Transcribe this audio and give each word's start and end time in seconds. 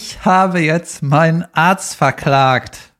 Ich 0.00 0.24
habe 0.24 0.60
jetzt 0.60 1.02
meinen 1.02 1.44
Arzt 1.54 1.96
verklagt. 1.96 2.92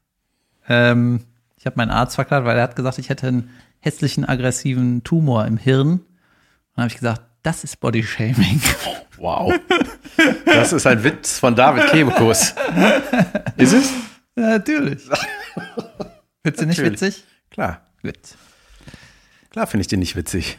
Ähm, 0.69 1.21
ich 1.57 1.65
habe 1.65 1.77
meinen 1.77 1.93
Arzt 1.93 2.17
verklagt, 2.17 2.45
weil 2.45 2.57
er 2.57 2.65
hat 2.65 2.75
gesagt, 2.75 2.99
ich 2.99 3.09
hätte 3.09 3.29
einen 3.29 3.51
hässlichen, 3.79 4.25
aggressiven 4.25 5.05
Tumor 5.05 5.47
im 5.47 5.59
Hirn. 5.59 6.01
Dann 6.75 6.83
habe 6.83 6.89
ich 6.89 6.97
gesagt, 6.97 7.23
das 7.45 7.63
ist 7.63 7.79
Bodyshaming. 7.79 8.61
Wow. 9.17 9.55
Das 10.45 10.73
ist 10.73 10.89
ein 10.89 11.05
Witz 11.05 11.39
von 11.39 11.55
David 11.55 11.87
Kebekus. 11.89 12.55
Ist 13.57 13.73
es? 13.75 13.93
Natürlich. 14.35 15.09
Findest 16.43 16.63
du 16.63 16.67
nicht 16.67 16.79
Natürlich. 16.79 17.01
witzig? 17.01 17.25
Klar. 17.51 17.83
Gut. 18.03 18.19
Klar 19.51 19.69
finde 19.69 19.83
ich 19.83 19.89
den 19.89 20.01
nicht 20.01 20.17
witzig. 20.17 20.59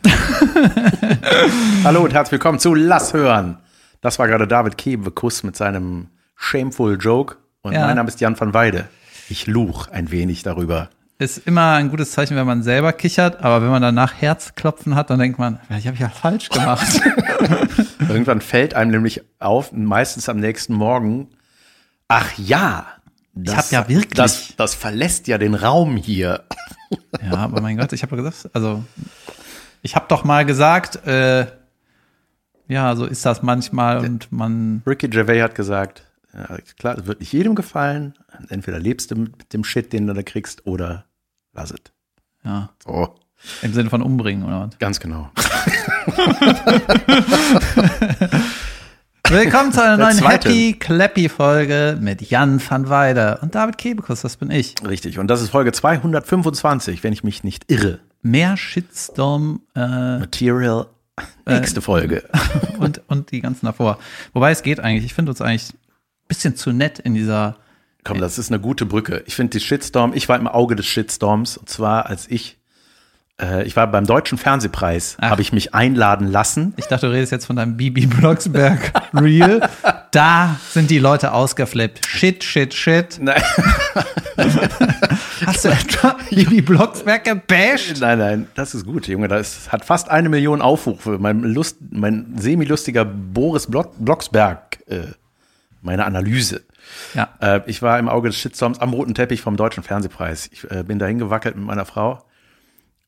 Hallo 1.83 2.01
und 2.01 2.13
herzlich 2.13 2.31
willkommen 2.31 2.59
zu 2.59 2.73
Lass 2.75 3.13
hören. 3.13 3.57
Das 3.99 4.19
war 4.19 4.27
gerade 4.29 4.47
David 4.47 4.77
Kebekus 4.77 5.43
mit 5.43 5.57
seinem 5.57 6.07
Shameful 6.49 6.97
Joke. 6.99 7.35
Und 7.61 7.73
Ja. 7.73 7.85
mein 7.85 7.97
Name 7.97 8.07
ist 8.07 8.19
Jan 8.21 8.39
van 8.39 8.53
Weide. 8.53 8.87
Ich 9.29 9.45
luch 9.45 9.89
ein 9.89 10.09
wenig 10.09 10.41
darüber. 10.43 10.89
Ist 11.19 11.45
immer 11.45 11.73
ein 11.73 11.89
gutes 11.89 12.11
Zeichen, 12.11 12.37
wenn 12.37 12.47
man 12.47 12.63
selber 12.63 12.93
kichert, 12.93 13.43
aber 13.43 13.61
wenn 13.61 13.69
man 13.69 13.81
danach 13.81 14.13
Herzklopfen 14.13 14.95
hat, 14.95 15.09
dann 15.09 15.19
denkt 15.19 15.37
man, 15.37 15.59
vielleicht 15.67 15.85
habe 15.85 15.95
ich 15.95 15.99
ja 16.01 16.07
falsch 16.07 16.47
gemacht. 16.47 16.87
Irgendwann 18.07 18.39
fällt 18.39 18.73
einem 18.73 18.91
nämlich 18.91 19.21
auf, 19.39 19.73
meistens 19.73 20.29
am 20.29 20.39
nächsten 20.39 20.73
Morgen, 20.73 21.27
ach 22.07 22.31
ja, 22.37 22.85
das, 23.33 23.55
hab 23.57 23.71
ja 23.71 23.89
wirklich- 23.89 24.13
Das, 24.15 24.53
das 24.55 24.73
verlässt 24.75 25.27
ja 25.27 25.37
den 25.37 25.55
Raum 25.55 25.97
hier. 25.97 26.45
ja, 27.21 27.33
aber 27.35 27.59
mein 27.59 27.77
Gott, 27.77 27.91
ich 27.91 28.01
habe 28.01 28.15
gesagt, 28.15 28.49
also 28.53 28.81
ich 29.81 29.97
habe 29.97 30.05
doch 30.07 30.23
mal 30.23 30.45
gesagt, 30.45 31.05
äh, 31.05 31.47
ja, 32.69 32.95
so 32.95 33.05
ist 33.05 33.25
das 33.25 33.43
manchmal 33.43 33.99
und 33.99 34.31
man, 34.31 34.83
Ricky 34.87 35.09
Gervais 35.09 35.41
hat 35.43 35.53
gesagt, 35.55 36.03
ja, 36.39 36.57
klar, 36.77 36.97
es 36.97 37.05
wird 37.05 37.19
nicht 37.19 37.31
jedem 37.33 37.55
gefallen. 37.55 38.13
Entweder 38.49 38.79
lebst 38.79 39.11
du 39.11 39.15
mit 39.15 39.51
dem 39.53 39.63
Shit, 39.63 39.91
den 39.93 40.07
du 40.07 40.13
da 40.13 40.23
kriegst, 40.23 40.65
oder 40.65 41.05
lass 41.53 41.71
es. 41.71 41.79
ja, 42.43 42.69
So, 42.83 43.15
im 43.61 43.73
Sinne 43.73 43.89
von 43.89 44.01
umbringen 44.01 44.43
oder 44.43 44.67
was. 44.67 44.77
ganz 44.79 44.99
genau. 44.99 45.29
Willkommen 49.29 49.71
zu 49.71 49.83
einer 49.83 49.97
Der 49.97 50.05
neuen 50.07 50.17
zweite. 50.17 50.49
Happy 50.49 50.73
Clappy 50.79 51.29
Folge 51.29 51.97
mit 52.01 52.21
Jan 52.29 52.59
van 52.67 52.89
Weide 52.89 53.37
und 53.41 53.53
David 53.53 53.77
Kebekus, 53.77 54.21
das 54.21 54.37
bin 54.37 54.49
ich. 54.49 54.73
Richtig. 54.87 55.19
Und 55.19 55.27
das 55.27 55.41
ist 55.41 55.49
Folge 55.51 55.71
225, 55.71 57.03
wenn 57.03 57.13
ich 57.13 57.23
mich 57.23 57.43
nicht 57.43 57.69
irre. 57.71 57.99
Mehr 58.23 58.57
Shitstorm 58.57 59.61
äh, 59.75 60.19
Material. 60.19 60.87
Nächste 61.45 61.81
Folge. 61.81 62.23
und, 62.79 63.01
und 63.07 63.31
die 63.31 63.41
ganzen 63.41 63.65
davor. 63.67 63.99
Wobei 64.33 64.51
es 64.51 64.63
geht 64.63 64.79
eigentlich, 64.79 65.05
ich 65.05 65.13
finde 65.13 65.31
uns 65.31 65.41
eigentlich 65.41 65.73
bisschen 66.29 66.55
zu 66.55 66.71
nett 66.71 66.99
in 66.99 67.13
dieser 67.13 67.57
Komm, 68.05 68.19
das 68.21 68.39
ist 68.39 68.49
eine 68.49 68.61
gute 68.61 68.85
Brücke. 68.85 69.23
Ich 69.25 69.35
finde 69.35 69.59
die 69.59 69.59
Shitstorm, 69.59 70.13
ich 70.15 70.29
war 70.29 70.39
im 70.39 70.47
Auge 70.47 70.77
des 70.77 70.85
Shitstorms. 70.85 71.57
Und 71.57 71.69
zwar, 71.69 72.05
als 72.05 72.27
ich, 72.31 72.57
äh, 73.41 73.63
ich 73.65 73.75
war 73.75 73.87
beim 73.91 74.05
Deutschen 74.05 74.37
Fernsehpreis, 74.37 75.17
habe 75.21 75.41
ich 75.41 75.51
mich 75.51 75.75
einladen 75.75 76.31
lassen. 76.31 76.73
Ich 76.77 76.85
dachte, 76.85 77.07
du 77.07 77.11
redest 77.11 77.33
jetzt 77.33 77.45
von 77.45 77.57
deinem 77.57 77.75
Bibi 77.75 78.05
Blocksberg 78.07 78.93
Reel. 79.13 79.61
Da 80.11 80.57
sind 80.71 80.89
die 80.89 80.97
Leute 80.99 81.33
ausgeflippt. 81.33 82.05
Shit, 82.07 82.43
shit, 82.43 82.73
shit. 82.73 83.19
Nein, 83.21 83.43
Hast 85.45 85.65
du 85.65 85.69
etwa 85.69 86.15
Bibi 86.29 86.61
Blocksberg 86.61 87.23
gebasht? 87.25 87.97
nein, 87.99 88.17
nein, 88.19 88.47
das 88.55 88.73
ist 88.73 88.85
gut, 88.85 89.07
Junge. 89.07 89.27
Das 89.27 89.71
hat 89.71 89.83
fast 89.85 90.09
eine 90.09 90.29
Million 90.29 90.61
Aufrufe. 90.61 91.17
Mein, 91.19 91.41
Lust, 91.41 91.77
mein 91.91 92.35
semi-lustiger 92.37 93.03
Boris 93.05 93.67
Block, 93.67 93.93
Blocksberg, 93.99 94.79
äh, 94.87 95.01
meine 95.81 96.05
Analyse. 96.05 96.63
Ja. 97.13 97.29
Äh, 97.41 97.61
ich 97.67 97.81
war 97.81 97.99
im 97.99 98.09
Auge 98.09 98.29
des 98.29 98.37
Shitstorms 98.37 98.79
am 98.79 98.93
roten 98.93 99.13
Teppich 99.13 99.41
vom 99.41 99.57
Deutschen 99.57 99.83
Fernsehpreis. 99.83 100.49
Ich 100.51 100.69
äh, 100.71 100.83
bin 100.83 100.99
da 100.99 101.05
hingewackelt 101.05 101.55
mit 101.55 101.65
meiner 101.65 101.85
Frau. 101.85 102.23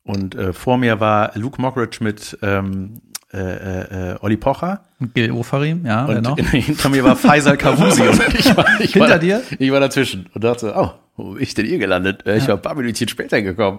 Und 0.04 0.34
äh, 0.34 0.52
vor 0.52 0.78
mir 0.78 1.00
war 1.00 1.32
Luke 1.34 1.60
Mockridge 1.60 1.98
mit 2.02 2.38
ähm, 2.42 3.00
äh, 3.32 3.38
äh, 3.38 4.12
äh, 4.12 4.16
Olli 4.20 4.36
Pocher. 4.36 4.82
Und 5.00 5.14
Gil 5.14 5.30
Ofarim, 5.32 5.86
ja, 5.86 6.04
Und 6.04 6.22
noch? 6.22 6.38
hinter 6.50 6.88
mir 6.90 7.02
war 7.04 7.16
Faisal 7.16 7.56
Kavusi. 7.56 8.02
und 8.08 8.34
ich 8.34 8.56
war, 8.56 8.66
ich 8.80 8.92
Hinter 8.92 9.10
war, 9.10 9.18
dir? 9.18 9.42
Ich 9.58 9.70
war 9.72 9.80
dazwischen 9.80 10.28
und 10.34 10.44
dachte, 10.44 10.74
oh, 10.76 10.90
wo 11.16 11.32
bin 11.32 11.42
ich 11.42 11.54
denn 11.54 11.66
hier 11.66 11.78
gelandet? 11.78 12.26
Äh, 12.26 12.36
Ich 12.38 12.48
war 12.48 12.56
ein 12.56 12.62
paar 12.62 12.74
Minuten 12.74 13.08
später 13.08 13.40
gekommen. 13.42 13.78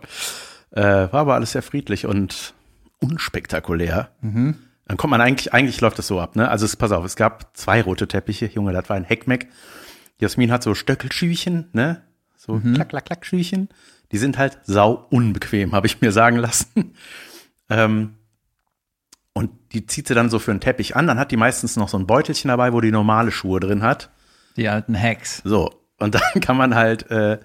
Äh, 0.71 0.81
war 0.81 1.13
aber 1.13 1.35
alles 1.35 1.51
sehr 1.51 1.61
friedlich 1.61 2.05
und 2.07 2.53
unspektakulär. 2.99 4.09
Mhm. 4.21 4.55
Dann 4.85 4.97
kommt 4.97 5.11
man 5.11 5.21
eigentlich, 5.21 5.53
eigentlich 5.53 5.79
läuft 5.81 5.97
das 5.97 6.07
so 6.07 6.19
ab, 6.19 6.35
ne? 6.35 6.49
Also 6.49 6.65
es, 6.65 6.75
pass 6.75 6.91
auf, 6.91 7.05
es 7.05 7.15
gab 7.15 7.55
zwei 7.55 7.81
rote 7.81 8.07
Teppiche, 8.07 8.47
Junge, 8.47 8.73
das 8.73 8.89
war 8.89 8.95
ein 8.97 9.05
Heckmeck. 9.05 9.47
Jasmin 10.19 10.51
hat 10.51 10.63
so 10.63 10.75
Stöckelschüchen, 10.75 11.69
ne? 11.73 12.01
So 12.35 12.55
Mhm. 12.55 12.73
klack, 12.73 12.89
klack, 12.89 13.05
klack 13.05 13.25
Schüchen. 13.25 13.69
Die 14.11 14.17
sind 14.17 14.37
halt 14.37 14.59
sau 14.63 15.07
unbequem, 15.09 15.71
habe 15.71 15.87
ich 15.87 16.01
mir 16.01 16.11
sagen 16.11 16.35
lassen. 16.37 16.93
ähm, 17.69 18.15
und 19.33 19.49
die 19.71 19.85
zieht 19.87 20.07
sie 20.07 20.13
dann 20.13 20.29
so 20.29 20.37
für 20.37 20.51
einen 20.51 20.59
Teppich 20.59 20.95
an. 20.95 21.07
Dann 21.07 21.17
hat 21.17 21.31
die 21.31 21.37
meistens 21.37 21.75
noch 21.75 21.89
so 21.89 21.97
ein 21.97 22.05
Beutelchen 22.05 22.49
dabei, 22.49 22.73
wo 22.73 22.81
die 22.81 22.91
normale 22.91 23.31
Schuhe 23.31 23.59
drin 23.59 23.81
hat. 23.81 24.11
Die 24.57 24.69
alten 24.69 24.99
Hacks. 24.99 25.41
So. 25.43 25.71
Und 25.97 26.13
dann 26.15 26.21
kann 26.41 26.57
man 26.57 26.75
halt, 26.75 27.09
äh, 27.09 27.39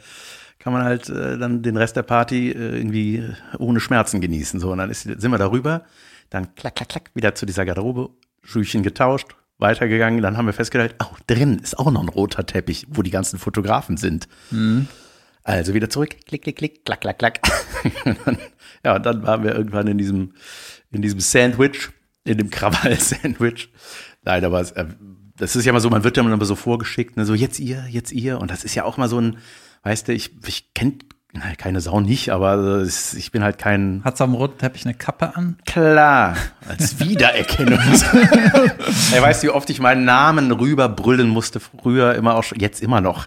kann 0.58 0.72
man 0.74 0.82
halt 0.82 1.08
äh, 1.08 1.38
dann 1.38 1.62
den 1.62 1.76
Rest 1.78 1.96
der 1.96 2.02
Party 2.02 2.50
äh, 2.50 2.76
irgendwie 2.76 3.24
ohne 3.58 3.80
Schmerzen 3.80 4.20
genießen. 4.20 4.60
So. 4.60 4.72
Und 4.72 4.78
dann 4.78 4.90
ist, 4.90 5.02
sind 5.04 5.30
wir 5.30 5.38
darüber. 5.38 5.84
Dann 6.30 6.54
klack, 6.54 6.76
klack, 6.76 6.88
klack, 6.88 7.10
wieder 7.14 7.34
zu 7.34 7.46
dieser 7.46 7.64
Garderobe, 7.64 8.10
Schüchen 8.42 8.82
getauscht, 8.82 9.34
weitergegangen. 9.58 10.22
Dann 10.22 10.36
haben 10.36 10.46
wir 10.46 10.52
festgestellt, 10.52 10.94
oh, 11.02 11.16
drin 11.26 11.58
ist 11.58 11.78
auch 11.78 11.90
noch 11.90 12.02
ein 12.02 12.08
roter 12.08 12.44
Teppich, 12.46 12.86
wo 12.90 13.02
die 13.02 13.10
ganzen 13.10 13.38
Fotografen 13.38 13.96
sind. 13.96 14.28
Also 15.42 15.74
wieder 15.74 15.88
zurück, 15.88 16.16
klick, 16.26 16.42
klick, 16.42 16.56
klick, 16.56 16.84
klack, 16.84 17.00
klack, 17.00 17.18
klack. 17.18 17.40
Ja, 18.84 18.96
und 18.96 19.06
dann 19.06 19.22
waren 19.26 19.42
wir 19.42 19.54
irgendwann 19.54 19.86
in 19.88 19.98
diesem, 19.98 20.34
in 20.90 21.02
diesem 21.02 21.20
Sandwich, 21.20 21.90
in 22.24 22.38
dem 22.38 22.50
Krawall-Sandwich. 22.50 23.70
Nein, 24.22 24.44
aber 24.44 24.60
es, 24.60 24.72
äh, 24.72 24.86
das 25.36 25.56
ist 25.56 25.64
ja 25.64 25.72
mal 25.72 25.80
so, 25.80 25.90
man 25.90 26.04
wird 26.04 26.16
ja 26.16 26.22
immer 26.22 26.44
so 26.44 26.54
vorgeschickt, 26.54 27.16
ne, 27.16 27.24
so 27.24 27.34
jetzt 27.34 27.58
ihr, 27.58 27.86
jetzt 27.88 28.12
ihr. 28.12 28.40
Und 28.40 28.50
das 28.50 28.64
ist 28.64 28.74
ja 28.74 28.84
auch 28.84 28.96
mal 28.96 29.08
so 29.08 29.20
ein, 29.20 29.38
weißt 29.82 30.08
du, 30.08 30.12
ich, 30.12 30.36
ich 30.46 30.74
kenne 30.74 30.94
keine 31.58 31.80
Sau 31.80 32.00
nicht, 32.00 32.30
aber 32.30 32.54
es- 32.80 33.14
ich 33.14 33.30
bin 33.30 33.44
halt 33.44 33.58
kein, 33.58 34.00
Hat 34.04 34.20
am 34.20 34.34
roten 34.34 34.58
Teppich 34.58 34.84
eine 34.86 34.94
Kappe 34.94 35.36
an? 35.36 35.56
Klar, 35.66 36.36
als 36.68 36.98
Wiedererkennung. 37.00 37.78
er 39.12 39.22
weiß, 39.22 39.42
wie 39.42 39.50
oft 39.50 39.68
ich 39.70 39.78
meinen 39.80 40.04
Namen 40.04 40.50
rüberbrüllen 40.50 41.28
musste, 41.28 41.60
früher 41.60 42.14
immer 42.14 42.34
auch 42.34 42.44
schon, 42.44 42.58
jetzt 42.58 42.82
immer 42.82 43.00
noch. 43.00 43.26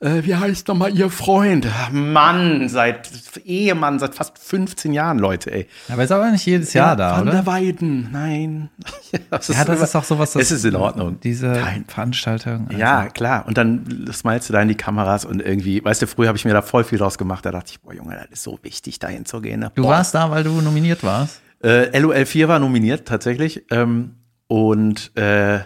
Äh, 0.00 0.22
wie 0.24 0.36
heißt 0.36 0.68
nochmal 0.68 0.96
Ihr 0.96 1.10
Freund? 1.10 1.66
Mann, 1.90 2.68
seit 2.68 3.10
Ehemann, 3.44 3.98
seit 3.98 4.14
fast 4.14 4.38
15 4.38 4.92
Jahren, 4.92 5.18
Leute, 5.18 5.50
ey. 5.52 5.66
Aber 5.88 6.04
ist 6.04 6.12
aber 6.12 6.30
nicht 6.30 6.46
jedes 6.46 6.72
Jahr 6.72 6.94
da, 6.94 7.16
Van 7.16 7.22
oder? 7.22 7.32
der 7.32 7.46
Weiden, 7.46 8.08
nein. 8.12 8.70
ja, 9.12 9.18
das 9.30 9.48
ja, 9.48 9.64
das 9.64 9.74
immer- 9.76 9.84
ist 9.84 9.96
auch 9.96 10.04
sowas, 10.04 10.32
das 10.34 10.42
Es 10.42 10.50
ist 10.52 10.64
in 10.64 10.76
Ordnung. 10.76 11.18
Diese 11.20 11.52
Kein- 11.52 11.84
Veranstaltung. 11.86 12.66
also- 12.68 12.78
Ja, 12.78 13.08
klar. 13.08 13.44
Und 13.48 13.58
dann 13.58 14.08
smilest 14.12 14.48
du 14.48 14.52
da 14.52 14.62
in 14.62 14.68
die 14.68 14.76
Kameras 14.76 15.24
und 15.24 15.42
irgendwie, 15.42 15.84
weißt 15.84 16.02
du, 16.02 16.06
früher 16.06 16.28
habe 16.28 16.38
ich 16.38 16.44
mir 16.44 16.52
da 16.52 16.62
voll 16.62 16.84
viel 16.84 16.98
draus 16.98 17.18
gemacht. 17.18 17.44
Da 17.44 17.50
dachte 17.50 17.72
ich, 17.72 17.80
boah, 17.80 17.92
Junge, 17.92 18.14
das 18.14 18.26
ist 18.30 18.42
so 18.44 18.56
wichtig, 18.62 19.00
da 19.00 19.08
hinzugehen. 19.08 19.58
Ne? 19.58 19.72
Du 19.74 19.82
Boah. 19.82 19.90
warst 19.94 20.14
da, 20.14 20.30
weil 20.30 20.44
du 20.44 20.60
nominiert 20.60 21.02
warst. 21.02 21.40
Äh, 21.64 21.98
LOL 21.98 22.24
4 22.24 22.46
war 22.46 22.60
nominiert 22.60 23.08
tatsächlich. 23.08 23.64
Ähm, 23.72 24.14
und 24.46 25.10
äh, 25.16 25.58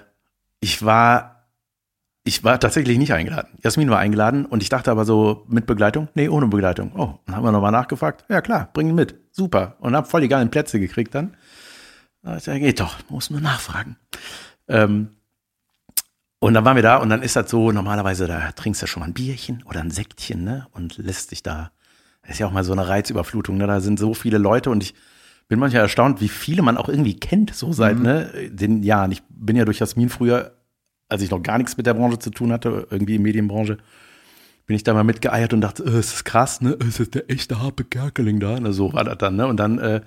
ich 0.60 0.82
war, 0.82 1.41
ich 2.24 2.44
war 2.44 2.60
tatsächlich 2.60 2.98
nicht 2.98 3.12
eingeladen. 3.12 3.58
Jasmin 3.62 3.90
war 3.90 3.98
eingeladen 3.98 4.46
und 4.46 4.62
ich 4.62 4.68
dachte 4.68 4.90
aber 4.90 5.04
so 5.04 5.44
mit 5.48 5.66
Begleitung, 5.66 6.08
nee, 6.14 6.28
ohne 6.28 6.46
Begleitung. 6.46 6.92
Oh, 6.96 7.14
dann 7.26 7.36
haben 7.36 7.44
wir 7.44 7.52
nochmal 7.52 7.72
nachgefragt. 7.72 8.24
Ja 8.28 8.40
klar, 8.40 8.70
bring 8.72 8.88
ihn 8.88 8.94
mit. 8.94 9.16
Super. 9.32 9.76
Und 9.80 9.96
hab 9.96 10.08
voll 10.08 10.20
die 10.20 10.28
geilen 10.28 10.50
Plätze 10.50 10.78
gekriegt 10.78 11.14
dann. 11.14 11.36
Da 12.22 12.36
ich, 12.36 12.46
ja, 12.46 12.56
geht 12.58 12.78
doch, 12.78 12.96
muss 13.08 13.30
nur 13.30 13.40
nachfragen. 13.40 13.96
Ähm, 14.68 15.08
und 16.38 16.54
dann 16.54 16.64
waren 16.64 16.76
wir 16.76 16.82
da 16.82 16.96
und 16.96 17.08
dann 17.08 17.22
ist 17.22 17.36
das 17.36 17.50
so, 17.50 17.72
normalerweise, 17.72 18.26
da 18.26 18.52
trinkst 18.52 18.82
du 18.82 18.86
schon 18.86 19.00
mal 19.00 19.06
ein 19.06 19.14
Bierchen 19.14 19.62
oder 19.64 19.80
ein 19.80 19.90
Sektchen, 19.90 20.44
ne? 20.44 20.66
Und 20.72 20.98
lässt 20.98 21.32
dich 21.32 21.42
da, 21.42 21.72
das 22.22 22.32
ist 22.32 22.38
ja 22.38 22.46
auch 22.46 22.52
mal 22.52 22.64
so 22.64 22.72
eine 22.72 22.88
Reizüberflutung, 22.88 23.56
ne? 23.56 23.66
Da 23.66 23.80
sind 23.80 23.98
so 23.98 24.14
viele 24.14 24.38
Leute 24.38 24.70
und 24.70 24.82
ich 24.82 24.94
bin 25.48 25.58
manchmal 25.58 25.82
erstaunt, 25.82 26.20
wie 26.20 26.28
viele 26.28 26.62
man 26.62 26.76
auch 26.76 26.88
irgendwie 26.88 27.18
kennt, 27.18 27.54
so 27.54 27.72
seit, 27.72 27.98
ne, 27.98 28.30
den 28.48 28.82
Jahren. 28.82 29.12
Ich 29.12 29.22
bin 29.28 29.56
ja 29.56 29.64
durch 29.64 29.80
Jasmin 29.80 30.08
früher, 30.08 30.52
als 31.12 31.22
ich 31.22 31.30
noch 31.30 31.42
gar 31.42 31.58
nichts 31.58 31.76
mit 31.76 31.86
der 31.86 31.94
Branche 31.94 32.18
zu 32.18 32.30
tun 32.30 32.52
hatte, 32.52 32.88
irgendwie 32.90 33.16
in 33.16 33.22
Medienbranche, 33.22 33.78
bin 34.66 34.76
ich 34.76 34.82
da 34.82 34.94
mal 34.94 35.04
mitgeeiert 35.04 35.52
und 35.52 35.60
dachte, 35.60 35.84
äh, 35.84 35.98
ist 35.98 36.12
das 36.12 36.24
krass, 36.24 36.60
ne? 36.60 36.72
Ist 36.72 37.00
das 37.00 37.10
der 37.10 37.30
echte 37.30 37.60
Harpe 37.60 37.84
Kerkeling 37.84 38.40
da? 38.40 38.58
Na, 38.58 38.72
so 38.72 38.92
war 38.92 39.04
das 39.04 39.18
dann, 39.18 39.36
ne? 39.36 39.46
Und 39.46 39.58
dann 39.58 39.78
äh, 39.78 40.00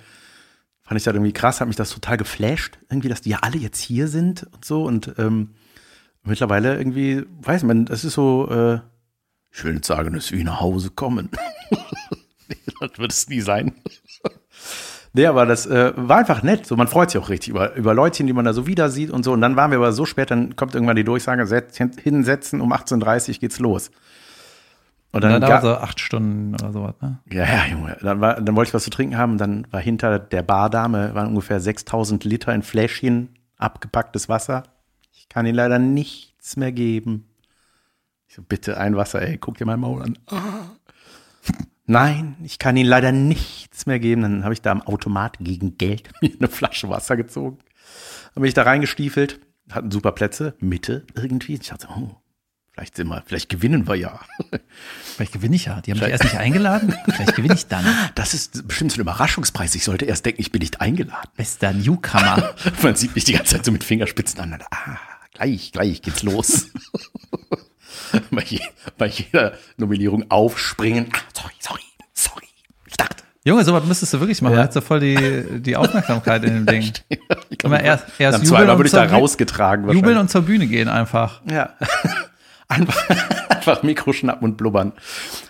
fand 0.82 0.98
ich 0.98 1.04
das 1.04 1.14
irgendwie 1.14 1.34
krass, 1.34 1.62
hat 1.62 1.68
mich 1.68 1.78
das 1.78 1.92
total 1.92 2.18
geflasht, 2.18 2.78
irgendwie, 2.90 3.10
dass 3.10 3.22
die 3.22 3.30
ja 3.30 3.40
alle 3.42 3.58
jetzt 3.58 3.80
hier 3.80 4.08
sind 4.08 4.48
und 4.52 4.66
so. 4.66 4.84
Und 4.84 5.14
ähm, 5.18 5.52
mittlerweile 6.24 6.78
irgendwie, 6.78 7.24
weiß 7.42 7.64
man, 7.64 7.86
das 7.86 8.04
ist 8.04 8.14
so, 8.14 8.50
äh, 8.50 8.80
ich 9.52 9.64
will 9.64 9.74
nicht 9.74 9.86
sagen, 9.86 10.14
dass 10.14 10.32
wir 10.32 10.44
nach 10.44 10.60
Hause 10.60 10.90
kommen. 10.90 11.30
Das 12.80 13.00
wird 13.00 13.12
es 13.12 13.28
nie 13.30 13.42
sein. 13.42 13.74
Nee, 15.16 15.28
aber 15.28 15.46
das 15.46 15.66
äh, 15.66 15.94
war 15.96 16.18
einfach 16.18 16.44
nett. 16.44 16.66
So, 16.68 16.76
man 16.76 16.88
freut 16.88 17.10
sich 17.12 17.22
auch 17.22 17.30
richtig 17.30 17.50
über, 17.50 17.74
über 17.76 17.94
Leutchen, 17.94 18.28
die 18.28 18.34
man 18.34 18.44
da 18.46 18.52
so 18.54 18.68
wieder 18.68 18.90
sieht 18.90 19.12
und 19.12 19.24
so. 19.24 19.32
Und 19.32 19.40
dann 19.42 19.56
waren 19.56 19.72
wir 19.72 19.78
aber 19.78 19.94
so 19.94 20.06
spät, 20.06 20.30
dann 20.30 20.56
kommt 20.58 20.76
irgendwann 20.76 20.98
die 20.98 21.04
Durchsage, 21.06 21.46
setz, 21.48 21.78
hinsetzen, 21.78 22.60
um 22.60 22.74
18.30 22.74 23.30
Uhr 23.30 23.36
geht's 23.40 23.60
los. 23.60 23.92
Und 25.14 25.24
Dann 25.24 25.32
dann, 25.32 25.42
dauert 25.50 25.62
ga- 25.64 25.68
so 25.70 25.78
acht 25.78 26.02
Stunden 26.02 26.54
oder 26.56 26.74
sowas, 26.74 26.96
ne? 27.02 27.20
ja, 27.32 27.46
ja, 27.46 27.66
Junge. 27.72 27.96
Dann, 28.02 28.20
war, 28.20 28.42
dann 28.42 28.54
wollte 28.58 28.68
ich 28.70 28.74
was 28.74 28.84
zu 28.84 28.90
trinken 28.90 29.18
haben. 29.18 29.32
Und 29.34 29.38
dann 29.38 29.66
war 29.72 29.80
hinter 29.80 30.20
der 30.20 30.44
Bardame 30.44 31.16
waren 31.16 31.28
ungefähr 31.30 31.62
6000 31.62 32.26
Liter 32.26 32.54
in 32.54 32.62
Fläschchen 32.64 33.30
abgepacktes 33.58 34.28
Wasser. 34.28 34.64
Ich 35.14 35.30
kann 35.30 35.46
Ihnen 35.46 35.56
leider 35.56 35.80
nichts 35.80 36.58
mehr 36.58 36.74
geben. 36.74 37.30
Ich 38.28 38.36
so, 38.36 38.42
bitte 38.42 38.78
ein 38.78 38.98
Wasser, 38.98 39.22
ey, 39.22 39.38
guck 39.38 39.58
dir 39.58 39.66
mein 39.66 39.80
Maul 39.80 40.02
an. 40.04 40.18
Nein, 41.88 42.36
ich 42.44 42.58
kann 42.58 42.78
Ihnen 42.78 42.90
leider 42.90 43.12
nichts 43.12 43.86
mehr 43.86 44.00
geben. 44.00 44.24
Dann 44.24 44.44
habe 44.44 44.54
ich 44.54 44.62
da 44.62 44.72
am 44.72 44.82
Automat 44.82 45.38
gegen 45.40 45.78
Geld 45.78 46.10
mir 46.22 46.32
eine 46.38 46.48
Flasche 46.48 46.90
Wasser 46.90 47.16
gezogen. 47.16 47.60
Dann 48.34 48.42
bin 48.42 48.48
ich 48.48 48.54
da 48.54 48.64
reingestiefelt, 48.64 49.40
hatten 49.72 49.92
super 49.92 50.12
Plätze, 50.12 50.56
Mitte 50.60 51.06
irgendwie. 51.16 51.54
Ich 51.54 51.70
dachte, 51.70 51.88
oh, 51.96 52.16
vielleicht 52.72 52.96
sind 52.96 53.08
wir, 53.08 53.24
vielleicht 53.26 53.50
gewinnen 53.50 53.88
wir 53.88 53.96
ja. 53.96 54.20
Vielleicht 55.16 55.34
gewinne 55.34 55.56
ich 55.56 55.66
ja. 55.66 55.80
Die 55.82 55.92
haben 55.92 56.00
mich 56.00 56.10
erst 56.10 56.24
nicht 56.24 56.38
eingeladen. 56.38 56.94
Vielleicht 57.06 57.36
gewinne 57.36 57.54
ich 57.54 57.68
dann. 57.68 57.86
Das 58.16 58.34
ist 58.34 58.68
bestimmt 58.68 58.92
so 58.92 58.98
ein 58.98 59.02
Überraschungspreis. 59.02 59.76
Ich 59.76 59.86
sollte 59.86 60.04
erst 60.04 60.26
denken, 60.26 60.42
ich 60.42 60.52
bin 60.52 60.60
nicht 60.60 60.82
eingeladen. 60.82 61.30
Bester 61.38 61.72
Newcomer. 61.72 62.54
Man 62.82 62.96
sieht 62.96 63.16
mich 63.16 63.24
die 63.24 63.34
ganze 63.34 63.56
Zeit 63.56 63.66
so 63.66 63.72
mit 63.72 63.86
Fingerspitzen 63.86 64.42
an. 64.42 64.62
Ah, 64.72 64.98
gleich, 65.34 65.72
gleich 65.72 66.02
geht's 66.02 66.24
los. 66.24 66.68
bei, 68.32 68.42
je, 68.44 68.60
bei 68.98 69.08
jeder 69.08 69.54
Nominierung 69.78 70.30
aufspringen. 70.30 71.08
Ah, 71.14 71.20
sorry, 71.34 71.54
sorry, 71.60 71.82
sorry. 72.14 72.46
Ich 72.88 72.98
dachte. 72.98 73.24
Junge, 73.44 73.64
sowas 73.64 73.84
müsstest 73.86 74.14
du 74.14 74.20
wirklich 74.20 74.42
machen. 74.42 74.54
Ja. 74.54 74.62
Da 74.62 74.68
hast 74.68 74.76
du 74.76 74.82
voll 74.82 75.00
die, 75.00 75.62
die 75.62 75.76
Aufmerksamkeit 75.76 76.44
in 76.44 76.54
dem 76.54 76.66
Ding. 76.82 76.94
Ich 77.50 77.58
glaub, 77.58 77.72
Immer 77.72 77.82
erst, 77.82 78.06
erst 78.20 78.40
Dann 78.40 78.46
zweimal 78.46 78.78
würde 78.78 78.88
ich 78.88 78.94
da 78.94 79.04
rausgetragen. 79.06 79.90
Jubeln 79.92 80.18
und 80.18 80.30
zur 80.30 80.42
Bühne 80.44 80.68
gehen 80.68 80.88
einfach. 80.90 81.42
Ja. 81.50 81.70
Einfach, 82.68 82.98
einfach 83.48 83.84
Mikro 83.84 84.12
schnappen 84.12 84.44
und 84.44 84.58
blubbern. 84.58 84.94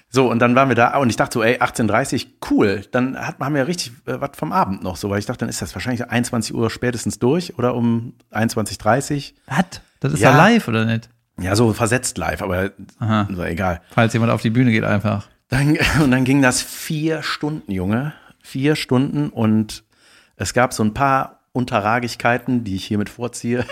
So, 0.09 0.29
und 0.29 0.39
dann 0.39 0.53
waren 0.55 0.67
wir 0.67 0.75
da 0.75 0.97
und 0.97 1.09
ich 1.09 1.15
dachte 1.15 1.35
so, 1.35 1.43
ey, 1.43 1.61
18.30 1.61 2.27
cool. 2.51 2.83
Dann 2.91 3.17
hat, 3.17 3.39
haben 3.39 3.55
wir 3.55 3.67
richtig 3.67 3.93
äh, 4.05 4.19
was 4.19 4.31
vom 4.33 4.51
Abend 4.51 4.83
noch 4.83 4.97
so, 4.97 5.09
weil 5.09 5.19
ich 5.19 5.25
dachte, 5.25 5.39
dann 5.39 5.47
ist 5.49 5.61
das 5.61 5.73
wahrscheinlich 5.73 6.09
21 6.09 6.53
Uhr 6.53 6.69
spätestens 6.69 7.17
durch 7.17 7.57
oder 7.57 7.73
um 7.73 8.15
21.30 8.33 9.33
Was? 9.47 9.63
Das 10.01 10.11
ist 10.11 10.19
Ja. 10.19 10.31
ja 10.31 10.37
live, 10.37 10.67
oder 10.67 10.83
nicht? 10.83 11.09
Ja, 11.39 11.55
so 11.55 11.73
versetzt 11.73 12.17
live, 12.17 12.41
aber 12.41 12.71
Aha. 12.99 13.27
so, 13.31 13.43
egal. 13.43 13.81
Falls 13.91 14.13
jemand 14.13 14.31
auf 14.31 14.41
die 14.41 14.49
Bühne 14.49 14.71
geht 14.71 14.83
einfach. 14.83 15.27
Dann, 15.49 15.77
und 16.03 16.11
dann 16.11 16.23
ging 16.23 16.41
das 16.41 16.61
vier 16.61 17.23
Stunden, 17.23 17.71
Junge. 17.71 18.13
Vier 18.41 18.75
Stunden 18.75 19.29
und 19.29 19.83
es 20.37 20.53
gab 20.53 20.73
so 20.73 20.83
ein 20.83 20.93
paar 20.93 21.39
Unterragigkeiten, 21.51 22.63
die 22.63 22.75
ich 22.75 22.85
hiermit 22.85 23.09
vorziehe. 23.09 23.65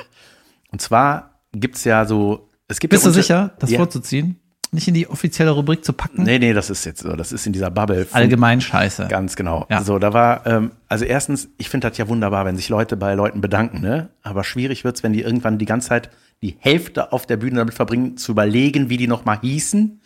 Und 0.72 0.82
zwar 0.82 1.42
gibt's 1.52 1.84
ja 1.84 2.06
so, 2.06 2.50
es 2.68 2.80
gibt 2.80 2.92
Bist 2.92 3.06
ja 3.06 3.12
du 3.12 3.14
sicher, 3.14 3.54
das 3.60 3.70
ja. 3.70 3.78
vorzuziehen? 3.78 4.40
Nicht 4.72 4.88
in 4.88 4.96
die 4.96 5.08
offizielle 5.08 5.52
Rubrik 5.52 5.86
zu 5.86 5.94
packen? 5.94 6.24
Nee, 6.24 6.40
nee, 6.40 6.52
das 6.52 6.72
ist 6.72 6.84
jetzt 6.84 7.02
so, 7.02 7.16
das 7.16 7.32
ist 7.32 7.46
in 7.46 7.54
dieser 7.54 7.70
Bubble. 7.70 8.08
Allgemein 8.12 8.60
scheiße. 8.60 9.08
Ganz 9.08 9.36
genau. 9.36 9.68
Ja. 9.70 9.84
So, 9.84 10.00
da 10.00 10.14
war, 10.14 10.48
ähm, 10.48 10.72
also 10.88 11.06
erstens, 11.06 11.50
ich 11.60 11.70
finde 11.70 11.88
das 11.88 12.00
ja 12.00 12.08
wunderbar, 12.08 12.46
wenn 12.46 12.56
sich 12.56 12.70
Leute 12.70 12.98
bei 12.98 13.14
Leuten 13.14 13.40
bedanken, 13.40 13.82
ne? 13.82 14.10
Aber 14.24 14.44
schwierig 14.44 14.84
wird's, 14.84 15.04
wenn 15.04 15.14
die 15.14 15.22
irgendwann 15.22 15.60
die 15.60 15.66
ganze 15.66 15.90
Zeit 15.90 16.10
die 16.42 16.58
Hälfte 16.60 17.12
auf 17.12 17.26
der 17.26 17.38
Bühne 17.38 17.58
damit 17.58 17.74
verbringen, 17.74 18.18
zu 18.18 18.32
überlegen, 18.32 18.90
wie 18.90 18.98
die 18.98 19.08
nochmal 19.08 19.40
hießen. 19.42 20.02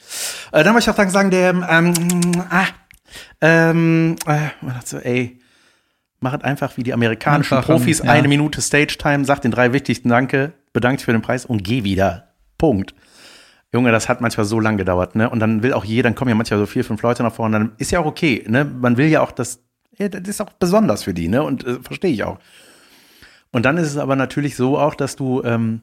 Äh, 0.52 0.64
dann 0.64 0.74
möchte 0.74 0.92
ich 0.92 0.98
auch 0.98 1.10
sagen, 1.10 1.32
der, 1.32 1.50
ähm, 1.70 1.94
ah, 2.50 2.66
ähm, 3.42 4.16
äh, 4.26 4.50
man 4.62 4.76
dachte 4.76 4.90
so, 4.90 4.98
ey, 4.98 5.40
machet 6.20 6.44
einfach 6.44 6.78
wie 6.78 6.84
die 6.84 6.94
amerikanischen 6.94 7.54
Einfach, 7.58 7.68
Profis, 7.68 8.00
ja. 8.00 8.12
eine 8.12 8.28
Minute 8.28 8.62
Stage-Time, 8.62 9.26
sagt 9.26 9.44
den 9.44 9.52
drei 9.52 9.74
wichtigsten 9.74 10.10
Danke, 10.10 10.54
bedankt 10.74 11.02
für 11.02 11.12
den 11.12 11.22
Preis 11.22 11.46
und 11.46 11.64
geh 11.64 11.84
wieder. 11.84 12.30
Punkt. 12.58 12.94
Junge, 13.74 13.92
das 13.92 14.08
hat 14.08 14.22
manchmal 14.22 14.46
so 14.46 14.60
lang 14.60 14.78
gedauert, 14.78 15.16
ne? 15.16 15.30
Und 15.30 15.40
dann 15.40 15.62
will 15.62 15.74
auch 15.74 15.84
jeder, 15.84 16.04
dann 16.04 16.16
kommen 16.16 16.30
ja 16.30 16.36
manchmal 16.36 16.60
so 16.60 16.66
vier, 16.66 16.86
fünf 16.86 17.02
Leute 17.02 17.24
nach 17.24 17.34
vorne, 17.34 17.60
dann 17.60 17.72
ist 17.78 17.92
ja 17.92 18.00
auch 18.00 18.06
okay, 18.06 18.44
ne? 18.48 18.64
Man 18.64 18.98
will 18.98 19.08
ja 19.08 19.22
auch 19.22 19.32
das, 19.32 19.62
ja, 19.98 20.08
das 20.08 20.28
ist 20.28 20.42
auch 20.42 20.54
besonders 20.54 21.04
für 21.04 21.14
die, 21.14 21.28
ne? 21.28 21.44
Und 21.44 21.66
äh, 21.66 21.80
verstehe 21.82 22.12
ich 22.12 22.24
auch. 22.24 22.40
Und 23.52 23.66
dann 23.66 23.78
ist 23.78 23.88
es 23.88 23.98
aber 23.98 24.16
natürlich 24.16 24.56
so 24.56 24.78
auch, 24.78 24.96
dass 24.96 25.16
du, 25.16 25.44
ähm, 25.44 25.82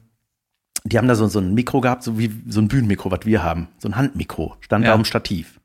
die 0.85 0.97
haben 0.97 1.07
da 1.07 1.15
so, 1.15 1.27
so 1.27 1.39
ein 1.39 1.53
Mikro 1.53 1.81
gehabt, 1.81 2.03
so 2.03 2.17
wie 2.17 2.31
so 2.47 2.61
ein 2.61 2.67
Bühnenmikro, 2.67 3.11
was 3.11 3.21
wir 3.25 3.43
haben. 3.43 3.67
So 3.79 3.89
ein 3.89 3.95
Handmikro, 3.95 4.55
stand 4.61 4.85
Ja. 4.85 4.91
da 4.91 4.95
am 4.95 5.03
Stativ. 5.03 5.59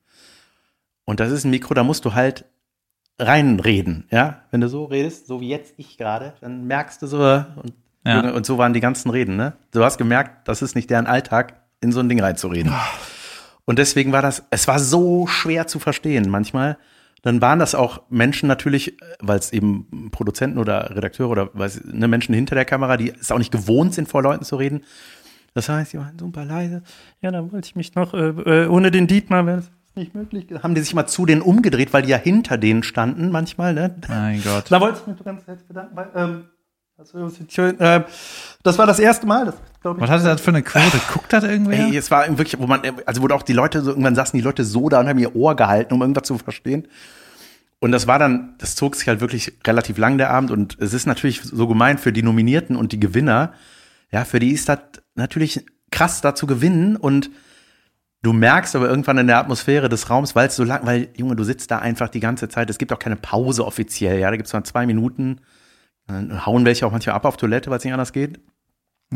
Und 1.04 1.20
das 1.20 1.30
ist 1.30 1.44
ein 1.44 1.50
Mikro, 1.50 1.74
da 1.74 1.84
musst 1.84 2.04
du 2.04 2.14
halt 2.14 2.46
reinreden, 3.18 4.04
ja? 4.10 4.42
Wenn 4.50 4.62
du 4.62 4.68
so 4.68 4.84
redest, 4.84 5.26
so 5.26 5.40
wie 5.40 5.48
jetzt 5.48 5.74
ich 5.76 5.98
gerade, 5.98 6.32
dann 6.40 6.66
merkst 6.66 7.02
du 7.02 7.06
so, 7.06 7.18
und, 7.22 7.74
Ja. 8.06 8.30
Und 8.30 8.46
so 8.46 8.56
waren 8.56 8.72
die 8.72 8.80
ganzen 8.80 9.10
Reden, 9.10 9.36
ne? 9.36 9.52
Du 9.72 9.84
hast 9.84 9.98
gemerkt, 9.98 10.48
das 10.48 10.62
ist 10.62 10.74
nicht 10.74 10.88
deren 10.88 11.06
Alltag, 11.06 11.60
in 11.82 11.92
so 11.92 12.00
ein 12.00 12.08
Ding 12.08 12.20
reinzureden. 12.20 12.72
Und 13.66 13.78
deswegen 13.78 14.12
war 14.12 14.22
das, 14.22 14.42
es 14.50 14.66
war 14.68 14.78
so 14.78 15.26
schwer 15.26 15.66
zu 15.66 15.78
verstehen 15.78 16.30
manchmal. 16.30 16.78
Dann 17.22 17.42
waren 17.42 17.58
das 17.58 17.74
auch 17.74 18.02
Menschen 18.08 18.46
natürlich, 18.48 18.96
weil 19.20 19.38
es 19.38 19.52
eben 19.52 20.10
Produzenten 20.10 20.58
oder 20.58 20.96
Redakteure 20.96 21.30
oder 21.30 21.50
weiß, 21.52 21.82
ne, 21.84 22.08
Menschen 22.08 22.34
hinter 22.34 22.54
der 22.54 22.64
Kamera, 22.64 22.96
die 22.96 23.10
es 23.10 23.30
auch 23.30 23.38
nicht 23.38 23.52
gewohnt 23.52 23.94
sind, 23.94 24.08
vor 24.08 24.22
Leuten 24.22 24.44
zu 24.44 24.56
reden. 24.56 24.84
Das 25.54 25.68
heißt, 25.68 25.92
die 25.92 25.98
waren 25.98 26.18
super 26.18 26.44
leise. 26.44 26.82
Ja, 27.20 27.30
dann 27.30 27.52
wollte 27.52 27.66
ich 27.66 27.76
mich 27.76 27.94
noch, 27.94 28.14
äh, 28.14 28.28
äh, 28.28 28.66
ohne 28.68 28.90
den 28.90 29.06
Dietmar 29.06 29.44
wäre 29.46 29.56
das 29.58 29.70
nicht 29.96 30.14
möglich. 30.14 30.46
Haben 30.62 30.74
die 30.74 30.80
sich 30.80 30.94
mal 30.94 31.06
zu 31.06 31.26
denen 31.26 31.42
umgedreht, 31.42 31.92
weil 31.92 32.02
die 32.02 32.10
ja 32.10 32.16
hinter 32.16 32.56
denen 32.56 32.82
standen 32.82 33.30
manchmal, 33.30 33.74
ne? 33.74 33.96
Mein 34.08 34.42
Gott. 34.42 34.64
Da 34.70 34.80
wollte 34.80 35.00
ich 35.00 35.06
mich 35.06 35.24
ganz 35.24 35.46
herzlich 35.46 35.66
bedanken, 35.66 35.96
weil, 35.96 36.08
ähm, 36.14 36.44
das, 36.96 37.14
war 37.14 37.80
äh, 37.80 38.04
das 38.62 38.78
war 38.78 38.86
das 38.86 38.98
erste 38.98 39.26
Mal, 39.26 39.46
das 39.46 39.56
glaube 39.80 39.98
ich. 39.98 40.02
Was 40.02 40.10
hatte 40.10 40.24
das 40.24 40.40
für 40.40 40.50
eine 40.50 40.62
Quote? 40.62 41.00
Guckt 41.12 41.32
das 41.32 41.44
irgendwer? 41.44 41.86
Ey, 41.86 41.96
es 41.96 42.10
war 42.10 42.26
wirklich, 42.28 42.58
wo 42.60 42.66
man, 42.66 42.82
also 43.06 43.22
wo 43.22 43.28
auch 43.34 43.42
die 43.42 43.52
Leute 43.52 43.82
so, 43.82 43.90
irgendwann 43.90 44.14
saßen 44.14 44.36
die 44.36 44.44
Leute 44.44 44.64
so 44.64 44.88
da 44.88 45.00
und 45.00 45.08
haben 45.08 45.18
ihr 45.18 45.34
Ohr 45.34 45.56
gehalten, 45.56 45.94
um 45.94 46.00
irgendwas 46.00 46.24
zu 46.24 46.38
verstehen. 46.38 46.86
Und 47.80 47.92
das 47.92 48.06
war 48.06 48.18
dann, 48.18 48.54
das 48.58 48.76
zog 48.76 48.94
sich 48.94 49.08
halt 49.08 49.20
wirklich 49.20 49.54
relativ 49.66 49.96
lang, 49.96 50.18
der 50.18 50.30
Abend. 50.30 50.50
Und 50.50 50.76
es 50.80 50.92
ist 50.92 51.06
natürlich 51.06 51.40
so 51.42 51.66
gemeint 51.66 51.98
für 51.98 52.12
die 52.12 52.22
Nominierten 52.22 52.76
und 52.76 52.92
die 52.92 53.00
Gewinner. 53.00 53.54
Ja, 54.12 54.24
für 54.24 54.38
die 54.38 54.52
ist 54.52 54.68
das 54.68 54.80
natürlich 55.14 55.64
krass, 55.90 56.20
da 56.20 56.34
zu 56.34 56.46
gewinnen. 56.46 56.96
Und 56.96 57.30
du 58.22 58.34
merkst 58.34 58.76
aber 58.76 58.88
irgendwann 58.88 59.16
in 59.16 59.28
der 59.28 59.38
Atmosphäre 59.38 59.88
des 59.88 60.10
Raums, 60.10 60.36
weil 60.36 60.48
es 60.48 60.56
so 60.56 60.64
lang, 60.64 60.84
weil, 60.84 61.08
Junge, 61.16 61.36
du 61.36 61.44
sitzt 61.44 61.70
da 61.70 61.78
einfach 61.78 62.10
die 62.10 62.20
ganze 62.20 62.50
Zeit. 62.50 62.68
Es 62.68 62.76
gibt 62.76 62.92
auch 62.92 62.98
keine 62.98 63.16
Pause 63.16 63.64
offiziell. 63.64 64.18
Ja, 64.18 64.30
da 64.30 64.36
gibt 64.36 64.46
es 64.46 64.52
mal 64.52 64.62
zwei 64.62 64.84
Minuten. 64.84 65.40
Dann 66.06 66.44
hauen 66.44 66.66
welche 66.66 66.86
auch 66.86 66.92
manchmal 66.92 67.16
ab 67.16 67.24
auf 67.24 67.38
Toilette, 67.38 67.70
weil 67.70 67.78
es 67.78 67.84
nicht 67.84 67.94
anders 67.94 68.12
geht. 68.12 68.40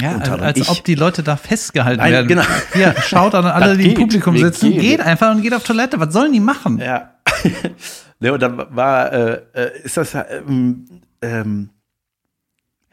Ja, 0.00 0.16
als, 0.16 0.28
als 0.28 0.68
ob 0.68 0.84
die 0.84 0.96
Leute 0.96 1.22
da 1.22 1.36
festgehalten 1.36 2.00
Nein, 2.00 2.12
werden. 2.12 2.28
genau. 2.28 2.42
Hier, 2.72 2.94
schaut 3.00 3.34
an 3.34 3.46
alle, 3.46 3.76
die 3.78 3.92
im. 3.92 3.94
Publikum 3.94 4.36
sitzen. 4.36 4.72
gehen. 4.72 4.80
Geht 4.80 5.00
einfach 5.00 5.32
und 5.32 5.42
geht 5.42 5.54
auf 5.54 5.62
Toilette. 5.62 6.00
Was 6.00 6.12
sollen 6.12 6.32
die 6.32 6.40
machen? 6.40 6.78
Ja. 6.78 7.14
ne, 8.20 8.32
und 8.32 8.42
dann 8.42 8.66
war, 8.74 9.12
äh, 9.12 9.42
äh, 9.54 9.82
ist 9.84 9.96
das, 9.96 10.14
ähm, 10.14 10.86
ähm, 11.22 11.70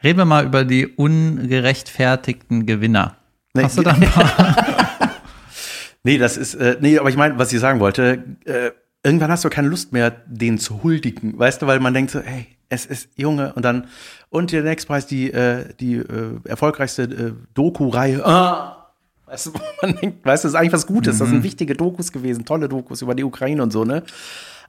Reden 0.02 0.18
wir 0.18 0.24
mal 0.24 0.44
über 0.44 0.64
die 0.64 0.86
ungerechtfertigten 0.86 2.66
Gewinner. 2.66 3.16
Nee, 3.54 3.62
Hast 3.64 3.78
du 3.78 3.82
da 3.82 3.92
ein 3.92 4.00
paar? 4.00 4.56
nee, 6.02 6.18
das 6.18 6.36
ist, 6.36 6.54
äh, 6.54 6.76
nee, 6.80 6.98
aber 6.98 7.08
ich 7.08 7.16
meine, 7.16 7.38
was 7.38 7.52
ich 7.52 7.60
sagen 7.60 7.78
wollte, 7.78 8.24
äh, 8.44 8.70
irgendwann 9.04 9.30
hast 9.30 9.44
du 9.44 9.48
keine 9.48 9.68
Lust 9.68 9.92
mehr, 9.92 10.10
denen 10.26 10.58
zu 10.58 10.82
huldigen, 10.82 11.38
weißt 11.38 11.62
du, 11.62 11.66
weil 11.66 11.78
man 11.78 11.94
denkt 11.94 12.10
so, 12.10 12.20
hey, 12.20 12.46
es 12.72 12.86
ist 12.86 13.10
Junge 13.16 13.52
und 13.52 13.64
dann, 13.64 13.86
und 14.30 14.50
der 14.50 14.62
nächste 14.62 14.86
Preis, 14.86 15.06
die, 15.06 15.30
äh, 15.30 15.74
die 15.78 15.96
äh, 15.96 16.40
erfolgreichste 16.44 17.02
äh, 17.02 17.32
Doku-Reihe, 17.54 18.24
ah, 18.24 18.78
Weißt 19.26 19.46
du, 19.46 19.52
man 19.80 19.96
denkt, 20.00 20.26
weißt 20.26 20.44
du, 20.44 20.48
das 20.48 20.54
ist 20.54 20.60
eigentlich 20.60 20.72
was 20.72 20.86
Gutes. 20.86 21.18
Das 21.18 21.28
sind 21.28 21.42
wichtige 21.42 21.74
Dokus 21.74 22.12
gewesen, 22.12 22.44
tolle 22.44 22.68
Dokus 22.68 23.00
über 23.00 23.14
die 23.14 23.24
Ukraine 23.24 23.62
und 23.62 23.72
so, 23.72 23.84
ne? 23.84 24.02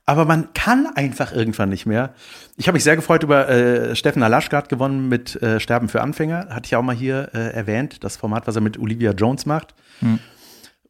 Aber 0.06 0.24
man 0.24 0.54
kann 0.54 0.88
einfach 0.96 1.34
irgendwann 1.34 1.70
nicht 1.70 1.86
mehr. 1.86 2.14
Ich 2.56 2.68
habe 2.68 2.76
mich 2.76 2.84
sehr 2.84 2.96
gefreut 2.96 3.24
über 3.24 3.48
äh, 3.50 3.96
Steffen 3.96 4.24
Alaschka 4.24 4.58
hat 4.58 4.70
gewonnen 4.70 5.10
mit 5.10 5.42
äh, 5.42 5.60
Sterben 5.60 5.90
für 5.90 6.02
Anfänger. 6.02 6.48
Hatte 6.50 6.66
ich 6.66 6.76
auch 6.76 6.82
mal 6.82 6.96
hier 6.96 7.30
äh, 7.34 7.54
erwähnt, 7.54 8.04
das 8.04 8.18
Format, 8.18 8.48
was 8.48 8.56
er 8.56 8.62
mit 8.62 8.78
Olivia 8.78 9.12
Jones 9.12 9.46
macht. 9.46 9.76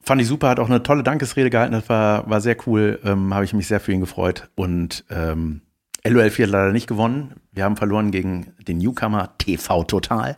Fand 0.02 0.22
ich 0.22 0.28
super, 0.28 0.50
hat 0.50 0.60
auch 0.60 0.70
eine 0.70 0.84
tolle 0.84 1.04
Dankesrede 1.04 1.50
gehalten. 1.50 1.74
Das 1.74 1.90
war, 1.90 2.30
war 2.30 2.42
sehr 2.42 2.58
cool. 2.68 3.00
Ähm, 3.04 3.34
habe 3.34 3.46
ich 3.46 3.54
mich 3.54 3.68
sehr 3.68 3.80
für 3.80 3.92
ihn 3.92 4.02
gefreut. 4.02 4.50
Und 4.56 5.06
ähm, 5.10 5.62
LOL 6.06 6.30
4 6.30 6.46
hat 6.46 6.52
leider 6.52 6.72
nicht 6.72 6.88
gewonnen. 6.88 7.36
Wir 7.52 7.64
haben 7.64 7.78
verloren 7.78 8.12
gegen 8.12 8.54
den 8.68 8.78
Newcomer 8.80 9.38
TV 9.38 9.84
Total. 9.86 10.38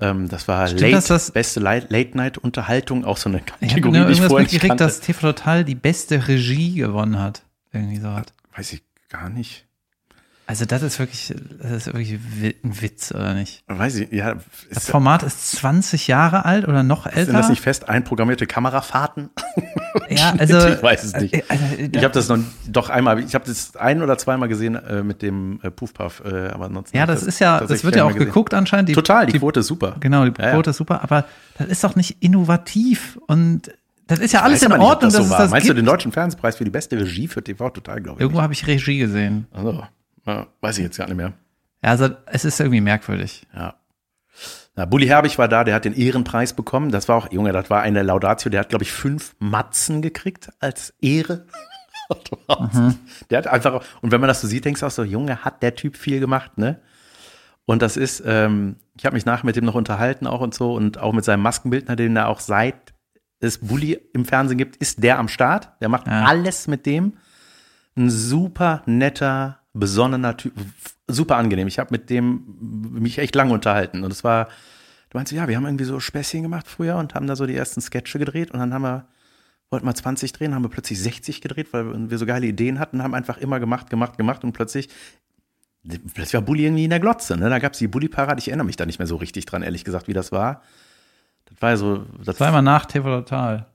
Ähm, 0.00 0.28
das 0.28 0.48
war 0.48 0.66
Stimmt 0.66 0.80
late, 0.92 1.08
das, 1.08 1.30
beste 1.30 1.60
Late- 1.60 1.86
Late-Night-Unterhaltung, 1.88 3.04
auch 3.04 3.16
so 3.16 3.28
eine 3.28 3.38
Ich 3.38 3.44
habe 3.52 3.66
Kategorie, 3.68 3.98
nur 3.98 4.06
die 4.06 4.12
ich 4.12 4.18
irgendwas 4.18 4.28
vorher 4.28 4.42
nicht 4.44 4.52
mitgekriegt, 4.54 4.68
kannte. 4.78 4.84
dass 4.84 5.00
TV 5.00 5.20
Total 5.20 5.64
die 5.64 5.74
beste 5.74 6.28
Regie 6.28 6.74
gewonnen 6.74 7.18
hat. 7.18 7.42
Irgendwie 7.72 7.98
so 7.98 8.10
hat. 8.12 8.32
Weiß 8.56 8.72
ich 8.72 8.82
gar 9.08 9.28
nicht. 9.30 9.65
Also 10.48 10.64
das 10.64 10.80
ist 10.82 11.00
wirklich, 11.00 11.34
das 11.60 11.72
ist 11.72 11.86
wirklich 11.86 12.20
wi- 12.40 12.54
ein 12.62 12.80
Witz, 12.80 13.10
oder 13.12 13.34
nicht? 13.34 13.64
Weiß 13.66 13.96
ich, 13.96 14.12
ja. 14.12 14.36
Das 14.72 14.88
Format 14.88 15.24
ist 15.24 15.50
20 15.56 16.06
Jahre 16.06 16.44
alt 16.44 16.68
oder 16.68 16.84
noch 16.84 17.06
älter. 17.06 17.24
sind 17.24 17.34
das 17.34 17.48
nicht 17.48 17.60
fest 17.62 17.88
einprogrammierte 17.88 18.46
Kamerafahrten? 18.46 19.30
ja, 20.08 20.34
also, 20.38 20.68
ich 20.68 20.80
weiß 20.82 21.02
es 21.02 21.14
nicht. 21.16 21.34
Äh, 21.34 21.42
also, 21.48 21.64
Ich 21.92 22.04
habe 22.04 22.14
das 22.14 22.28
noch 22.28 22.38
doch 22.68 22.90
einmal, 22.90 23.18
ich 23.18 23.34
habe 23.34 23.44
das 23.44 23.74
ein 23.74 24.02
oder 24.02 24.18
zweimal 24.18 24.48
gesehen 24.48 24.76
äh, 24.76 25.02
mit 25.02 25.20
dem 25.22 25.58
äh, 25.64 25.70
Puff 25.72 25.92
Puff, 25.94 26.22
äh, 26.24 26.48
aber 26.50 26.66
ansonsten. 26.66 26.96
ja, 26.96 27.02
ich 27.02 27.10
das 27.10 27.22
ist 27.24 27.40
ja, 27.40 27.60
das 27.60 27.82
wird 27.82 27.96
ja 27.96 28.04
auch 28.04 28.14
geguckt 28.14 28.54
anscheinend. 28.54 28.88
Die, 28.88 28.92
Total, 28.92 29.26
die, 29.26 29.38
Quote 29.40 29.60
ist 29.60 29.66
super. 29.66 29.96
Genau, 29.98 30.24
die 30.28 30.40
Ja, 30.40 30.46
ja. 30.48 30.54
Quote 30.54 30.70
ist 30.70 30.76
super, 30.76 31.02
aber 31.02 31.24
das 31.58 31.66
ist 31.66 31.82
doch 31.82 31.96
nicht 31.96 32.18
innovativ 32.22 33.18
und 33.26 33.72
das 34.06 34.20
ist 34.20 34.30
ja 34.32 34.42
alles 34.42 34.62
in 34.62 34.68
aber 34.70 34.78
nicht, 34.78 34.86
Ordnung, 34.86 35.10
das 35.12 35.26
so 35.28 35.34
das 35.36 35.50
Meinst 35.50 35.66
du 35.68 35.70
gibt. 35.74 35.78
den 35.78 35.86
Deutschen 35.86 36.12
Fernsehpreis 36.12 36.54
für 36.54 36.62
die 36.64 36.70
beste 36.70 36.96
Regie 36.96 37.26
für 37.26 37.42
TV 37.42 37.68
total, 37.70 38.00
glaube 38.00 38.18
ich. 38.18 38.20
Irgendwo 38.20 38.40
habe 38.42 38.52
ich 38.52 38.64
Regie 38.68 38.98
gesehen. 38.98 39.48
Also, 39.52 39.82
ja, 40.26 40.46
weiß 40.60 40.78
ich 40.78 40.84
jetzt 40.84 40.98
gar 40.98 41.06
nicht 41.06 41.16
mehr. 41.16 41.32
Ja, 41.82 41.90
also 41.90 42.08
es 42.26 42.44
ist 42.44 42.58
irgendwie 42.60 42.80
merkwürdig. 42.80 43.46
Ja. 43.54 43.74
Na, 44.74 44.84
Bully 44.84 45.06
Herbig 45.06 45.38
war 45.38 45.48
da, 45.48 45.64
der 45.64 45.74
hat 45.74 45.84
den 45.86 45.94
Ehrenpreis 45.94 46.52
bekommen. 46.52 46.90
Das 46.90 47.08
war 47.08 47.16
auch, 47.16 47.32
Junge, 47.32 47.52
das 47.52 47.70
war 47.70 47.80
eine 47.82 48.02
Laudatio, 48.02 48.50
der 48.50 48.60
hat, 48.60 48.68
glaube 48.68 48.84
ich, 48.84 48.92
fünf 48.92 49.34
Matzen 49.38 50.02
gekriegt 50.02 50.50
als 50.60 50.92
Ehre. 51.00 51.46
Der 53.30 53.38
hat 53.38 53.48
einfach, 53.48 53.82
und 54.00 54.12
wenn 54.12 54.20
man 54.20 54.28
das 54.28 54.40
so 54.40 54.46
sieht, 54.46 54.64
denkst 54.64 54.80
du 54.80 54.86
auch 54.86 54.90
so, 54.92 55.02
Junge, 55.02 55.44
hat 55.44 55.60
der 55.64 55.74
Typ 55.74 55.96
viel 55.96 56.20
gemacht, 56.20 56.56
ne? 56.56 56.80
Und 57.64 57.82
das 57.82 57.96
ist, 57.96 58.22
ähm, 58.24 58.76
ich 58.96 59.04
habe 59.04 59.14
mich 59.14 59.26
nachher 59.26 59.44
mit 59.44 59.56
dem 59.56 59.64
noch 59.64 59.74
unterhalten 59.74 60.28
auch 60.28 60.40
und 60.40 60.54
so 60.54 60.72
und 60.74 60.98
auch 60.98 61.12
mit 61.12 61.24
seinem 61.24 61.42
Maskenbildner, 61.42 61.96
den 61.96 62.14
er 62.14 62.28
auch 62.28 62.38
seit 62.38 62.94
es 63.40 63.58
Bully 63.58 63.98
im 64.14 64.24
Fernsehen 64.24 64.56
gibt, 64.56 64.76
ist 64.76 65.02
der 65.02 65.18
am 65.18 65.26
Start. 65.26 65.72
Der 65.80 65.88
macht 65.88 66.06
Ja. 66.06 66.24
alles 66.26 66.68
mit 66.68 66.86
dem. 66.86 67.14
Ein 67.96 68.08
super 68.08 68.82
netter, 68.86 69.58
besonnener 69.78 70.36
Typ, 70.36 70.54
super 71.08 71.36
angenehm. 71.36 71.68
Ich 71.68 71.78
habe 71.78 71.88
mit 71.92 72.10
dem 72.10 72.44
mich 72.60 73.18
echt 73.18 73.34
lange 73.34 73.52
unterhalten 73.52 74.04
und 74.04 74.10
es 74.10 74.24
war, 74.24 74.46
du 75.10 75.18
meinst, 75.18 75.32
ja, 75.32 75.48
wir 75.48 75.56
haben 75.56 75.64
irgendwie 75.64 75.84
so 75.84 76.00
Späßchen 76.00 76.42
gemacht 76.42 76.66
früher 76.68 76.96
und 76.96 77.14
haben 77.14 77.26
da 77.26 77.36
so 77.36 77.46
die 77.46 77.56
ersten 77.56 77.80
Sketche 77.80 78.18
gedreht 78.18 78.50
und 78.50 78.60
dann 78.60 78.74
haben 78.74 78.82
wir, 78.82 79.06
wollten 79.70 79.86
wir 79.86 79.94
20 79.94 80.32
drehen, 80.32 80.54
haben 80.54 80.62
wir 80.62 80.68
plötzlich 80.68 81.00
60 81.00 81.40
gedreht, 81.40 81.72
weil 81.72 82.10
wir 82.10 82.18
so 82.18 82.26
geile 82.26 82.46
Ideen 82.46 82.78
hatten, 82.78 83.02
haben 83.02 83.14
einfach 83.14 83.38
immer 83.38 83.60
gemacht, 83.60 83.90
gemacht, 83.90 84.16
gemacht 84.16 84.44
und 84.44 84.52
plötzlich, 84.52 84.88
plötzlich 85.84 86.34
war 86.34 86.42
Bully 86.42 86.64
irgendwie 86.64 86.84
in 86.84 86.90
der 86.90 87.00
Glotze. 87.00 87.36
Ne? 87.36 87.48
Da 87.48 87.58
gab 87.58 87.72
es 87.72 87.78
die 87.78 87.88
Bully-Parade, 87.88 88.38
ich 88.38 88.48
erinnere 88.48 88.66
mich 88.66 88.76
da 88.76 88.86
nicht 88.86 88.98
mehr 88.98 89.08
so 89.08 89.16
richtig 89.16 89.46
dran, 89.46 89.62
ehrlich 89.62 89.84
gesagt, 89.84 90.08
wie 90.08 90.12
das 90.12 90.32
war. 90.32 90.62
Das 91.46 91.62
war 91.62 91.70
ja 91.70 91.76
so, 91.76 91.98
das 92.18 92.26
Das 92.26 92.40
war 92.40 92.48
immer 92.48 92.62
nach 92.62 92.86
TV 92.86 93.08
Total. 93.20 93.66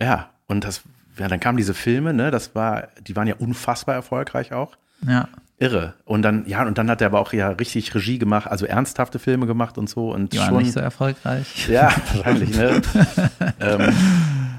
ja, 0.00 0.30
und 0.46 0.64
das, 0.64 0.82
ja, 1.18 1.28
dann 1.28 1.40
kamen 1.40 1.56
diese 1.56 1.74
Filme, 1.74 2.12
ne, 2.12 2.30
das 2.30 2.54
war, 2.54 2.88
die 3.00 3.16
waren 3.16 3.28
ja 3.28 3.36
unfassbar 3.36 3.94
erfolgreich 3.94 4.52
auch. 4.52 4.76
Ja. 5.06 5.28
Irre. 5.58 5.94
Und 6.04 6.20
dann, 6.20 6.44
ja, 6.46 6.66
und 6.66 6.76
dann 6.76 6.90
hat 6.90 7.00
er 7.00 7.06
aber 7.06 7.18
auch 7.18 7.32
ja 7.32 7.48
richtig 7.48 7.94
Regie 7.94 8.18
gemacht, 8.18 8.46
also 8.46 8.66
ernsthafte 8.66 9.18
Filme 9.18 9.46
gemacht 9.46 9.78
und 9.78 9.88
so 9.88 10.12
und 10.12 10.34
Die 10.34 10.38
waren 10.38 10.48
schon. 10.48 10.58
nicht 10.58 10.72
so 10.74 10.80
erfolgreich. 10.80 11.66
ja, 11.68 11.90
wahrscheinlich, 12.12 12.54
ne? 12.54 12.82
ähm, 13.60 13.92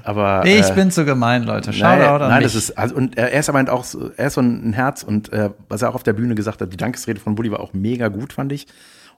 aber. 0.02 0.44
Ich 0.44 0.68
äh, 0.70 0.74
bin 0.74 0.90
zu 0.90 1.04
gemein, 1.04 1.44
Leute. 1.44 1.72
Shoutout 1.72 1.84
Nein, 2.00 2.08
an 2.10 2.20
nein 2.30 2.42
mich. 2.42 2.52
das 2.52 2.54
ist, 2.56 2.76
also, 2.76 2.96
und 2.96 3.16
er 3.16 3.30
ist 3.32 3.48
aber 3.48 3.72
auch, 3.72 3.84
so- 3.84 4.10
er 4.16 4.26
ist 4.26 4.34
so 4.34 4.40
ein 4.40 4.72
Herz 4.72 5.04
und 5.04 5.32
äh, 5.32 5.50
was 5.68 5.82
er 5.82 5.90
auch 5.90 5.94
auf 5.94 6.02
der 6.02 6.14
Bühne 6.14 6.34
gesagt 6.34 6.60
hat, 6.60 6.72
die 6.72 6.76
Dankesrede 6.76 7.20
von 7.20 7.36
Bulli 7.36 7.52
war 7.52 7.60
auch 7.60 7.72
mega 7.74 8.08
gut, 8.08 8.32
fand 8.32 8.50
ich. 8.52 8.66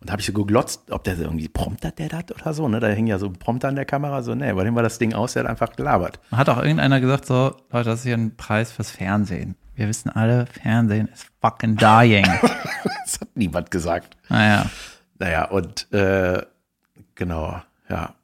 Und 0.00 0.08
da 0.08 0.12
habe 0.12 0.20
ich 0.20 0.26
so 0.26 0.32
geglotzt, 0.32 0.82
ob 0.90 1.04
der 1.04 1.16
so 1.16 1.22
irgendwie 1.24 1.48
promptert 1.48 1.98
der 1.98 2.08
das 2.08 2.24
oder 2.34 2.52
so, 2.54 2.68
ne? 2.68 2.80
Da 2.80 2.88
hing 2.88 3.06
ja 3.06 3.18
so 3.18 3.26
ein 3.26 3.34
Prompter 3.34 3.68
an 3.68 3.76
der 3.76 3.84
Kamera, 3.86 4.22
so, 4.22 4.34
ne, 4.34 4.54
bei 4.54 4.64
dem 4.64 4.74
war 4.74 4.82
das 4.82 4.98
Ding 4.98 5.12
aus, 5.14 5.34
der 5.34 5.44
hat 5.44 5.50
einfach 5.50 5.76
gelabert. 5.76 6.20
Hat 6.32 6.48
auch 6.48 6.56
irgendeiner 6.62 7.00
gesagt, 7.00 7.26
so, 7.26 7.54
Leute, 7.70 7.90
das 7.90 8.00
ist 8.00 8.04
hier 8.06 8.16
ein 8.16 8.34
Preis 8.36 8.72
fürs 8.72 8.90
Fernsehen. 8.90 9.56
Wir 9.74 9.88
wissen 9.88 10.10
alle, 10.10 10.46
Fernsehen 10.46 11.08
ist 11.12 11.26
fucking 11.40 11.76
dying. 11.76 12.26
Das 13.04 13.20
hat 13.20 13.28
niemand 13.34 13.70
gesagt. 13.70 14.16
naja. 14.28 14.66
Naja, 15.18 15.44
und 15.46 15.92
äh, 15.92 16.40
genau, 17.14 17.60
ja. 17.88 18.14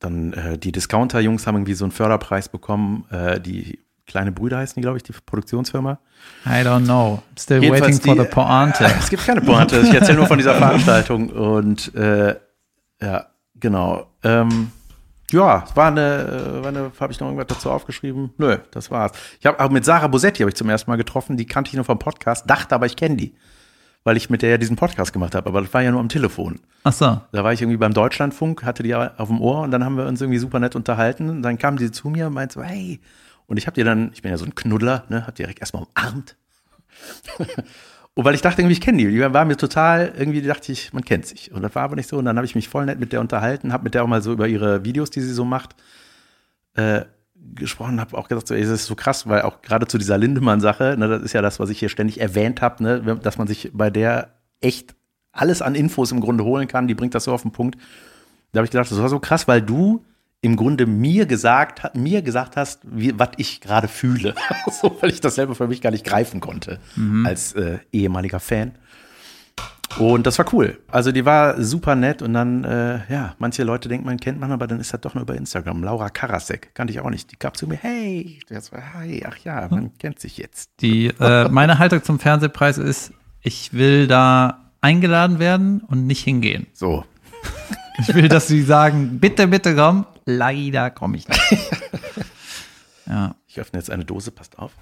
Dann 0.00 0.32
äh, 0.32 0.58
die 0.58 0.72
Discounter-Jungs 0.72 1.46
haben 1.46 1.54
irgendwie 1.56 1.74
so 1.74 1.84
einen 1.84 1.92
Förderpreis 1.92 2.48
bekommen. 2.48 3.04
Äh, 3.10 3.40
die 3.40 3.78
kleine 4.06 4.32
Brüder 4.32 4.58
heißen 4.58 4.74
die, 4.74 4.80
glaube 4.80 4.96
ich, 4.98 5.04
die 5.04 5.12
Produktionsfirma. 5.12 5.98
I 6.44 6.48
don't 6.66 6.84
know. 6.84 7.22
Still 7.38 7.62
Jedenfalls 7.62 7.98
waiting 7.98 8.04
for 8.04 8.14
die- 8.16 8.20
the 8.22 8.26
Pointe. 8.34 8.84
Es 8.98 9.08
gibt 9.08 9.24
keine 9.24 9.40
Pointe. 9.40 9.78
Ich 9.78 9.94
erzähle 9.94 10.18
nur 10.18 10.26
von 10.26 10.38
dieser 10.38 10.56
Veranstaltung. 10.56 11.30
Und 11.30 11.94
äh, 11.94 12.34
ja, 13.00 13.26
genau. 13.54 14.08
Ähm, 14.24 14.72
ja, 15.32 15.64
war 15.74 15.88
eine, 15.88 16.60
äh, 16.60 16.62
war 16.62 16.68
eine 16.68 16.92
habe 16.98 17.12
ich 17.12 17.20
noch 17.20 17.28
irgendwas 17.28 17.48
dazu 17.48 17.70
aufgeschrieben? 17.70 18.30
Nö, 18.38 18.58
das 18.70 18.90
war's. 18.90 19.12
Ich 19.40 19.46
habe 19.46 19.58
auch 19.60 19.70
mit 19.70 19.84
Sarah 19.84 20.06
Bosetti 20.06 20.42
habe 20.42 20.50
ich 20.50 20.56
zum 20.56 20.68
ersten 20.68 20.90
Mal 20.90 20.96
getroffen. 20.96 21.36
Die 21.36 21.46
kannte 21.46 21.70
ich 21.70 21.74
nur 21.74 21.84
vom 21.84 21.98
Podcast, 21.98 22.48
dachte 22.48 22.74
aber 22.74 22.86
ich 22.86 22.96
kenne 22.96 23.16
die, 23.16 23.34
weil 24.04 24.16
ich 24.16 24.30
mit 24.30 24.42
der 24.42 24.50
ja 24.50 24.58
diesen 24.58 24.76
Podcast 24.76 25.12
gemacht 25.12 25.34
habe. 25.34 25.48
Aber 25.48 25.60
das 25.60 25.72
war 25.74 25.82
ja 25.82 25.90
nur 25.90 26.00
am 26.00 26.08
Telefon. 26.08 26.60
Ach 26.84 26.92
so. 26.92 27.20
Da 27.32 27.44
war 27.44 27.52
ich 27.52 27.62
irgendwie 27.62 27.78
beim 27.78 27.94
Deutschlandfunk, 27.94 28.64
hatte 28.64 28.82
die 28.82 28.94
auf 28.94 29.28
dem 29.28 29.40
Ohr 29.40 29.62
und 29.62 29.70
dann 29.70 29.84
haben 29.84 29.96
wir 29.96 30.06
uns 30.06 30.20
irgendwie 30.20 30.38
super 30.38 30.60
nett 30.60 30.76
unterhalten. 30.76 31.28
Und 31.28 31.42
dann 31.42 31.58
kam 31.58 31.76
die 31.76 31.90
zu 31.90 32.08
mir 32.08 32.28
und 32.28 32.34
meinte 32.34 32.54
so, 32.54 32.62
hey. 32.62 33.00
Und 33.46 33.56
ich 33.56 33.66
habe 33.66 33.74
die 33.74 33.84
dann, 33.84 34.10
ich 34.14 34.22
bin 34.22 34.30
ja 34.30 34.38
so 34.38 34.44
ein 34.44 34.54
Knuddler, 34.54 35.04
ne, 35.08 35.26
hab 35.26 35.34
die 35.34 35.42
direkt 35.42 35.60
erstmal 35.60 35.84
umarmt. 35.84 36.36
Und 38.14 38.24
weil 38.24 38.34
ich 38.34 38.42
dachte 38.42 38.60
irgendwie, 38.60 38.74
ich 38.74 38.80
kenne 38.80 38.98
die. 38.98 39.08
Die 39.08 39.20
war 39.20 39.44
mir 39.44 39.56
total, 39.56 40.12
irgendwie 40.16 40.42
dachte 40.42 40.70
ich, 40.70 40.92
man 40.92 41.04
kennt 41.04 41.26
sich. 41.26 41.50
Und 41.52 41.62
das 41.62 41.74
war 41.74 41.82
aber 41.82 41.96
nicht 41.96 42.08
so. 42.08 42.18
Und 42.18 42.26
dann 42.26 42.36
habe 42.36 42.44
ich 42.44 42.54
mich 42.54 42.68
voll 42.68 42.84
nett 42.84 43.00
mit 43.00 43.12
der 43.12 43.20
unterhalten, 43.20 43.72
habe 43.72 43.84
mit 43.84 43.94
der 43.94 44.04
auch 44.04 44.08
mal 44.08 44.20
so 44.20 44.32
über 44.32 44.48
ihre 44.48 44.84
Videos, 44.84 45.10
die 45.10 45.22
sie 45.22 45.32
so 45.32 45.46
macht, 45.46 45.74
äh, 46.74 47.02
gesprochen, 47.54 48.00
habe 48.00 48.16
auch 48.16 48.28
gesagt, 48.28 48.48
so, 48.48 48.54
ey, 48.54 48.60
das 48.60 48.70
ist 48.70 48.86
so 48.86 48.94
krass, 48.94 49.26
weil 49.28 49.42
auch 49.42 49.62
gerade 49.62 49.86
zu 49.86 49.98
dieser 49.98 50.18
Lindemann-Sache, 50.18 50.96
ne, 50.98 51.08
das 51.08 51.22
ist 51.22 51.32
ja 51.32 51.42
das, 51.42 51.58
was 51.58 51.70
ich 51.70 51.78
hier 51.78 51.88
ständig 51.88 52.20
erwähnt 52.20 52.60
habe, 52.60 52.82
ne, 52.82 53.18
dass 53.22 53.38
man 53.38 53.48
sich 53.48 53.70
bei 53.72 53.90
der 53.90 54.34
echt 54.60 54.94
alles 55.32 55.62
an 55.62 55.74
Infos 55.74 56.12
im 56.12 56.20
Grunde 56.20 56.44
holen 56.44 56.68
kann, 56.68 56.86
die 56.86 56.94
bringt 56.94 57.14
das 57.14 57.24
so 57.24 57.32
auf 57.32 57.42
den 57.42 57.52
Punkt. 57.52 57.78
Da 58.52 58.58
habe 58.58 58.66
ich 58.66 58.70
gedacht, 58.70 58.90
das 58.90 59.00
war 59.00 59.08
so 59.08 59.18
krass, 59.18 59.48
weil 59.48 59.62
du 59.62 60.04
im 60.42 60.56
Grunde 60.56 60.86
mir 60.86 61.24
gesagt, 61.26 61.94
mir 61.94 62.20
gesagt 62.20 62.56
hast, 62.56 62.80
wie, 62.84 63.16
was 63.16 63.30
ich 63.36 63.60
gerade 63.60 63.86
fühle. 63.88 64.34
so, 64.70 64.96
weil 65.00 65.10
ich 65.10 65.20
das 65.20 65.36
selber 65.36 65.54
für 65.54 65.68
mich 65.68 65.80
gar 65.80 65.92
nicht 65.92 66.04
greifen 66.04 66.40
konnte 66.40 66.80
als 67.24 67.52
äh, 67.54 67.78
ehemaliger 67.92 68.40
Fan. 68.40 68.72
Und 69.98 70.26
das 70.26 70.38
war 70.38 70.46
cool. 70.52 70.78
Also 70.90 71.12
die 71.12 71.24
war 71.24 71.62
super 71.62 71.94
nett 71.94 72.22
und 72.22 72.32
dann, 72.32 72.64
äh, 72.64 73.00
ja, 73.12 73.36
manche 73.38 73.62
Leute 73.62 73.88
denken, 73.88 74.06
man 74.06 74.18
kennt 74.18 74.40
man, 74.40 74.50
aber 74.50 74.66
dann 74.66 74.80
ist 74.80 74.92
das 74.92 75.00
doch 75.02 75.14
nur 75.14 75.22
über 75.22 75.36
Instagram. 75.36 75.84
Laura 75.84 76.08
Karasek, 76.08 76.74
kannte 76.74 76.92
ich 76.92 77.00
auch 77.00 77.10
nicht. 77.10 77.30
Die 77.30 77.38
gab 77.38 77.56
zu 77.56 77.68
mir, 77.68 77.76
hey, 77.76 78.40
das 78.48 78.72
war, 78.72 78.94
hi, 78.94 79.22
ach 79.28 79.36
ja, 79.44 79.68
man 79.70 79.96
kennt 79.98 80.18
sich 80.18 80.38
jetzt. 80.38 80.70
Die, 80.80 81.08
äh, 81.08 81.48
meine 81.50 81.78
Haltung 81.78 82.02
zum 82.02 82.18
Fernsehpreis 82.18 82.78
ist, 82.78 83.12
ich 83.42 83.74
will 83.74 84.06
da 84.08 84.70
eingeladen 84.80 85.38
werden 85.38 85.82
und 85.82 86.06
nicht 86.06 86.24
hingehen. 86.24 86.66
So, 86.72 87.04
Ich 87.98 88.14
will, 88.14 88.28
dass 88.28 88.48
sie 88.48 88.62
sagen, 88.62 89.18
bitte, 89.20 89.46
bitte 89.46 89.74
komm. 89.76 90.06
Leider 90.24 90.90
komme 90.90 91.16
ich 91.16 91.28
nicht. 91.28 91.40
Ja. 93.04 93.34
ich 93.46 93.58
öffne 93.60 93.78
jetzt 93.80 93.90
eine 93.90 94.04
Dose, 94.04 94.30
passt 94.30 94.58
auf. 94.58 94.72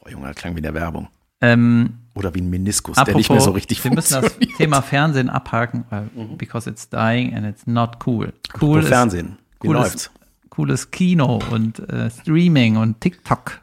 Boah, 0.00 0.10
Junge, 0.10 0.28
das 0.28 0.36
klang 0.36 0.54
wie 0.54 0.58
in 0.58 0.62
der 0.62 0.72
Werbung. 0.72 1.08
Ähm, 1.40 1.98
Oder 2.14 2.34
wie 2.34 2.40
ein 2.40 2.48
Meniskus, 2.48 2.96
apropos, 2.96 3.12
der 3.12 3.16
nicht 3.18 3.30
mehr 3.30 3.40
so 3.40 3.50
richtig 3.50 3.82
wir 3.84 3.92
müssen 3.92 4.14
das 4.14 4.24
funktioniert. 4.32 4.56
Thema 4.56 4.82
Fernsehen 4.82 5.28
abhaken, 5.28 5.84
weil 5.90 6.08
because 6.36 6.70
it's 6.70 6.88
dying 6.88 7.34
and 7.34 7.44
it's 7.46 7.66
not 7.66 7.98
cool. 8.06 8.32
Cool 8.60 8.80
ist, 8.80 8.88
Fernsehen. 8.88 9.38
Wie 9.60 9.68
cool 9.68 9.74
läuft's? 9.74 10.06
ist, 10.06 10.10
cool 10.56 10.70
ist 10.70 10.90
Kino 10.90 11.38
und 11.50 11.80
äh, 11.90 12.10
Streaming 12.10 12.76
und 12.76 13.00
TikTok. 13.00 13.60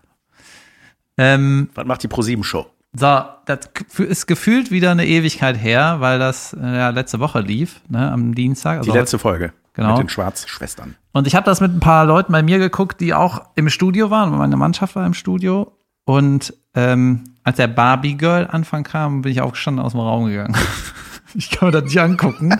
Ähm, 1.17 1.69
Was 1.73 1.85
macht 1.85 2.03
die 2.03 2.07
Pro-7-Show? 2.07 2.65
So, 2.97 3.21
das 3.45 3.69
ist 3.97 4.25
gefühlt 4.25 4.71
wieder 4.71 4.91
eine 4.91 5.05
Ewigkeit 5.05 5.61
her, 5.61 5.97
weil 5.99 6.19
das 6.19 6.53
äh, 6.53 6.65
ja 6.65 6.89
letzte 6.89 7.19
Woche 7.19 7.41
lief, 7.41 7.81
ne, 7.89 8.11
am 8.11 8.33
Dienstag. 8.33 8.81
Die 8.81 8.89
Also 8.89 8.93
letzte 8.93 9.19
Folge. 9.19 9.53
Genau. 9.73 9.97
Mit 9.97 10.05
den 10.05 10.09
Schwarzschwestern. 10.09 10.95
Und 11.11 11.27
ich 11.27 11.35
habe 11.35 11.45
das 11.45 11.59
mit 11.59 11.73
ein 11.73 11.81
paar 11.81 12.05
Leuten 12.05 12.31
bei 12.31 12.41
mir 12.41 12.59
geguckt, 12.59 13.01
die 13.01 13.13
auch 13.13 13.49
im 13.55 13.69
Studio 13.69 14.09
waren. 14.09 14.35
Meine 14.37 14.55
Mannschaft 14.55 14.95
war 14.95 15.05
im 15.05 15.13
Studio. 15.13 15.77
Und 16.05 16.53
ähm, 16.75 17.23
als 17.43 17.57
der 17.57 17.67
Barbie 17.67 18.15
Girl 18.15 18.47
Anfang 18.47 18.83
kam, 18.83 19.21
bin 19.23 19.31
ich 19.31 19.41
aufgestanden 19.41 19.83
aus 19.83 19.91
dem 19.91 19.99
Raum 20.01 20.27
gegangen. 20.27 20.55
ich 21.33 21.49
kann 21.51 21.67
mir 21.67 21.71
das 21.73 21.83
nicht 21.83 21.99
angucken. 21.99 22.57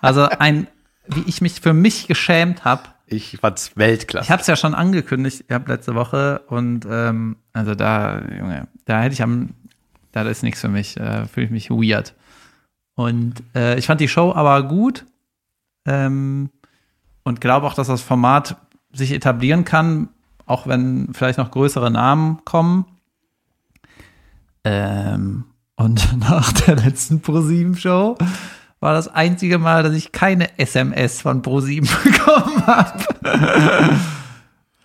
Also 0.00 0.28
ein, 0.28 0.66
wie 1.06 1.22
ich 1.26 1.40
mich 1.40 1.60
für 1.60 1.72
mich 1.72 2.08
geschämt 2.08 2.64
habe. 2.64 2.82
Ich 3.06 3.38
fand's 3.40 3.72
Weltklasse. 3.76 4.24
Ich 4.24 4.30
habe 4.30 4.40
es 4.42 4.46
ja 4.48 4.56
schon 4.56 4.74
angekündigt, 4.74 5.44
ihr 5.48 5.54
habt 5.54 5.68
letzte 5.68 5.94
Woche 5.94 6.42
und 6.48 6.86
ähm, 6.90 7.36
also 7.54 7.74
da, 7.74 8.20
Junge, 8.20 8.68
da 8.84 9.00
hätte 9.00 9.14
ich 9.14 9.22
am, 9.22 9.50
da 10.24 10.30
ist 10.30 10.42
nichts 10.42 10.60
für 10.60 10.68
mich, 10.68 10.96
äh, 10.98 11.26
fühle 11.26 11.46
ich 11.46 11.52
mich 11.52 11.70
weird. 11.70 12.14
Und 12.94 13.34
äh, 13.54 13.78
ich 13.78 13.86
fand 13.86 14.00
die 14.00 14.08
Show 14.08 14.32
aber 14.34 14.62
gut 14.64 15.06
ähm, 15.86 16.50
und 17.22 17.40
glaube 17.40 17.66
auch, 17.66 17.74
dass 17.74 17.86
das 17.86 18.02
Format 18.02 18.56
sich 18.92 19.12
etablieren 19.12 19.64
kann, 19.64 20.08
auch 20.46 20.66
wenn 20.66 21.08
vielleicht 21.12 21.38
noch 21.38 21.50
größere 21.50 21.90
Namen 21.90 22.44
kommen. 22.44 22.86
Ähm, 24.64 25.44
und 25.76 26.18
nach 26.28 26.52
der 26.52 26.76
letzten 26.76 27.20
ProSieben-Show 27.20 28.16
war 28.80 28.94
das 28.94 29.08
einzige 29.08 29.58
Mal, 29.58 29.82
dass 29.82 29.94
ich 29.94 30.12
keine 30.12 30.58
SMS 30.58 31.20
von 31.20 31.42
ProSieben 31.42 31.88
bekommen 32.04 32.66
habe. 32.66 33.04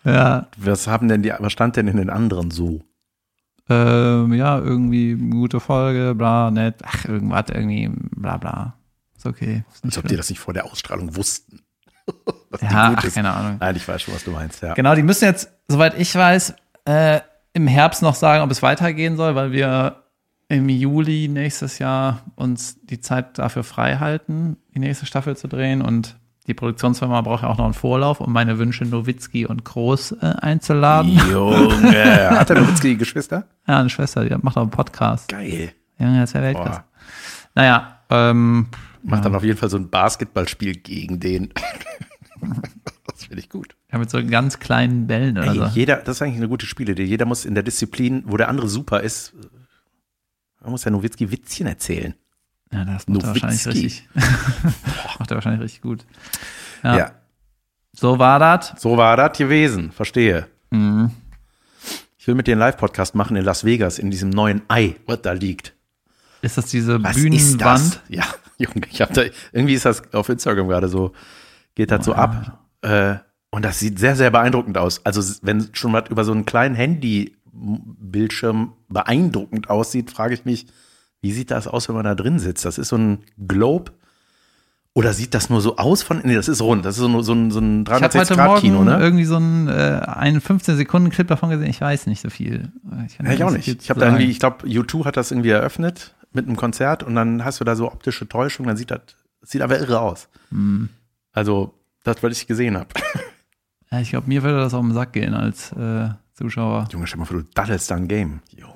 ja, 0.03 0.47
Was 0.57 0.87
haben 0.87 1.07
denn 1.07 1.23
die, 1.23 1.33
was 1.37 1.51
stand 1.51 1.75
denn 1.75 1.87
in 1.87 1.97
den 1.97 2.09
anderen 2.09 2.51
so? 2.51 2.81
Ähm, 3.69 4.33
ja, 4.33 4.59
irgendwie 4.59 5.15
gute 5.15 5.59
Folge, 5.59 6.15
bla, 6.15 6.51
nett, 6.51 6.75
ach, 6.83 7.05
irgendwas, 7.05 7.45
irgendwie, 7.49 7.89
bla, 7.89 8.37
bla. 8.37 8.75
Ist 9.15 9.25
okay. 9.25 9.63
Ist 9.73 9.85
Als 9.85 9.97
ob 9.97 10.07
die 10.07 10.15
das 10.15 10.29
nicht 10.29 10.39
vor 10.39 10.53
der 10.53 10.65
Ausstrahlung 10.65 11.15
wussten. 11.15 11.61
ja, 12.61 12.95
ach, 12.97 13.13
keine 13.13 13.33
Ahnung. 13.33 13.57
Nein, 13.59 13.75
ich 13.75 13.87
weiß 13.87 14.01
schon, 14.01 14.13
was 14.13 14.23
du 14.23 14.31
meinst, 14.31 14.61
ja. 14.61 14.73
Genau, 14.73 14.95
die 14.95 15.03
müssen 15.03 15.25
jetzt, 15.25 15.49
soweit 15.67 15.97
ich 15.97 16.13
weiß, 16.13 16.55
äh, 16.85 17.21
im 17.53 17.67
Herbst 17.67 18.01
noch 18.01 18.15
sagen, 18.15 18.43
ob 18.43 18.51
es 18.51 18.61
weitergehen 18.61 19.15
soll, 19.15 19.35
weil 19.35 19.51
wir 19.51 20.03
im 20.49 20.67
Juli 20.69 21.27
nächstes 21.29 21.79
Jahr 21.79 22.21
uns 22.35 22.77
die 22.83 22.99
Zeit 22.99 23.37
dafür 23.37 23.63
frei 23.63 23.97
halten, 23.97 24.57
die 24.75 24.79
nächste 24.79 25.05
Staffel 25.05 25.37
zu 25.37 25.47
drehen 25.47 25.81
und 25.81 26.17
die 26.47 26.53
Produktionsfirma 26.53 27.21
braucht 27.21 27.43
ja 27.43 27.49
auch 27.49 27.57
noch 27.57 27.65
einen 27.65 27.73
Vorlauf, 27.73 28.19
um 28.19 28.33
meine 28.33 28.57
Wünsche 28.57 28.83
Nowitzki 28.85 29.45
und 29.45 29.63
Groß 29.63 30.13
äh, 30.13 30.33
einzuladen. 30.41 31.19
Junge, 31.31 32.29
hat 32.31 32.49
der 32.49 32.59
Nowitzki 32.59 32.95
Geschwister? 32.95 33.47
Ja, 33.67 33.79
eine 33.79 33.89
Schwester, 33.89 34.25
die 34.25 34.35
macht 34.41 34.57
auch 34.57 34.63
einen 34.63 34.71
Podcast. 34.71 35.29
Geil. 35.29 35.71
Ja, 35.97 36.19
das 36.19 36.31
ist 36.31 36.33
ja 36.33 36.41
Weltklasse. 36.41 36.79
Boah. 36.81 36.85
Naja, 37.55 37.99
ähm, 38.09 38.67
Macht 39.03 39.25
dann 39.25 39.35
auf 39.35 39.43
jeden 39.43 39.57
Fall 39.57 39.69
so 39.69 39.77
ein 39.77 39.89
Basketballspiel 39.89 40.75
gegen 40.75 41.19
den. 41.19 41.49
das 43.07 43.25
finde 43.25 43.39
ich 43.39 43.49
gut. 43.49 43.75
ja, 43.91 43.97
mit 43.97 44.09
so 44.09 44.25
ganz 44.25 44.59
kleinen 44.59 45.07
Bällen 45.07 45.37
oder 45.37 45.51
Ey, 45.51 45.57
so. 45.57 45.65
jeder, 45.65 45.97
das 45.97 46.17
ist 46.17 46.21
eigentlich 46.21 46.37
eine 46.37 46.47
gute 46.47 46.65
Spielidee. 46.65 47.03
Jeder 47.03 47.25
muss 47.25 47.45
in 47.45 47.53
der 47.53 47.63
Disziplin, 47.63 48.23
wo 48.25 48.37
der 48.37 48.47
andere 48.47 48.69
super 48.69 49.01
ist, 49.01 49.33
man 50.61 50.71
muss 50.71 50.83
der 50.83 50.93
Nowitzki 50.93 51.31
Witzchen 51.31 51.67
erzählen. 51.67 52.15
Ja, 52.73 52.85
das 52.85 53.07
macht 53.07 53.23
er 53.23 53.29
wahrscheinlich 53.29 53.67
richtig. 53.67 54.09
macht 55.19 55.31
er 55.31 55.35
wahrscheinlich 55.35 55.61
richtig 55.61 55.81
gut. 55.81 56.05
Ja. 56.83 56.97
Ja. 56.97 57.11
So 57.93 58.17
war 58.17 58.39
das. 58.39 58.73
so 58.77 58.97
war 58.97 59.15
das 59.15 59.37
gewesen. 59.37 59.91
Verstehe. 59.91 60.47
Mhm. 60.71 61.11
Ich 62.17 62.27
will 62.27 62.35
mit 62.35 62.47
dir 62.47 62.53
einen 62.53 62.59
Live-Podcast 62.61 63.15
machen 63.15 63.35
in 63.35 63.43
Las 63.43 63.65
Vegas, 63.65 63.99
in 63.99 64.09
diesem 64.09 64.29
neuen 64.29 64.61
Ei, 64.69 64.95
was 65.05 65.21
da 65.21 65.33
liegt. 65.33 65.73
Ist 66.41 66.57
das 66.57 66.67
diese 66.67 67.03
Was 67.03 67.15
Bühnenwand? 67.15 67.61
das? 67.61 67.99
Ja, 68.09 68.23
Junge, 68.57 68.87
ich 68.89 69.01
hab 69.01 69.13
da, 69.13 69.23
irgendwie 69.51 69.73
ist 69.75 69.85
das 69.85 70.13
auf 70.13 70.29
Instagram 70.29 70.67
gerade 70.67 70.87
so, 70.87 71.13
geht 71.75 71.91
das 71.91 72.05
so 72.05 72.13
ab. 72.13 72.59
Äh, 72.81 73.15
und 73.49 73.63
das 73.63 73.79
sieht 73.79 73.99
sehr, 73.99 74.15
sehr 74.15 74.31
beeindruckend 74.31 74.77
aus. 74.77 75.05
Also, 75.05 75.21
wenn 75.43 75.69
schon 75.73 75.93
was 75.93 76.09
über 76.09 76.23
so 76.23 76.31
einen 76.31 76.45
kleinen 76.45 76.75
Handy-Bildschirm 76.75 78.73
beeindruckend 78.89 79.69
aussieht, 79.69 80.09
frage 80.11 80.33
ich 80.33 80.43
mich, 80.45 80.65
wie 81.23 81.31
sieht 81.31 81.49
das 81.49 81.67
aus, 81.67 81.87
wenn 81.89 81.95
man 81.95 82.05
da 82.05 82.13
drin 82.13 82.37
sitzt? 82.37 82.63
Das 82.65 82.77
ist 82.77 82.89
so 82.89 82.97
ein 82.97 83.23
Globe. 83.47 83.91
Oder 84.95 85.13
sieht 85.13 85.33
das 85.33 85.49
nur 85.49 85.59
so 85.59 85.77
aus 85.77 86.03
von, 86.03 86.21
nee, 86.23 86.35
das 86.35 86.47
ist 86.47 86.61
rund. 86.61 86.85
Das 86.85 86.95
ist 86.97 87.01
so, 87.01 87.07
ein- 87.07 87.23
so 87.23 87.33
ein, 87.33 87.49
so 87.49 87.59
ein 87.59 87.81
Ich 87.83 87.89
habe 87.91 88.03
heute 88.05 88.35
360-Grad-Kino, 88.35 88.75
Morgen 88.83 88.85
ne? 88.91 88.99
irgendwie 89.03 89.23
so 89.25 89.37
einen, 89.37 89.67
äh, 89.67 90.01
einen 90.05 90.39
15-Sekunden-Clip 90.39 91.27
davon 91.27 91.49
gesehen. 91.49 91.67
Ich 91.67 91.81
weiß 91.81 92.05
nicht 92.05 92.21
so 92.21 92.29
viel. 92.29 92.71
Ich, 93.07 93.17
Ja, 93.17 93.31
ich 93.31 93.43
auch 93.43 93.49
nicht. 93.49 93.67
Ich 93.67 93.89
habe 93.89 93.99
zu 93.99 94.05
da 94.05 94.05
irgendwie, 94.11 94.23
sagen. 94.23 94.31
ich 94.31 94.39
glaube, 94.39 94.67
U2 94.67 95.05
hat 95.05 95.17
das 95.17 95.31
irgendwie 95.31 95.49
eröffnet 95.49 96.13
mit 96.31 96.45
einem 96.45 96.57
Konzert 96.57 97.01
und 97.01 97.15
dann 97.15 97.43
hast 97.43 97.59
du 97.59 97.63
da 97.63 97.75
so 97.75 97.91
optische 97.91 98.29
Täuschung, 98.29 98.67
dann 98.67 98.77
sieht 98.77 98.91
das, 98.91 99.01
sieht 99.41 99.61
aber 99.63 99.79
irre 99.79 99.99
aus. 99.99 100.27
Hm. 100.51 100.89
Also, 101.31 101.73
das, 102.03 102.21
was 102.21 102.33
ich 102.37 102.45
gesehen 102.45 102.77
habe. 102.77 102.89
Ja, 103.91 103.99
ich 103.99 104.11
glaube, 104.11 104.27
mir 104.27 104.43
würde 104.43 104.57
das 104.59 104.73
auf 104.75 104.81
den 104.81 104.93
Sack 104.93 105.13
gehen 105.13 105.33
als 105.33 105.71
äh, 105.71 106.09
Zuschauer. 106.35 106.87
Junge, 106.91 107.07
stell 107.07 107.17
mal 107.19 107.25
vor, 107.25 107.37
du 107.37 107.45
daddelst 107.55 107.89
da 107.89 107.95
ein 107.95 108.07
Game. 108.07 108.41
Jo. 108.55 108.67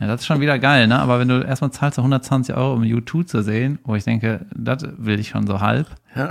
Ja, 0.00 0.06
das 0.06 0.22
ist 0.22 0.26
schon 0.26 0.40
wieder 0.40 0.58
geil, 0.58 0.86
ne? 0.86 0.98
Aber 0.98 1.20
wenn 1.20 1.28
du 1.28 1.42
erstmal 1.42 1.72
zahlst, 1.72 1.96
so 1.96 2.02
120 2.02 2.54
Euro, 2.54 2.72
um 2.72 2.82
U2 2.82 3.26
zu 3.26 3.42
sehen, 3.42 3.78
wo 3.84 3.94
ich 3.94 4.04
denke, 4.04 4.46
das 4.54 4.82
will 4.96 5.20
ich 5.20 5.28
schon 5.28 5.46
so 5.46 5.60
halb. 5.60 5.88
Ja. 6.16 6.30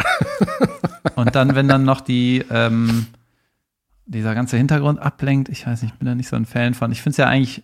Und 1.16 1.36
dann, 1.36 1.54
wenn 1.54 1.68
dann 1.68 1.84
noch 1.84 2.02
die, 2.02 2.44
ähm, 2.50 3.06
dieser 4.08 4.34
ganze 4.34 4.58
Hintergrund 4.58 5.00
ablenkt, 5.00 5.50
ich 5.50 5.68
weiß 5.68 5.84
nicht, 5.84 5.94
ich 5.94 6.00
bin 6.00 6.08
da 6.08 6.16
nicht 6.16 6.30
so 6.30 6.36
ein 6.36 6.48
Fan 6.48 6.74
von. 6.74 6.92
Ich 6.92 7.04
finde 7.04 7.12
es 7.12 7.18
ja 7.18 7.28
eigentlich, 7.28 7.62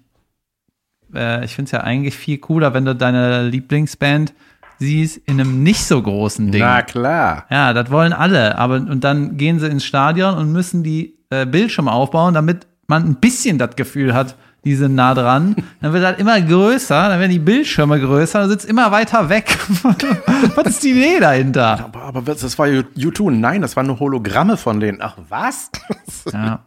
äh, 1.15 1.43
ich 1.43 1.55
finde 1.55 1.69
es 1.69 1.71
ja 1.71 1.81
eigentlich 1.81 2.15
viel 2.15 2.37
cooler, 2.37 2.75
wenn 2.75 2.85
du 2.85 2.95
deine 2.95 3.47
Lieblingsband 3.47 4.35
siehst 4.77 5.17
in 5.17 5.39
einem 5.39 5.63
nicht 5.63 5.85
so 5.85 5.99
großen 5.99 6.51
Ding. 6.51 6.61
Na 6.61 6.83
klar. 6.83 7.45
Ja, 7.49 7.73
das 7.73 7.89
wollen 7.89 8.13
alle. 8.13 8.59
Aber 8.59 8.75
und 8.75 9.03
dann 9.03 9.37
gehen 9.37 9.59
sie 9.59 9.69
ins 9.69 9.85
Stadion 9.85 10.35
und 10.35 10.51
müssen 10.51 10.83
die 10.83 11.17
äh, 11.31 11.47
Bildschirme 11.47 11.91
aufbauen, 11.91 12.35
damit 12.35 12.67
man 12.85 13.05
ein 13.05 13.15
bisschen 13.15 13.57
das 13.57 13.75
Gefühl 13.75 14.13
hat, 14.13 14.35
die 14.65 14.75
sind 14.75 14.95
nah 14.95 15.13
dran. 15.13 15.55
Dann 15.79 15.93
wird 15.93 16.03
das 16.03 16.17
immer 16.19 16.41
größer, 16.41 17.09
dann 17.09 17.19
werden 17.19 17.31
die 17.31 17.39
Bildschirme 17.39 17.99
größer, 17.99 18.39
dann 18.41 18.49
sitzt 18.49 18.65
immer 18.65 18.91
weiter 18.91 19.29
weg. 19.29 19.57
Was 20.55 20.65
ist 20.67 20.83
die 20.83 20.91
Idee 20.91 21.19
dahinter? 21.19 21.79
Aber, 21.85 22.01
aber 22.01 22.21
das 22.23 22.57
war 22.59 22.67
U- 22.67 22.83
U2. 22.97 23.31
Nein, 23.31 23.61
das 23.61 23.75
waren 23.77 23.87
nur 23.87 23.99
Hologramme 23.99 24.57
von 24.57 24.79
denen. 24.79 24.99
Ach, 25.01 25.17
was? 25.29 25.69
Ja, 26.33 26.65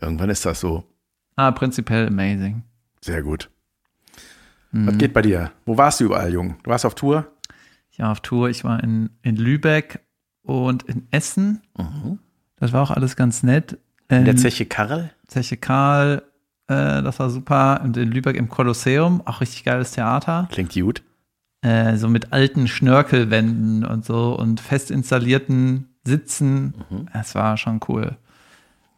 Irgendwann 0.00 0.30
ist 0.30 0.44
das 0.46 0.58
so. 0.60 0.84
ah, 1.36 1.50
prinzipiell 1.52 2.08
amazing. 2.08 2.62
Sehr 3.02 3.22
gut. 3.22 3.50
Mhm. 4.72 4.86
Was 4.88 4.98
geht 4.98 5.12
bei 5.12 5.20
dir? 5.22 5.52
Wo 5.66 5.76
warst 5.76 6.00
du 6.00 6.04
überall, 6.04 6.32
Jung? 6.32 6.56
Du 6.62 6.70
warst 6.70 6.84
auf 6.86 6.94
Tour? 6.94 7.26
Ich 7.90 7.98
war 8.00 8.10
auf 8.10 8.20
Tour, 8.20 8.48
ich 8.48 8.64
war 8.64 8.82
in, 8.82 9.10
in 9.22 9.36
Lübeck 9.36 10.00
und 10.42 10.82
in 10.84 11.06
Essen. 11.10 11.60
Das 12.58 12.72
war 12.72 12.82
auch 12.82 12.90
alles 12.90 13.14
ganz 13.14 13.42
nett. 13.42 13.78
In 14.08 14.18
In 14.18 14.24
der 14.24 14.36
Zeche 14.36 14.66
Karl? 14.66 15.10
Zeche 15.28 15.56
Karl, 15.56 16.22
äh, 16.68 17.02
das 17.02 17.18
war 17.18 17.30
super. 17.30 17.80
Und 17.82 17.96
in 17.96 18.10
Lübeck 18.10 18.36
im 18.36 18.48
Kolosseum, 18.48 19.22
auch 19.26 19.40
richtig 19.40 19.64
geiles 19.64 19.92
Theater. 19.92 20.48
Klingt 20.50 20.72
gut. 20.74 21.02
äh, 21.62 21.96
so 21.96 22.08
mit 22.08 22.32
alten 22.32 22.68
Schnörkelwänden 22.68 23.84
und 23.84 24.04
so 24.04 24.34
und 24.38 24.60
fest 24.60 24.90
installierten 24.90 25.88
Sitzen. 26.04 26.74
Mhm. 26.90 27.08
Es 27.12 27.34
war 27.34 27.56
schon 27.56 27.80
cool. 27.88 28.16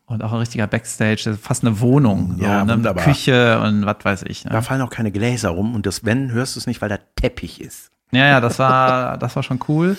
Und 0.07 0.22
auch 0.22 0.33
ein 0.33 0.38
richtiger 0.38 0.66
Backstage, 0.68 1.22
das 1.24 1.37
ist 1.37 1.44
fast 1.44 1.64
eine 1.64 1.81
Wohnung. 1.81 2.37
So, 2.38 2.44
Ja, 2.44 2.64
ne? 2.64 2.72
wunderbar. 2.74 3.05
Küche 3.05 3.61
und 3.61 3.87
was 3.87 3.96
weiß 4.05 4.22
ich. 4.24 4.44
Da 4.44 4.55
Ne? 4.55 4.62
fallen 4.62 4.83
auch 4.83 4.90
keine 4.90 5.11
Gläser 5.11 5.50
rum 5.50 5.74
und 5.74 5.85
das 5.87 6.05
Wenn 6.05 6.31
hörst 6.31 6.55
du 6.57 6.61
es 6.61 6.66
nicht, 6.66 6.81
weil 6.81 6.88
da 6.88 6.98
Teppich 7.16 7.61
ist. 7.61 7.90
Ja, 8.12 8.26
ja, 8.26 8.40
das 8.40 8.59
war, 8.61 9.18
das 9.18 9.35
war 9.35 9.42
schon 9.42 9.59
cool. 9.68 9.96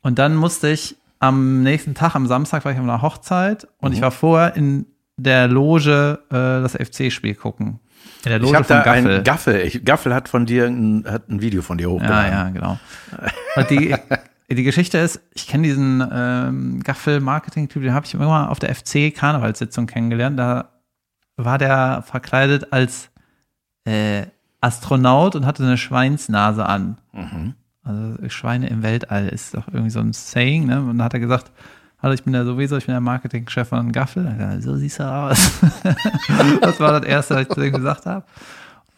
Und 0.00 0.18
dann 0.20 0.36
musste 0.36 0.68
ich 0.68 0.96
am 1.18 1.62
nächsten 1.62 1.94
Tag, 1.94 2.14
am 2.16 2.26
Samstag, 2.26 2.64
war 2.64 2.72
ich 2.72 2.78
auf 2.78 2.84
einer 2.84 3.02
Hochzeit 3.02 3.66
und 3.80 3.90
Mhm. 3.90 3.94
ich 3.96 4.02
war 4.02 4.10
vorher 4.12 4.54
in 4.56 4.86
der 5.22 5.48
Loge 5.48 6.18
äh, 6.30 6.34
das 6.34 6.72
FC-Spiel 6.74 7.34
gucken. 7.34 7.80
In 8.24 8.28
der 8.30 8.36
Ich 8.36 8.42
Loge 8.42 8.56
habe 8.56 8.64
von 8.64 8.76
da 8.76 8.82
Gaffel. 8.82 9.16
ein 9.18 9.24
Gaffel. 9.24 9.60
Ich, 9.60 9.84
Gaffel 9.84 10.14
hat 10.14 10.28
von 10.28 10.46
dir 10.46 10.66
ein, 10.66 11.04
hat 11.08 11.28
ein 11.28 11.40
Video 11.40 11.62
von 11.62 11.78
dir 11.78 11.84
Ja, 11.88 11.90
hochgeladen. 11.90 12.32
ja, 12.32 12.50
genau. 12.50 12.78
Und 13.56 13.70
die, 13.70 13.94
die 14.50 14.62
Geschichte 14.62 14.98
ist, 14.98 15.20
ich 15.34 15.46
kenne 15.48 15.64
diesen 15.64 16.06
ähm, 16.12 16.80
Gaffel-Marketing-Typ, 16.82 17.82
den 17.82 17.94
habe 17.94 18.06
ich 18.06 18.14
irgendwann 18.14 18.46
auf 18.48 18.58
der 18.58 18.74
FC-Karnevalssitzung 18.74 19.86
kennengelernt. 19.86 20.38
Da 20.38 20.68
war 21.36 21.58
der 21.58 22.02
verkleidet 22.06 22.72
als 22.72 23.10
äh, 23.84 24.22
Astronaut 24.60 25.34
und 25.34 25.46
hatte 25.46 25.62
eine 25.64 25.76
Schweinsnase 25.78 26.64
an. 26.66 26.98
Mhm. 27.12 27.54
Also 27.84 28.28
Schweine 28.28 28.68
im 28.68 28.82
Weltall 28.84 29.26
ist 29.28 29.54
doch 29.54 29.66
irgendwie 29.66 29.90
so 29.90 29.98
ein 29.98 30.12
Saying, 30.12 30.66
ne? 30.66 30.80
Und 30.80 30.98
da 30.98 31.04
hat 31.04 31.14
er 31.14 31.20
gesagt, 31.20 31.50
hallo, 32.02 32.14
ich 32.14 32.24
bin 32.24 32.32
der 32.32 32.44
sowieso, 32.44 32.76
ich 32.76 32.86
bin 32.86 32.92
der 32.92 33.00
Marketingchef 33.00 33.68
von 33.68 33.92
Gaffel. 33.92 34.58
So 34.60 34.76
siehst 34.76 34.98
du 34.98 35.04
aus. 35.04 35.52
das 36.60 36.80
war 36.80 37.00
das 37.00 37.08
Erste, 37.08 37.34
was 37.36 37.42
ich 37.42 37.48
zu 37.48 37.62
ihm 37.62 37.72
gesagt 37.72 38.06
habe. 38.06 38.24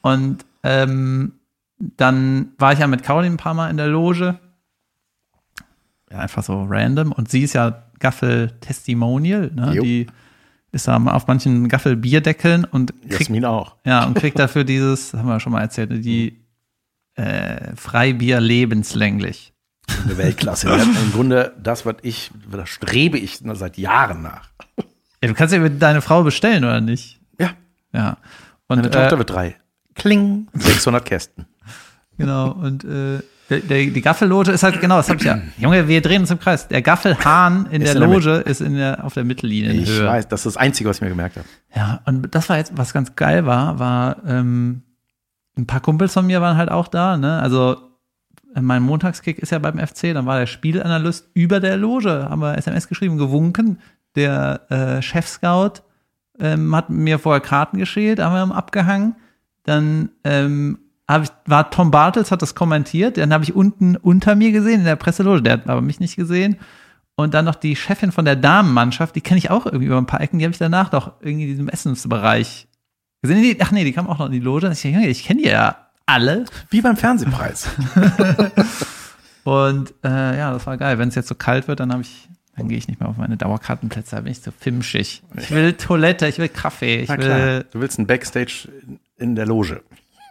Und 0.00 0.44
ähm, 0.62 1.32
dann 1.78 2.52
war 2.58 2.72
ich 2.72 2.78
ja 2.78 2.86
mit 2.86 3.02
Caroline 3.02 3.34
ein 3.34 3.38
paar 3.38 3.54
Mal 3.54 3.70
in 3.70 3.76
der 3.76 3.88
Loge. 3.88 4.38
Ja, 6.10 6.18
einfach 6.18 6.42
so 6.42 6.64
random. 6.68 7.12
Und 7.12 7.30
sie 7.30 7.42
ist 7.42 7.52
ja 7.52 7.84
Gaffel-Testimonial, 7.98 9.50
ne? 9.54 9.78
Die 9.82 10.06
ist 10.72 10.88
da 10.88 10.96
auf 10.96 11.26
manchen 11.26 11.68
Gaffel-Bierdeckeln 11.68 12.64
und 12.64 13.00
kriegt 13.02 13.20
Jasmin 13.20 13.44
auch. 13.44 13.76
ja, 13.84 14.04
und 14.04 14.14
kriegt 14.14 14.38
dafür 14.38 14.64
dieses, 14.64 15.12
das 15.12 15.20
haben 15.20 15.28
wir 15.28 15.38
schon 15.40 15.52
mal 15.52 15.60
erzählt, 15.60 16.04
die 16.04 16.44
äh, 17.14 17.74
Freibier 17.76 18.40
lebenslänglich. 18.40 19.53
Eine 20.04 20.18
Weltklasse. 20.18 20.68
Im 20.68 21.12
Grunde 21.12 21.52
das, 21.62 21.86
was 21.86 21.96
ich, 22.02 22.30
da 22.50 22.66
strebe 22.66 23.18
ich 23.18 23.40
seit 23.42 23.78
Jahren 23.78 24.22
nach. 24.22 24.48
Ja, 25.22 25.28
du 25.28 25.34
kannst 25.34 25.54
ja 25.54 25.60
mit 25.60 25.80
deine 25.80 26.02
Frau 26.02 26.22
bestellen, 26.22 26.64
oder 26.64 26.80
nicht? 26.80 27.20
Ja, 27.38 27.50
Ja. 27.92 28.16
Und 28.66 28.76
meine 28.76 28.88
äh, 28.88 28.90
Tochter 28.90 29.18
wird 29.18 29.30
drei. 29.30 29.56
Kling. 29.94 30.48
600 30.54 31.04
Kästen. 31.04 31.46
genau, 32.18 32.50
und 32.50 32.84
äh, 32.84 33.20
der, 33.50 33.60
der, 33.60 33.86
die 33.86 34.00
Gaffelloge 34.00 34.52
ist 34.52 34.62
halt, 34.62 34.80
genau, 34.80 34.96
das 34.96 35.10
hab 35.10 35.16
ich 35.16 35.24
ja. 35.24 35.38
Junge, 35.58 35.86
wir 35.86 36.00
drehen 36.00 36.22
uns 36.22 36.30
im 36.30 36.40
Kreis. 36.40 36.66
Der 36.68 36.80
Gaffelhahn 36.80 37.66
in 37.70 37.82
der 37.82 37.94
Loge 37.94 38.36
ist 38.36 38.62
in 38.62 38.74
der, 38.74 39.04
auf 39.04 39.14
der 39.14 39.24
Mittellinie. 39.24 39.72
Ich 39.72 40.02
weiß, 40.02 40.28
das 40.28 40.40
ist 40.40 40.54
das 40.54 40.56
Einzige, 40.56 40.88
was 40.88 40.96
ich 40.96 41.02
mir 41.02 41.10
gemerkt 41.10 41.36
habe. 41.36 41.46
Ja, 41.74 42.00
und 42.06 42.34
das 42.34 42.48
war 42.48 42.56
jetzt, 42.56 42.72
was 42.76 42.94
ganz 42.94 43.14
geil 43.16 43.44
war, 43.44 43.78
war, 43.78 44.16
ähm, 44.26 44.82
ein 45.56 45.66
paar 45.66 45.80
Kumpels 45.80 46.14
von 46.14 46.26
mir 46.26 46.40
waren 46.40 46.56
halt 46.56 46.70
auch 46.70 46.88
da, 46.88 47.16
ne? 47.16 47.40
Also 47.40 47.76
mein 48.60 48.82
Montagskick 48.82 49.38
ist 49.38 49.50
ja 49.50 49.58
beim 49.58 49.78
FC, 49.78 50.14
dann 50.14 50.26
war 50.26 50.38
der 50.38 50.46
Spielanalyst 50.46 51.30
über 51.34 51.60
der 51.60 51.76
Loge, 51.76 52.26
haben 52.28 52.40
wir 52.40 52.56
SMS 52.56 52.88
geschrieben, 52.88 53.18
gewunken. 53.18 53.80
Der 54.16 54.60
äh, 54.70 55.02
Chef-Scout 55.02 55.82
ähm, 56.38 56.74
hat 56.74 56.90
mir 56.90 57.18
vorher 57.18 57.40
Karten 57.40 57.78
geschält, 57.78 58.20
haben 58.20 58.50
wir 58.50 58.56
abgehangen. 58.56 59.16
Dann 59.64 60.10
ähm, 60.24 60.78
hab 61.08 61.24
ich, 61.24 61.30
war 61.46 61.70
Tom 61.70 61.90
Bartels, 61.90 62.30
hat 62.30 62.42
das 62.42 62.54
kommentiert, 62.54 63.16
dann 63.16 63.32
habe 63.32 63.44
ich 63.44 63.54
unten 63.54 63.96
unter 63.96 64.34
mir 64.34 64.52
gesehen 64.52 64.80
in 64.80 64.86
der 64.86 64.96
Presseloge, 64.96 65.42
der 65.42 65.54
hat 65.54 65.68
aber 65.68 65.80
mich 65.80 66.00
nicht 66.00 66.16
gesehen. 66.16 66.56
Und 67.16 67.34
dann 67.34 67.44
noch 67.44 67.54
die 67.54 67.76
Chefin 67.76 68.12
von 68.12 68.24
der 68.24 68.36
Damenmannschaft, 68.36 69.14
die 69.14 69.20
kenne 69.20 69.38
ich 69.38 69.50
auch 69.50 69.66
irgendwie 69.66 69.86
über 69.86 69.98
ein 69.98 70.06
paar 70.06 70.20
Ecken, 70.20 70.38
die 70.38 70.44
habe 70.44 70.52
ich 70.52 70.58
danach 70.58 70.88
doch 70.88 71.12
irgendwie 71.20 71.44
in 71.44 71.50
diesem 71.50 71.68
Essensbereich 71.68 72.66
die, 73.32 73.56
ach 73.60 73.70
nee, 73.70 73.84
die 73.84 73.92
kamen 73.92 74.08
auch 74.08 74.18
noch 74.18 74.26
in 74.26 74.32
die 74.32 74.40
Loge. 74.40 74.70
Ich, 74.70 74.84
Junge, 74.84 75.08
ich 75.08 75.24
kenne 75.24 75.42
die 75.42 75.48
ja 75.48 75.83
alle. 76.06 76.44
Wie 76.70 76.80
beim 76.80 76.96
Fernsehpreis. 76.96 77.68
Und 79.44 79.92
äh, 80.02 80.38
ja, 80.38 80.52
das 80.52 80.66
war 80.66 80.76
geil. 80.76 80.98
Wenn 80.98 81.08
es 81.08 81.14
jetzt 81.14 81.28
so 81.28 81.34
kalt 81.34 81.68
wird, 81.68 81.80
dann 81.80 81.92
habe 81.92 82.02
ich, 82.02 82.28
dann 82.56 82.68
gehe 82.68 82.78
ich 82.78 82.88
nicht 82.88 83.00
mehr 83.00 83.08
auf 83.08 83.16
meine 83.18 83.36
Dauerkartenplätze, 83.36 84.16
da 84.16 84.22
bin 84.22 84.32
ich 84.32 84.40
so 84.40 84.50
fimschig. 84.50 85.22
Ich 85.36 85.50
will 85.50 85.74
Toilette, 85.74 86.26
ich 86.26 86.38
will 86.38 86.48
Kaffee, 86.48 87.00
ich 87.00 87.08
will. 87.10 87.66
Du 87.70 87.80
willst 87.80 87.98
ein 87.98 88.06
Backstage 88.06 88.68
in- 89.16 89.36
der 89.36 89.46
Loge. 89.46 89.82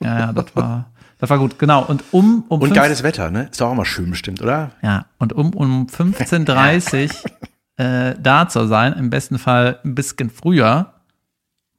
Ja, 0.01 0.19
ja, 0.19 0.33
das 0.33 0.47
war, 0.55 0.89
das 1.19 1.29
war 1.29 1.38
gut, 1.38 1.59
genau. 1.59 1.83
Und 1.86 2.03
um, 2.12 2.43
um 2.47 2.62
Und 2.62 2.73
geiles 2.73 3.03
Wetter, 3.03 3.29
ne? 3.29 3.49
Ist 3.51 3.62
doch 3.62 3.69
auch 3.69 3.75
mal 3.75 3.86
schön 3.86 4.09
bestimmt, 4.09 4.41
oder? 4.41 4.71
Ja, 4.81 5.05
und 5.19 5.33
um, 5.33 5.53
um 5.53 5.86
15.30 5.88 7.13
äh, 7.77 8.15
da 8.19 8.47
zu 8.49 8.65
sein, 8.67 8.93
im 8.93 9.09
besten 9.12 9.38
Fall 9.38 9.79
ein 9.86 9.93
bisschen 9.93 10.29
früher, 10.31 10.93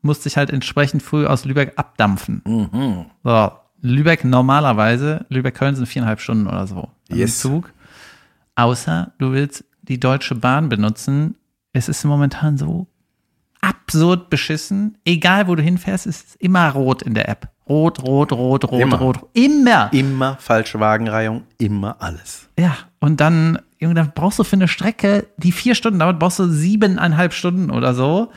musste 0.02 0.28
ich 0.28 0.36
halt 0.36 0.50
entsprechend 0.50 1.02
früh 1.02 1.26
aus 1.26 1.44
Lübeck 1.44 1.72
abdampfen. 1.76 2.42
Mhm. 2.46 3.06
So, 3.24 3.52
Lübeck 3.84 4.24
normalerweise, 4.24 5.26
Lübeck-Köln 5.28 5.76
sind 5.76 5.86
viereinhalb 5.86 6.18
Stunden 6.20 6.46
oder 6.46 6.66
so 6.66 6.88
im 7.08 7.18
Yes. 7.18 7.38
Zug. 7.40 7.70
Außer 8.56 9.12
du 9.18 9.32
willst 9.32 9.64
die 9.82 10.00
Deutsche 10.00 10.34
Bahn 10.34 10.70
benutzen. 10.70 11.34
Es 11.74 11.88
ist 11.90 12.02
momentan 12.04 12.56
so 12.56 12.86
absurd 13.60 14.30
beschissen. 14.30 14.96
Egal, 15.04 15.48
wo 15.48 15.54
du 15.54 15.62
hinfährst, 15.62 16.06
es 16.06 16.22
ist 16.22 16.36
immer 16.36 16.70
rot 16.70 17.02
in 17.02 17.12
der 17.14 17.28
App. 17.28 17.48
Rot, 17.68 18.02
rot, 18.02 18.32
rot, 18.32 18.64
rot, 18.70 18.80
Immer. 18.80 18.98
rot. 18.98 19.18
Immer. 19.34 19.90
Immer 19.92 20.36
falsche 20.38 20.80
Wagenreihung, 20.80 21.44
immer 21.58 21.96
alles. 22.00 22.48
Ja, 22.58 22.76
und 23.00 23.20
dann, 23.20 23.58
Junge, 23.78 23.94
dann 23.94 24.12
brauchst 24.14 24.38
du 24.38 24.44
für 24.44 24.56
eine 24.56 24.68
Strecke, 24.68 25.26
die 25.38 25.52
vier 25.52 25.74
Stunden 25.74 25.98
dauert, 25.98 26.18
brauchst 26.18 26.38
du 26.38 26.48
siebeneinhalb 26.48 27.32
Stunden 27.34 27.70
oder 27.70 27.94
so. 27.94 28.30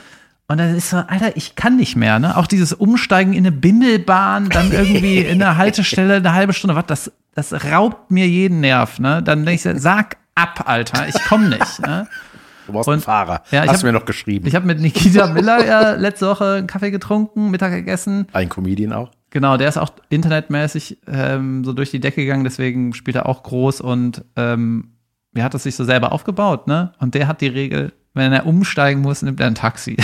Und 0.49 0.59
dann 0.59 0.75
ist 0.75 0.89
so, 0.91 0.97
Alter, 0.97 1.35
ich 1.35 1.55
kann 1.55 1.75
nicht 1.75 1.95
mehr, 1.97 2.19
ne? 2.19 2.37
Auch 2.37 2.47
dieses 2.47 2.71
Umsteigen 2.71 3.33
in 3.33 3.39
eine 3.45 3.51
Bimmelbahn, 3.51 4.49
dann 4.49 4.71
irgendwie 4.71 5.17
in 5.19 5.41
einer 5.43 5.57
Haltestelle 5.57 6.15
eine 6.15 6.33
halbe 6.33 6.53
Stunde, 6.53 6.75
was, 6.75 6.85
das, 6.85 7.11
das 7.35 7.65
raubt 7.65 8.11
mir 8.11 8.27
jeden 8.27 8.61
Nerv, 8.61 8.99
ne? 8.99 9.21
Dann 9.21 9.45
denke 9.45 9.71
ich, 9.71 9.81
sag 9.81 10.15
ab, 10.35 10.63
Alter, 10.65 11.07
ich 11.09 11.21
komme 11.25 11.49
nicht, 11.49 11.79
ne? 11.81 12.07
Du 12.65 12.73
brauchst 12.73 12.87
Und- 12.87 12.93
einen 12.93 13.01
Fahrer. 13.01 13.43
Ja, 13.51 13.63
ich 13.63 13.69
Hast 13.69 13.75
hab- 13.77 13.81
du 13.81 13.87
mir 13.87 13.93
noch 13.93 14.05
geschrieben. 14.05 14.47
Ich 14.47 14.55
habe 14.55 14.65
mit 14.65 14.79
Nikita 14.79 15.27
Miller 15.27 15.65
ja 15.65 15.91
letzte 15.91 16.27
Woche 16.27 16.55
einen 16.59 16.67
Kaffee 16.67 16.91
getrunken, 16.91 17.49
Mittag 17.51 17.71
gegessen. 17.71 18.27
Ein 18.33 18.47
Comedian 18.49 18.93
auch. 18.93 19.11
Genau, 19.29 19.57
der 19.57 19.67
ist 19.67 19.77
auch 19.77 19.89
internetmäßig 20.09 20.99
ähm, 21.07 21.65
so 21.65 21.73
durch 21.73 21.91
die 21.91 21.99
Decke 21.99 22.21
gegangen, 22.21 22.45
deswegen 22.45 22.93
spielt 22.93 23.17
er 23.17 23.25
auch 23.27 23.43
groß 23.43 23.81
und 23.81 24.23
ähm, 24.37 24.91
er 25.35 25.43
hat 25.43 25.53
es 25.55 25.63
sich 25.63 25.75
so 25.75 25.83
selber 25.83 26.13
aufgebaut, 26.13 26.67
ne? 26.67 26.93
Und 26.99 27.15
der 27.15 27.27
hat 27.27 27.41
die 27.41 27.47
Regel, 27.47 27.91
wenn 28.17 28.33
er 28.33 28.45
umsteigen 28.45 29.01
muss, 29.01 29.21
nimmt 29.21 29.39
er 29.39 29.47
ein 29.47 29.55
Taxi. 29.55 29.97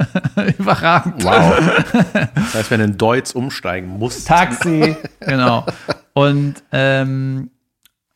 Überragend. 0.58 1.24
Wow. 1.24 1.54
das 2.34 2.54
heißt, 2.54 2.70
wenn 2.70 2.80
du 2.80 2.86
in 2.86 2.98
Deutsch 2.98 3.34
umsteigen 3.34 3.88
musst. 3.88 4.26
Taxi, 4.26 4.96
genau. 5.20 5.66
Und 6.12 6.62
ähm, 6.72 7.50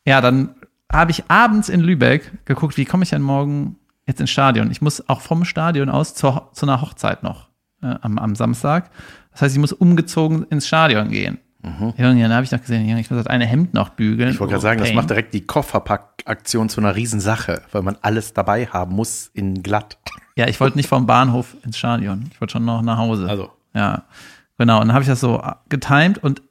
ja, 0.04 0.20
dann 0.20 0.54
habe 0.92 1.10
ich 1.10 1.24
abends 1.28 1.68
in 1.68 1.80
Lübeck 1.80 2.30
geguckt, 2.44 2.76
wie 2.76 2.84
komme 2.84 3.04
ich 3.04 3.10
denn 3.10 3.22
morgen 3.22 3.76
jetzt 4.06 4.20
ins 4.20 4.30
Stadion? 4.30 4.70
Ich 4.70 4.82
muss 4.82 5.08
auch 5.08 5.20
vom 5.20 5.44
Stadion 5.44 5.88
aus 5.88 6.14
zur, 6.14 6.50
zu 6.52 6.66
einer 6.66 6.80
Hochzeit 6.80 7.22
noch 7.22 7.48
äh, 7.82 7.94
am, 8.00 8.18
am 8.18 8.34
Samstag. 8.34 8.90
Das 9.32 9.42
heißt, 9.42 9.54
ich 9.54 9.60
muss 9.60 9.72
umgezogen 9.72 10.44
ins 10.50 10.66
Stadion 10.66 11.10
gehen. 11.10 11.38
Junge, 11.96 12.22
dann 12.22 12.32
habe 12.32 12.44
ich 12.44 12.50
noch 12.50 12.60
gesehen, 12.60 12.86
Junge, 12.88 13.00
ich 13.00 13.10
muss 13.10 13.18
das 13.18 13.26
eine 13.26 13.46
Hemd 13.46 13.72
noch 13.74 13.88
bügeln. 13.90 14.30
Ich 14.30 14.40
wollte 14.40 14.52
gerade 14.52 14.60
Oh, 14.60 14.62
sagen, 14.62 14.78
das 14.80 14.88
Pain. 14.88 14.96
macht 14.96 15.10
direkt 15.10 15.32
die 15.34 15.40
Kofferpackaktion 15.46 16.68
zu 16.68 16.80
einer 16.80 16.94
Riesensache, 16.94 17.62
weil 17.72 17.82
man 17.82 17.96
alles 18.02 18.32
dabei 18.34 18.66
haben 18.66 18.94
muss 18.94 19.30
in 19.32 19.62
glatt. 19.62 19.98
Ja, 20.36 20.46
ich 20.48 20.60
wollte 20.60 20.76
nicht 20.76 20.88
vom 20.88 21.06
Bahnhof 21.06 21.56
ins 21.64 21.78
Stadion. 21.78 22.28
Ich 22.32 22.40
wollte 22.40 22.52
schon 22.52 22.64
noch 22.64 22.82
nach 22.82 22.98
Hause. 22.98 23.28
Also. 23.28 23.50
Ja, 23.74 24.02
genau. 24.58 24.80
Und 24.80 24.88
dann 24.88 24.94
habe 24.94 25.02
ich 25.02 25.08
das 25.08 25.20
so 25.20 25.42
getimed 25.68 26.18
und 26.18 26.42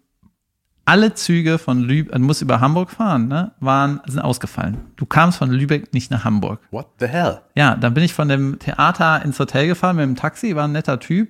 alle 0.86 1.14
Züge 1.14 1.60
von 1.60 1.80
Lübeck, 1.80 2.12
man 2.12 2.24
muss 2.24 2.42
über 2.42 2.60
Hamburg 2.60 2.90
fahren, 2.92 3.30
ne, 3.30 3.54
waren, 3.62 4.02
sind 4.06 4.20
ausgefallen. 4.20 4.80
Du 4.98 5.06
kamst 5.06 5.38
von 5.38 5.50
Lübeck 5.50 5.94
nicht 5.94 6.12
nach 6.12 6.26
Hamburg. 6.26 6.60
What 6.72 6.88
the 7.00 7.08
hell? 7.08 7.40
Ja, 7.56 7.76
dann 7.76 7.94
bin 7.94 8.04
ich 8.04 8.14
von 8.14 8.28
dem 8.28 8.60
Theater 8.60 9.24
ins 9.24 9.40
Hotel 9.40 9.68
gefahren 9.68 9.96
mit 9.96 10.04
dem 10.04 10.16
Taxi, 10.18 10.56
war 10.58 10.66
ein 10.66 10.74
netter 10.74 11.00
Typ, 11.00 11.30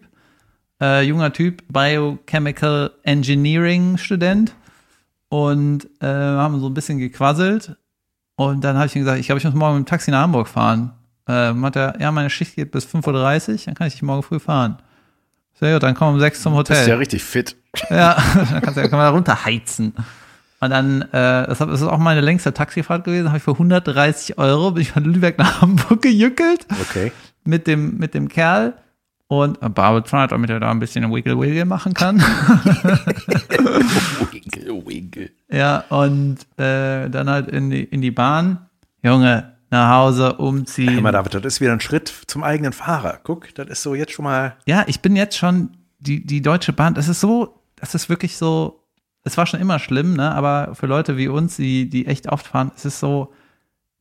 äh, 0.84 1.02
junger 1.04 1.32
Typ, 1.32 1.64
Biochemical 1.70 2.92
Engineering 3.04 3.98
Student 3.98 4.54
und 5.30 5.86
äh, 6.02 6.06
haben 6.08 6.60
so 6.60 6.68
ein 6.68 6.74
bisschen 6.74 6.98
gequasselt 7.00 7.76
und 8.36 8.64
dann 8.64 8.76
habe 8.78 8.88
ich 8.88 8.96
ihm 8.96 9.02
gesagt, 9.04 9.20
ich 9.20 9.28
glaube, 9.28 9.40
ich 9.40 9.46
muss 9.46 9.54
morgen 9.54 9.78
mit 9.78 9.86
dem 9.88 9.90
Taxi 9.90 10.12
nach 10.12 10.22
Hamburg 10.24 10.48
fahren. 10.48 10.92
Äh, 11.28 11.54
hat 11.54 11.76
er, 11.76 12.00
ja, 12.02 12.12
meine 12.12 12.30
Schicht 12.30 12.56
geht 12.56 12.72
bis 12.72 12.86
5.30 12.86 13.52
Uhr, 13.52 13.58
dann 13.66 13.76
kann 13.76 13.88
ich 13.88 13.94
dich 13.94 14.02
morgen 14.02 14.24
früh 14.24 14.40
fahren. 14.40 14.78
Sehr 15.60 15.74
gut, 15.74 15.84
dann 15.84 15.94
kommen 15.96 16.12
wir 16.12 16.16
um 16.16 16.20
6 16.20 16.42
zum 16.42 16.54
Das 16.56 16.70
ist 16.70 16.76
ja 16.76 16.82
Hotel. 16.84 16.98
richtig 16.98 17.24
fit. 17.24 17.56
Ja, 17.90 18.16
dann 18.36 18.62
kannst 18.62 18.78
du, 18.78 18.82
kann 18.82 18.92
man 18.92 19.00
da 19.08 19.10
runterheizen. 19.10 19.94
Und 20.60 20.70
dann, 20.70 21.02
äh, 21.04 21.48
das 21.48 21.62
ist 21.62 21.84
auch 21.84 21.98
meine 22.00 22.22
längste 22.22 22.54
Taxifahrt 22.54 23.04
gewesen, 23.06 23.28
habe 23.28 23.38
ich 23.38 23.44
für 23.44 23.52
130 23.52 24.38
Euro, 24.38 24.72
bin 24.72 24.82
ich 24.82 24.92
von 24.92 25.04
Lübeck 25.04 25.38
nach 25.38 25.62
Hamburg 25.62 26.02
gejückelt 26.02 26.66
Okay. 26.82 27.12
mit 27.44 27.68
dem, 27.68 27.98
mit 27.98 28.14
dem 28.14 28.28
Kerl 28.30 28.74
und 29.42 29.60
Barbetron, 29.74 30.28
damit 30.28 30.50
er 30.50 30.60
da 30.60 30.72
ein 30.72 30.80
bisschen 30.80 31.12
Wiggle 31.14 31.40
Wiggle 31.40 31.66
machen 31.66 31.94
kann. 31.94 32.20
Winkel, 34.32 34.86
winkel. 34.86 35.32
ja, 35.50 35.84
und 35.90 36.38
äh, 36.58 37.10
dann 37.10 37.30
halt 37.30 37.50
in 37.50 37.70
die, 37.70 37.84
in 37.84 38.02
die 38.02 38.12
Bahn. 38.12 38.70
Junge, 39.04 39.54
nach 39.74 39.90
Hause 39.90 40.34
umziehen. 40.34 40.94
Hör 40.94 41.02
mal, 41.02 41.12
David, 41.12 41.34
das 41.34 41.46
ist 41.46 41.62
wieder 41.62 41.74
ein 41.74 41.82
Schritt 41.82 42.14
zum 42.28 42.44
eigenen 42.44 42.74
Fahrer. 42.74 43.20
Guck, 43.24 43.54
das 43.56 43.68
ist 43.68 43.82
so 43.82 43.96
jetzt 43.96 44.14
schon 44.14 44.24
mal. 44.24 44.56
Ja, 44.66 44.84
ich 44.88 45.02
bin 45.02 45.16
jetzt 45.16 45.38
schon, 45.38 45.72
die, 46.00 46.26
die 46.26 46.42
Deutsche 46.42 46.74
Bahn, 46.74 46.94
das 46.94 47.08
ist 47.10 47.20
so, 47.20 47.60
das 47.76 47.96
ist 47.96 48.08
wirklich 48.08 48.38
so, 48.38 48.84
es 49.24 49.36
war 49.36 49.46
schon 49.46 49.60
immer 49.60 49.80
schlimm, 49.80 50.14
ne? 50.14 50.32
Aber 50.32 50.76
für 50.76 50.86
Leute 50.86 51.18
wie 51.18 51.28
uns, 51.28 51.56
die, 51.56 51.90
die 51.90 52.06
echt 52.06 52.32
oft 52.32 52.48
fahren, 52.48 52.72
es 52.76 52.86
ist 52.86 53.00
so, 53.00 53.34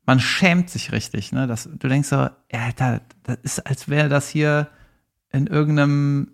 man 0.04 0.20
schämt 0.20 0.68
sich 0.68 0.92
richtig, 0.92 1.32
ne? 1.32 1.46
Das, 1.46 1.68
du 1.72 1.88
denkst 1.88 2.08
so, 2.08 2.16
ja, 2.16 2.30
Alter, 2.52 3.00
das 3.22 3.38
ist, 3.42 3.66
als 3.66 3.88
wäre 3.88 4.08
das 4.08 4.28
hier 4.28 4.68
in 5.32 5.46
irgendeinem, 5.46 6.28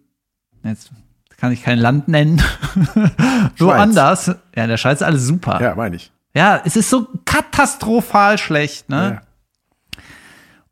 jetzt 0.64 0.90
kann 1.36 1.52
ich 1.52 1.62
kein 1.62 1.78
Land 1.78 2.08
nennen, 2.08 2.42
woanders. 3.58 4.26
Ja, 4.56 4.62
in 4.64 4.68
der 4.68 4.76
Schweiz 4.76 5.00
ist 5.00 5.06
alles 5.06 5.24
super. 5.26 5.60
Ja, 5.62 5.74
meine 5.74 5.96
ich. 5.96 6.12
Ja, 6.34 6.60
es 6.64 6.76
ist 6.76 6.90
so 6.90 7.06
katastrophal 7.24 8.38
schlecht, 8.38 8.88
ne? 8.88 9.20
Ja. 9.20 10.00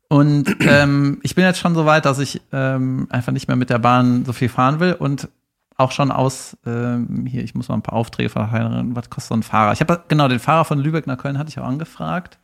Und 0.09 0.55
ähm, 0.61 1.19
ich 1.23 1.35
bin 1.35 1.43
jetzt 1.43 1.59
schon 1.59 1.75
so 1.75 1.85
weit, 1.85 2.05
dass 2.05 2.19
ich 2.19 2.41
ähm, 2.53 3.07
einfach 3.09 3.33
nicht 3.33 3.47
mehr 3.49 3.57
mit 3.57 3.69
der 3.69 3.79
Bahn 3.79 4.23
so 4.23 4.31
viel 4.31 4.47
fahren 4.47 4.79
will 4.79 4.93
und 4.93 5.27
auch 5.75 5.91
schon 5.91 6.11
aus, 6.11 6.55
ähm, 6.65 7.25
hier, 7.27 7.43
ich 7.43 7.53
muss 7.55 7.67
mal 7.67 7.75
ein 7.75 7.81
paar 7.81 7.95
Aufträge 7.97 8.29
verheiraten, 8.29 8.95
was 8.95 9.09
kostet 9.09 9.29
so 9.29 9.35
ein 9.35 9.43
Fahrer? 9.43 9.73
Ich 9.73 9.81
habe 9.81 10.01
genau 10.07 10.27
den 10.27 10.39
Fahrer 10.39 10.63
von 10.65 10.79
Lübeck 10.79 11.07
nach 11.07 11.17
Köln 11.17 11.37
hatte 11.37 11.49
ich 11.49 11.59
auch 11.59 11.65
angefragt. 11.67 12.39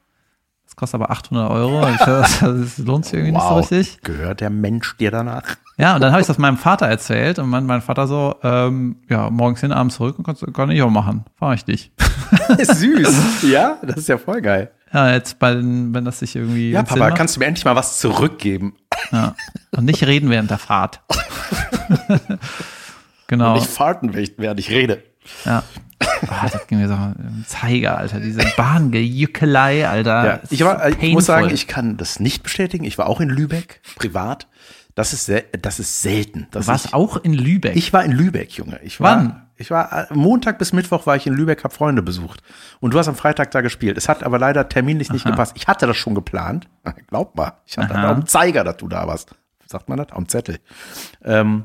Das 0.65 0.75
kostet 0.75 1.01
aber 1.01 1.09
800 1.11 1.49
Euro. 1.49 1.87
Ich, 1.89 1.97
das, 1.97 2.39
das 2.39 2.77
lohnt 2.79 3.05
sich 3.05 3.13
irgendwie 3.15 3.33
Wow. 3.33 3.57
nicht 3.57 3.69
so 3.69 3.75
richtig. 3.75 4.01
Gehört 4.01 4.41
der 4.41 4.49
Mensch 4.49 4.97
dir 4.97 5.11
danach? 5.11 5.43
Ja, 5.77 5.95
und 5.95 6.01
dann 6.01 6.11
habe 6.11 6.21
ich 6.21 6.27
das 6.27 6.37
meinem 6.37 6.57
Vater 6.57 6.85
erzählt 6.85 7.39
und 7.39 7.49
mein, 7.49 7.65
mein 7.65 7.81
Vater 7.81 8.07
so, 8.07 8.35
ähm, 8.43 8.97
ja, 9.09 9.29
morgens 9.29 9.61
hin, 9.61 9.71
abends 9.71 9.95
zurück 9.95 10.17
und 10.17 10.23
kannst 10.23 10.43
du 10.43 10.51
gar 10.51 10.67
nicht 10.67 10.81
auch 10.83 10.89
machen. 10.89 11.25
Fahr 11.35 11.55
ich 11.55 11.65
dich. 11.65 11.91
Süß. 12.59 13.43
ja, 13.51 13.77
das 13.81 13.97
ist 13.97 14.07
ja 14.07 14.17
voll 14.17 14.41
geil. 14.41 14.71
Ja, 14.93 15.11
jetzt 15.11 15.39
bei 15.39 15.55
den, 15.55 15.93
wenn 15.95 16.05
das 16.05 16.19
sich 16.19 16.35
irgendwie. 16.35 16.71
Ja, 16.71 16.83
Papa, 16.83 17.09
macht. 17.09 17.17
kannst 17.17 17.35
du 17.35 17.39
mir 17.39 17.47
endlich 17.47 17.65
mal 17.65 17.75
was 17.75 17.99
zurückgeben? 17.99 18.75
Ja. 19.11 19.35
Und 19.71 19.85
nicht 19.85 20.05
reden 20.05 20.29
während 20.29 20.51
der 20.51 20.59
Fahrt. 20.59 21.01
genau. 23.27 23.55
Nicht 23.55 23.67
farten, 23.67 24.13
während 24.13 24.59
ich 24.59 24.69
rede. 24.69 25.01
Ja. 25.45 25.63
Ah, 26.27 26.47
das 26.51 26.67
ging 26.67 26.79
mir 26.79 26.87
so 26.87 26.93
im 26.93 27.43
Zeiger, 27.47 27.97
Alter. 27.97 28.19
Diese 28.19 28.43
Bahngejückelei, 28.55 29.87
Alter. 29.87 30.25
Ja, 30.25 30.39
ich, 30.49 30.63
war, 30.63 30.87
ich 30.87 31.13
muss 31.13 31.25
sagen, 31.25 31.49
ich 31.49 31.67
kann 31.67 31.97
das 31.97 32.19
nicht 32.19 32.43
bestätigen. 32.43 32.83
Ich 32.85 32.97
war 32.97 33.07
auch 33.07 33.19
in 33.19 33.29
Lübeck, 33.29 33.81
privat. 33.95 34.47
Das 34.95 35.13
ist, 35.13 35.31
das 35.61 35.79
ist 35.79 36.01
selten. 36.01 36.47
dass 36.51 36.65
Du 36.65 36.71
warst 36.71 36.85
ich, 36.87 36.93
auch 36.93 37.17
in 37.17 37.33
Lübeck. 37.33 37.75
ich 37.75 37.93
war 37.93 38.03
in 38.03 38.11
Lübeck, 38.11 38.51
Junge. 38.51 38.79
Ich 38.83 38.99
war, 38.99 39.17
Wann? 39.17 39.47
Ich 39.55 39.71
war 39.71 40.11
äh, 40.11 40.13
Montag 40.13 40.59
bis 40.59 40.73
Mittwoch 40.73 41.05
war 41.05 41.15
ich 41.15 41.25
in 41.25 41.33
Lübeck, 41.33 41.63
hab 41.63 41.73
Freunde 41.73 42.01
besucht. 42.01 42.41
Und 42.79 42.93
du 42.93 42.99
hast 42.99 43.07
am 43.07 43.15
Freitag 43.15 43.51
da 43.51 43.61
gespielt. 43.61 43.97
Es 43.97 44.09
hat 44.09 44.23
aber 44.23 44.37
leider 44.39 44.67
terminlich 44.69 45.11
nicht 45.11 45.25
gepasst. 45.25 45.53
Ich 45.55 45.67
hatte 45.67 45.87
das 45.87 45.97
schon 45.97 46.15
geplant. 46.15 46.67
Glaub 47.07 47.35
mal. 47.35 47.53
Ich 47.65 47.77
hatte 47.77 47.93
Aha. 47.95 48.01
da 48.01 48.09
am 48.11 48.25
Zeiger, 48.27 48.63
dass 48.63 48.77
du 48.77 48.87
da 48.87 49.07
warst. 49.07 49.35
Sagt 49.65 49.89
man 49.89 49.97
das? 49.97 50.11
Am 50.11 50.27
Zettel. 50.27 50.59
Ähm, 51.23 51.63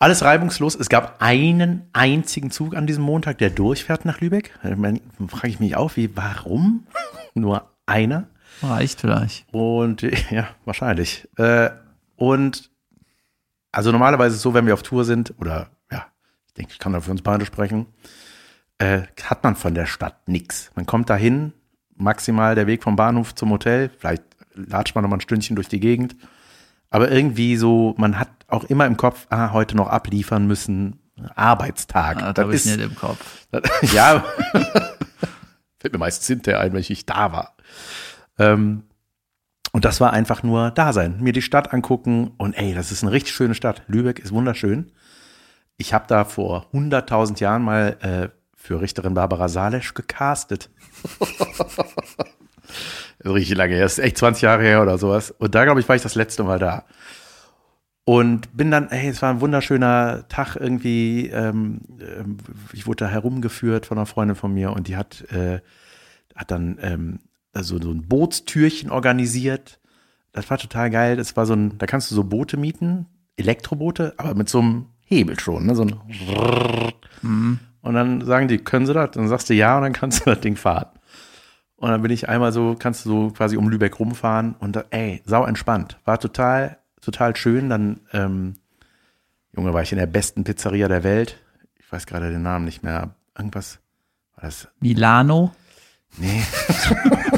alles 0.00 0.22
reibungslos. 0.22 0.76
Es 0.76 0.88
gab 0.88 1.20
einen 1.20 1.88
einzigen 1.92 2.50
Zug 2.50 2.76
an 2.76 2.86
diesem 2.86 3.02
Montag, 3.02 3.38
der 3.38 3.50
durchfährt 3.50 4.04
nach 4.04 4.20
Lübeck. 4.20 4.52
Dann 4.62 5.00
frage 5.28 5.48
ich 5.48 5.60
mich 5.60 5.76
auch, 5.76 5.96
wie, 5.96 6.16
warum? 6.16 6.86
Nur 7.34 7.70
einer. 7.86 8.28
Reicht 8.62 9.00
vielleicht. 9.00 9.46
Und 9.52 10.02
äh, 10.04 10.16
ja, 10.30 10.48
wahrscheinlich. 10.64 11.28
Äh, 11.36 11.70
und 12.18 12.70
also 13.70 13.92
normalerweise 13.92 14.30
ist 14.30 14.38
es 14.38 14.42
so, 14.42 14.54
wenn 14.54 14.66
wir 14.66 14.74
auf 14.74 14.82
Tour 14.82 15.04
sind, 15.04 15.32
oder 15.38 15.70
ja, 15.90 16.06
ich 16.48 16.54
denke, 16.54 16.72
ich 16.72 16.80
kann 16.80 16.92
da 16.92 17.00
für 17.00 17.12
uns 17.12 17.22
beide 17.22 17.46
sprechen, 17.46 17.86
äh, 18.78 19.02
hat 19.22 19.44
man 19.44 19.54
von 19.54 19.72
der 19.72 19.86
Stadt 19.86 20.26
nichts. 20.26 20.72
Man 20.74 20.84
kommt 20.84 21.08
dahin, 21.08 21.52
maximal 21.94 22.56
der 22.56 22.66
Weg 22.66 22.82
vom 22.82 22.96
Bahnhof 22.96 23.36
zum 23.36 23.50
Hotel, 23.50 23.90
vielleicht 23.96 24.24
latscht 24.54 24.96
man 24.96 25.02
noch 25.02 25.10
mal 25.10 25.18
ein 25.18 25.20
Stündchen 25.20 25.54
durch 25.54 25.68
die 25.68 25.78
Gegend, 25.78 26.16
Aber 26.90 27.10
irgendwie 27.10 27.56
so, 27.56 27.94
man 27.98 28.18
hat 28.18 28.30
auch 28.48 28.64
immer 28.64 28.86
im 28.86 28.96
Kopf, 28.96 29.26
ah, 29.30 29.52
heute 29.52 29.76
noch 29.76 29.88
abliefern 29.88 30.48
müssen, 30.48 30.98
Arbeitstag. 31.36 32.20
Ah, 32.20 32.32
das 32.32 32.42
habe 32.42 32.56
ich 32.56 32.64
nicht 32.64 32.80
im 32.80 32.96
Kopf. 32.96 33.46
das, 33.52 33.62
ja, 33.92 34.24
fällt 35.78 35.92
mir 35.92 35.98
meistens 35.98 36.26
hinterher 36.26 36.60
ein, 36.60 36.72
wenn 36.72 36.80
ich 36.80 36.90
nicht 36.90 37.08
da 37.08 37.30
war. 37.30 37.54
Ähm, 38.38 38.87
und 39.78 39.84
das 39.84 40.00
war 40.00 40.12
einfach 40.12 40.42
nur 40.42 40.72
da 40.72 40.92
sein, 40.92 41.18
mir 41.20 41.32
die 41.32 41.40
Stadt 41.40 41.72
angucken 41.72 42.32
und 42.36 42.54
ey, 42.54 42.74
das 42.74 42.90
ist 42.90 43.04
eine 43.04 43.12
richtig 43.12 43.32
schöne 43.32 43.54
Stadt. 43.54 43.84
Lübeck 43.86 44.18
ist 44.18 44.32
wunderschön. 44.32 44.90
Ich 45.76 45.94
habe 45.94 46.06
da 46.08 46.24
vor 46.24 46.66
100.000 46.72 47.38
Jahren 47.38 47.62
mal 47.62 47.96
äh, 48.00 48.28
für 48.56 48.80
Richterin 48.80 49.14
Barbara 49.14 49.48
Salesch 49.48 49.94
gecastet. 49.94 50.68
Ist 53.20 53.24
richtig 53.24 53.56
lange 53.56 53.76
her, 53.76 53.84
das 53.84 53.98
ist 53.98 54.04
echt 54.04 54.18
20 54.18 54.42
Jahre 54.42 54.64
her 54.64 54.82
oder 54.82 54.98
sowas. 54.98 55.30
Und 55.30 55.54
da, 55.54 55.62
glaube 55.62 55.78
ich, 55.78 55.88
war 55.88 55.94
ich 55.94 56.02
das 56.02 56.16
letzte 56.16 56.42
Mal 56.42 56.58
da. 56.58 56.84
Und 58.02 58.56
bin 58.56 58.72
dann, 58.72 58.88
ey, 58.88 59.06
es 59.06 59.22
war 59.22 59.30
ein 59.30 59.40
wunderschöner 59.40 60.26
Tag 60.28 60.56
irgendwie. 60.56 61.28
Ähm, 61.28 61.82
ähm, 62.00 62.38
ich 62.72 62.88
wurde 62.88 63.04
da 63.04 63.10
herumgeführt 63.10 63.86
von 63.86 63.96
einer 63.96 64.06
Freundin 64.06 64.34
von 64.34 64.52
mir 64.52 64.72
und 64.72 64.88
die 64.88 64.96
hat, 64.96 65.24
äh, 65.30 65.60
hat 66.34 66.50
dann 66.50 66.80
ähm, 66.82 67.20
also 67.58 67.80
so 67.80 67.90
ein 67.90 68.06
Bootstürchen 68.06 68.90
organisiert. 68.90 69.80
Das 70.32 70.48
war 70.48 70.58
total 70.58 70.90
geil. 70.90 71.16
Das 71.16 71.36
war 71.36 71.44
so 71.44 71.54
ein, 71.54 71.76
da 71.78 71.86
kannst 71.86 72.10
du 72.10 72.14
so 72.14 72.24
Boote 72.24 72.56
mieten, 72.56 73.06
Elektroboote, 73.36 74.14
aber 74.16 74.34
mit 74.34 74.48
so 74.48 74.60
einem 74.60 74.86
Hebel 75.00 75.38
schon, 75.40 75.66
ne? 75.66 75.74
So 75.74 75.82
ein 75.82 77.58
und 77.80 77.94
dann 77.94 78.24
sagen 78.24 78.48
die, 78.48 78.58
können 78.58 78.86
sie 78.86 78.94
das? 78.94 79.10
Dann 79.12 79.28
sagst 79.28 79.50
du 79.50 79.54
ja 79.54 79.76
und 79.76 79.82
dann 79.82 79.92
kannst 79.92 80.20
du 80.20 80.30
das 80.30 80.40
Ding 80.40 80.56
fahren. 80.56 80.86
Und 81.76 81.90
dann 81.90 82.02
bin 82.02 82.10
ich 82.10 82.28
einmal 82.28 82.52
so, 82.52 82.76
kannst 82.78 83.04
du 83.04 83.08
so 83.08 83.30
quasi 83.30 83.56
um 83.56 83.68
Lübeck 83.68 83.98
rumfahren 83.98 84.54
und 84.58 84.76
da, 84.76 84.84
ey, 84.90 85.22
sau 85.24 85.44
entspannt. 85.44 85.98
War 86.04 86.20
total, 86.20 86.78
total 87.00 87.34
schön. 87.36 87.70
Dann, 87.70 88.00
ähm, 88.12 88.54
Junge, 89.54 89.74
war 89.74 89.82
ich 89.82 89.92
in 89.92 89.98
der 89.98 90.06
besten 90.06 90.44
Pizzeria 90.44 90.88
der 90.88 91.02
Welt. 91.02 91.40
Ich 91.78 91.90
weiß 91.90 92.06
gerade 92.06 92.30
den 92.30 92.42
Namen 92.42 92.64
nicht 92.64 92.82
mehr. 92.82 93.14
Irgendwas 93.36 93.80
war 94.34 94.44
das? 94.44 94.68
Milano, 94.80 95.54
Nee. 96.16 96.42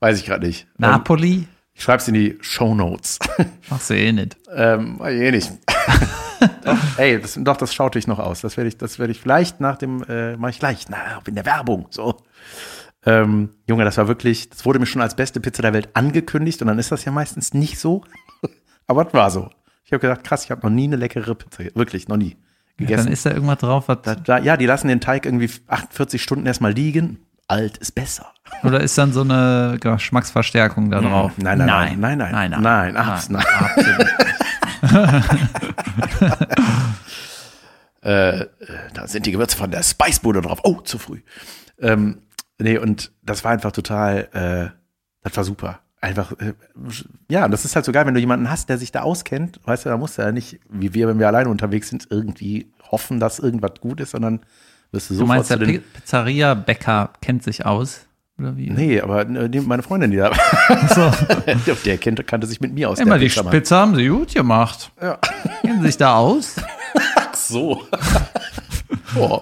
weiß 0.00 0.18
ich 0.18 0.26
gerade 0.26 0.46
nicht. 0.46 0.66
Napoli. 0.78 1.46
ich 1.74 1.82
schreib's 1.82 2.08
in 2.08 2.14
die 2.14 2.38
Show 2.40 2.74
Notes. 2.74 3.18
Machst 3.70 3.90
du 3.90 3.94
eh 3.94 4.12
nicht. 4.12 4.36
Ähm, 4.54 5.00
eh 5.04 5.30
nicht. 5.30 5.50
doch, 6.64 6.76
ey, 6.98 7.20
das, 7.20 7.38
doch, 7.40 7.56
das 7.56 7.74
schaute 7.74 7.98
ich 7.98 8.06
noch 8.06 8.18
aus. 8.18 8.40
Das 8.40 8.56
werde 8.56 8.68
ich, 8.68 8.76
das 8.78 8.98
werde 8.98 9.12
ich 9.12 9.20
vielleicht 9.20 9.60
nach 9.60 9.76
dem, 9.76 10.02
äh, 10.08 10.36
mache 10.36 10.50
ich 10.52 10.58
gleich, 10.58 10.86
na, 10.88 11.20
in 11.26 11.34
der 11.34 11.46
Werbung, 11.46 11.86
so. 11.90 12.16
Ähm, 13.06 13.50
Junge, 13.68 13.84
das 13.84 13.96
war 13.96 14.08
wirklich, 14.08 14.50
das 14.50 14.64
wurde 14.64 14.78
mir 14.80 14.86
schon 14.86 15.00
als 15.02 15.14
beste 15.14 15.40
Pizza 15.40 15.62
der 15.62 15.72
Welt 15.72 15.90
angekündigt 15.94 16.60
und 16.62 16.68
dann 16.68 16.78
ist 16.78 16.90
das 16.92 17.04
ja 17.04 17.12
meistens 17.12 17.54
nicht 17.54 17.78
so. 17.78 18.02
Aber 18.86 19.06
es 19.06 19.14
war 19.14 19.30
so. 19.30 19.50
Ich 19.84 19.92
habe 19.92 20.00
gedacht, 20.00 20.24
krass, 20.24 20.44
ich 20.44 20.50
habe 20.50 20.62
noch 20.66 20.74
nie 20.74 20.84
eine 20.84 20.96
leckere 20.96 21.34
Pizza, 21.34 21.64
wirklich, 21.74 22.08
noch 22.08 22.16
nie 22.16 22.36
Ja, 22.78 22.86
gegessen. 22.86 23.04
dann 23.04 23.12
ist 23.12 23.24
da 23.24 23.30
irgendwas 23.30 23.58
drauf, 23.58 23.88
was, 23.88 23.98
da, 24.02 24.14
da, 24.16 24.38
ja, 24.38 24.56
die 24.56 24.66
lassen 24.66 24.88
den 24.88 25.00
Teig 25.00 25.24
irgendwie 25.26 25.50
48 25.68 26.22
Stunden 26.22 26.44
erstmal 26.46 26.72
liegen. 26.72 27.20
Alt 27.48 27.78
ist 27.78 27.92
besser. 27.94 28.26
oder 28.62 28.80
ist 28.80 28.96
dann 28.98 29.12
so 29.12 29.22
eine 29.22 29.78
Geschmacksverstärkung 29.80 30.90
da 30.90 31.00
drauf? 31.00 31.32
Nein, 31.38 31.58
nein, 31.58 31.66
nein, 31.66 31.98
nein, 31.98 32.18
nein, 32.18 32.50
nein, 32.50 32.62
nein, 32.62 32.96
abs- 32.96 33.30
nein. 33.30 33.44
absolut. 33.58 34.08
äh, 38.02 38.46
da 38.94 39.06
sind 39.06 39.26
die 39.26 39.32
Gewürze 39.32 39.56
von 39.56 39.70
der 39.70 39.82
Spicebude 39.82 40.42
drauf. 40.42 40.60
Oh, 40.64 40.80
zu 40.82 40.98
früh. 40.98 41.20
Ähm, 41.80 42.22
nee, 42.58 42.78
und 42.78 43.12
das 43.22 43.44
war 43.44 43.52
einfach 43.52 43.72
total, 43.72 44.28
äh, 44.32 44.70
das 45.22 45.36
war 45.36 45.44
super. 45.44 45.80
Einfach, 46.00 46.32
äh, 46.38 46.54
ja, 47.30 47.48
das 47.48 47.64
ist 47.64 47.74
halt 47.74 47.84
so 47.84 47.92
geil, 47.92 48.06
wenn 48.06 48.14
du 48.14 48.20
jemanden 48.20 48.50
hast, 48.50 48.68
der 48.68 48.78
sich 48.78 48.92
da 48.92 49.02
auskennt, 49.02 49.58
weißt 49.64 49.84
du, 49.84 49.88
da 49.88 49.96
musst 49.96 50.16
du 50.18 50.22
ja 50.22 50.30
nicht, 50.32 50.60
wie 50.68 50.94
wir, 50.94 51.08
wenn 51.08 51.18
wir 51.18 51.26
alleine 51.26 51.48
unterwegs 51.48 51.88
sind, 51.88 52.06
irgendwie 52.10 52.70
hoffen, 52.90 53.18
dass 53.20 53.38
irgendwas 53.40 53.72
gut 53.80 54.00
ist, 54.00 54.12
sondern 54.12 54.40
wirst 54.92 55.10
du 55.10 55.16
Du 55.16 55.26
meinst, 55.26 55.50
der 55.50 55.56
Pizzeria-Bäcker 55.56 57.10
kennt 57.20 57.42
sich 57.42 57.66
aus? 57.66 58.06
Oder 58.38 58.56
wie? 58.56 58.70
Nee, 58.70 59.00
aber 59.00 59.28
äh, 59.28 59.50
die, 59.50 59.60
meine 59.60 59.82
Freundin, 59.82 60.10
die 60.12 60.16
da 60.18 60.32
So. 60.94 61.10
der 61.84 61.98
kennt, 61.98 62.24
kannte 62.26 62.46
sich 62.46 62.60
mit 62.60 62.72
mir 62.72 62.88
aus. 62.88 63.00
Immer 63.00 63.18
die. 63.18 63.30
Spitze 63.30 63.76
haben 63.76 63.96
sie 63.96 64.06
gut 64.08 64.32
gemacht. 64.34 64.92
Ja. 65.02 65.18
Kennen 65.62 65.82
sich 65.82 65.96
da 65.96 66.16
aus? 66.16 66.56
So. 67.48 67.82
oh. 69.16 69.40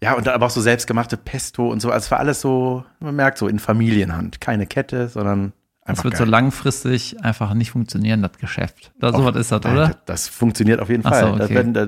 Ja, 0.00 0.14
und 0.14 0.26
dann 0.26 0.34
aber 0.34 0.46
auch 0.46 0.50
so 0.50 0.60
selbstgemachte 0.60 1.16
Pesto 1.16 1.68
und 1.70 1.80
so. 1.80 1.90
Also 1.90 2.04
es 2.04 2.10
war 2.10 2.20
alles 2.20 2.40
so, 2.40 2.84
man 3.00 3.16
merkt 3.16 3.38
so 3.38 3.48
in 3.48 3.58
Familienhand. 3.58 4.40
Keine 4.40 4.66
Kette, 4.66 5.08
sondern 5.08 5.52
Das 5.86 5.90
einfach. 5.98 6.04
wird 6.04 6.16
so 6.16 6.24
geil. 6.24 6.30
langfristig 6.30 7.22
einfach 7.24 7.54
nicht 7.54 7.70
funktionieren, 7.70 8.20
das 8.22 8.32
Geschäft. 8.38 8.92
Da 8.98 9.12
so 9.12 9.24
was 9.24 9.36
ist 9.36 9.52
das, 9.52 9.62
Nein, 9.62 9.72
oder? 9.74 9.86
Das, 9.88 9.96
das 10.06 10.28
funktioniert 10.28 10.80
auf 10.80 10.88
jeden 10.88 11.06
Ach 11.06 11.10
Fall. 11.10 11.36
so, 11.38 11.44
okay. 11.44 11.54
werden, 11.54 11.74
da 11.74 11.86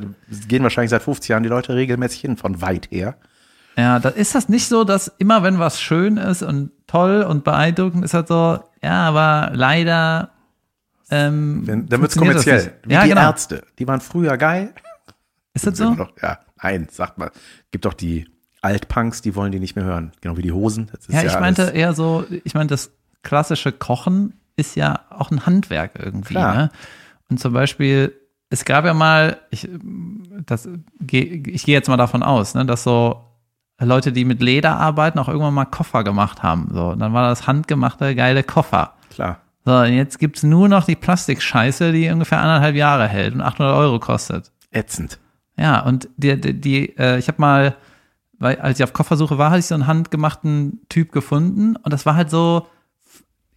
gehen 0.49 0.63
wahrscheinlich 0.63 0.91
seit 0.91 1.03
50 1.03 1.29
Jahren 1.31 1.43
die 1.43 1.49
Leute 1.49 1.75
regelmäßig 1.75 2.21
hin, 2.21 2.37
von 2.37 2.61
weit 2.63 2.91
her. 2.91 3.17
Ja, 3.77 3.99
da 4.01 4.09
ist 4.09 4.35
das 4.35 4.49
nicht 4.49 4.67
so, 4.67 4.85
dass 4.85 5.09
immer 5.19 5.43
wenn 5.43 5.59
was 5.59 5.81
schön 5.81 6.17
ist 6.17 6.43
und 6.43 6.71
toll 6.87 7.23
und 7.23 7.45
beeindruckend 7.45 8.05
ist 8.05 8.15
halt 8.15 8.29
so, 8.29 8.61
ja, 8.83 9.03
aber 9.09 9.51
leider 9.55 10.31
ähm, 11.11 11.65
Dann, 11.67 11.87
dann 11.89 12.01
wird 12.01 12.11
es 12.11 12.15
das 12.17 12.23
kommerziell. 12.23 12.73
Wie 12.85 12.93
Ja, 12.95 13.03
die 13.05 13.09
genau. 13.11 13.23
Ärzte. 13.23 13.63
Die 13.79 13.87
waren 13.89 14.01
früher 14.01 14.37
geil. 14.37 14.75
Ist 15.55 15.67
das 15.67 15.79
so? 15.79 15.91
noch- 15.95 16.13
ja, 16.23 16.39
nein, 16.63 16.87
sagt 16.91 17.19
mal. 17.19 17.31
Gibt 17.71 17.85
doch 17.85 17.95
die 17.95 18.29
Altpunks, 18.61 19.23
die 19.23 19.35
wollen 19.35 19.53
die 19.53 19.61
nicht 19.61 19.75
mehr 19.77 19.85
hören. 19.85 20.13
Genau 20.21 20.37
wie 20.37 20.43
die 20.43 20.53
Hosen. 20.53 20.91
Das 20.93 21.07
Ja, 21.09 21.23
ich 21.23 21.39
meinte 21.41 21.63
alles- 21.63 21.75
eher 21.75 21.93
so, 21.95 22.25
ich 22.45 22.55
meine, 22.55 22.67
das 22.69 22.91
klassische 23.23 23.73
Kochen 23.73 24.35
ist 24.57 24.75
ja 24.75 25.01
auch 25.11 25.31
ein 25.31 25.47
Handwerk 25.47 25.93
irgendwie. 25.99 26.35
Ne? 26.35 26.71
Und 27.31 27.39
zum 27.39 27.53
Beispiel, 27.53 28.15
es 28.51 28.65
gab 28.65 28.85
ja 28.85 28.95
mal, 28.95 29.39
ich, 29.51 29.69
das, 30.47 30.69
ich 31.01 31.65
gehe 31.65 31.75
jetzt 31.75 31.89
mal 31.89 31.97
davon 31.97 32.23
aus, 32.23 32.55
ne, 32.55 32.65
dass 32.65 32.83
so 32.83 33.25
Leute, 33.81 34.13
die 34.13 34.25
mit 34.25 34.43
Leder 34.43 34.77
arbeiten, 34.77 35.19
auch 35.19 35.29
irgendwann 35.29 35.55
mal 35.55 35.67
Koffer 35.67 36.03
gemacht 36.03 36.43
haben. 36.43 36.69
So, 36.73 36.89
und 36.89 36.99
dann 36.99 37.13
war 37.13 37.29
das 37.29 37.47
handgemachte 37.47 38.15
geile 38.15 38.43
Koffer. 38.43 38.95
Klar. 39.11 39.41
So, 39.65 39.77
und 39.77 39.93
jetzt 39.93 40.19
gibt's 40.19 40.43
nur 40.43 40.69
noch 40.69 40.85
die 40.85 40.97
Plastikscheiße, 40.97 41.93
die 41.93 42.09
ungefähr 42.09 42.41
anderthalb 42.41 42.75
Jahre 42.75 43.07
hält 43.07 43.35
und 43.35 43.43
800 43.43 43.77
Euro 43.77 44.01
kostet. 44.01 44.51
Ätzend. 44.71 45.19
Ja, 45.57 45.81
und 45.81 46.09
die, 46.17 46.41
die, 46.41 46.61
die 46.61 46.99
äh, 46.99 47.19
ich 47.19 47.29
habe 47.29 47.41
mal, 47.41 47.77
weil 48.39 48.59
als 48.61 48.79
ich 48.79 48.85
auf 48.85 48.93
Koffersuche 48.93 49.39
war, 49.39 49.51
hatte 49.51 49.61
ich 49.61 49.67
so 49.67 49.75
einen 49.75 49.87
handgemachten 49.87 50.81
Typ 50.89 51.13
gefunden 51.13 51.77
und 51.77 51.93
das 51.93 52.07
war 52.07 52.17
halt 52.17 52.31
so, 52.31 52.67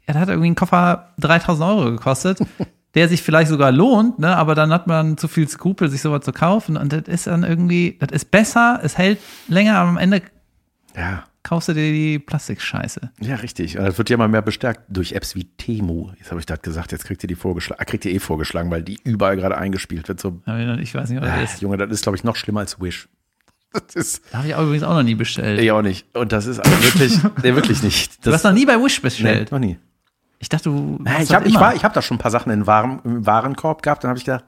ja, 0.08 0.14
der 0.14 0.22
hat 0.22 0.30
irgendwie 0.30 0.48
einen 0.48 0.56
Koffer 0.56 1.14
3000 1.20 1.70
Euro 1.70 1.92
gekostet, 1.92 2.40
der 2.96 3.08
sich 3.08 3.22
vielleicht 3.22 3.50
sogar 3.50 3.72
lohnt, 3.72 4.20
ne, 4.20 4.36
aber 4.36 4.56
dann 4.56 4.72
hat 4.74 4.88
man 4.88 5.18
zu 5.18 5.28
viel 5.28 5.48
Skrupel, 5.48 5.90
sich 5.90 6.02
sowas 6.02 6.26
zu 6.26 6.32
kaufen 6.34 6.76
und 6.78 6.92
das 6.92 7.04
ist 7.08 7.28
dann 7.28 7.44
irgendwie, 7.44 7.98
das 8.00 8.10
ist 8.12 8.32
besser, 8.32 8.80
es 8.84 8.98
hält 8.98 9.20
länger, 9.48 9.76
aber 9.78 9.90
am 9.90 9.98
Ende 9.98 10.22
Ja. 10.98 11.24
kaufst 11.44 11.70
du 11.70 11.74
dir 11.74 11.92
die 11.92 12.20
Plastikscheiße. 12.20 13.12
Ja, 13.22 13.36
richtig. 13.36 13.78
Und 13.78 13.86
Das 13.86 13.98
wird 13.98 14.10
ja 14.10 14.16
immer 14.16 14.28
mehr 14.28 14.42
bestärkt 14.42 14.82
durch 14.90 15.14
Apps 15.14 15.36
wie 15.36 15.46
Temu. 15.46 16.12
Jetzt 16.20 16.32
habe 16.32 16.40
ich 16.42 16.46
das 16.46 16.62
gesagt, 16.62 16.92
jetzt 16.92 17.06
kriegt 17.06 17.24
ihr 17.24 17.28
die 17.28 17.36
vorgeschlagen, 17.36 17.84
kriegt 17.86 18.04
ihr 18.06 18.12
eh 18.12 18.20
vorgeschlagen, 18.20 18.70
weil 18.72 18.84
die 18.84 19.00
überall 19.06 19.38
gerade 19.38 19.58
eingespielt 19.58 20.08
wird. 20.10 20.20
So, 20.20 20.42
Ich 20.82 20.94
weiß 20.94 21.10
nicht, 21.10 21.22
was 21.22 21.30
ah, 21.30 21.40
das 21.42 21.54
ist. 21.54 21.62
Junge, 21.62 21.78
das 21.78 21.90
ist, 21.92 22.04
glaube 22.04 22.18
ich, 22.18 22.24
noch 22.26 22.36
schlimmer 22.36 22.60
als 22.60 22.80
Wish. 22.82 23.08
Das 23.94 24.22
Da 24.34 24.40
habe 24.40 24.48
ich 24.50 24.56
auch 24.56 24.64
übrigens 24.64 24.84
auch 24.84 24.94
noch 24.94 25.04
nie 25.04 25.16
bestellt. 25.16 25.62
ich 25.62 25.72
auch 25.72 25.82
nicht. 25.82 26.06
Und 26.14 26.34
das 26.34 26.46
ist 26.46 26.60
aber 26.60 26.84
wirklich, 26.84 27.18
nee, 27.42 27.56
wirklich 27.56 27.82
nicht. 27.84 28.18
Du 28.18 28.30
Das, 28.30 28.36
hast 28.40 28.44
noch 28.44 28.52
nie 28.52 28.66
bei 28.66 28.76
Wish 28.76 28.98
nee, 29.00 29.04
bestellt. 29.04 29.52
noch 29.54 29.60
nie. 29.60 29.78
Ich 30.42 30.50
dachte, 30.50 30.66
du 30.66 30.98
machst 31.00 31.22
ich 31.22 31.28
das 31.28 31.36
habe 31.36 31.48
ich 31.48 31.54
immer. 31.54 31.62
war, 31.62 31.76
ich 31.76 31.86
hab 31.86 31.94
da 31.94 32.02
schon 32.02 32.16
ein 32.16 32.20
paar 32.20 32.32
Sachen 32.32 32.52
in 32.52 32.68
Waren, 32.68 33.00
im 33.04 33.26
Warenkorb 33.26 33.84
gehabt, 33.84 34.04
dann 34.04 34.10
habe 34.10 34.18
ich 34.18 34.26
gedacht, 34.26 34.44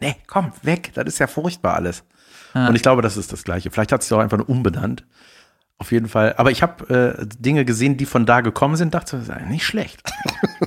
nee, 0.00 0.16
komm, 0.26 0.52
weg, 0.62 0.92
das 0.94 1.04
ist 1.06 1.18
ja 1.18 1.26
furchtbar 1.26 1.74
alles. 1.74 2.04
Ja. 2.54 2.68
Und 2.68 2.76
ich 2.76 2.82
glaube, 2.82 3.02
das 3.02 3.16
ist 3.16 3.32
das 3.32 3.44
Gleiche. 3.44 3.70
Vielleicht 3.70 3.92
hat 3.92 4.02
es 4.02 4.08
doch 4.08 4.20
einfach 4.20 4.38
nur 4.38 4.48
umbenannt. 4.48 5.04
Auf 5.76 5.90
jeden 5.90 6.08
Fall. 6.08 6.34
Aber 6.36 6.52
ich 6.52 6.62
habe 6.62 7.18
äh, 7.20 7.26
Dinge 7.38 7.64
gesehen, 7.64 7.96
die 7.96 8.06
von 8.06 8.26
da 8.26 8.40
gekommen 8.40 8.76
sind, 8.76 8.94
dachte, 8.94 9.18
das 9.18 9.28
ist 9.28 9.46
nicht 9.48 9.66
schlecht. 9.66 10.02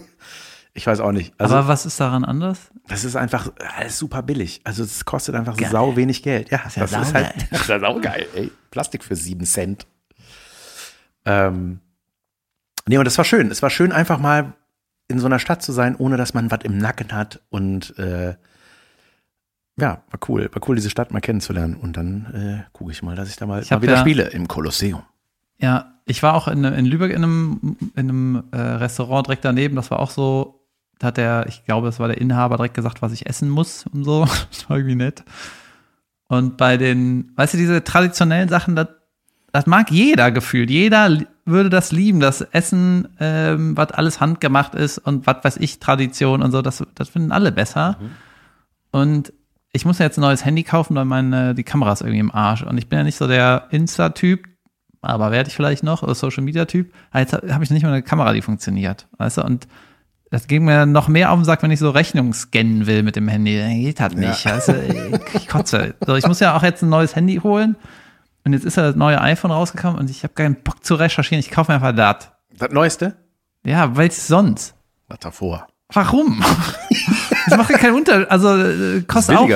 ich 0.73 0.85
weiß 0.85 0.99
auch 0.99 1.13
nicht. 1.13 1.33
Also, 1.37 1.55
aber 1.55 1.69
was 1.69 1.85
ist 1.85 1.99
daran 2.01 2.25
anders? 2.25 2.69
das 2.87 3.03
ist 3.03 3.15
einfach 3.15 3.51
alles 3.77 3.99
super 3.99 4.23
billig. 4.23 4.61
Also 4.63 4.83
es 4.83 5.05
kostet 5.05 5.35
einfach 5.35 5.57
sau 5.69 5.95
wenig 5.95 6.23
Geld. 6.23 6.49
Ja, 6.49 6.61
ja 6.75 6.87
das 6.87 7.07
ist 7.07 7.13
halt 7.13 7.33
das 7.51 7.61
ist 7.61 7.69
ja 7.69 7.79
saugeil, 7.79 8.25
ey. 8.33 8.51
Plastik 8.71 9.03
für 9.03 9.15
sieben 9.15 9.45
Cent. 9.45 9.85
Ähm, 11.25 11.81
nee, 12.87 12.97
und 12.97 13.05
das 13.05 13.17
war 13.17 13.25
schön. 13.25 13.51
Es 13.51 13.61
war 13.61 13.69
schön, 13.69 13.91
einfach 13.91 14.19
mal 14.19 14.53
in 15.07 15.19
so 15.19 15.25
einer 15.27 15.39
Stadt 15.39 15.61
zu 15.61 15.71
sein, 15.71 15.95
ohne 15.95 16.17
dass 16.17 16.33
man 16.33 16.51
was 16.51 16.59
im 16.63 16.77
Nacken 16.77 17.11
hat. 17.13 17.41
Und 17.49 17.97
äh, 17.97 18.35
ja, 19.79 20.01
war 20.09 20.19
cool. 20.27 20.49
War 20.53 20.67
cool, 20.67 20.75
diese 20.75 20.89
Stadt 20.89 21.11
mal 21.11 21.19
kennenzulernen. 21.21 21.75
Und 21.75 21.97
dann 21.97 22.25
äh, 22.65 22.69
gucke 22.73 22.91
ich 22.91 23.03
mal, 23.03 23.15
dass 23.15 23.29
ich 23.29 23.35
da 23.35 23.45
mal, 23.45 23.61
Ich 23.61 23.69
mal 23.71 23.81
wieder 23.81 23.93
ja- 23.93 23.99
spiele 23.99 24.23
im 24.29 24.47
Kolosseum. 24.47 25.03
Ja, 25.59 25.93
ich 26.05 26.21
war 26.23 26.33
auch 26.35 26.47
in, 26.47 26.63
in 26.63 26.85
Lübeck 26.85 27.11
in 27.11 27.23
einem, 27.23 27.77
in 27.95 28.09
einem 28.09 28.43
äh, 28.51 28.57
Restaurant 28.57 29.27
direkt 29.27 29.43
daneben. 29.45 29.75
Das 29.75 29.89
war 29.91 29.99
auch 29.99 30.11
so, 30.11 30.61
da 30.99 31.07
hat 31.07 31.17
der, 31.17 31.45
ich 31.47 31.65
glaube, 31.65 31.87
das 31.87 31.99
war 31.99 32.07
der 32.07 32.19
Inhaber 32.19 32.57
direkt 32.57 32.75
gesagt, 32.75 33.01
was 33.01 33.11
ich 33.11 33.25
essen 33.27 33.49
muss 33.49 33.85
und 33.87 34.03
so. 34.03 34.25
Das 34.51 34.69
war 34.69 34.77
irgendwie 34.77 34.95
nett. 34.95 35.23
Und 36.27 36.57
bei 36.57 36.77
den, 36.77 37.31
weißt 37.37 37.53
du, 37.53 37.57
diese 37.57 37.83
traditionellen 37.83 38.49
Sachen, 38.49 38.75
das, 38.75 38.87
das 39.53 39.65
mag 39.65 39.89
jeder 39.91 40.31
gefühlt. 40.31 40.69
Jeder 40.69 41.17
würde 41.47 41.69
das 41.69 41.91
lieben, 41.91 42.19
das 42.19 42.41
Essen, 42.41 43.07
ähm, 43.19 43.75
was 43.75 43.91
alles 43.91 44.19
handgemacht 44.19 44.75
ist 44.75 44.97
und 44.97 45.25
was 45.25 45.43
weiß 45.43 45.57
ich, 45.57 45.79
Tradition 45.79 46.41
und 46.41 46.51
so, 46.51 46.61
das, 46.61 46.83
das 46.95 47.09
finden 47.09 47.31
alle 47.31 47.51
besser. 47.51 47.97
Und 48.91 49.33
ich 49.73 49.85
muss 49.85 49.99
ja 49.99 50.05
jetzt 50.05 50.17
ein 50.17 50.21
neues 50.21 50.45
Handy 50.45 50.63
kaufen, 50.63 50.95
weil 50.95 51.05
meine, 51.05 51.53
die 51.55 51.63
Kamera 51.63 51.93
ist 51.93 52.01
irgendwie 52.01 52.19
im 52.19 52.33
Arsch. 52.33 52.63
Und 52.63 52.77
ich 52.77 52.89
bin 52.89 52.99
ja 52.99 53.03
nicht 53.03 53.17
so 53.17 53.27
der 53.27 53.67
Insta-Typ, 53.69 54.45
aber 55.01 55.31
werde 55.31 55.49
ich 55.49 55.55
vielleicht 55.55 55.83
noch, 55.83 56.03
oder 56.03 56.15
Social-Media-Typ. 56.15 56.91
Jetzt 57.13 57.33
habe 57.33 57.63
ich 57.63 57.69
nicht 57.69 57.83
mal 57.83 57.91
eine 57.91 58.03
Kamera, 58.03 58.33
die 58.33 58.41
funktioniert. 58.41 59.07
Weißt 59.17 59.37
du, 59.37 59.43
und 59.43 59.67
das 60.31 60.47
ging 60.47 60.65
mir 60.65 60.85
noch 60.85 61.07
mehr 61.07 61.31
auf 61.31 61.39
den 61.39 61.45
Sack, 61.45 61.63
wenn 61.63 61.71
ich 61.71 61.79
so 61.79 61.89
Rechnung 61.89 62.33
scannen 62.33 62.85
will 62.87 63.03
mit 63.03 63.15
dem 63.15 63.27
Handy. 63.27 63.57
Dann 63.57 63.79
Geht 63.79 63.99
das 63.99 64.13
nicht. 64.13 64.47
Also, 64.47 64.73
ich 65.33 65.47
kotze. 65.47 65.95
So, 66.05 66.15
ich 66.15 66.27
muss 66.27 66.39
ja 66.39 66.55
auch 66.55 66.63
jetzt 66.63 66.83
ein 66.83 66.89
neues 66.89 67.15
Handy 67.15 67.37
holen. 67.37 67.77
Und 68.47 68.53
jetzt 68.53 68.63
ist 68.63 68.77
ja 68.77 68.83
das 68.83 68.95
neue 68.95 69.19
iPhone 69.19 69.51
rausgekommen 69.51 69.99
und 69.99 70.09
ich 70.09 70.23
habe 70.23 70.33
keinen 70.33 70.55
Bock 70.55 70.81
zu 70.81 70.95
recherchieren. 70.95 71.41
Ich 71.41 71.51
kaufe 71.51 71.69
mir 71.69 71.75
einfach 71.75 71.93
das. 71.93 72.31
Das 72.57 72.71
Neueste? 72.71 73.17
Ja, 73.65 73.97
weil 73.97 74.07
es 74.07 74.25
sonst. 74.25 74.73
Was 75.09 75.19
davor? 75.19 75.67
Warum? 75.91 76.41
das 77.49 77.57
macht 77.57 77.69
ja 77.71 77.77
keinen 77.77 77.95
Unterschied. 77.95 78.31
Also 78.31 78.55
äh, 78.55 79.01
kostet 79.01 79.35
auch. 79.35 79.49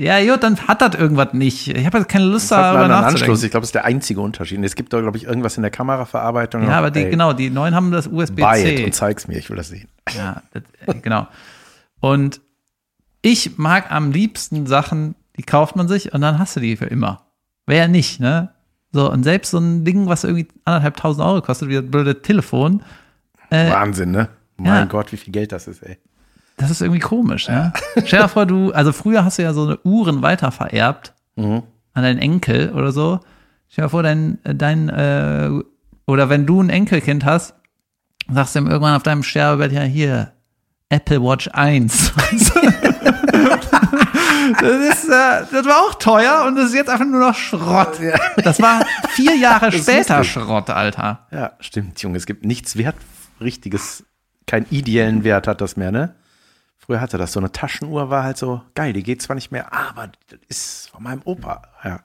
Ja, 0.00 0.20
gut, 0.24 0.42
dann 0.42 0.58
hat 0.66 0.82
das 0.82 0.96
irgendwas 0.96 1.34
nicht. 1.34 1.68
Ich 1.68 1.86
habe 1.86 1.98
jetzt 1.98 2.08
keine 2.08 2.24
Lust, 2.24 2.50
Das 2.50 2.58
darüber 2.58 2.88
nachzudenken. 2.88 3.22
Anschluss. 3.22 3.44
Ich 3.44 3.52
glaube, 3.52 3.62
das 3.62 3.68
ist 3.68 3.74
der 3.76 3.84
einzige 3.84 4.20
Unterschied. 4.20 4.60
Es 4.64 4.74
gibt 4.74 4.92
da, 4.92 5.00
glaube 5.00 5.18
ich, 5.18 5.22
irgendwas 5.22 5.56
in 5.56 5.62
der 5.62 5.70
Kameraverarbeitung. 5.70 6.62
Ja, 6.62 6.68
noch. 6.68 6.74
aber 6.74 6.90
die, 6.90 7.04
Ey, 7.04 7.10
genau, 7.10 7.32
die 7.32 7.48
neuen 7.48 7.76
haben 7.76 7.92
das 7.92 8.08
Buy 8.08 8.24
it 8.24 8.30
USB-C. 8.40 8.84
und 8.86 8.92
zeig's 8.92 9.28
mir. 9.28 9.38
Ich 9.38 9.48
will 9.50 9.56
das 9.56 9.68
sehen. 9.68 9.88
Ja, 10.16 10.42
das, 10.52 10.64
äh, 10.84 10.98
genau. 10.98 11.28
Und 12.00 12.40
ich 13.22 13.56
mag 13.56 13.92
am 13.92 14.10
liebsten 14.10 14.66
Sachen, 14.66 15.14
die 15.36 15.44
kauft 15.44 15.76
man 15.76 15.86
sich 15.86 16.12
und 16.12 16.22
dann 16.22 16.40
hast 16.40 16.56
du 16.56 16.60
die 16.60 16.76
für 16.76 16.86
immer. 16.86 17.25
Wer 17.66 17.76
ja 17.78 17.88
nicht, 17.88 18.20
ne? 18.20 18.50
So, 18.92 19.10
und 19.10 19.24
selbst 19.24 19.50
so 19.50 19.58
ein 19.58 19.84
Ding, 19.84 20.06
was 20.06 20.24
irgendwie 20.24 20.48
anderthalb 20.64 20.96
tausend 20.96 21.26
Euro 21.26 21.42
kostet, 21.42 21.68
wie 21.68 21.74
das 21.74 21.84
blöde 21.90 22.22
Telefon, 22.22 22.82
äh, 23.50 23.70
Wahnsinn, 23.70 24.10
ne? 24.12 24.28
Mein 24.56 24.66
ja. 24.66 24.84
Gott, 24.86 25.12
wie 25.12 25.16
viel 25.16 25.32
Geld 25.32 25.52
das 25.52 25.68
ist, 25.68 25.82
ey. 25.82 25.98
das 26.56 26.70
ist 26.70 26.80
irgendwie 26.80 27.00
komisch, 27.00 27.48
ne? 27.48 27.72
Stell 28.04 28.22
dir 28.22 28.28
vor, 28.28 28.46
du, 28.46 28.72
also 28.72 28.92
früher 28.92 29.24
hast 29.24 29.38
du 29.38 29.42
ja 29.42 29.52
so 29.52 29.64
eine 29.64 29.78
Uhren 29.84 30.22
weitervererbt 30.22 31.12
Mhm. 31.38 31.62
an 31.92 32.02
deinen 32.02 32.18
Enkel 32.18 32.72
oder 32.72 32.92
so. 32.92 33.20
Stell 33.68 33.84
dir 33.84 33.90
vor, 33.90 34.02
dein, 34.02 34.38
dein, 34.44 34.88
äh, 34.88 35.50
oder 36.06 36.30
wenn 36.30 36.46
du 36.46 36.62
ein 36.62 36.70
Enkelkind 36.70 37.24
hast, 37.26 37.54
sagst 38.32 38.54
du 38.54 38.60
ihm 38.60 38.68
irgendwann 38.68 38.96
auf 38.96 39.02
deinem 39.02 39.22
Sterbebett, 39.22 39.72
ja, 39.72 39.82
hier, 39.82 40.32
Apple 40.88 41.20
Watch 41.22 41.48
1. 41.52 42.12
das, 44.54 44.94
ist, 44.94 45.08
äh, 45.08 45.44
das 45.50 45.66
war 45.66 45.78
auch 45.82 45.94
teuer 45.94 46.44
und 46.46 46.56
das 46.56 46.66
ist 46.66 46.74
jetzt 46.74 46.90
einfach 46.90 47.06
nur 47.06 47.20
noch 47.20 47.34
Schrott. 47.34 47.98
Das 48.36 48.60
war 48.60 48.84
vier 49.10 49.36
Jahre 49.36 49.72
später. 49.78 50.22
Schrott, 50.24 50.70
Alter. 50.70 51.26
Ja, 51.30 51.52
stimmt, 51.60 52.00
Junge. 52.02 52.18
Es 52.18 52.26
gibt 52.26 52.44
nichts 52.44 52.76
Wert, 52.76 52.96
richtiges, 53.40 54.04
keinen 54.46 54.66
ideellen 54.70 55.24
Wert 55.24 55.46
hat 55.46 55.60
das 55.60 55.76
mehr, 55.76 55.92
ne? 55.92 56.14
Früher 56.78 57.00
hatte 57.00 57.18
das 57.18 57.32
so 57.32 57.40
eine 57.40 57.50
Taschenuhr, 57.50 58.10
war 58.10 58.22
halt 58.22 58.38
so 58.38 58.62
geil. 58.74 58.92
Die 58.92 59.02
geht 59.02 59.20
zwar 59.20 59.34
nicht 59.34 59.50
mehr, 59.50 59.72
aber 59.72 60.08
das 60.30 60.38
ist 60.48 60.90
von 60.90 61.02
meinem 61.02 61.22
Opa. 61.24 61.62
Ja. 61.82 62.00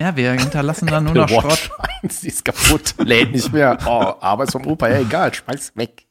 Ja, 0.00 0.16
wir 0.16 0.32
hinterlassen 0.32 0.86
dann 0.86 1.04
nur 1.04 1.14
noch 1.14 1.28
Schrott. 1.28 1.44
Watch 1.44 1.70
1, 2.02 2.20
die 2.20 2.28
ist 2.28 2.44
kaputt, 2.44 2.94
lädt 2.98 3.32
nicht 3.32 3.52
mehr. 3.52 3.78
Oh, 3.86 4.14
aber 4.20 4.44
ist 4.44 4.52
vom 4.52 4.66
Opa, 4.66 4.88
ja 4.88 4.98
egal, 4.98 5.32
schmeiß 5.32 5.72
weg. 5.76 6.06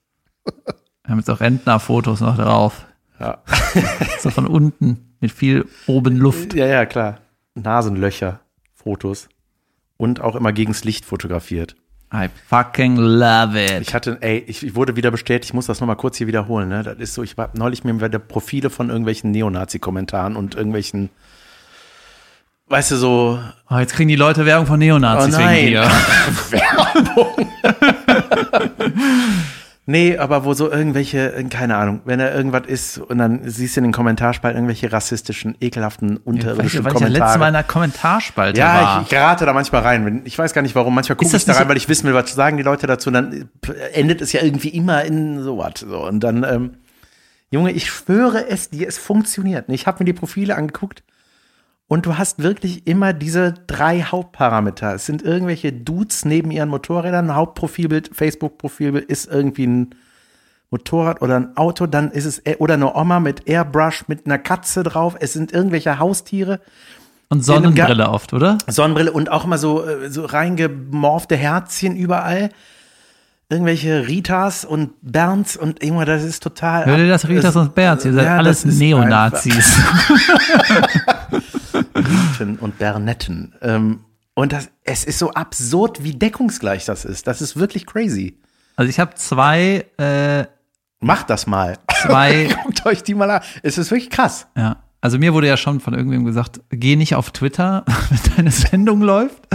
Wir 0.45 1.11
haben 1.11 1.19
jetzt 1.19 1.29
auch 1.29 1.39
Rentnerfotos 1.39 2.21
noch 2.21 2.37
drauf. 2.37 2.85
Ja. 3.19 3.39
So 4.19 4.29
von 4.29 4.47
unten 4.47 5.15
mit 5.19 5.31
viel 5.31 5.65
oben 5.87 6.17
Luft. 6.17 6.53
ja, 6.53 6.65
ja, 6.65 6.85
klar. 6.85 7.19
Nasenlöcher, 7.53 8.39
Fotos. 8.73 9.29
Und 9.97 10.19
auch 10.21 10.35
immer 10.35 10.51
gegens 10.51 10.83
Licht 10.83 11.05
fotografiert. 11.05 11.75
I 12.13 12.27
fucking 12.47 12.97
love 12.97 13.57
it. 13.63 13.81
Ich 13.81 13.93
hatte, 13.93 14.17
ey, 14.21 14.43
ich, 14.47 14.75
wurde 14.75 14.95
wieder 14.95 15.11
bestätigt, 15.11 15.45
ich 15.45 15.53
muss 15.53 15.65
das 15.65 15.79
nochmal 15.79 15.95
kurz 15.95 16.17
hier 16.17 16.27
wiederholen, 16.27 16.69
ne? 16.69 16.83
Das 16.83 16.97
ist 16.97 17.13
so, 17.13 17.23
ich 17.23 17.37
war 17.37 17.49
neulich 17.53 17.83
mir 17.83 17.99
wieder 17.99 18.19
Profile 18.19 18.69
von 18.69 18.89
irgendwelchen 18.89 19.31
Neonazi-Kommentaren 19.31 20.35
und 20.35 20.55
irgendwelchen, 20.55 21.09
weißt 22.67 22.91
du, 22.91 22.95
so, 22.97 23.39
Oh, 23.69 23.77
jetzt 23.77 23.93
kriegen 23.93 24.09
die 24.09 24.15
Leute 24.15 24.45
Werbung 24.45 24.67
von 24.67 24.79
Neonazis 24.79 25.35
Oh 25.35 25.39
nein. 25.39 25.57
wegen 25.57 25.67
dir. 25.71 25.81
Werbung. 26.51 27.47
Nee, 29.85 30.17
aber 30.17 30.45
wo 30.45 30.53
so 30.53 30.71
irgendwelche, 30.71 31.33
äh, 31.33 31.43
keine 31.45 31.77
Ahnung, 31.77 32.01
wenn 32.05 32.19
da 32.19 32.33
irgendwas 32.33 32.67
ist 32.67 32.97
und 32.97 33.17
dann 33.17 33.41
siehst 33.49 33.75
du 33.75 33.79
in 33.81 33.85
den 33.85 33.93
Kommentarspalten 33.93 34.57
irgendwelche 34.57 34.91
rassistischen, 34.91 35.55
ekelhaften, 35.61 36.17
unterirdischen 36.17 36.83
du, 36.83 36.85
weil 36.85 36.95
ich 36.95 36.99
ja 37.01 37.07
letztes 37.07 37.37
Mal 37.37 37.47
in 37.49 37.53
Kommentare. 37.53 37.57
einer 37.57 37.63
Kommentarspalte 37.63 38.59
Ja, 38.59 38.73
war. 38.81 38.97
ich, 38.97 39.03
ich 39.03 39.09
gerate 39.09 39.45
da 39.45 39.53
manchmal 39.53 39.81
rein. 39.81 40.21
Ich 40.25 40.37
weiß 40.37 40.53
gar 40.53 40.61
nicht 40.61 40.75
warum. 40.75 40.93
Manchmal 40.95 41.15
gucke 41.15 41.35
ich 41.35 41.45
da 41.45 41.53
rein, 41.53 41.69
weil 41.69 41.77
ich 41.77 41.89
wissen 41.89 42.07
will, 42.07 42.13
was 42.13 42.33
sagen 42.33 42.57
die 42.57 42.63
Leute 42.63 42.87
dazu. 42.87 43.09
Und 43.09 43.13
dann 43.13 43.49
äh, 43.67 43.73
endet 43.93 44.21
es 44.21 44.31
ja 44.33 44.41
irgendwie 44.41 44.69
immer 44.69 45.03
in 45.03 45.41
sowas. 45.43 45.73
So. 45.79 46.05
Und 46.07 46.19
dann, 46.21 46.43
ähm, 46.43 46.71
Junge, 47.51 47.71
ich 47.71 47.89
schwöre 47.89 48.47
es 48.47 48.69
dir, 48.69 48.87
es 48.87 48.97
funktioniert. 48.97 49.65
Ich 49.69 49.87
habe 49.87 49.99
mir 49.99 50.05
die 50.05 50.13
Profile 50.13 50.55
angeguckt 50.55 51.03
und 51.87 52.05
du 52.05 52.17
hast 52.17 52.41
wirklich 52.41 52.87
immer 52.87 53.13
diese 53.13 53.53
drei 53.67 54.01
Hauptparameter. 54.01 54.95
Es 54.95 55.05
sind 55.05 55.21
irgendwelche 55.21 55.71
Dudes 55.71 56.25
neben 56.25 56.49
ihren 56.49 56.69
Motorrädern. 56.69 57.29
Ein 57.29 57.35
Hauptprofilbild, 57.35 58.09
Facebook-Profilbild 58.11 59.05
ist 59.05 59.31
irgendwie 59.31 59.67
ein 59.67 59.95
Motorrad 60.71 61.21
oder 61.21 61.35
ein 61.35 61.57
Auto. 61.57 61.85
Dann 61.85 62.09
ist 62.09 62.25
es, 62.25 62.39
äh, 62.39 62.55
oder 62.57 62.73
eine 62.73 62.95
Oma 62.95 63.19
mit 63.19 63.47
Airbrush 63.47 64.07
mit 64.07 64.25
einer 64.25 64.39
Katze 64.39 64.81
drauf. 64.81 65.15
Es 65.19 65.33
sind 65.33 65.51
irgendwelche 65.51 65.99
Haustiere. 65.99 66.59
Und 67.29 67.45
Sonnenbrille 67.45 68.09
oft, 68.09 68.33
oder? 68.33 68.57
Sonnenbrille 68.67 69.11
und 69.11 69.31
auch 69.31 69.45
immer 69.45 69.59
so, 69.59 69.85
äh, 69.85 70.09
so 70.09 70.25
reingemorfte 70.25 71.35
Herzchen 71.35 71.95
überall. 71.95 72.49
Irgendwelche 73.47 74.07
Ritas 74.07 74.65
und 74.65 74.93
Bernds 75.03 75.55
und 75.55 75.83
irgendwann, 75.83 76.07
das 76.07 76.23
ist 76.23 76.41
total. 76.41 76.87
Hör 76.87 76.97
dir 76.97 77.07
das 77.07 77.27
Ritas 77.27 77.55
und 77.55 77.75
Berns, 77.75 78.03
ihr 78.03 78.13
seid 78.13 78.25
Ja, 78.25 78.37
alles 78.37 78.65
Neonazis. 78.65 79.77
Riten 82.39 82.57
und 82.57 82.77
Bernetten. 82.77 83.55
Ähm, 83.61 84.01
und 84.33 84.51
das, 84.51 84.69
es 84.83 85.03
ist 85.05 85.19
so 85.19 85.31
absurd, 85.31 86.03
wie 86.03 86.13
deckungsgleich 86.13 86.85
das 86.85 87.05
ist. 87.05 87.27
Das 87.27 87.41
ist 87.41 87.55
wirklich 87.57 87.85
crazy. 87.85 88.37
Also 88.75 88.89
ich 88.89 88.99
habe 88.99 89.15
zwei, 89.15 89.85
äh, 89.97 90.45
Macht 90.99 91.29
das 91.29 91.47
mal. 91.47 91.77
zwei, 92.01 92.49
Guckt 92.63 92.85
euch 92.85 93.03
die 93.03 93.13
mal 93.13 93.29
an. 93.31 93.41
Es 93.63 93.77
ist 93.77 93.91
wirklich 93.91 94.09
krass. 94.09 94.47
ja. 94.57 94.77
Also 95.01 95.19
mir 95.19 95.35
wurde 95.35 95.45
ja 95.45 95.55
schon 95.55 95.81
von 95.81 95.93
irgendwem 95.93 96.25
gesagt, 96.25 96.61
geh 96.71 96.95
nicht 96.95 97.13
auf 97.13 97.29
Twitter, 97.29 97.85
wenn 98.09 98.35
deine 98.37 98.49
Sendung 98.51 99.01
läuft. 99.01 99.47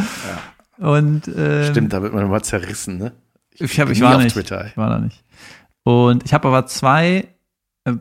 Und 0.78 1.26
ähm, 1.26 1.64
Stimmt, 1.68 1.92
da 1.92 2.02
wird 2.02 2.14
man 2.14 2.24
immer 2.26 2.40
zerrissen, 2.40 2.98
ne? 2.98 3.12
Ich, 3.54 3.80
hab, 3.80 3.86
bin 3.88 3.96
ich 3.96 4.00
war 4.00 4.14
auf 4.14 4.22
nicht. 4.22 4.32
Twitter, 4.34 4.60
ey. 4.60 4.68
Ich 4.68 4.76
war 4.76 4.88
da 4.90 4.98
nicht. 5.00 5.24
Und 5.82 6.24
ich 6.24 6.32
habe 6.34 6.46
aber 6.46 6.66
zwei 6.66 7.26
äh, 7.84 7.94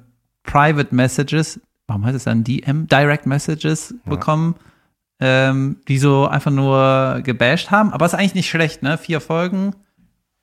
Private 0.44 0.94
Messages, 0.94 1.60
warum 1.88 2.06
heißt 2.06 2.18
es 2.18 2.26
dann 2.26 2.44
DM? 2.44 2.88
Direct 2.88 3.26
Messages 3.26 3.96
bekommen, 4.06 4.54
ähm, 5.20 5.78
die 5.88 5.98
so 5.98 6.28
einfach 6.28 6.52
nur 6.52 7.22
gebasht 7.24 7.72
haben. 7.72 7.92
Aber 7.92 8.06
ist 8.06 8.14
eigentlich 8.14 8.36
nicht 8.36 8.50
schlecht, 8.50 8.84
ne? 8.84 8.98
Vier 8.98 9.22
Folgen, 9.22 9.76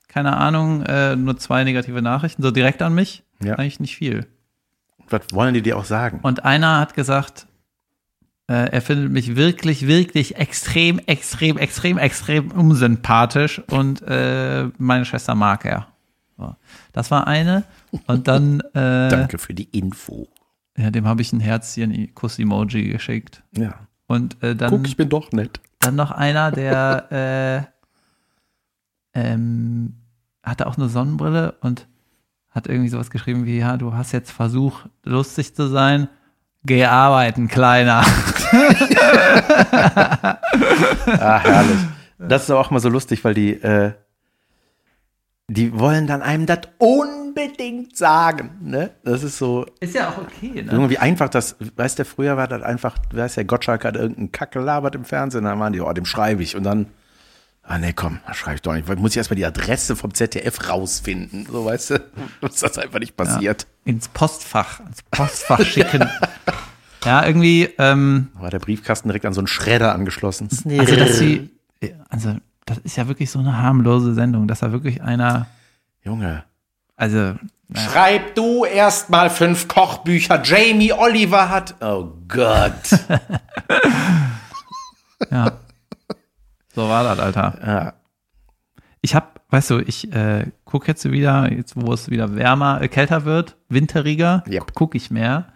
keine 0.08 0.36
Ahnung, 0.36 0.82
äh, 0.82 1.16
nur 1.16 1.36
zwei 1.38 1.64
negative 1.64 2.02
Nachrichten, 2.02 2.42
so 2.42 2.50
direkt 2.50 2.82
an 2.82 2.94
mich. 2.94 3.22
Ja. 3.42 3.54
Eigentlich 3.54 3.80
nicht 3.80 3.96
viel. 3.96 4.26
Was 5.08 5.22
wollen 5.32 5.54
die 5.54 5.62
dir 5.62 5.76
auch 5.76 5.84
sagen? 5.84 6.20
Und 6.22 6.44
einer 6.44 6.78
hat 6.80 6.94
gesagt, 6.94 7.46
äh, 8.48 8.70
er 8.70 8.82
findet 8.82 9.10
mich 9.10 9.36
wirklich, 9.36 9.86
wirklich 9.86 10.36
extrem, 10.36 10.98
extrem, 11.00 11.58
extrem, 11.58 11.98
extrem 11.98 12.50
unsympathisch 12.50 13.60
und 13.70 14.02
äh, 14.02 14.68
meine 14.78 15.04
Schwester 15.04 15.34
mag 15.34 15.64
er. 15.64 15.88
So. 16.38 16.54
Das 16.92 17.10
war 17.10 17.26
eine. 17.26 17.64
Und 18.06 18.28
dann, 18.28 18.60
äh, 18.74 19.08
Danke 19.08 19.38
für 19.38 19.54
die 19.54 19.68
Info. 19.76 20.28
ja, 20.76 20.90
dem 20.90 21.06
habe 21.06 21.22
ich 21.22 21.32
ein 21.32 21.40
Herzchen, 21.40 22.14
Kuss-Emoji 22.14 22.88
geschickt. 22.88 23.42
Ja. 23.56 23.85
Und 24.06 24.42
äh, 24.42 24.54
dann, 24.54 24.70
Guck, 24.70 24.86
ich 24.86 24.96
bin 24.96 25.08
doch 25.08 25.32
nett. 25.32 25.60
dann 25.80 25.96
noch 25.96 26.10
einer, 26.10 26.52
der 26.52 27.68
äh, 29.14 29.20
ähm, 29.20 29.94
hatte 30.42 30.66
auch 30.66 30.76
eine 30.76 30.88
Sonnenbrille 30.88 31.56
und 31.60 31.88
hat 32.50 32.66
irgendwie 32.68 32.88
sowas 32.88 33.10
geschrieben 33.10 33.44
wie, 33.44 33.58
ja, 33.58 33.76
du 33.76 33.94
hast 33.94 34.12
jetzt 34.12 34.30
versucht, 34.30 34.88
lustig 35.04 35.54
zu 35.54 35.68
sein. 35.68 36.08
Geh 36.64 36.84
arbeiten, 36.84 37.48
Kleiner. 37.48 38.02
Ah, 41.06 41.38
herrlich. 41.38 41.78
Das 42.18 42.44
ist 42.44 42.50
auch 42.50 42.70
mal 42.70 42.80
so 42.80 42.88
lustig, 42.88 43.24
weil 43.24 43.34
die, 43.34 43.52
äh, 43.52 43.92
die 45.48 45.78
wollen 45.78 46.06
dann 46.06 46.22
einem 46.22 46.46
das 46.46 46.60
unbedingt 47.36 47.96
sagen. 47.96 48.50
Ne? 48.62 48.90
Das 49.04 49.22
ist 49.22 49.38
so 49.38 49.66
Ist 49.80 49.94
ja 49.94 50.08
auch 50.10 50.18
okay, 50.18 50.62
ne? 50.62 50.72
irgendwie 50.72 50.98
einfach, 50.98 51.28
das, 51.28 51.56
weißt 51.76 51.98
du, 51.98 52.04
früher 52.04 52.36
war 52.36 52.48
das 52.48 52.62
einfach, 52.62 52.96
weißt 53.12 53.36
du, 53.36 53.40
der 53.40 53.44
Gottschalk 53.44 53.84
hat 53.84 53.96
irgendeinen 53.96 54.32
Kack 54.32 54.52
gelabert 54.52 54.94
im 54.94 55.04
Fernsehen, 55.04 55.44
dann 55.44 55.60
waren 55.60 55.72
die, 55.72 55.80
oh, 55.80 55.92
dem 55.92 56.04
schreibe 56.04 56.42
ich. 56.42 56.56
Und 56.56 56.64
dann, 56.64 56.86
ah 57.62 57.78
nee, 57.78 57.92
komm, 57.92 58.20
das 58.26 58.36
schreibe 58.36 58.56
ich 58.56 58.62
doch 58.62 58.74
nicht. 58.74 58.88
Muss 58.98 59.12
ich 59.12 59.18
erstmal 59.18 59.36
die 59.36 59.44
Adresse 59.44 59.96
vom 59.96 60.14
ZDF 60.14 60.68
rausfinden. 60.68 61.46
So, 61.50 61.64
weißt 61.64 61.90
du, 61.90 62.00
dass 62.40 62.60
das 62.60 62.78
einfach 62.78 62.98
nicht 62.98 63.16
passiert. 63.16 63.66
Ins 63.84 64.08
Postfach, 64.08 64.80
ins 64.80 65.02
Postfach 65.02 65.64
schicken. 65.64 66.08
ja, 67.04 67.24
irgendwie, 67.24 67.68
ähm, 67.78 68.28
War 68.34 68.50
der 68.50 68.60
Briefkasten 68.60 69.08
direkt 69.08 69.26
an 69.26 69.34
so 69.34 69.40
einen 69.40 69.46
Schredder 69.48 69.94
angeschlossen. 69.94 70.48
also 70.78 70.96
dass 70.96 71.18
sie, 71.18 71.50
also 72.08 72.36
das 72.64 72.78
ist 72.78 72.96
ja 72.96 73.06
wirklich 73.06 73.30
so 73.30 73.38
eine 73.38 73.58
harmlose 73.58 74.14
Sendung, 74.14 74.48
dass 74.48 74.60
da 74.60 74.72
wirklich 74.72 75.02
einer, 75.02 75.46
Junge. 76.02 76.44
Also, 76.96 77.34
Schreib 77.74 78.36
du 78.36 78.64
erst 78.64 79.10
mal 79.10 79.28
fünf 79.28 79.66
Kochbücher. 79.66 80.40
Jamie 80.44 80.92
Oliver 80.92 81.50
hat. 81.50 81.74
Oh 81.82 82.12
Gott. 82.28 83.00
ja. 85.30 85.52
so 86.74 86.88
war 86.88 87.04
das, 87.04 87.18
Alter. 87.18 87.58
ja. 87.66 87.92
Ich 89.02 89.14
hab, 89.14 89.40
weißt 89.50 89.70
du, 89.70 89.78
ich 89.80 90.12
äh, 90.12 90.46
gucke 90.64 90.88
jetzt 90.88 91.10
wieder, 91.10 91.52
jetzt 91.52 91.74
wo 91.76 91.92
es 91.92 92.10
wieder 92.10 92.34
wärmer, 92.34 92.80
äh, 92.82 92.88
kälter 92.88 93.24
wird, 93.24 93.56
winteriger, 93.68 94.42
Yep. 94.48 94.74
gucke 94.74 94.96
ich 94.96 95.10
mehr. 95.10 95.46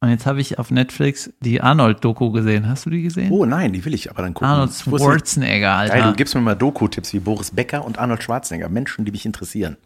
Und 0.00 0.10
jetzt 0.10 0.26
habe 0.26 0.40
ich 0.40 0.60
auf 0.60 0.70
Netflix 0.70 1.32
die 1.40 1.60
Arnold-Doku 1.60 2.30
gesehen. 2.30 2.68
Hast 2.68 2.86
du 2.86 2.90
die 2.90 3.02
gesehen? 3.02 3.32
Oh 3.32 3.44
nein, 3.44 3.72
die 3.72 3.84
will 3.84 3.94
ich 3.94 4.10
aber 4.10 4.22
dann 4.22 4.32
gucken. 4.34 4.48
Arnold 4.48 4.72
Schwarzenegger, 4.72 5.72
Alter. 5.72 5.94
Geil, 5.94 6.02
du 6.04 6.12
gibst 6.14 6.36
mir 6.36 6.40
mal 6.40 6.54
Doku-Tipps 6.54 7.12
wie 7.12 7.18
Boris 7.18 7.50
Becker 7.50 7.84
und 7.84 7.98
Arnold 7.98 8.22
Schwarzenegger. 8.22 8.68
Menschen, 8.68 9.04
die 9.04 9.10
mich 9.10 9.26
interessieren. 9.26 9.76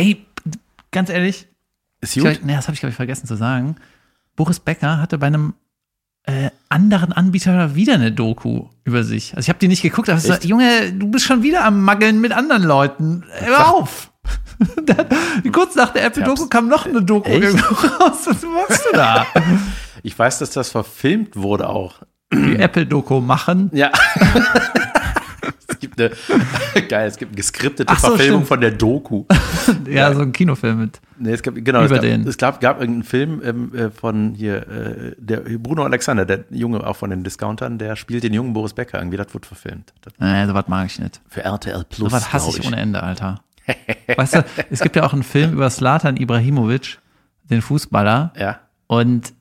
Ey, 0.00 0.26
ganz 0.90 1.10
ehrlich, 1.10 1.46
Ist 2.00 2.14
gut? 2.14 2.22
glaub, 2.22 2.42
nee, 2.44 2.54
das 2.54 2.66
habe 2.66 2.74
ich, 2.74 2.80
glaube 2.80 2.90
ich, 2.90 2.96
vergessen 2.96 3.26
zu 3.26 3.36
sagen. 3.36 3.76
Boris 4.36 4.60
Becker 4.60 4.98
hatte 4.98 5.18
bei 5.18 5.26
einem 5.26 5.54
äh, 6.24 6.50
anderen 6.68 7.12
Anbieter 7.12 7.74
wieder 7.74 7.94
eine 7.94 8.12
Doku 8.12 8.68
über 8.84 9.04
sich. 9.04 9.36
Also 9.36 9.46
ich 9.46 9.48
habe 9.48 9.58
die 9.58 9.68
nicht 9.68 9.82
geguckt, 9.82 10.08
aber 10.08 10.18
ich 10.18 10.28
Echt? 10.28 10.44
Junge, 10.44 10.92
du 10.92 11.10
bist 11.10 11.26
schon 11.26 11.42
wieder 11.42 11.64
am 11.64 11.82
Maggeln 11.82 12.20
mit 12.20 12.32
anderen 12.32 12.62
Leuten. 12.62 13.24
Hör 13.40 13.74
auf! 13.74 14.10
Kurz 15.52 15.74
nach 15.74 15.92
der 15.92 16.04
Apple-Doku 16.04 16.46
kam 16.46 16.68
noch 16.68 16.86
eine 16.86 17.02
Doku 17.02 17.30
raus. 17.30 18.26
Was 18.26 18.42
machst 18.42 18.84
du 18.90 18.96
da? 18.96 19.26
Ich 20.02 20.18
weiß, 20.18 20.38
dass 20.38 20.52
das 20.52 20.70
verfilmt 20.70 21.36
wurde 21.36 21.68
auch. 21.68 22.00
Die 22.32 22.56
Apple-Doku 22.56 23.20
machen. 23.20 23.68
Ja. 23.74 23.90
eine, 26.00 26.86
geil, 26.88 27.08
es 27.08 27.16
gibt 27.16 27.30
eine 27.30 27.36
geskriptete 27.36 27.92
so, 27.94 28.08
Verfilmung 28.08 28.40
stimmt. 28.40 28.48
von 28.48 28.60
der 28.60 28.70
Doku. 28.72 29.24
Ja, 29.88 30.12
so 30.14 30.22
ein 30.22 30.32
Kinofilm 30.32 30.80
mit. 30.80 31.00
Nee, 31.18 31.32
es 31.32 31.42
gab, 31.42 31.54
genau, 31.54 31.82
es 31.82 31.90
gab, 31.90 32.02
es 32.02 32.38
gab, 32.38 32.60
gab 32.60 32.80
irgendeinen 32.80 33.04
Film 33.04 33.42
ähm, 33.44 33.74
äh, 33.74 33.90
von 33.90 34.34
hier, 34.34 34.66
äh, 34.68 35.14
der 35.18 35.38
Bruno 35.58 35.84
Alexander, 35.84 36.24
der 36.24 36.44
Junge 36.50 36.84
auch 36.86 36.96
von 36.96 37.10
den 37.10 37.22
Discountern, 37.22 37.78
der 37.78 37.94
spielt 37.96 38.24
den 38.24 38.32
jungen 38.32 38.52
Boris 38.52 38.72
Becker 38.72 38.98
irgendwie, 38.98 39.16
das 39.16 39.32
wurde 39.32 39.46
verfilmt. 39.46 39.92
Das, 40.00 40.12
Nee, 40.18 40.46
sowas 40.46 40.64
mag 40.68 40.86
ich 40.86 40.98
nicht. 40.98 41.20
für 41.28 41.42
RTL 41.44 41.84
Plus. 41.88 42.10
Sowas 42.10 42.32
hasse 42.32 42.50
glaub 42.50 42.60
ich 42.60 42.66
ohne 42.66 42.76
Ende, 42.80 43.02
Alter. 43.02 43.42
Weißt 44.16 44.34
du, 44.34 44.44
es 44.70 44.80
gibt 44.80 44.96
ja 44.96 45.04
auch 45.04 45.12
einen 45.12 45.22
Film 45.22 45.52
über 45.52 45.70
Slatan 45.70 46.16
Ibrahimovic, 46.16 46.98
den 47.44 47.62
Fußballer. 47.62 48.32
Ja. 48.36 48.60
Und 48.86 49.32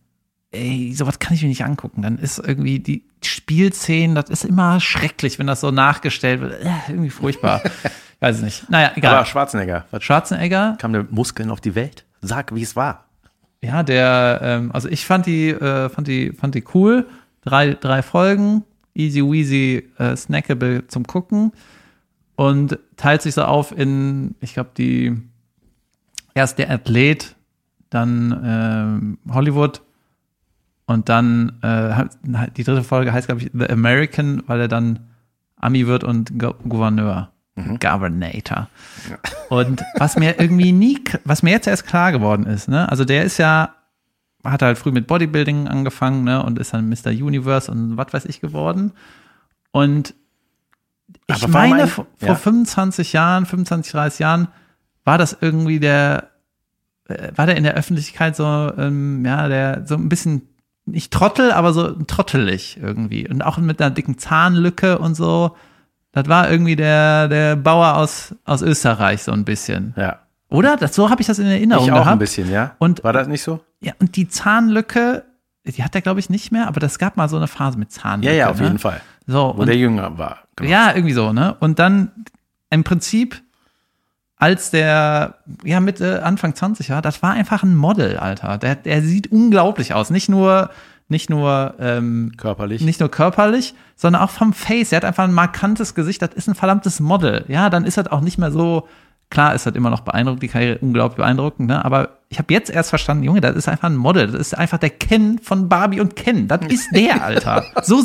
ey, 0.51 0.93
sowas 0.95 1.19
kann 1.19 1.33
ich 1.33 1.41
mir 1.41 1.49
nicht 1.49 1.63
angucken. 1.63 2.01
Dann 2.01 2.17
ist 2.17 2.39
irgendwie 2.39 2.79
die 2.79 3.03
Spielszenen, 3.23 4.15
das 4.15 4.29
ist 4.29 4.45
immer 4.45 4.79
schrecklich, 4.79 5.39
wenn 5.39 5.47
das 5.47 5.61
so 5.61 5.71
nachgestellt 5.71 6.41
wird. 6.41 6.63
Äh, 6.63 6.69
irgendwie 6.87 7.09
furchtbar. 7.09 7.61
Weiß 8.19 8.37
ich 8.37 8.43
nicht. 8.43 8.69
Naja, 8.69 8.91
egal. 8.95 9.15
Aber 9.15 9.25
Schwarzenegger, 9.25 9.85
was 9.91 10.03
Schwarzenegger, 10.03 10.77
kam 10.79 10.93
der 10.93 11.05
Muskeln 11.09 11.49
auf 11.51 11.61
die 11.61 11.75
Welt? 11.75 12.05
Sag, 12.21 12.53
wie 12.53 12.61
es 12.61 12.75
war. 12.75 13.05
ja, 13.61 13.83
der, 13.83 14.39
ähm, 14.43 14.71
also 14.73 14.89
ich 14.89 15.05
fand 15.05 15.25
die, 15.25 15.49
äh, 15.49 15.89
fand 15.89 16.07
die, 16.07 16.31
fand 16.33 16.55
die 16.55 16.63
cool. 16.73 17.07
Drei, 17.41 17.73
drei 17.73 18.01
Folgen, 18.01 18.63
easy 18.93 19.21
weasy, 19.21 19.89
äh, 19.97 20.15
snackable 20.15 20.87
zum 20.87 21.07
Gucken. 21.07 21.53
Und 22.35 22.79
teilt 22.97 23.21
sich 23.21 23.33
so 23.33 23.43
auf 23.43 23.77
in, 23.77 24.35
ich 24.39 24.53
glaube, 24.53 24.71
die, 24.77 25.17
erst 26.33 26.57
der 26.57 26.69
Athlet, 26.69 27.35
dann 27.89 28.41
ähm, 28.45 29.33
Hollywood 29.33 29.81
und 30.89 31.07
dann 31.07 31.53
äh, 31.61 32.05
die 32.57 32.63
dritte 32.63 32.83
Folge 32.83 33.13
heißt, 33.13 33.27
glaube 33.27 33.41
ich, 33.43 33.51
The 33.53 33.69
American, 33.69 34.43
weil 34.47 34.59
er 34.61 34.67
dann 34.67 34.99
Ami 35.55 35.85
wird 35.87 36.03
und 36.03 36.37
Go 36.39 36.53
Gouverneur. 36.67 37.29
Governator. 37.79 38.69
Und 39.49 39.83
was 39.97 40.15
mir 40.15 40.39
irgendwie 40.39 40.71
nie, 40.71 40.99
was 41.25 41.43
mir 41.43 41.51
jetzt 41.51 41.67
erst 41.67 41.85
klar 41.85 42.11
geworden 42.13 42.45
ist, 42.45 42.69
ne, 42.69 42.89
also 42.89 43.03
der 43.03 43.23
ist 43.25 43.37
ja, 43.37 43.75
hat 44.45 44.61
halt 44.61 44.77
früh 44.77 44.91
mit 44.91 45.07
Bodybuilding 45.07 45.67
angefangen, 45.67 46.23
ne, 46.23 46.41
und 46.41 46.57
ist 46.57 46.73
dann 46.73 46.87
Mr. 46.89 47.09
Universe 47.09 47.69
und 47.69 47.97
was 47.97 48.13
weiß 48.13 48.25
ich 48.25 48.39
geworden. 48.39 48.93
Und 49.71 50.15
ich 51.27 51.43
Aber 51.43 51.51
meine, 51.51 51.83
ein- 51.83 51.87
vor, 51.89 52.07
ja. 52.21 52.27
vor 52.27 52.35
25 52.37 53.11
Jahren, 53.13 53.45
25, 53.45 53.91
30 53.91 54.19
Jahren 54.19 54.47
war 55.03 55.17
das 55.17 55.37
irgendwie 55.41 55.79
der, 55.81 56.29
äh, 57.09 57.31
war 57.35 57.45
der 57.45 57.57
in 57.57 57.63
der 57.63 57.73
Öffentlichkeit 57.75 58.35
so, 58.37 58.43
ähm, 58.77 59.25
ja, 59.25 59.47
der 59.49 59.85
so 59.85 59.95
ein 59.95 60.07
bisschen, 60.07 60.43
nicht 60.91 61.11
Trottel, 61.11 61.51
aber 61.51 61.73
so 61.73 61.91
trottelig 62.03 62.77
irgendwie. 62.81 63.27
Und 63.29 63.41
auch 63.41 63.57
mit 63.57 63.81
einer 63.81 63.91
dicken 63.91 64.17
Zahnlücke 64.17 64.97
und 64.99 65.15
so. 65.15 65.55
Das 66.11 66.27
war 66.27 66.49
irgendwie 66.49 66.75
der, 66.75 67.27
der 67.27 67.55
Bauer 67.55 67.95
aus, 67.95 68.33
aus 68.45 68.61
Österreich 68.61 69.23
so 69.23 69.31
ein 69.31 69.45
bisschen. 69.45 69.93
Ja. 69.95 70.19
Oder? 70.49 70.75
Das, 70.77 70.95
so 70.95 71.09
habe 71.09 71.21
ich 71.21 71.27
das 71.27 71.37
in 71.39 71.45
Erinnerung 71.45 71.85
Ich 71.85 71.91
auch 71.91 71.97
gehabt. 71.97 72.11
ein 72.13 72.19
bisschen, 72.19 72.49
ja. 72.51 72.75
Und- 72.79 73.03
war 73.03 73.13
das 73.13 73.27
nicht 73.27 73.43
so? 73.43 73.59
Ja, 73.81 73.93
und 73.99 74.15
die 74.15 74.27
Zahnlücke, 74.27 75.23
die 75.65 75.83
hat 75.83 75.93
er, 75.95 76.01
glaube 76.01 76.19
ich, 76.19 76.29
nicht 76.29 76.51
mehr, 76.51 76.67
aber 76.67 76.79
das 76.79 76.97
gab 76.99 77.15
mal 77.15 77.29
so 77.29 77.37
eine 77.37 77.47
Phase 77.47 77.77
mit 77.77 77.91
Zahnlücke. 77.91 78.33
Ja, 78.33 78.37
ja, 78.45 78.49
auf 78.49 78.57
ne? 78.59 78.65
jeden 78.65 78.79
Fall. 78.79 79.01
So, 79.27 79.53
Wo 79.55 79.61
und 79.61 79.67
der 79.67 79.77
jünger 79.77 80.17
war. 80.17 80.39
Genau. 80.55 80.69
ja, 80.71 80.93
irgendwie 80.95 81.13
so, 81.13 81.31
ne? 81.31 81.55
Und 81.59 81.77
dann 81.79 82.11
im 82.71 82.83
Prinzip, 82.83 83.41
als 84.39 84.71
der, 84.71 85.35
ja, 85.65 85.81
Mitte, 85.81 86.23
Anfang 86.23 86.55
20 86.55 86.89
war, 86.89 87.01
das 87.01 87.21
war 87.21 87.31
einfach 87.33 87.61
ein 87.61 87.75
Model, 87.75 88.17
Alter. 88.17 88.57
Der, 88.57 88.75
der 88.75 89.01
sieht 89.01 89.31
unglaublich 89.31 89.93
aus. 89.93 90.09
Nicht 90.09 90.29
nur, 90.29 90.69
nicht 91.09 91.29
nur, 91.29 91.75
ähm, 91.77 92.31
Körperlich. 92.37 92.81
nicht 92.81 93.01
nur 93.01 93.11
körperlich, 93.11 93.75
sondern 93.97 94.21
auch 94.21 94.29
vom 94.29 94.53
Face. 94.53 94.93
Er 94.93 94.97
hat 94.97 95.05
einfach 95.05 95.25
ein 95.25 95.33
markantes 95.33 95.93
Gesicht. 95.93 96.21
Das 96.21 96.29
ist 96.33 96.47
ein 96.47 96.55
verdammtes 96.55 97.01
Model. 97.01 97.43
Ja, 97.49 97.69
dann 97.69 97.83
ist 97.83 97.97
das 97.97 98.07
auch 98.07 98.21
nicht 98.21 98.37
mehr 98.37 98.49
so, 98.51 98.87
klar 99.29 99.53
ist 99.53 99.65
das 99.65 99.75
immer 99.75 99.89
noch 99.89 100.01
beeindruckend, 100.01 100.41
die 100.41 100.47
Karriere 100.47 100.77
unglaublich 100.79 101.17
beeindruckend, 101.17 101.67
ne? 101.67 101.83
Aber 101.83 102.19
ich 102.29 102.39
habe 102.39 102.53
jetzt 102.53 102.69
erst 102.69 102.91
verstanden, 102.91 103.23
Junge, 103.23 103.41
das 103.41 103.57
ist 103.57 103.67
einfach 103.67 103.89
ein 103.89 103.97
Model. 103.97 104.27
Das 104.27 104.39
ist 104.39 104.57
einfach 104.57 104.77
der 104.77 104.91
Ken 104.91 105.39
von 105.39 105.67
Barbie 105.67 105.99
und 105.99 106.15
Ken. 106.15 106.47
Das 106.47 106.61
ist 106.69 106.87
der, 106.95 107.23
Alter. 107.23 107.65
So 107.83 108.01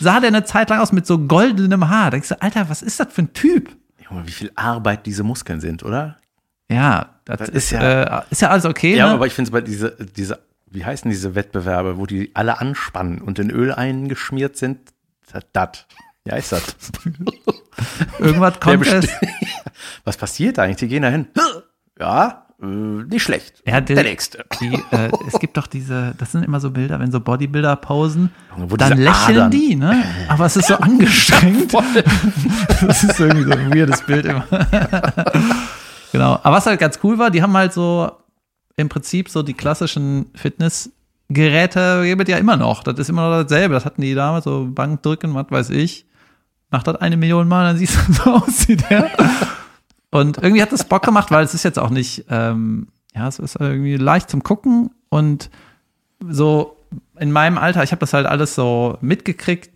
sah 0.00 0.20
der 0.20 0.28
eine 0.28 0.44
Zeit 0.44 0.68
lang 0.68 0.80
aus 0.80 0.92
mit 0.92 1.06
so 1.06 1.18
goldenem 1.18 1.88
Haar. 1.88 2.06
Da 2.06 2.10
denkst 2.10 2.28
du, 2.28 2.42
Alter, 2.42 2.68
was 2.68 2.82
ist 2.82 3.00
das 3.00 3.06
für 3.10 3.22
ein 3.22 3.32
Typ? 3.32 3.70
Junge, 4.10 4.26
wie 4.26 4.32
viel 4.32 4.52
Arbeit 4.54 5.06
diese 5.06 5.22
Muskeln 5.22 5.60
sind, 5.60 5.82
oder? 5.82 6.16
Ja, 6.70 7.20
das, 7.24 7.38
Das 7.38 7.48
ist, 7.48 7.54
ist 7.56 7.70
ja, 7.70 8.20
äh, 8.20 8.22
ist 8.30 8.42
ja 8.42 8.50
alles 8.50 8.64
okay. 8.64 8.96
Ja, 8.96 9.08
ne? 9.08 9.14
aber 9.14 9.26
ich 9.26 9.32
finde 9.32 9.48
es 9.48 9.52
bei 9.52 9.60
diese, 9.60 9.96
diese, 10.16 10.40
wie 10.66 10.84
heißen 10.84 11.10
diese 11.10 11.34
Wettbewerbe, 11.34 11.98
wo 11.98 12.06
die 12.06 12.34
alle 12.34 12.60
anspannen 12.60 13.20
und 13.20 13.38
in 13.38 13.50
Öl 13.50 13.72
eingeschmiert 13.72 14.56
sind? 14.56 14.92
Das. 15.52 15.86
Ja, 16.24 16.36
ist 16.36 16.52
das. 16.52 16.76
Irgendwas 18.18 18.60
kommt 18.60 18.86
es. 18.86 19.08
Was 20.04 20.16
passiert 20.16 20.58
eigentlich? 20.58 20.76
Die 20.76 20.88
gehen 20.88 21.02
da 21.02 21.08
hin. 21.08 21.28
Ja, 22.00 22.46
äh, 22.60 22.66
nicht 22.66 23.22
schlecht. 23.22 23.62
Ja, 23.66 23.80
der, 23.80 23.96
der 23.96 24.04
nächste. 24.04 24.44
Die, 24.60 24.74
äh, 24.90 25.10
es 25.26 25.38
gibt 25.38 25.56
doch 25.56 25.66
diese, 25.66 26.14
das 26.18 26.32
sind 26.32 26.42
immer 26.44 26.58
so 26.60 26.70
Bilder, 26.70 26.98
wenn 27.00 27.12
so 27.12 27.20
Bodybuilder 27.20 27.76
posen, 27.76 28.30
Wo 28.56 28.76
dann 28.76 28.98
lächeln 28.98 29.38
Adern- 29.38 29.50
die, 29.50 29.76
ne? 29.76 30.02
Aber 30.28 30.46
es 30.46 30.56
ist 30.56 30.68
so 30.68 30.74
angestrengt. 30.78 31.72
das 31.72 33.04
ist 33.04 33.20
irgendwie 33.20 33.44
so 33.44 33.52
ein 33.52 33.72
weirdes 33.74 34.02
Bild 34.02 34.26
immer. 34.26 34.44
genau. 36.12 36.38
Aber 36.42 36.56
was 36.56 36.66
halt 36.66 36.80
ganz 36.80 36.98
cool 37.02 37.18
war, 37.18 37.30
die 37.30 37.42
haben 37.42 37.56
halt 37.56 37.72
so 37.72 38.10
im 38.76 38.88
Prinzip 38.88 39.28
so 39.28 39.42
die 39.42 39.54
klassischen 39.54 40.26
Fitnessgeräte 40.34 42.02
gibt 42.04 42.22
es 42.22 42.28
ja 42.28 42.38
immer 42.38 42.56
noch. 42.56 42.82
Das 42.82 42.98
ist 42.98 43.08
immer 43.10 43.28
noch 43.28 43.42
dasselbe. 43.42 43.74
Das 43.74 43.84
hatten 43.84 44.02
die 44.02 44.14
damals 44.14 44.44
so 44.44 44.66
Bankdrücken, 44.70 45.34
was 45.34 45.46
weiß 45.50 45.70
ich. 45.70 46.06
Mach 46.70 46.82
das 46.82 46.96
eine 46.96 47.16
Million 47.16 47.48
Mal, 47.48 47.64
dann 47.66 47.78
siehst 47.78 47.96
du, 48.08 48.12
so 48.24 48.30
aussieht 48.34 48.84
der. 48.90 49.10
Und 50.10 50.38
irgendwie 50.38 50.62
hat 50.62 50.72
das 50.72 50.84
Bock 50.84 51.04
gemacht, 51.04 51.30
weil 51.30 51.44
es 51.44 51.54
ist 51.54 51.64
jetzt 51.64 51.78
auch 51.78 51.90
nicht, 51.90 52.24
ähm, 52.30 52.88
ja, 53.14 53.28
es 53.28 53.38
ist 53.38 53.56
irgendwie 53.60 53.96
leicht 53.96 54.30
zum 54.30 54.42
Gucken 54.42 54.90
und 55.10 55.50
so 56.28 56.76
in 57.18 57.30
meinem 57.32 57.58
Alter, 57.58 57.82
ich 57.82 57.90
habe 57.92 58.00
das 58.00 58.12
halt 58.14 58.26
alles 58.26 58.54
so 58.54 58.96
mitgekriegt 59.02 59.70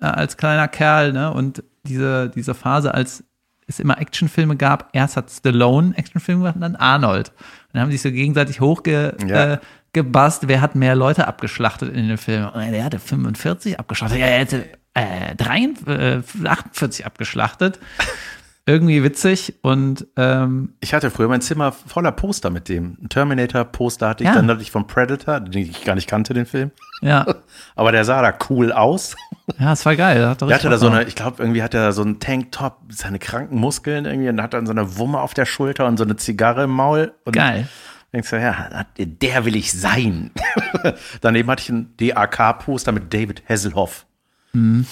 äh, 0.00 0.04
als 0.06 0.36
kleiner 0.36 0.68
Kerl, 0.68 1.12
ne? 1.12 1.32
Und 1.32 1.62
diese, 1.84 2.28
diese 2.28 2.54
Phase, 2.54 2.92
als 2.94 3.24
es 3.66 3.80
immer 3.80 3.98
Actionfilme 3.98 4.56
gab, 4.56 4.90
erst 4.92 5.16
hat 5.16 5.30
Stallone 5.30 5.96
Actionfilme 5.96 6.40
gemacht 6.42 6.56
und 6.56 6.60
dann 6.60 6.76
Arnold. 6.76 7.28
Und 7.30 7.36
dann 7.74 7.82
haben 7.82 7.90
sich 7.90 8.02
so 8.02 8.10
gegenseitig 8.10 8.60
hochgebast, 8.60 9.22
Ja. 9.28 9.54
äh, 9.54 10.48
wer 10.48 10.60
hat 10.60 10.74
mehr 10.74 10.94
Leute 10.94 11.26
abgeschlachtet 11.26 11.94
in 11.94 12.08
den 12.08 12.18
Filmen. 12.18 12.48
Und 12.48 12.70
der 12.72 12.84
hatte 12.84 12.98
45 12.98 13.78
abgeschlachtet, 13.78 14.18
ja, 14.18 14.26
er 14.26 14.38
hätte 14.40 14.64
äh, 14.94 15.34
43, 15.36 16.44
äh, 16.44 16.48
48 16.48 17.06
abgeschlachtet. 17.06 17.78
Irgendwie 18.64 19.02
witzig 19.02 19.54
und 19.62 20.06
ähm, 20.16 20.74
Ich 20.80 20.94
hatte 20.94 21.10
früher 21.10 21.26
mein 21.28 21.40
Zimmer 21.40 21.72
voller 21.72 22.12
Poster 22.12 22.48
mit 22.50 22.68
dem. 22.68 22.96
Ein 23.02 23.08
Terminator-Poster 23.08 24.08
hatte 24.10 24.22
ich, 24.22 24.28
Ja. 24.28 24.36
dann 24.36 24.48
hatte 24.48 24.62
ich 24.62 24.70
von 24.70 24.86
Predator, 24.86 25.40
den 25.40 25.62
ich 25.68 25.82
gar 25.84 25.96
nicht 25.96 26.08
kannte, 26.08 26.32
den 26.32 26.46
Film. 26.46 26.70
ja, 27.00 27.26
Aber 27.74 27.90
der 27.90 28.04
sah 28.04 28.22
da 28.22 28.32
cool 28.50 28.70
aus. 28.70 29.16
ja, 29.58 29.72
es 29.72 29.84
war 29.84 29.96
geil. 29.96 30.20
Der, 30.20 30.34
Der 30.36 30.54
hatte 30.54 30.70
da 30.70 30.78
so 30.78 30.86
eine, 30.88 31.02
ich 31.04 31.16
glaube, 31.16 31.42
irgendwie 31.42 31.62
hat 31.62 31.74
er 31.74 31.92
so 31.92 32.02
einen 32.02 32.20
Tanktop, 32.20 32.78
seine 32.90 33.18
kranken 33.18 33.58
Muskeln 33.58 34.04
irgendwie 34.04 34.28
und 34.28 34.40
hat 34.40 34.54
dann 34.54 34.66
so 34.66 34.72
eine 34.72 34.96
Wumme 34.96 35.20
auf 35.20 35.34
der 35.34 35.44
Schulter 35.46 35.86
und 35.86 35.96
so 35.96 36.04
eine 36.04 36.14
Zigarre 36.14 36.62
im 36.64 36.70
Maul. 36.70 37.12
Und 37.24 37.32
Geil. 37.34 37.66
Denkst 38.12 38.30
du, 38.30 38.40
ja, 38.40 38.84
der 38.98 39.44
will 39.44 39.56
ich 39.56 39.72
sein. 39.72 40.30
Daneben 41.20 41.50
hatte 41.50 41.62
ich 41.62 41.68
ein 41.70 41.94
DAK-Poster 41.96 42.92
mit 42.92 43.12
David 43.12 43.42
Hasselhoff. 43.48 44.06
Und 44.54 44.86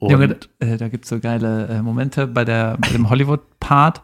Junge, 0.00 0.36
äh, 0.58 0.76
da 0.76 0.88
gibt's 0.88 1.08
so 1.08 1.18
geile 1.20 1.66
äh, 1.68 1.82
Momente 1.82 2.26
bei, 2.26 2.44
der, 2.44 2.76
bei 2.78 2.88
dem 2.88 3.08
Hollywood-Part. 3.08 4.02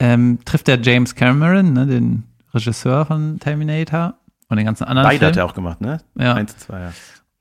Ähm, 0.00 0.38
trifft 0.44 0.66
der 0.68 0.80
James 0.80 1.14
Cameron, 1.14 1.72
ne, 1.72 1.86
den 1.86 2.24
Regisseur 2.54 3.04
von 3.06 3.38
Terminator 3.40 4.14
und 4.48 4.56
den 4.56 4.66
ganzen 4.66 4.84
anderen 4.84 5.08
beide 5.08 5.26
hat 5.26 5.34
Filmen. 5.34 5.46
er 5.46 5.50
auch 5.50 5.54
gemacht, 5.54 5.80
ne? 5.80 5.98
Ja. 6.16 6.34
Eins, 6.34 6.56
zwei, 6.56 6.80
ja. 6.80 6.92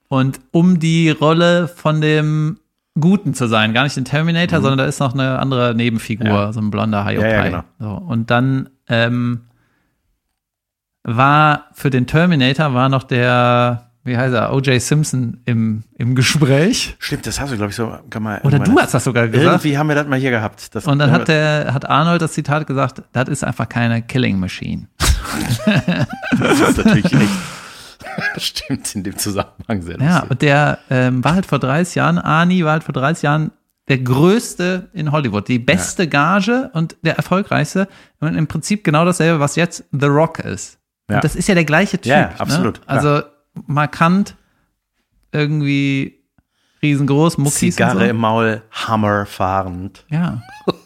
Und 0.10 0.40
um 0.52 0.80
die 0.80 1.10
Rolle 1.10 1.68
von 1.68 2.02
dem 2.02 2.60
Guten 3.00 3.34
zu 3.36 3.48
sein, 3.48 3.74
gar 3.74 3.84
nicht 3.84 3.96
den 3.96 4.06
Terminator, 4.06 4.60
sondern 4.62 4.80
da 4.80 4.86
ist 4.86 5.00
noch 5.00 5.14
eine 5.14 5.38
andere 5.40 5.76
Nebenfigur, 5.76 6.26
Mhm. 6.28 6.34
Ja. 6.34 6.54
so 6.54 6.60
ein 6.62 6.72
blonder 6.72 7.06
Hiopai. 7.06 7.28
Ja, 7.30 7.36
ja, 7.36 7.44
genau. 7.44 7.64
so, 7.80 7.90
und 8.06 8.32
dann 8.32 8.70
ähm, 8.88 9.42
war 11.04 11.66
für 11.74 11.90
den 11.90 12.08
Terminator 12.08 12.74
war 12.74 12.90
noch 12.90 13.04
der, 13.04 13.87
wie 14.08 14.18
heißt 14.18 14.34
er, 14.34 14.54
O.J. 14.54 14.82
Simpson 14.82 15.42
im, 15.46 15.84
im 15.98 16.16
Gespräch. 16.16 16.96
Stimmt, 17.00 17.28
das 17.28 17.40
hast 17.40 17.52
du, 17.52 17.58
glaube 17.58 17.70
ich, 17.70 17.76
so. 17.76 17.98
Kann 18.10 18.24
man, 18.24 18.42
Oder 18.42 18.60
du 18.60 18.78
hast 18.80 18.94
das 18.94 19.04
sogar 19.04 19.28
gesagt. 19.28 19.46
Irgendwie 19.46 19.78
haben 19.78 19.88
wir 19.88 19.96
das 19.96 20.08
mal 20.08 20.20
hier 20.20 20.32
gehabt. 20.32 20.74
Das, 20.74 20.86
Und 20.88 21.00
dann 21.00 21.12
hat 21.12 21.28
der, 21.28 21.74
hat 21.74 21.88
Arnold 21.88 22.22
das 22.22 22.34
Zitat 22.34 22.66
gesagt, 22.66 23.04
das 23.12 23.30
ist 23.30 23.44
einfach 23.44 23.70
keine 23.70 24.02
Killing 24.02 24.40
Machine. 24.40 24.88
Das 26.40 26.60
ist 26.60 26.78
natürlich 26.78 27.14
echt. 27.14 27.30
Stimmt, 28.38 28.96
in 28.96 29.04
dem 29.04 29.18
Zusammenhang 29.18 29.82
sehr 29.82 30.00
Ja, 30.00 30.24
und 30.28 30.42
der 30.42 30.80
ähm, 30.90 31.24
war 31.24 31.36
halt 31.36 31.46
vor 31.46 31.60
30 31.60 31.96
Jahren, 31.96 32.18
Arnie 32.18 32.64
war 32.64 32.72
halt 32.72 32.84
vor 32.84 32.94
30 32.94 33.24
Jahren 33.24 33.52
der 33.88 34.00
größte 34.00 34.90
in 34.94 35.12
Hollywood, 35.12 35.48
die 35.48 35.60
beste 35.60 36.08
Gage 36.08 36.70
und 36.74 36.98
der 37.04 37.16
erfolgreichste. 37.16 37.88
Und 38.20 38.36
im 38.36 38.48
Prinzip 38.48 38.84
genau 38.84 39.06
dasselbe, 39.06 39.40
was 39.40 39.56
jetzt 39.56 39.86
The 39.92 40.08
Rock 40.08 40.40
ist. 40.40 40.78
Ja. 41.10 41.18
Und 41.18 41.24
das 41.24 41.36
ist 41.36 41.48
ja 41.48 41.56
der 41.56 41.66
gleiche 41.66 41.98
Typ. 41.98 42.12
Ja, 42.12 42.32
absolut, 42.38 42.80
Ne? 42.80 42.84
Also 42.88 43.22
markant, 43.68 44.36
irgendwie 45.32 46.20
riesengroß, 46.82 47.38
Muckis 47.38 47.76
Zigarre 47.76 47.98
und 47.98 48.04
so. 48.04 48.10
im 48.10 48.18
Maul, 48.18 48.62
Hammer 48.72 49.26
fahrend. 49.26 50.06
Ja. 50.10 50.42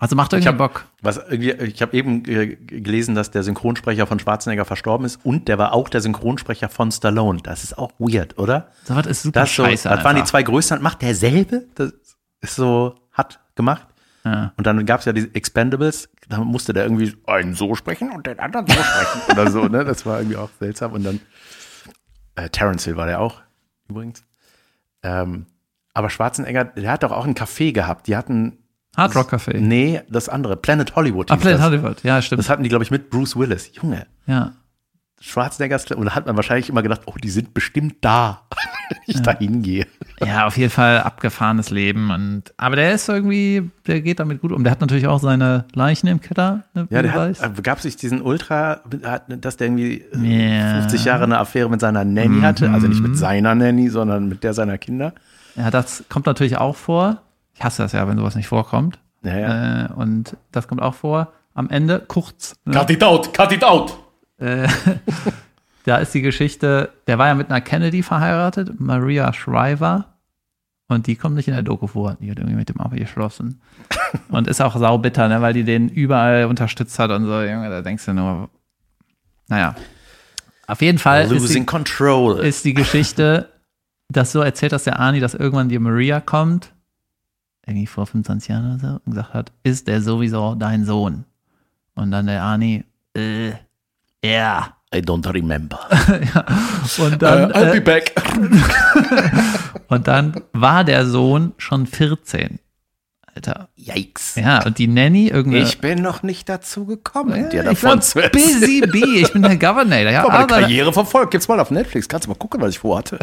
Also 0.00 0.14
macht 0.14 0.32
irgendwie 0.32 0.48
hab- 0.48 0.58
Bock. 0.58 0.84
Was 1.02 1.16
irgendwie, 1.28 1.50
ich 1.50 1.82
habe 1.82 1.96
eben 1.96 2.24
äh, 2.26 2.54
gelesen, 2.54 3.16
dass 3.16 3.32
der 3.32 3.42
Synchronsprecher 3.42 4.06
von 4.06 4.20
Schwarzenegger 4.20 4.64
verstorben 4.64 5.04
ist 5.04 5.18
und 5.24 5.48
der 5.48 5.58
war 5.58 5.72
auch 5.72 5.88
der 5.88 6.00
Synchronsprecher 6.00 6.68
von 6.68 6.92
Stallone. 6.92 7.40
Das 7.42 7.64
ist 7.64 7.76
auch 7.76 7.90
weird, 7.98 8.38
oder? 8.38 8.68
So 8.84 8.94
was 8.94 9.06
ist 9.06 9.22
super 9.24 9.40
Das, 9.40 9.54
so, 9.54 9.64
scheiße. 9.64 9.88
das 9.88 10.04
waren 10.04 10.14
die 10.14 10.22
zwei 10.22 10.44
größten. 10.44 10.80
Macht 10.82 11.02
derselbe? 11.02 11.66
Das 11.74 11.92
ist 12.40 12.54
so, 12.54 12.94
hat 13.12 13.40
gemacht. 13.56 13.88
Ja. 14.24 14.52
Und 14.56 14.68
dann 14.68 14.86
gab 14.86 15.00
es 15.00 15.06
ja 15.06 15.12
die 15.12 15.34
Expendables, 15.34 16.08
da 16.28 16.38
musste 16.38 16.72
der 16.72 16.84
irgendwie 16.84 17.14
einen 17.26 17.54
so 17.54 17.74
sprechen 17.74 18.10
und 18.12 18.24
den 18.26 18.38
anderen 18.38 18.66
so 18.68 18.74
sprechen 18.74 19.32
oder 19.32 19.50
so, 19.50 19.64
ne? 19.66 19.84
Das 19.84 20.06
war 20.06 20.18
irgendwie 20.20 20.36
auch 20.36 20.50
seltsam. 20.60 20.92
Und 20.92 21.02
dann 21.02 21.18
äh, 22.38 22.48
Terence 22.50 22.84
Hill 22.84 22.96
war 22.96 23.06
der 23.06 23.20
auch, 23.20 23.42
übrigens. 23.88 24.24
Ähm, 25.02 25.46
aber 25.94 26.10
Schwarzenegger, 26.10 26.64
der 26.64 26.92
hat 26.92 27.02
doch 27.02 27.12
auch 27.12 27.26
ein 27.26 27.34
Café 27.34 27.72
gehabt. 27.72 28.06
Die 28.06 28.16
hatten, 28.16 28.58
Hard 28.96 29.16
Rock 29.16 29.32
Café. 29.32 29.58
nee, 29.58 30.00
das 30.08 30.28
andere, 30.28 30.56
Planet 30.56 30.94
Hollywood. 30.96 31.30
Ah, 31.30 31.36
Planet 31.36 31.58
das. 31.58 31.66
Hollywood. 31.66 32.02
Ja, 32.04 32.22
stimmt. 32.22 32.38
Das 32.40 32.48
hatten 32.48 32.62
die, 32.62 32.68
glaube 32.68 32.84
ich, 32.84 32.90
mit 32.90 33.10
Bruce 33.10 33.36
Willis. 33.36 33.70
Junge, 33.74 34.06
ja. 34.26 34.52
Schwarzeneggers, 35.20 35.90
und 35.92 36.06
da 36.06 36.14
hat 36.14 36.26
man 36.26 36.36
wahrscheinlich 36.36 36.68
immer 36.68 36.82
gedacht, 36.82 37.02
oh, 37.06 37.14
die 37.22 37.28
sind 37.30 37.52
bestimmt 37.54 37.96
da, 38.00 38.42
wenn 38.90 38.98
ich 39.06 39.20
da 39.22 39.36
hingehe. 39.36 39.86
Ja, 40.24 40.46
auf 40.46 40.56
jeden 40.56 40.70
Fall 40.70 41.00
abgefahrenes 41.00 41.70
Leben. 41.70 42.10
Und, 42.10 42.54
aber 42.56 42.76
der 42.76 42.92
ist 42.92 43.08
irgendwie, 43.08 43.70
der 43.86 44.00
geht 44.00 44.20
damit 44.20 44.40
gut 44.40 44.52
um. 44.52 44.64
Der 44.64 44.70
hat 44.70 44.80
natürlich 44.80 45.06
auch 45.06 45.20
seine 45.20 45.64
Leichen 45.74 46.06
im 46.06 46.20
Keller. 46.20 46.64
Ne, 46.74 46.86
Ja, 46.90 47.02
der 47.02 47.12
hat, 47.12 47.40
äh, 47.40 47.62
gab 47.62 47.80
sich 47.80 47.96
diesen 47.96 48.22
Ultra, 48.22 48.80
hat, 49.04 49.24
dass 49.28 49.56
der 49.56 49.66
irgendwie 49.68 50.04
äh, 50.12 50.16
Ja. 50.60 50.74
Mhm. 50.76 50.80
50 50.82 51.04
Jahre 51.04 51.24
eine 51.24 51.38
Affäre 51.38 51.68
mit 51.68 51.80
seiner 51.80 52.04
Nanny 52.04 52.40
hatte. 52.40 52.70
Also 52.70 52.86
nicht 52.88 53.00
mit 53.02 53.16
seiner 53.18 53.54
Nanny, 53.54 53.88
sondern 53.88 54.28
mit 54.28 54.42
der 54.44 54.54
seiner 54.54 54.78
Kinder. 54.78 55.12
ja, 55.56 55.70
das 55.70 56.04
kommt 56.08 56.26
natürlich 56.26 56.56
auch 56.58 56.76
vor. 56.76 57.22
Ich 57.54 57.64
hasse 57.64 57.82
das 57.82 57.92
ja, 57.92 58.06
wenn 58.06 58.16
sowas 58.16 58.36
nicht 58.36 58.46
vorkommt. 58.48 58.98
Ja, 59.24 59.36
ja. 59.38 59.84
Äh, 59.86 59.92
und 59.94 60.36
das 60.52 60.68
kommt 60.68 60.80
auch 60.80 60.94
vor. 60.94 61.32
Am 61.54 61.68
Ende, 61.70 62.00
kurz. 62.06 62.54
Ne? 62.64 62.74
Cut 62.74 62.90
it 62.90 63.02
out, 63.02 63.34
cut 63.34 63.50
it 63.52 63.64
out. 63.64 63.98
Äh, 64.38 64.68
da 65.84 65.98
ist 65.98 66.14
die 66.14 66.22
Geschichte, 66.22 66.90
der 67.06 67.18
war 67.18 67.28
ja 67.28 67.34
mit 67.34 67.50
einer 67.50 67.60
Kennedy 67.60 68.02
verheiratet, 68.02 68.80
Maria 68.80 69.32
Shriver. 69.32 70.06
Und 70.88 71.06
die 71.06 71.16
kommt 71.16 71.36
nicht 71.36 71.48
in 71.48 71.54
der 71.54 71.62
Doku 71.62 71.86
vor. 71.86 72.16
Die 72.20 72.30
hat 72.30 72.38
irgendwie 72.38 72.56
mit 72.56 72.70
dem 72.70 72.80
abgeschlossen. 72.80 73.60
Und 74.30 74.48
ist 74.48 74.62
auch 74.62 74.74
saubitter, 74.74 75.28
ne, 75.28 75.42
weil 75.42 75.52
die 75.52 75.64
den 75.64 75.90
überall 75.90 76.46
unterstützt 76.46 76.98
hat 76.98 77.10
und 77.10 77.26
so. 77.26 77.42
Junge, 77.42 77.68
da 77.68 77.82
denkst 77.82 78.06
du 78.06 78.14
nur, 78.14 78.48
naja. 79.48 79.74
Auf 80.66 80.80
jeden 80.80 80.98
Fall 80.98 81.30
ist 81.30 81.54
die, 81.54 82.46
ist 82.46 82.64
die 82.64 82.74
Geschichte, 82.74 83.48
dass 84.08 84.32
so 84.32 84.40
erzählt, 84.40 84.72
dass 84.72 84.84
der 84.84 84.98
Arnie, 84.98 85.20
dass 85.20 85.34
irgendwann 85.34 85.68
die 85.68 85.78
Maria 85.78 86.20
kommt, 86.20 86.72
irgendwie 87.66 87.86
vor 87.86 88.06
25 88.06 88.48
Jahren 88.48 88.74
oder 88.74 88.78
so, 88.78 89.00
und 89.04 89.12
gesagt 89.12 89.34
hat, 89.34 89.52
ist 89.62 89.88
der 89.88 90.00
sowieso 90.00 90.54
dein 90.54 90.84
Sohn? 90.84 91.24
Und 91.94 92.10
dann 92.10 92.26
der 92.26 92.42
Arnie, 92.42 92.84
äh, 93.14 93.52
ja. 94.24 94.74
I 94.94 95.00
don't 95.00 95.30
remember. 95.32 95.78
Und 96.98 97.20
dann, 97.20 97.52
I'll 97.52 97.72
be 97.72 97.76
äh, 97.76 97.80
back. 97.80 98.14
und 99.88 100.08
dann 100.08 100.40
war 100.54 100.82
der 100.82 101.04
Sohn 101.06 101.52
schon 101.58 101.86
14. 101.86 102.58
Alter. 103.38 103.68
Yikes. 103.76 104.34
Ja, 104.34 104.64
und 104.64 104.78
die 104.78 104.88
Nanny 104.88 105.28
irgendwie. 105.28 105.58
Ich 105.58 105.80
bin 105.80 106.02
noch 106.02 106.22
nicht 106.22 106.48
dazu 106.48 106.86
gekommen, 106.86 107.50
dir 107.50 107.60
ich 107.60 107.68
davon 107.68 107.90
war 107.90 108.00
zu 108.00 108.18
erzählen. 108.18 108.60
busy 108.60 108.80
bee, 108.80 109.20
ich 109.20 109.32
bin 109.32 109.42
der 109.42 109.56
Governor. 109.56 109.98
Ja, 109.98 110.10
Ich 110.10 110.16
habe 110.16 110.28
meine 110.28 110.44
aber, 110.44 110.60
Karriere 110.60 110.92
verfolgt. 110.92 111.30
Gibt's 111.30 111.46
mal 111.46 111.60
auf 111.60 111.70
Netflix. 111.70 112.08
Kannst 112.08 112.26
du 112.26 112.30
mal 112.30 112.36
gucken, 112.36 112.60
was 112.60 112.70
ich 112.70 112.78
vorhatte. 112.80 113.18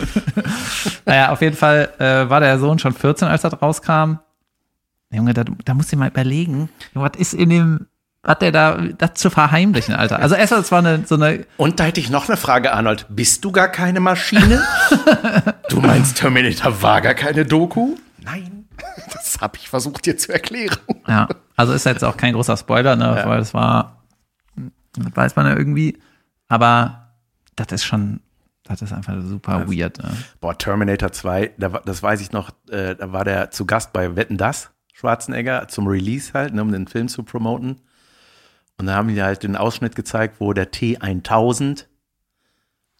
naja, 1.04 1.30
auf 1.30 1.42
jeden 1.42 1.56
Fall 1.56 1.90
äh, 1.98 2.30
war 2.30 2.40
der 2.40 2.58
Sohn 2.58 2.78
schon 2.78 2.94
14, 2.94 3.28
als 3.28 3.42
das 3.42 3.60
rauskam. 3.60 4.18
Junge, 5.10 5.34
da, 5.34 5.44
da 5.64 5.74
musst 5.74 5.92
du 5.92 5.96
dir 5.96 6.00
mal 6.00 6.08
überlegen, 6.08 6.70
was 6.94 7.12
ist 7.18 7.34
in 7.34 7.50
dem, 7.50 7.86
was 8.24 8.38
der 8.38 8.52
da, 8.52 8.78
das 8.98 9.14
zu 9.14 9.30
verheimlichen, 9.30 9.94
Alter. 9.94 10.18
Also 10.18 10.34
erstmal, 10.34 10.60
es 10.60 10.72
war 10.72 10.78
eine, 10.80 11.04
so 11.06 11.14
eine, 11.14 11.46
Und 11.56 11.78
da 11.80 11.84
hätte 11.84 12.00
ich 12.00 12.10
noch 12.10 12.28
eine 12.28 12.36
Frage, 12.36 12.72
Arnold. 12.72 13.06
Bist 13.10 13.44
du 13.44 13.52
gar 13.52 13.68
keine 13.68 14.00
Maschine? 14.00 14.62
du 15.68 15.80
meinst, 15.80 16.16
Terminator 16.16 16.82
war 16.82 17.00
gar 17.00 17.14
keine 17.14 17.44
Doku? 17.44 17.96
Nein. 18.22 18.50
Das 19.12 19.40
habe 19.40 19.56
ich 19.56 19.68
versucht 19.68 20.06
dir 20.06 20.16
zu 20.16 20.32
erklären. 20.32 20.76
ja, 21.08 21.28
also 21.56 21.72
ist 21.72 21.86
jetzt 21.86 22.04
auch 22.04 22.16
kein 22.16 22.34
großer 22.34 22.56
Spoiler, 22.56 22.94
ne, 22.96 23.04
Ja. 23.16 23.28
weil 23.28 23.40
es 23.40 23.52
war, 23.54 24.02
das 24.96 25.16
weiß 25.16 25.36
man 25.36 25.46
ja 25.46 25.56
irgendwie, 25.56 25.98
aber 26.48 27.10
das 27.56 27.68
ist 27.72 27.84
schon, 27.84 28.20
das 28.64 28.80
ist 28.82 28.92
einfach 28.92 29.14
super 29.22 29.66
weird. 29.68 29.98
Ne? 30.02 30.10
Boah, 30.40 30.56
Terminator 30.56 31.12
2, 31.12 31.52
da, 31.58 31.68
das 31.68 32.02
weiß 32.02 32.20
ich 32.20 32.32
noch, 32.32 32.50
äh, 32.70 32.94
da 32.96 33.12
war 33.12 33.24
der 33.24 33.50
zu 33.50 33.66
Gast 33.66 33.92
bei 33.92 34.14
Wetten 34.16 34.36
Das, 34.36 34.70
Schwarzenegger, 34.92 35.66
zum 35.68 35.86
Release 35.88 36.32
halt, 36.32 36.54
ne, 36.54 36.62
um 36.62 36.70
den 36.72 36.86
Film 36.86 37.08
zu 37.08 37.22
promoten. 37.24 37.80
Und 38.78 38.86
da 38.86 38.94
haben 38.94 39.08
die 39.08 39.22
halt 39.22 39.42
den 39.42 39.56
Ausschnitt 39.56 39.94
gezeigt, 39.96 40.36
wo 40.40 40.52
der 40.52 40.72
T1000 40.72 41.86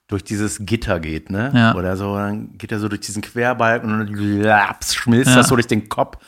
durch 0.07 0.23
dieses 0.23 0.59
Gitter 0.65 1.01
geht, 1.01 1.31
ne? 1.31 1.51
Ja. 1.55 1.75
Oder 1.75 1.97
so, 1.97 2.15
dann 2.15 2.57
geht 2.59 2.71
er 2.73 2.79
so 2.79 2.89
durch 2.89 3.01
diesen 3.01 3.23
Querbalken 3.23 3.91
und 3.91 4.07
dann 4.07 4.41
laps, 4.43 4.95
schmilzt 4.95 5.31
Ja. 5.31 5.37
das 5.37 5.49
so 5.49 5.55
durch 5.57 5.67
den 5.67 5.89
Kopf. 5.89 6.19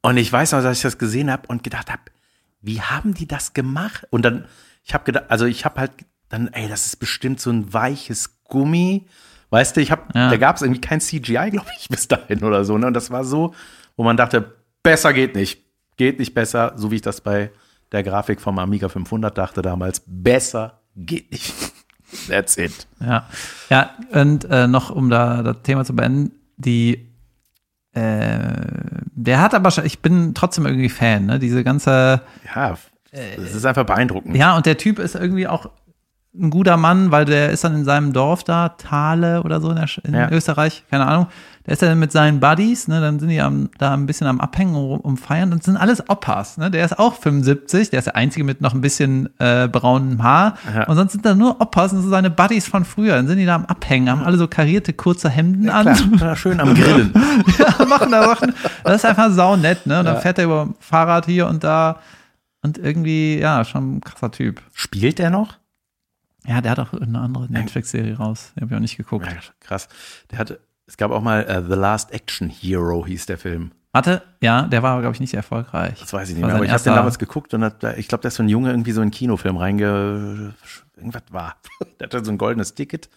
Und 0.00 0.16
ich 0.16 0.32
weiß 0.32 0.52
noch, 0.52 0.62
dass 0.62 0.76
ich 0.78 0.82
das 0.82 0.96
gesehen 0.96 1.30
habe 1.30 1.42
und 1.48 1.62
gedacht 1.62 1.90
habe, 1.90 2.02
wie 2.62 2.80
haben 2.80 3.12
die 3.14 3.26
das 3.26 3.52
gemacht? 3.52 4.06
Und 4.10 4.22
dann, 4.24 4.46
ich 4.84 4.94
habe 4.94 5.04
gedacht, 5.04 5.24
also 5.28 5.44
ich 5.46 5.64
habe 5.64 5.80
halt 5.80 5.92
dann, 6.28 6.48
ey, 6.48 6.68
das 6.68 6.86
ist 6.86 6.96
bestimmt 6.96 7.40
so 7.40 7.50
ein 7.50 7.72
weiches 7.72 8.42
Gummi. 8.44 9.06
Weißt 9.50 9.76
du, 9.76 9.80
ich 9.80 9.90
habe, 9.90 10.02
Ja. 10.14 10.30
da 10.30 10.36
gab 10.36 10.56
es 10.56 10.62
irgendwie 10.62 10.80
kein 10.80 11.00
CGI, 11.00 11.50
glaube 11.50 11.66
ich, 11.78 11.88
bis 11.90 12.06
dahin 12.06 12.44
oder 12.44 12.64
so. 12.64 12.78
Ne? 12.78 12.86
Und 12.86 12.94
das 12.94 13.10
war 13.10 13.24
so, 13.24 13.52
wo 13.96 14.04
man 14.04 14.16
dachte, 14.16 14.54
besser 14.82 15.12
geht 15.12 15.34
nicht. 15.34 15.60
Geht 15.96 16.18
nicht 16.20 16.32
besser, 16.32 16.72
so 16.76 16.90
wie 16.92 16.96
ich 16.96 17.02
das 17.02 17.20
bei 17.20 17.50
der 17.92 18.02
Grafik 18.02 18.40
vom 18.40 18.58
Amiga 18.58 18.88
500 18.88 19.36
dachte 19.36 19.62
damals. 19.62 20.02
Besser 20.06 20.80
geht 20.96 21.30
nicht. 21.32 21.52
That's 22.28 22.56
it. 22.56 22.86
Ja, 23.00 23.26
ja 23.68 23.90
und 24.12 24.44
äh, 24.50 24.66
noch, 24.66 24.90
um 24.90 25.10
da 25.10 25.42
das 25.42 25.62
Thema 25.62 25.84
zu 25.84 25.94
beenden, 25.94 26.32
die, 26.56 27.08
äh, 27.92 28.52
der 29.14 29.40
hat 29.40 29.54
aber, 29.54 29.70
schon- 29.70 29.86
ich 29.86 30.00
bin 30.00 30.34
trotzdem 30.34 30.66
irgendwie 30.66 30.88
Fan, 30.88 31.26
ne? 31.26 31.38
Diese 31.38 31.64
ganze, 31.64 32.22
Ja, 32.54 32.76
es 33.12 33.54
ist 33.54 33.64
einfach 33.64 33.84
beeindruckend. 33.84 34.36
ja, 34.36 34.56
und 34.56 34.66
der 34.66 34.76
Typ 34.78 34.98
ist 34.98 35.14
irgendwie 35.14 35.46
auch 35.48 35.70
ein 36.32 36.50
guter 36.50 36.76
Mann, 36.76 37.10
weil 37.10 37.24
der 37.24 37.50
ist 37.50 37.64
dann 37.64 37.74
in 37.74 37.84
seinem 37.84 38.12
Dorf 38.12 38.44
da, 38.44 38.68
Thale 38.70 39.42
oder 39.42 39.60
so 39.60 39.70
in, 39.70 39.76
der, 39.76 39.88
in 40.04 40.14
Ja. 40.14 40.30
Österreich, 40.30 40.84
keine 40.90 41.06
Ahnung. 41.06 41.26
Der 41.70 41.74
ist 41.74 41.82
dann 41.82 42.00
mit 42.00 42.10
seinen 42.10 42.40
Buddies, 42.40 42.88
ne, 42.88 43.00
dann 43.00 43.20
sind 43.20 43.28
die 43.28 43.40
am, 43.40 43.70
da 43.78 43.94
ein 43.94 44.04
bisschen 44.04 44.26
am 44.26 44.40
Abhängen, 44.40 44.74
um, 44.74 44.98
um 44.98 45.16
Feiern. 45.16 45.52
Und 45.52 45.60
das 45.60 45.66
sind 45.66 45.76
alles 45.76 46.08
Oppas, 46.08 46.58
ne? 46.58 46.68
Der 46.68 46.84
ist 46.84 46.98
auch 46.98 47.14
75, 47.14 47.90
der 47.90 48.00
ist 48.00 48.06
der 48.06 48.16
Einzige 48.16 48.42
mit 48.42 48.60
noch 48.60 48.74
ein 48.74 48.80
bisschen 48.80 49.28
äh, 49.38 49.68
braunem 49.68 50.20
Haar. 50.20 50.58
Ja. 50.74 50.88
Und 50.88 50.96
sonst 50.96 51.12
sind 51.12 51.24
da 51.24 51.36
nur 51.36 51.60
Oppas 51.60 51.92
und 51.92 52.02
so 52.02 52.08
seine 52.08 52.28
Buddies 52.28 52.66
von 52.66 52.84
früher. 52.84 53.14
Dann 53.14 53.28
sind 53.28 53.38
die 53.38 53.46
da 53.46 53.54
am 53.54 53.66
Abhängen, 53.66 54.10
haben 54.10 54.24
alle 54.24 54.36
so 54.36 54.48
karierte 54.48 54.92
kurze 54.94 55.30
Hemden 55.30 55.70
an. 55.70 55.94
Klar, 56.16 56.34
schön 56.36 56.58
am 56.58 56.74
Grillen. 56.74 57.14
ja, 57.60 57.84
machen 57.84 58.10
da 58.10 58.24
Sachen. 58.24 58.52
Das 58.82 58.96
ist 58.96 59.04
einfach 59.04 59.30
saunett, 59.30 59.86
ne? 59.86 60.00
Und 60.00 60.06
dann 60.06 60.20
fährt 60.20 60.38
er 60.38 60.46
über 60.46 60.74
Fahrrad 60.80 61.26
hier 61.26 61.46
und 61.46 61.62
da. 61.62 62.00
Und 62.62 62.78
irgendwie, 62.78 63.38
ja, 63.38 63.64
schon 63.64 63.98
ein 63.98 64.00
krasser 64.00 64.32
Typ. 64.32 64.60
Spielt 64.74 65.20
der 65.20 65.30
noch? 65.30 65.56
Ja, 66.44 66.60
der 66.60 66.72
hat 66.72 66.80
auch 66.80 66.92
eine 66.94 67.20
andere 67.20 67.44
Netflix-Serie 67.44 68.16
raus. 68.16 68.50
Die 68.56 68.62
habe 68.62 68.72
ich 68.72 68.76
auch 68.76 68.80
nicht 68.80 68.96
geguckt. 68.96 69.26
Ja, 69.26 69.34
krass. 69.60 69.88
Der 70.32 70.38
hatte, 70.40 70.58
Es 70.90 70.96
gab 70.96 71.12
auch 71.12 71.22
mal 71.22 71.42
äh, 71.44 71.62
The 71.62 71.76
Last 71.76 72.10
Action 72.12 72.50
Hero 72.50 73.06
hieß 73.06 73.26
der 73.26 73.38
Film. 73.38 73.70
Warte, 73.92 74.22
ja, 74.40 74.62
der 74.62 74.82
war, 74.82 75.00
glaube 75.00 75.14
ich, 75.14 75.20
nicht 75.20 75.34
erfolgreich. 75.34 76.00
Das 76.00 76.12
weiß 76.12 76.28
ich 76.30 76.34
nicht 76.34 76.44
mehr, 76.44 76.56
aber 76.56 76.64
ich 76.64 76.72
habe 76.72 76.82
den 76.82 76.94
damals 76.94 77.20
geguckt 77.20 77.54
und 77.54 77.62
hat, 77.62 77.82
ich 77.96 78.08
glaube, 78.08 78.22
da 78.22 78.28
ist 78.28 78.34
so 78.34 78.42
ein 78.42 78.48
Junge 78.48 78.70
irgendwie 78.70 78.90
so 78.90 79.00
in 79.00 79.04
einen 79.04 79.10
Kinofilm 79.12 79.56
reinge... 79.56 80.54
Irgendwas 80.96 81.22
war. 81.30 81.56
Der 82.00 82.06
hatte 82.06 82.24
so 82.24 82.32
ein 82.32 82.38
goldenes 82.38 82.74
Ticket. 82.74 83.08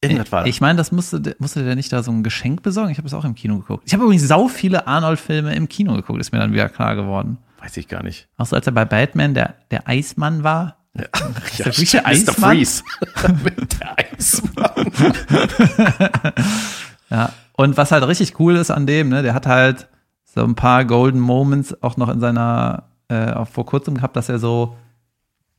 Irgendwas 0.00 0.32
war. 0.32 0.46
Ich 0.46 0.62
meine, 0.62 0.76
das 0.78 0.90
musste, 0.90 1.20
der- 1.20 1.36
musste 1.38 1.64
der 1.64 1.76
nicht 1.76 1.92
da 1.92 2.02
so 2.02 2.10
ein 2.10 2.22
Geschenk 2.22 2.62
besorgen? 2.62 2.90
Ich 2.90 2.98
habe 2.98 3.06
es 3.06 3.14
auch 3.14 3.24
im 3.26 3.34
Kino 3.34 3.58
geguckt. 3.58 3.84
Ich 3.86 3.92
habe 3.92 4.04
übrigens 4.04 4.26
sau 4.26 4.48
viele 4.48 4.86
Arnold-Filme 4.86 5.54
im 5.54 5.68
Kino 5.68 5.94
geguckt, 5.94 6.18
ist 6.20 6.32
mir 6.32 6.38
dann 6.38 6.52
wieder 6.52 6.68
klar 6.68 6.96
geworden. 6.96 7.38
Weiß 7.60 7.76
ich 7.76 7.88
gar 7.88 8.02
nicht. 8.02 8.26
Auch 8.38 8.46
so 8.46 8.56
als 8.56 8.66
er 8.66 8.72
bei 8.72 8.84
Batman 8.84 9.34
der, 9.34 9.54
der 9.70 9.86
Eismann 9.88 10.42
war. 10.44 10.75
Ja, 10.98 11.66
wirklich 11.66 11.90
der 11.90 12.02
Mr. 12.02 12.06
Eismann? 12.06 12.50
Freeze. 12.50 12.82
der 13.80 13.98
Eismann. 13.98 14.92
Ja. 17.10 17.32
Und 17.52 17.76
was 17.76 17.92
halt 17.92 18.06
richtig 18.06 18.38
cool 18.38 18.56
ist 18.56 18.70
an 18.70 18.86
dem, 18.86 19.08
ne, 19.08 19.22
der 19.22 19.34
hat 19.34 19.46
halt 19.46 19.88
so 20.24 20.42
ein 20.42 20.54
paar 20.54 20.84
Golden 20.84 21.20
Moments 21.20 21.82
auch 21.82 21.96
noch 21.96 22.08
in 22.08 22.20
seiner, 22.20 22.84
äh, 23.08 23.32
auch 23.32 23.48
vor 23.48 23.64
kurzem 23.64 23.94
gehabt, 23.94 24.16
dass 24.16 24.28
er 24.28 24.38
so 24.38 24.76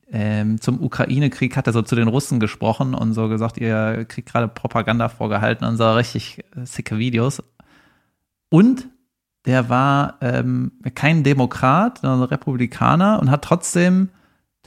ähm, 0.09 0.61
zum 0.61 0.81
Ukraine-Krieg 0.81 1.57
hat 1.57 1.67
er 1.67 1.73
so 1.73 1.81
zu 1.81 1.95
den 1.95 2.07
Russen 2.07 2.39
gesprochen 2.39 2.93
und 2.93 3.13
so 3.13 3.27
gesagt, 3.27 3.57
ihr 3.57 4.05
kriegt 4.05 4.29
gerade 4.31 4.47
Propaganda 4.47 5.09
vorgehalten 5.09 5.65
und 5.65 5.77
so 5.77 5.91
richtig 5.93 6.39
äh, 6.55 6.65
sicke 6.65 6.97
Videos. 6.97 7.43
Und 8.49 8.87
der 9.45 9.69
war 9.69 10.15
ähm, 10.21 10.73
kein 10.93 11.23
Demokrat, 11.23 11.99
sondern 11.99 12.23
Republikaner 12.23 13.19
und 13.19 13.31
hat 13.31 13.43
trotzdem 13.43 14.09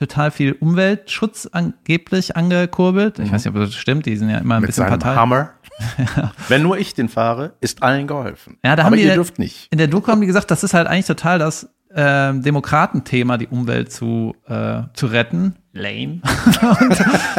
total 0.01 0.31
viel 0.31 0.53
Umweltschutz 0.53 1.47
angeblich 1.53 2.37
angekurbelt. 2.37 3.19
Ich 3.21 3.31
weiß 3.31 3.45
nicht, 3.45 3.55
ob 3.55 3.61
das 3.61 3.75
stimmt, 3.75 4.07
die 4.07 4.17
sind 4.17 4.31
ja 4.31 4.39
immer 4.39 4.57
ein 4.57 4.63
Mit 4.63 4.69
bisschen 4.69 4.87
seinem 4.89 4.99
Partei. 4.99 5.15
Hammer. 5.15 5.51
Wenn 6.49 6.63
nur 6.63 6.77
ich 6.79 6.95
den 6.95 7.09
fahre, 7.09 7.53
ist 7.61 7.83
allen 7.83 8.07
geholfen. 8.07 8.59
Ja, 8.65 8.77
da 8.77 8.83
haben 8.83 8.89
Aber 8.89 8.97
die- 8.97 9.05
ihr 9.05 9.15
dürft 9.15 9.39
nicht. 9.39 9.69
In 9.71 9.79
der 9.79 9.87
Doku 9.87 10.11
haben 10.11 10.21
die 10.21 10.27
gesagt, 10.27 10.51
das 10.51 10.65
ist 10.65 10.75
halt 10.75 10.87
eigentlich 10.89 11.07
total 11.07 11.39
das 11.39 11.69
ähm, 11.95 12.43
Demokratenthema, 12.43 13.37
die 13.39 13.47
Umwelt 13.49 13.93
zu, 13.93 14.35
äh, 14.47 14.83
zu 14.95 15.07
retten. 15.07 15.57
Lame. 15.73 16.21
Und 16.81 16.99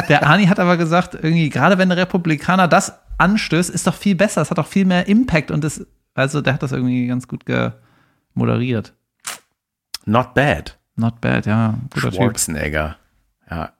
der 0.09 0.27
Ani 0.27 0.45
hat 0.47 0.59
aber 0.59 0.77
gesagt, 0.77 1.15
irgendwie, 1.15 1.49
gerade 1.49 1.77
wenn 1.77 1.89
der 1.89 1.97
Republikaner 1.97 2.67
das 2.67 2.93
anstößt, 3.17 3.69
ist 3.69 3.87
doch 3.87 3.95
viel 3.95 4.15
besser. 4.15 4.41
Es 4.41 4.49
hat 4.49 4.57
doch 4.57 4.67
viel 4.67 4.85
mehr 4.85 5.07
Impact 5.07 5.51
und 5.51 5.63
das, 5.63 5.85
also 6.13 6.41
der 6.41 6.53
hat 6.53 6.63
das 6.63 6.71
irgendwie 6.71 7.07
ganz 7.07 7.27
gut 7.27 7.43
moderiert. 8.33 8.93
Not 10.05 10.33
bad. 10.33 10.77
Not 10.95 11.21
bad, 11.21 11.45
ja. 11.45 11.75
Guter 11.93 12.11
Typ. 12.11 12.21
Schwarzenegger. 12.21 12.97
Ja, 13.49 13.71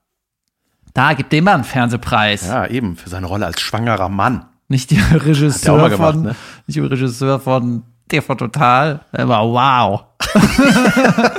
Da 0.93 1.13
gibt 1.13 1.31
dem 1.31 1.43
mal 1.45 1.53
einen 1.55 1.63
Fernsehpreis. 1.63 2.47
ja, 2.47 2.65
eben, 2.67 2.95
für 2.97 3.09
seine 3.09 3.27
Rolle 3.27 3.45
als 3.45 3.61
schwangerer 3.61 4.09
Mann. 4.09 4.45
Nicht 4.67 4.91
der 4.91 4.99
er 5.11 5.25
Regisseur 5.25 5.89
gemacht, 5.89 6.13
von, 6.13 6.23
ne? 6.23 6.35
nicht 6.67 6.77
der 6.77 6.89
Regisseur 6.89 7.39
von 7.39 7.83
TV 8.07 8.35
Total. 8.35 9.01
Der 9.15 9.27
war 9.27 9.43
wow. 9.45 10.03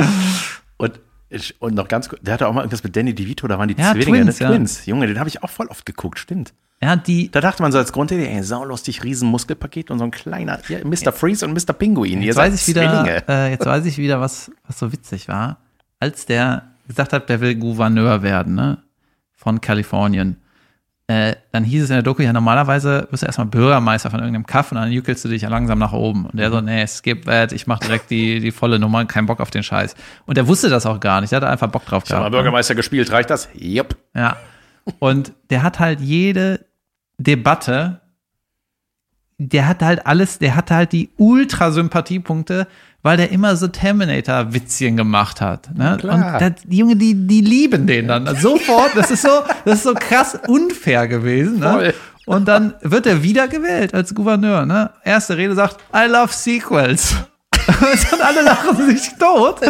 Und, 0.77 1.01
ich, 1.31 1.61
und 1.61 1.75
noch 1.75 1.89
ganz 1.89 2.09
kurz, 2.09 2.21
der 2.23 2.35
hatte 2.35 2.49
auch 2.49 2.53
mal 2.53 2.61
irgendwas 2.63 2.83
mit 2.85 2.95
Danny 2.97 3.15
DeVito, 3.15 3.47
da 3.49 3.59
waren 3.59 3.69
die 3.69 3.77
Ja, 3.79 3.93
Zwillinge, 3.93 4.23
Twins, 4.25 4.41
ne? 4.41 4.45
ja. 4.47 4.51
Twins. 4.53 4.87
Junge, 4.87 5.07
den 5.07 5.19
habe 5.19 5.29
ich 5.29 5.43
auch 5.43 5.51
voll 5.51 5.67
oft 5.69 5.87
geguckt, 5.87 6.19
stimmt. 6.19 6.53
Ja, 6.83 6.97
die, 6.97 7.31
Da 7.31 7.41
dachte 7.41 7.63
man 7.63 7.71
so 7.71 7.79
als 7.79 7.93
Grundidee, 7.93 8.27
ey, 8.27 8.43
saulustig, 8.43 9.05
Riesenmuskelpaket 9.05 9.91
und 9.91 9.99
so 9.99 10.05
ein 10.05 10.11
kleiner, 10.11 10.59
hier, 10.67 10.85
Mr. 10.85 11.13
Freeze 11.13 11.47
und 11.47 11.53
Mr. 11.53 11.73
Pinguin. 11.73 12.23
Jetzt 12.23 12.37
weiß 12.37 12.55
ich 12.55 12.67
wieder, 12.67 13.29
äh, 13.29 13.51
jetzt 13.51 13.67
weiß 13.67 13.85
ich 13.87 13.99
wieder, 13.99 14.21
was, 14.21 14.51
was 14.67 14.79
so 14.79 14.93
witzig 14.93 15.29
war. 15.29 15.59
Als 16.01 16.27
der 16.27 16.65
gesagt 16.89 17.13
hat, 17.13 17.29
der 17.29 17.41
will 17.41 17.55
Gouverneur 17.55 18.23
werden, 18.23 18.57
ne? 18.57 18.79
Von 19.33 19.61
Kalifornien. 19.61 20.37
Äh, 21.07 21.35
dann 21.53 21.63
hieß 21.65 21.85
es 21.85 21.91
in 21.91 21.95
der 21.95 22.03
Doku, 22.03 22.23
ja, 22.23 22.33
normalerweise 22.33 23.07
wirst 23.11 23.23
du 23.23 23.27
erstmal 23.27 23.47
Bürgermeister 23.49 24.11
von 24.11 24.21
irgendeinem 24.21 24.47
Kaff 24.47 24.73
und 24.73 24.79
dann 24.79 24.91
juckelst 24.91 25.25
du 25.25 25.29
dich 25.29 25.43
ja 25.43 25.49
langsam 25.49 25.79
nach 25.79 25.93
oben. 25.93 26.27
Und 26.27 26.39
der 26.39 26.51
so, 26.51 26.61
nee, 26.61 26.87
skip 26.87 27.27
that, 27.27 27.53
ich 27.53 27.67
mach 27.67 27.79
direkt 27.79 28.11
die, 28.11 28.41
die 28.41 28.51
volle 28.51 28.79
Nummer, 28.79 29.05
kein 29.05 29.27
Bock 29.27 29.41
auf 29.41 29.51
den 29.51 29.63
Scheiß. 29.63 29.95
Und 30.27 30.37
der 30.37 30.49
wusste 30.49 30.69
das 30.69 30.87
auch 30.87 30.99
gar 31.01 31.21
nicht, 31.21 31.31
der 31.33 31.37
hatte 31.39 31.49
einfach 31.49 31.69
Bock 31.69 31.85
drauf 31.87 32.05
Ich 32.07 32.11
hab 32.11 32.19
mal 32.19 32.23
gehabt. 32.25 32.33
ne? 32.33 32.39
Bürgermeister 32.39 32.75
gespielt, 32.75 33.11
reicht 33.13 33.31
das? 33.31 33.49
Jupp. 33.55 33.97
Ja. 34.17 34.37
Und 34.99 35.33
der 35.51 35.63
hat 35.63 35.79
halt 35.81 36.01
jede 36.01 36.65
Debatte, 37.23 38.01
der 39.39 39.69
hat 39.69 39.83
halt 39.83 40.07
alles, 40.07 40.39
der 40.39 40.55
hatte 40.55 40.75
halt 40.75 40.93
die 40.93 41.11
Ultra-Sympathiepunkte, 41.17 42.67
weil 43.03 43.17
der 43.17 43.31
immer 43.31 43.57
so 43.57 43.67
Terminator-Witzchen 43.67 44.97
gemacht 44.97 45.41
hat. 45.41 45.77
Ne? 45.77 45.99
Und 46.03 46.23
das, 46.23 46.63
die 46.65 46.79
Junge, 46.79 46.97
die, 46.97 47.27
die 47.27 47.41
lieben 47.41 47.87
den 47.87 48.09
dann. 48.09 48.37
Sofort, 48.37 48.93
das 48.95 49.11
ist 49.11 49.23
so, 49.23 49.43
das 49.65 49.79
ist 49.79 49.85
so 49.85 49.95
krass 49.95 50.39
unfair 50.47 51.09
gewesen. 51.09 51.59
Ne? 51.59 51.95
Und 52.27 52.47
dann 52.47 52.75
wird 52.83 53.07
er 53.07 53.23
wiedergewählt 53.23 53.95
als 53.95 54.15
Gouverneur. 54.15 54.65
Ne? 54.65 54.91
Erste 55.05 55.37
Rede 55.37 55.55
sagt, 55.55 55.79
I 55.95 56.09
love 56.09 56.33
sequels. 56.33 57.17
und 58.13 58.21
alle 58.21 58.43
lachen 58.43 58.87
sich 58.89 59.09
tot. 59.19 59.61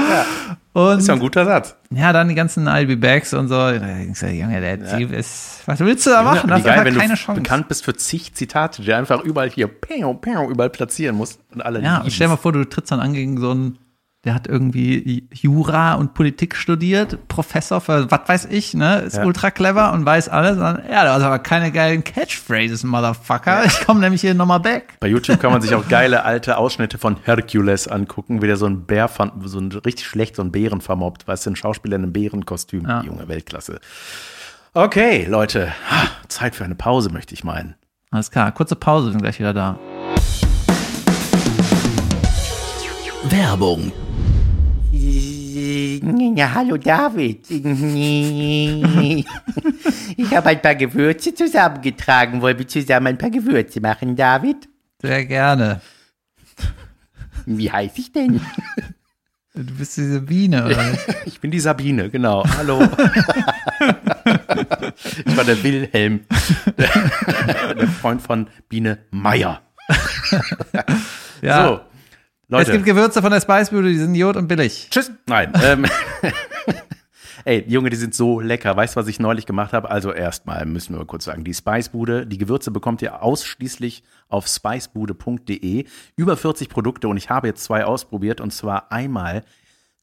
Und 0.74 0.98
Ist 1.00 1.08
ja 1.08 1.14
ein 1.14 1.20
guter 1.20 1.44
Satz. 1.44 1.76
ja, 1.90 2.14
dann 2.14 2.28
die 2.30 2.34
ganzen 2.34 2.66
I'll 2.66 2.86
be 2.86 2.96
backs 2.96 3.34
und 3.34 3.48
so. 3.48 3.54
Du, 3.54 4.26
Junge, 4.26 4.60
der 4.60 4.96
Typ 4.98 5.12
ist. 5.12 5.60
Was 5.66 5.80
willst 5.80 6.06
du 6.06 6.10
da 6.10 6.22
machen? 6.22 6.48
Ja, 6.48 6.56
Das 6.56 6.64
geil, 6.64 6.84
wenn 6.86 6.94
keine 6.96 7.12
du 7.12 7.18
Chance. 7.20 7.40
bekannt 7.42 7.68
bist 7.68 7.84
für 7.84 7.94
zig 7.94 8.32
Zitate, 8.34 8.80
die 8.80 8.92
einfach 8.94 9.22
überall 9.22 9.50
hier 9.50 9.68
pew, 9.68 10.14
pew, 10.14 10.48
überall 10.50 10.70
platzieren 10.70 11.16
musst 11.16 11.40
und 11.52 11.60
alle 11.60 11.82
ja, 11.82 11.98
und 12.00 12.10
stell 12.10 12.26
dir 12.28 12.30
mal 12.30 12.36
vor, 12.38 12.52
du 12.52 12.64
trittst 12.64 12.90
dann 12.90 13.00
an 13.00 13.12
gegen 13.12 13.38
so 13.38 13.50
einen, 13.50 13.76
der 14.24 14.34
hat 14.34 14.46
irgendwie 14.46 15.26
Jura 15.32 15.94
und 15.94 16.14
Politik 16.14 16.54
studiert, 16.54 17.26
Professor 17.26 17.80
für 17.80 18.08
was 18.08 18.20
weiß 18.26 18.44
ich, 18.50 18.72
ne? 18.72 19.00
Ist 19.00 19.16
Ja. 19.16 19.24
ultra 19.24 19.50
clever 19.50 19.92
und 19.92 20.06
weiß 20.06 20.28
alles. 20.28 20.52
Und 20.52 20.60
dann, 20.62 20.82
ja, 20.88 21.02
da 21.04 21.14
hast 21.14 21.22
aber 21.24 21.40
keine 21.40 21.72
geilen 21.72 22.04
Catchphrases, 22.04 22.84
Motherfucker. 22.84 23.64
Ich 23.66 23.84
komme 23.84 23.98
nämlich 23.98 24.20
hier 24.20 24.34
nochmal 24.34 24.60
back. 24.60 24.94
Bei 25.00 25.08
YouTube 25.08 25.40
kann 25.40 25.50
man 25.50 25.60
sich 25.60 25.74
auch 25.74 25.88
geile 25.88 26.24
alte 26.24 26.56
Ausschnitte 26.56 26.98
von 26.98 27.16
Hercules 27.24 27.88
angucken, 27.88 28.42
wie 28.42 28.46
der 28.46 28.56
so 28.56 28.66
ein 28.66 28.84
Bär, 28.86 29.08
von, 29.08 29.32
so 29.44 29.58
ein 29.58 29.72
richtig 29.72 30.06
schlecht 30.06 30.36
so 30.36 30.42
einen 30.42 30.52
Bären 30.52 30.80
vermobbt, 30.80 31.26
weißt 31.26 31.46
du, 31.46 31.50
ein 31.50 31.56
Schauspieler 31.56 31.96
in 31.96 32.04
einem 32.04 32.12
Bärenkostüm, 32.12 32.86
Ja. 32.88 33.02
junge 33.02 33.26
Weltklasse. 33.26 33.80
Okay, 34.72 35.26
Leute, 35.28 35.72
Zeit 36.28 36.54
für 36.54 36.64
eine 36.64 36.76
Pause, 36.76 37.10
möchte 37.10 37.34
ich 37.34 37.42
meinen. 37.42 37.74
Alles 38.12 38.30
klar, 38.30 38.52
kurze 38.52 38.76
Pause, 38.76 39.06
wir 39.06 39.12
sind 39.12 39.22
gleich 39.22 39.38
wieder 39.40 39.52
da. 39.52 39.78
Werbung. 43.24 43.90
Ja, 46.36 46.54
hallo 46.54 46.76
David. 46.76 47.50
Ich 50.16 50.34
habe 50.34 50.48
ein 50.48 50.62
paar 50.62 50.74
Gewürze 50.74 51.34
zusammengetragen. 51.34 52.40
Wollen 52.42 52.58
wir 52.58 52.68
zusammen 52.68 53.06
ein 53.08 53.18
paar 53.18 53.30
Gewürze 53.30 53.80
machen, 53.80 54.16
David? 54.16 54.68
Sehr 55.00 55.24
gerne. 55.24 55.80
Wie 57.46 57.70
heiße 57.70 58.00
ich 58.00 58.12
denn? 58.12 58.40
Du 59.54 59.74
bist 59.74 59.96
diese 59.96 60.20
Biene, 60.22 60.64
oder? 60.66 60.90
nicht? 60.90 61.00
Ich 61.26 61.40
bin 61.40 61.50
die 61.50 61.60
Sabine, 61.60 62.08
genau. 62.08 62.42
Hallo. 62.56 62.80
ich 65.26 65.36
war 65.36 65.44
der 65.44 65.62
Wilhelm, 65.62 66.20
der, 66.78 66.88
der 67.74 67.88
Freund 67.88 68.22
von 68.22 68.46
Biene 68.68 68.98
Meier. 69.10 69.60
Ja. 71.42 71.66
So, 71.66 71.80
Leute. 72.52 72.70
Es 72.70 72.76
gibt 72.76 72.84
Gewürze 72.84 73.22
von 73.22 73.32
der 73.32 73.40
Spicebude, 73.40 73.88
die 73.88 73.98
sind 73.98 74.14
jod 74.14 74.36
und 74.36 74.46
billig. 74.46 74.88
Tschüss. 74.90 75.10
Nein. 75.26 75.52
Ähm, 75.64 75.86
Ey, 77.44 77.64
Junge, 77.66 77.88
die 77.90 77.96
sind 77.96 78.14
so 78.14 78.40
lecker. 78.40 78.76
Weißt 78.76 78.94
du, 78.94 79.00
was 79.00 79.08
ich 79.08 79.18
neulich 79.18 79.46
gemacht 79.46 79.72
habe? 79.72 79.90
Also 79.90 80.12
erstmal 80.12 80.64
müssen 80.66 80.94
wir 80.94 80.98
mal 80.98 81.06
kurz 81.06 81.24
sagen, 81.24 81.44
die 81.44 81.54
Spicebude, 81.54 82.26
die 82.26 82.38
Gewürze 82.38 82.70
bekommt 82.70 83.02
ihr 83.02 83.22
ausschließlich 83.22 84.04
auf 84.28 84.46
spicebude.de. 84.46 85.86
Über 86.14 86.36
40 86.36 86.68
Produkte 86.68 87.08
und 87.08 87.16
ich 87.16 87.30
habe 87.30 87.48
jetzt 87.48 87.64
zwei 87.64 87.84
ausprobiert 87.84 88.40
und 88.40 88.52
zwar 88.52 88.92
einmal 88.92 89.44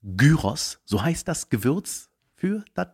Gyros, 0.02 0.80
so 0.86 1.04
heißt 1.04 1.28
das 1.28 1.50
Gewürz 1.50 2.10
für 2.36 2.64
das 2.74 2.88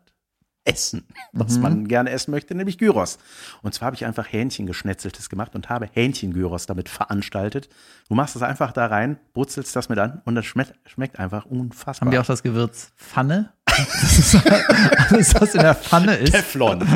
Essen, 0.65 1.07
was 1.31 1.57
man 1.57 1.87
gerne 1.87 2.09
essen 2.09 2.31
möchte, 2.31 2.55
nämlich 2.55 2.77
Gyros. 2.77 3.17
Und 3.61 3.73
zwar 3.73 3.87
habe 3.87 3.95
ich 3.95 4.05
einfach 4.05 4.31
Hähnchengeschnetzeltes 4.31 5.29
gemacht 5.29 5.55
und 5.55 5.69
habe 5.69 5.87
Hähnchengyros 5.91 6.65
damit 6.65 6.89
veranstaltet. 6.89 7.69
Du 8.09 8.15
machst 8.15 8.35
das 8.35 8.41
einfach 8.41 8.71
da 8.71 8.87
rein, 8.87 9.17
brutzelst 9.33 9.75
das 9.75 9.89
mit 9.89 9.99
an 9.99 10.21
und 10.25 10.35
das 10.35 10.45
schmeckt, 10.45 10.73
schmeckt 10.85 11.19
einfach 11.19 11.45
unfassbar. 11.45 12.07
Haben 12.07 12.11
die 12.11 12.19
auch 12.19 12.25
das 12.25 12.43
Gewürz 12.43 12.91
Pfanne? 12.97 13.53
Das 13.75 14.19
ist 14.19 14.35
alles, 15.11 15.35
was 15.35 15.53
in 15.53 15.61
der 15.61 15.75
Pfanne 15.75 16.15
ist. 16.15 16.31
Teflon. 16.31 16.87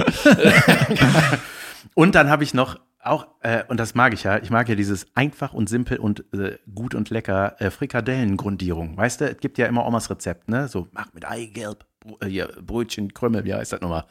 und 1.94 2.16
dann 2.16 2.30
habe 2.30 2.46
ich 2.46 2.54
noch 2.54 2.80
auch, 3.02 3.28
äh, 3.42 3.64
und 3.68 3.80
das 3.80 3.96
mag 3.96 4.14
ich 4.14 4.24
ja, 4.24 4.38
ich 4.38 4.50
mag 4.50 4.68
ja 4.68 4.76
dieses 4.76 5.08
einfach 5.16 5.54
und 5.54 5.70
simpel 5.70 5.98
und 5.98 6.26
äh, 6.34 6.58
gut 6.74 6.96
und 6.96 7.10
lecker 7.10 7.56
äh, 7.60 7.72
Frikadellengrundierung. 7.72 8.98
Weißt 8.98 9.22
du, 9.22 9.30
es 9.30 9.38
gibt 9.38 9.58
ja 9.58 9.68
immer 9.68 9.86
Omas 9.86 10.10
Rezept, 10.10 10.50
ne? 10.50 10.68
So, 10.68 10.88
mach 10.92 11.14
mit 11.14 11.26
Eigelb, 11.26 11.86
hier, 12.26 12.48
Brötchen, 12.62 13.14
Krümmel, 13.14 13.46
wie 13.46 13.54
heißt 13.54 13.74
das 13.74 13.82
nochmal? 13.82 14.06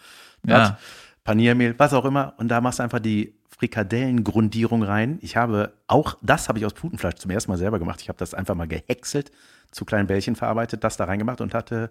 Ja. 0.46 0.78
Paniermehl, 1.24 1.74
was 1.78 1.92
auch 1.92 2.04
immer. 2.04 2.34
Und 2.38 2.48
da 2.48 2.60
machst 2.60 2.78
du 2.78 2.82
einfach 2.82 3.00
die 3.00 3.34
Frikadellengrundierung 3.58 4.82
rein. 4.82 5.18
Ich 5.20 5.36
habe 5.36 5.74
auch, 5.86 6.16
das 6.22 6.48
habe 6.48 6.58
ich 6.58 6.66
aus 6.66 6.74
Putenfleisch 6.74 7.16
zum 7.16 7.30
ersten 7.30 7.50
Mal 7.50 7.58
selber 7.58 7.78
gemacht. 7.78 8.00
Ich 8.00 8.08
habe 8.08 8.18
das 8.18 8.32
einfach 8.32 8.54
mal 8.54 8.68
gehäckselt, 8.68 9.32
zu 9.70 9.84
kleinen 9.84 10.06
Bällchen 10.06 10.36
verarbeitet, 10.36 10.84
das 10.84 10.96
da 10.96 11.04
reingemacht 11.04 11.40
und 11.40 11.54
hatte 11.54 11.90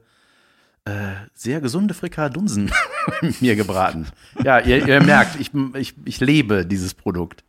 äh, 0.85 1.13
sehr 1.33 1.59
gesunde 1.59 1.93
Frikadunsen 1.93 2.71
mir 3.41 3.55
gebraten. 3.55 4.07
Ja, 4.43 4.59
ihr, 4.59 4.87
ihr 4.87 5.03
merkt, 5.03 5.39
ich, 5.39 5.51
ich, 5.75 5.95
ich 6.05 6.19
lebe 6.21 6.65
dieses 6.65 6.93
Produkt. 6.93 7.43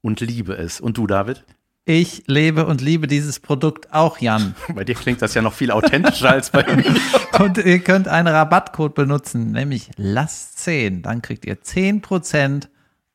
und 0.00 0.20
liebe 0.20 0.56
es. 0.56 0.80
Und 0.80 0.96
du, 0.96 1.06
David? 1.06 1.44
Ich 1.88 2.24
lebe 2.26 2.66
und 2.66 2.80
liebe 2.80 3.06
dieses 3.06 3.38
Produkt 3.38 3.92
auch, 3.92 4.18
Jan. 4.18 4.56
Bei 4.74 4.82
dir 4.82 4.96
klingt 4.96 5.22
das 5.22 5.34
ja 5.34 5.42
noch 5.42 5.52
viel 5.52 5.70
authentischer 5.70 6.30
als 6.30 6.50
bei 6.50 6.64
mir. 6.74 6.96
Und 7.38 7.58
ihr 7.58 7.78
könnt 7.78 8.08
einen 8.08 8.26
Rabattcode 8.26 8.92
benutzen, 8.92 9.52
nämlich 9.52 9.92
LASS10. 9.92 11.02
Dann 11.02 11.22
kriegt 11.22 11.44
ihr 11.44 11.62
10% 11.62 12.66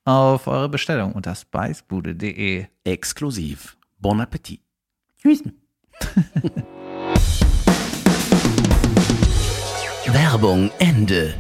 auf 0.05 0.47
eure 0.47 0.69
Bestellung 0.69 1.11
unter 1.11 1.35
spicebude.de. 1.35 2.67
Exklusiv. 2.85 3.75
Bon 3.99 4.21
Appetit. 4.21 4.61
Tschüss. 5.21 5.43
Werbung 10.13 10.71
Ende. 10.79 11.33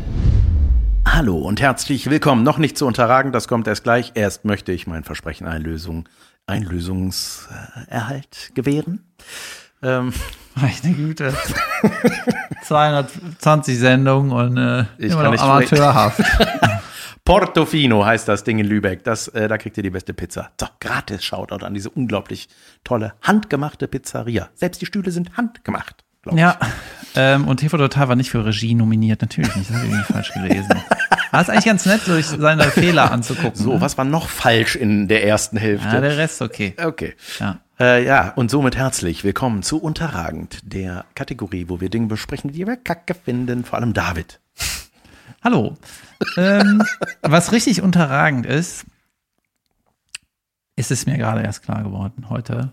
Hallo 1.05 1.37
und 1.37 1.61
herzlich 1.61 2.09
willkommen. 2.09 2.43
Noch 2.43 2.57
nicht 2.57 2.77
zu 2.77 2.85
unterragen, 2.85 3.31
das 3.31 3.47
kommt 3.47 3.67
erst 3.67 3.83
gleich. 3.83 4.11
Erst 4.15 4.45
möchte 4.45 4.71
ich 4.71 4.87
mein 4.87 5.03
Versprechen 5.03 5.47
Einlösung, 5.47 6.07
Einlösungserhalt 6.51 8.51
gewähren. 8.53 9.03
Ähm, 9.81 10.13
Meine 10.55 10.95
Güte. 10.95 11.33
220 12.63 13.79
Sendungen 13.79 14.31
und 14.31 14.57
äh, 14.57 14.85
Ich 14.97 15.13
immer 15.13 15.23
noch 15.23 15.41
amateurhaft. 15.41 16.21
Portofino 17.25 18.05
heißt 18.05 18.27
das 18.27 18.43
Ding 18.43 18.59
in 18.59 18.65
Lübeck. 18.65 19.03
Das, 19.03 19.27
äh, 19.29 19.47
da 19.47 19.57
kriegt 19.57 19.77
ihr 19.77 19.83
die 19.83 19.89
beste 19.89 20.13
Pizza. 20.13 20.51
So, 20.59 20.67
gratis 20.79 21.23
Shoutout 21.23 21.65
an 21.65 21.73
diese 21.73 21.89
unglaublich 21.89 22.49
tolle, 22.83 23.13
handgemachte 23.21 23.87
Pizzeria. 23.87 24.49
Selbst 24.55 24.81
die 24.81 24.85
Stühle 24.85 25.11
sind 25.11 25.37
handgemacht. 25.37 26.03
Ja, 26.31 26.57
ähm, 27.15 27.47
und 27.47 27.57
TV 27.57 27.77
Total 27.77 28.07
war 28.07 28.15
nicht 28.15 28.29
für 28.29 28.45
Regie 28.45 28.73
nominiert. 28.73 29.21
Natürlich 29.21 29.55
nicht, 29.55 29.69
das 29.69 29.75
habe 29.75 29.87
ich 29.87 29.91
irgendwie 29.91 30.13
falsch 30.13 30.33
gelesen. 30.33 30.71
Aber 31.31 31.41
ist 31.41 31.49
eigentlich 31.49 31.65
ganz 31.65 31.85
nett, 31.85 32.01
durch 32.07 32.25
seine 32.27 32.63
Fehler 32.63 33.11
anzugucken. 33.11 33.55
So, 33.55 33.73
ne? 33.73 33.81
was 33.81 33.97
war 33.97 34.05
noch 34.05 34.27
falsch 34.27 34.75
in 34.75 35.07
der 35.07 35.25
ersten 35.25 35.57
Hälfte? 35.57 35.87
Ja, 35.87 36.01
der 36.01 36.17
Rest 36.17 36.41
okay. 36.41 36.75
okay. 36.83 37.15
Ja. 37.39 37.59
Äh, 37.79 38.05
ja, 38.05 38.33
und 38.35 38.51
somit 38.51 38.75
herzlich 38.75 39.23
willkommen 39.23 39.63
zu 39.63 39.81
Unterragend, 39.81 40.59
der 40.63 41.05
Kategorie, 41.15 41.65
wo 41.67 41.81
wir 41.81 41.89
Dinge 41.89 42.07
besprechen, 42.07 42.51
die 42.51 42.67
wir 42.67 42.75
kacke 42.75 43.15
finden, 43.15 43.65
vor 43.65 43.79
allem 43.79 43.93
David. 43.93 44.39
Hallo. 45.43 45.77
ähm, 46.37 46.83
was 47.21 47.51
richtig 47.51 47.81
unterragend 47.81 48.45
ist, 48.45 48.85
ist 50.75 50.91
es 50.91 51.05
mir 51.05 51.17
gerade 51.17 51.41
erst 51.41 51.63
klar 51.63 51.83
geworden. 51.83 52.29
Heute 52.29 52.71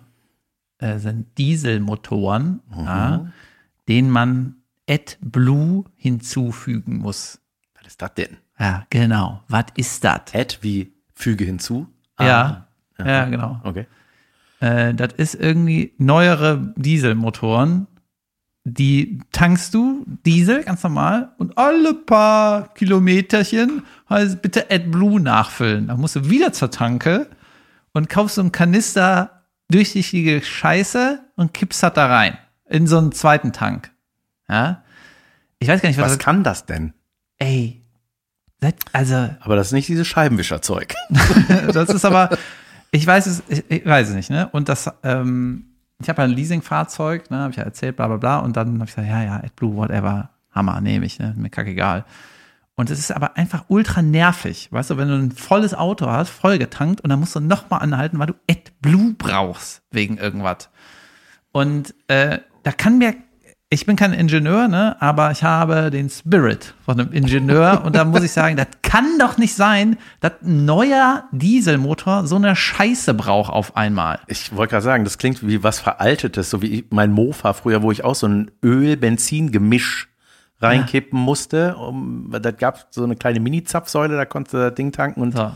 äh, 0.79 0.99
sind 0.99 1.37
Dieselmotoren, 1.39 2.61
ja, 2.76 3.33
denen 3.89 4.11
man 4.11 4.57
AdBlue 4.89 5.85
hinzufügen 5.97 6.99
muss. 6.99 7.41
Was 7.76 7.87
ist 7.87 8.03
das 8.03 8.14
denn? 8.14 8.37
Ja, 8.59 8.87
genau. 8.91 9.43
Was 9.49 9.66
ist 9.76 10.05
das? 10.05 10.35
Add 10.35 10.59
wie 10.62 10.93
füge 11.14 11.45
hinzu? 11.45 11.87
Ja, 12.18 12.68
ja, 12.99 13.24
genau. 13.26 13.61
Okay. 13.62 13.87
Äh, 14.61 14.95
das 14.95 15.12
ist 15.14 15.35
irgendwie 15.35 15.95
neuere 15.99 16.72
Dieselmotoren. 16.76 17.87
Die 18.64 19.20
tankst 19.33 19.72
du 19.72 20.05
Diesel 20.26 20.64
ganz 20.64 20.83
normal 20.83 21.33
und 21.39 21.57
alle 21.57 21.95
paar 21.95 22.74
Kilometerchen 22.74 23.83
heißt 24.11 24.43
bitte 24.43 24.70
AdBlue 24.70 25.20
nachfüllen. 25.20 25.87
Dann 25.87 26.01
musst 26.01 26.16
du 26.16 26.29
wieder 26.29 26.53
zur 26.53 26.70
Tanke 26.70 27.29
und 27.93 28.09
kaufst 28.09 28.35
so 28.35 28.43
einen 28.43 28.53
Kanister 28.53 29.38
durchsichtige 29.71 30.43
Scheiße 30.43 31.21
und 31.37 31.55
kippst 31.55 31.83
das 31.83 31.93
da 31.93 32.07
rein 32.07 32.39
in 32.69 32.87
so 32.87 32.99
einen 32.99 33.12
zweiten 33.12 33.53
Tank. 33.53 33.91
Ja? 34.49 34.83
Ich 35.59 35.69
weiß 35.69 35.83
gar 35.83 35.89
nicht, 35.89 35.99
was, 35.99 36.07
Was 36.07 36.16
das 36.16 36.25
kann 36.25 36.45
das 36.45 36.66
denn? 36.66 36.93
Ey. 37.39 37.83
Das, 38.61 38.75
also 38.93 39.31
Aber 39.41 39.57
das 39.57 39.69
ist 39.69 39.73
nicht 39.73 39.89
dieses 39.89 40.07
Scheibenwischerzeug. 40.07 40.95
das 41.73 41.91
ist 41.91 42.05
aber, 42.05 42.37
ich 42.91 43.07
weiß 43.07 43.27
es, 43.27 43.43
ich, 43.49 43.64
ich 43.71 43.87
weiß 43.87 44.09
es 44.09 44.14
nicht, 44.14 44.31
ne? 44.31 44.49
Und 44.51 44.69
das, 44.69 44.91
ähm, 45.05 45.66
ich 46.01 46.09
habe 46.09 46.23
ja 46.23 46.29
ein 46.29 46.35
Leasingfahrzeug, 46.35 47.31
ne, 47.31 47.39
habe 47.39 47.51
ich 47.51 47.57
ja 47.57 47.64
erzählt, 47.64 47.97
bla 47.97 48.09
bla 48.09 48.16
bla. 48.16 48.39
Und 48.39 48.57
dann 48.57 48.75
habe 48.75 48.89
ich 48.89 48.95
gesagt, 48.95 49.09
ja, 49.09 49.23
ja, 49.23 49.37
AdBlue, 49.37 49.77
whatever, 49.77 50.31
Hammer, 50.53 50.81
nehme 50.81 51.07
ich, 51.07 51.19
ne? 51.19 51.35
Mir 51.37 51.51
kackegal. 51.51 52.05
Und 52.79 52.91
es 52.91 53.01
ist 53.01 53.11
aber 53.11 53.37
einfach 53.37 53.64
ultra 53.66 54.03
nervig, 54.03 54.68
weißt 54.70 54.91
du, 54.91 54.97
wenn 54.97 55.09
du 55.09 55.14
ein 55.14 55.33
volles 55.33 55.74
Auto 55.74 56.07
hast, 56.07 56.31
voll 56.31 56.59
getankt 56.59 57.01
und 57.01 57.11
dann 57.11 57.18
musst 57.18 57.35
du 57.35 57.41
nochmal 57.41 57.83
anhalten, 57.83 58.20
weil 58.20 58.29
du 58.29 58.35
AdBlue 58.49 59.14
brauchst, 59.18 59.83
wegen 59.91 60.16
irgendwas. 60.16 60.70
Und 61.51 61.93
äh, 62.07 62.39
da 62.62 62.70
kann 62.70 62.99
mir, 62.99 63.16
ich 63.68 63.85
bin 63.85 63.97
kein 63.97 64.12
Ingenieur, 64.12 64.68
ne, 64.68 64.97
aber 65.01 65.33
ich 65.33 65.43
habe 65.43 65.91
den 65.91 66.09
Spirit 66.09 66.74
von 66.85 67.01
einem 67.01 67.12
Ingenieur 67.12 67.83
und 67.85 67.97
da 67.97 68.05
muss 68.05 68.22
ich 68.22 68.31
sagen, 68.31 68.57
das 68.57 68.68
kann 68.83 69.18
doch 69.18 69.39
nicht 69.39 69.57
sein, 69.57 69.97
dass 70.20 70.35
ein 70.45 70.64
neuer 70.64 71.24
Dieselmotor 71.33 72.29
so 72.29 72.37
eine 72.37 72.55
Scheiße 72.55 73.12
braucht 73.12 73.53
auf 73.53 73.76
einmal. 73.76 74.20
Ich 74.29 74.55
wollte 74.55 74.70
gerade 74.70 74.85
sagen, 74.85 75.03
das 75.03 75.18
klingt 75.18 75.45
wie 75.45 75.64
was 75.64 75.81
Veraltetes, 75.81 76.49
so 76.49 76.62
wie 76.62 76.87
mein 76.91 77.11
Mofa 77.11 77.55
früher, 77.55 77.83
wo 77.83 77.91
ich 77.91 78.05
auch 78.05 78.14
so 78.14 78.29
ein 78.29 78.53
Öl-Benzin-Gemisch 78.62 80.08
reinkippen 80.61 81.19
musste. 81.19 81.77
Um, 81.77 82.35
da 82.43 82.51
gab 82.51 82.89
so 82.91 83.05
eine 83.05 83.17
kleine 83.17 83.41
Mini-Zapfsäule, 83.41 84.17
da 84.17 84.25
konntest 84.25 84.55
du 84.55 84.59
das 84.59 84.75
Ding 84.75 84.93
tanken 84.93 85.21
und 85.23 85.37
So. 85.37 85.51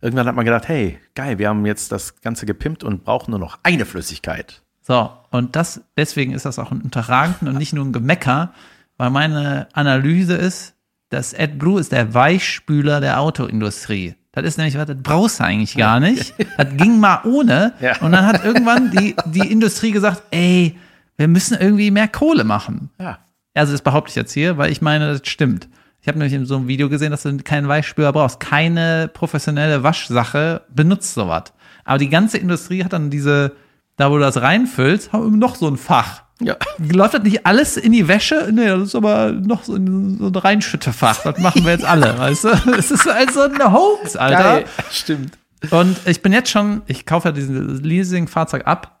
irgendwann 0.00 0.26
hat 0.26 0.34
man 0.36 0.44
gedacht, 0.44 0.68
hey, 0.68 0.98
geil, 1.14 1.38
wir 1.38 1.48
haben 1.48 1.64
jetzt 1.66 1.92
das 1.92 2.20
Ganze 2.20 2.46
gepimpt 2.46 2.84
und 2.84 3.04
brauchen 3.04 3.30
nur 3.30 3.40
noch 3.40 3.58
eine 3.62 3.84
Flüssigkeit. 3.86 4.62
So, 4.82 5.10
und 5.30 5.56
das, 5.56 5.80
deswegen 5.96 6.32
ist 6.32 6.44
das 6.44 6.58
auch 6.58 6.70
ein 6.70 6.82
Unterragenden 6.82 7.48
und 7.48 7.56
nicht 7.56 7.72
nur 7.72 7.84
ein 7.86 7.92
Gemecker, 7.92 8.52
weil 8.98 9.10
meine 9.10 9.66
Analyse 9.72 10.34
ist, 10.34 10.74
dass 11.08 11.34
AdBlue 11.34 11.80
ist 11.80 11.92
der 11.92 12.12
Weichspüler 12.12 13.00
der 13.00 13.20
Autoindustrie. 13.20 14.14
Das 14.32 14.44
ist 14.44 14.58
nämlich, 14.58 14.76
was, 14.76 14.86
das 14.86 14.96
brauchst 15.00 15.38
du 15.40 15.44
eigentlich 15.44 15.76
gar 15.76 16.00
nicht. 16.00 16.34
Das 16.58 16.66
ging 16.76 16.98
mal 16.98 17.20
ohne. 17.24 17.72
Ja. 17.80 17.96
Und 18.00 18.12
dann 18.12 18.26
hat 18.26 18.44
irgendwann 18.44 18.90
die, 18.90 19.14
die 19.26 19.50
Industrie 19.50 19.92
gesagt, 19.92 20.22
ey, 20.32 20.76
wir 21.16 21.28
müssen 21.28 21.56
irgendwie 21.58 21.90
mehr 21.92 22.08
Kohle 22.08 22.42
machen. 22.44 22.90
Ja. 22.98 23.18
Also 23.54 23.72
das 23.72 23.82
behaupte 23.82 24.10
ich 24.10 24.16
jetzt 24.16 24.32
hier, 24.32 24.58
weil 24.58 24.70
ich 24.70 24.82
meine, 24.82 25.12
das 25.12 25.26
stimmt. 25.28 25.68
Ich 26.02 26.08
habe 26.08 26.18
nämlich 26.18 26.34
in 26.34 26.44
so 26.44 26.56
einem 26.56 26.68
Video 26.68 26.88
gesehen, 26.90 27.12
dass 27.12 27.22
du 27.22 27.36
keinen 27.38 27.66
Weichspüler 27.66 28.12
brauchst. 28.12 28.40
Keine 28.40 29.08
professionelle 29.12 29.82
Waschsache 29.82 30.62
benutzt 30.68 31.14
sowas. 31.14 31.44
Aber 31.84 31.98
die 31.98 32.10
ganze 32.10 32.36
Industrie 32.36 32.84
hat 32.84 32.92
dann 32.92 33.08
diese, 33.10 33.52
da 33.96 34.10
wo 34.10 34.16
du 34.16 34.20
das 34.20 34.40
reinfüllst, 34.40 35.12
haben 35.12 35.30
wir 35.30 35.38
noch 35.38 35.54
so 35.54 35.68
ein 35.68 35.76
Fach. 35.76 36.24
Ja. 36.40 36.56
Läuft 36.78 37.14
das 37.14 37.22
nicht 37.22 37.46
alles 37.46 37.76
in 37.76 37.92
die 37.92 38.08
Wäsche? 38.08 38.50
Nee, 38.52 38.66
das 38.66 38.88
ist 38.88 38.94
aber 38.96 39.32
noch 39.32 39.62
so 39.64 39.76
ein, 39.76 40.18
so 40.18 40.26
ein 40.26 40.34
Reinschüttefach. 40.34 41.22
Das 41.22 41.38
machen 41.38 41.64
wir 41.64 41.72
jetzt 41.72 41.84
alle, 41.84 42.18
weißt 42.18 42.44
du? 42.44 42.48
Es 42.76 42.90
ist 42.90 43.08
also 43.08 43.42
eine 43.42 43.72
Hoax, 43.72 44.16
Alter. 44.16 44.64
Stimmt. 44.90 45.38
Und 45.70 45.96
ich 46.06 46.20
bin 46.20 46.32
jetzt 46.32 46.50
schon, 46.50 46.82
ich 46.86 47.06
kaufe 47.06 47.28
ja 47.28 47.32
dieses 47.32 47.80
Leasing-Fahrzeug 47.80 48.66
ab 48.66 49.00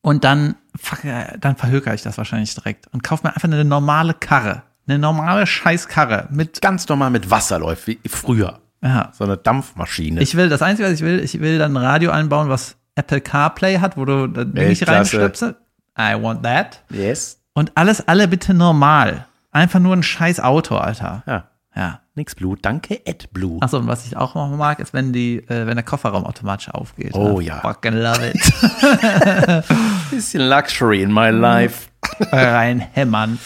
und 0.00 0.24
dann, 0.24 0.54
fuck, 0.78 1.04
äh, 1.04 1.36
dann 1.40 1.56
verhöker 1.56 1.94
ich 1.94 2.02
das 2.02 2.18
wahrscheinlich 2.18 2.54
direkt 2.54 2.86
und 2.92 3.02
kaufe 3.02 3.26
mir 3.26 3.34
einfach 3.34 3.44
eine 3.48 3.64
normale 3.64 4.14
Karre. 4.14 4.62
Eine 4.88 4.98
normale 5.00 5.46
Scheißkarre 5.46 6.28
mit, 6.30 6.60
Ganz 6.62 6.88
normal 6.88 7.10
mit 7.10 7.28
Wasser 7.30 7.58
läuft, 7.58 7.86
wie 7.88 7.98
früher. 8.06 8.60
ja. 8.82 9.10
So 9.12 9.24
eine 9.24 9.36
Dampfmaschine. 9.36 10.20
Ich 10.20 10.36
will, 10.36 10.48
das 10.48 10.62
Einzige, 10.62 10.86
was 10.88 10.94
ich 10.94 11.02
will, 11.02 11.18
ich 11.20 11.40
will 11.40 11.58
dann 11.58 11.72
ein 11.76 11.82
Radio 11.84 12.10
einbauen, 12.12 12.48
was 12.48 12.76
Apple 12.94 13.20
CarPlay 13.20 13.78
hat, 13.80 13.96
wo 13.96 14.04
du 14.04 14.26
nicht 14.28 14.54
Weltklasse. 14.54 14.92
reinstöpselst. 15.18 15.56
I 15.98 16.14
want 16.22 16.42
that. 16.44 16.82
yes. 16.90 17.40
Und 17.54 17.72
alles, 17.74 18.06
alle 18.06 18.28
bitte 18.28 18.54
normal. 18.54 19.26
Einfach 19.50 19.80
nur 19.80 19.96
ein 19.96 20.02
scheiß 20.02 20.40
Auto, 20.40 20.76
Alter. 20.76 21.22
Ja. 21.26 21.44
Ja. 21.74 22.00
Nix 22.16 22.34
Blue. 22.34 22.56
Danke, 22.60 23.00
AdBlue. 23.06 23.60
Achso, 23.60 23.76
und 23.78 23.86
was 23.86 24.06
ich 24.06 24.16
auch 24.16 24.34
noch 24.34 24.48
mag, 24.56 24.80
ist, 24.80 24.94
wenn 24.94 25.12
die, 25.12 25.36
äh, 25.48 25.66
wenn 25.66 25.76
der 25.76 25.84
Kofferraum 25.84 26.24
automatisch 26.24 26.70
aufgeht. 26.70 27.14
Oh 27.14 27.40
I 27.40 27.44
ja. 27.44 27.60
Fucking 27.60 27.92
love 27.92 28.26
it. 28.26 29.64
Bisschen 30.10 30.48
Luxury 30.48 31.02
in 31.02 31.12
my 31.12 31.28
life. 31.28 31.88
Reinhämmern. 32.32 33.38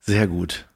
Sehr 0.00 0.26
gut. 0.26 0.66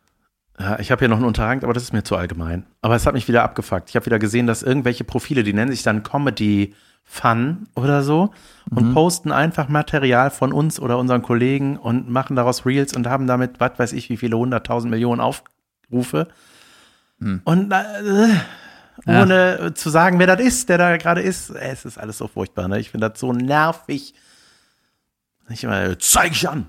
Ja, 0.58 0.78
ich 0.78 0.90
habe 0.90 1.00
hier 1.00 1.08
noch 1.08 1.18
einen 1.18 1.26
Unterrang, 1.26 1.62
aber 1.62 1.74
das 1.74 1.82
ist 1.82 1.92
mir 1.92 2.02
zu 2.02 2.16
allgemein. 2.16 2.64
Aber 2.80 2.96
es 2.96 3.06
hat 3.06 3.14
mich 3.14 3.28
wieder 3.28 3.42
abgefuckt. 3.44 3.90
Ich 3.90 3.96
habe 3.96 4.06
wieder 4.06 4.18
gesehen, 4.18 4.46
dass 4.46 4.62
irgendwelche 4.62 5.04
Profile, 5.04 5.42
die 5.42 5.52
nennen 5.52 5.70
sich 5.70 5.82
dann 5.82 6.02
Comedy 6.02 6.74
Fun 7.02 7.66
oder 7.74 8.02
so 8.02 8.30
und 8.70 8.94
posten 8.94 9.32
einfach 9.32 9.68
Material 9.68 10.30
von 10.30 10.52
uns 10.52 10.78
oder 10.78 10.96
unseren 10.96 11.22
Kollegen 11.22 11.76
und 11.76 12.08
machen 12.08 12.36
daraus 12.36 12.64
Reels 12.64 12.94
und 12.94 13.08
haben 13.08 13.26
damit, 13.26 13.58
was 13.58 13.78
weiß 13.78 13.92
ich, 13.94 14.10
wie 14.10 14.16
viele 14.16 14.38
hunderttausend 14.38 14.90
Millionen 14.90 15.20
Aufrufe. 15.20 16.28
Und 17.44 17.72
äh, 17.72 18.28
ohne 19.06 19.74
zu 19.74 19.90
sagen, 19.90 20.18
wer 20.18 20.26
das 20.26 20.40
ist, 20.40 20.68
der 20.68 20.78
da 20.78 20.96
gerade 20.96 21.20
ist, 21.22 21.50
äh, 21.50 21.70
es 21.70 21.84
ist 21.84 21.98
alles 21.98 22.18
so 22.18 22.28
furchtbar. 22.28 22.68
Ne? 22.68 22.80
Ich 22.80 22.90
finde 22.90 23.10
das 23.10 23.20
so 23.20 23.32
nervig. 23.32 24.14
Nicht 25.48 25.64
immer, 25.64 25.98
zeig 25.98 26.32
ich 26.32 26.48
an. 26.48 26.66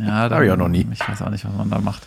Ja, 0.00 0.30
Hab 0.30 0.42
ich 0.42 0.50
auch 0.50 0.56
noch 0.56 0.68
nie. 0.68 0.86
Ich 0.92 1.06
weiß 1.06 1.22
auch 1.22 1.30
nicht, 1.30 1.44
was 1.44 1.54
man 1.54 1.70
da 1.70 1.78
macht. 1.78 2.06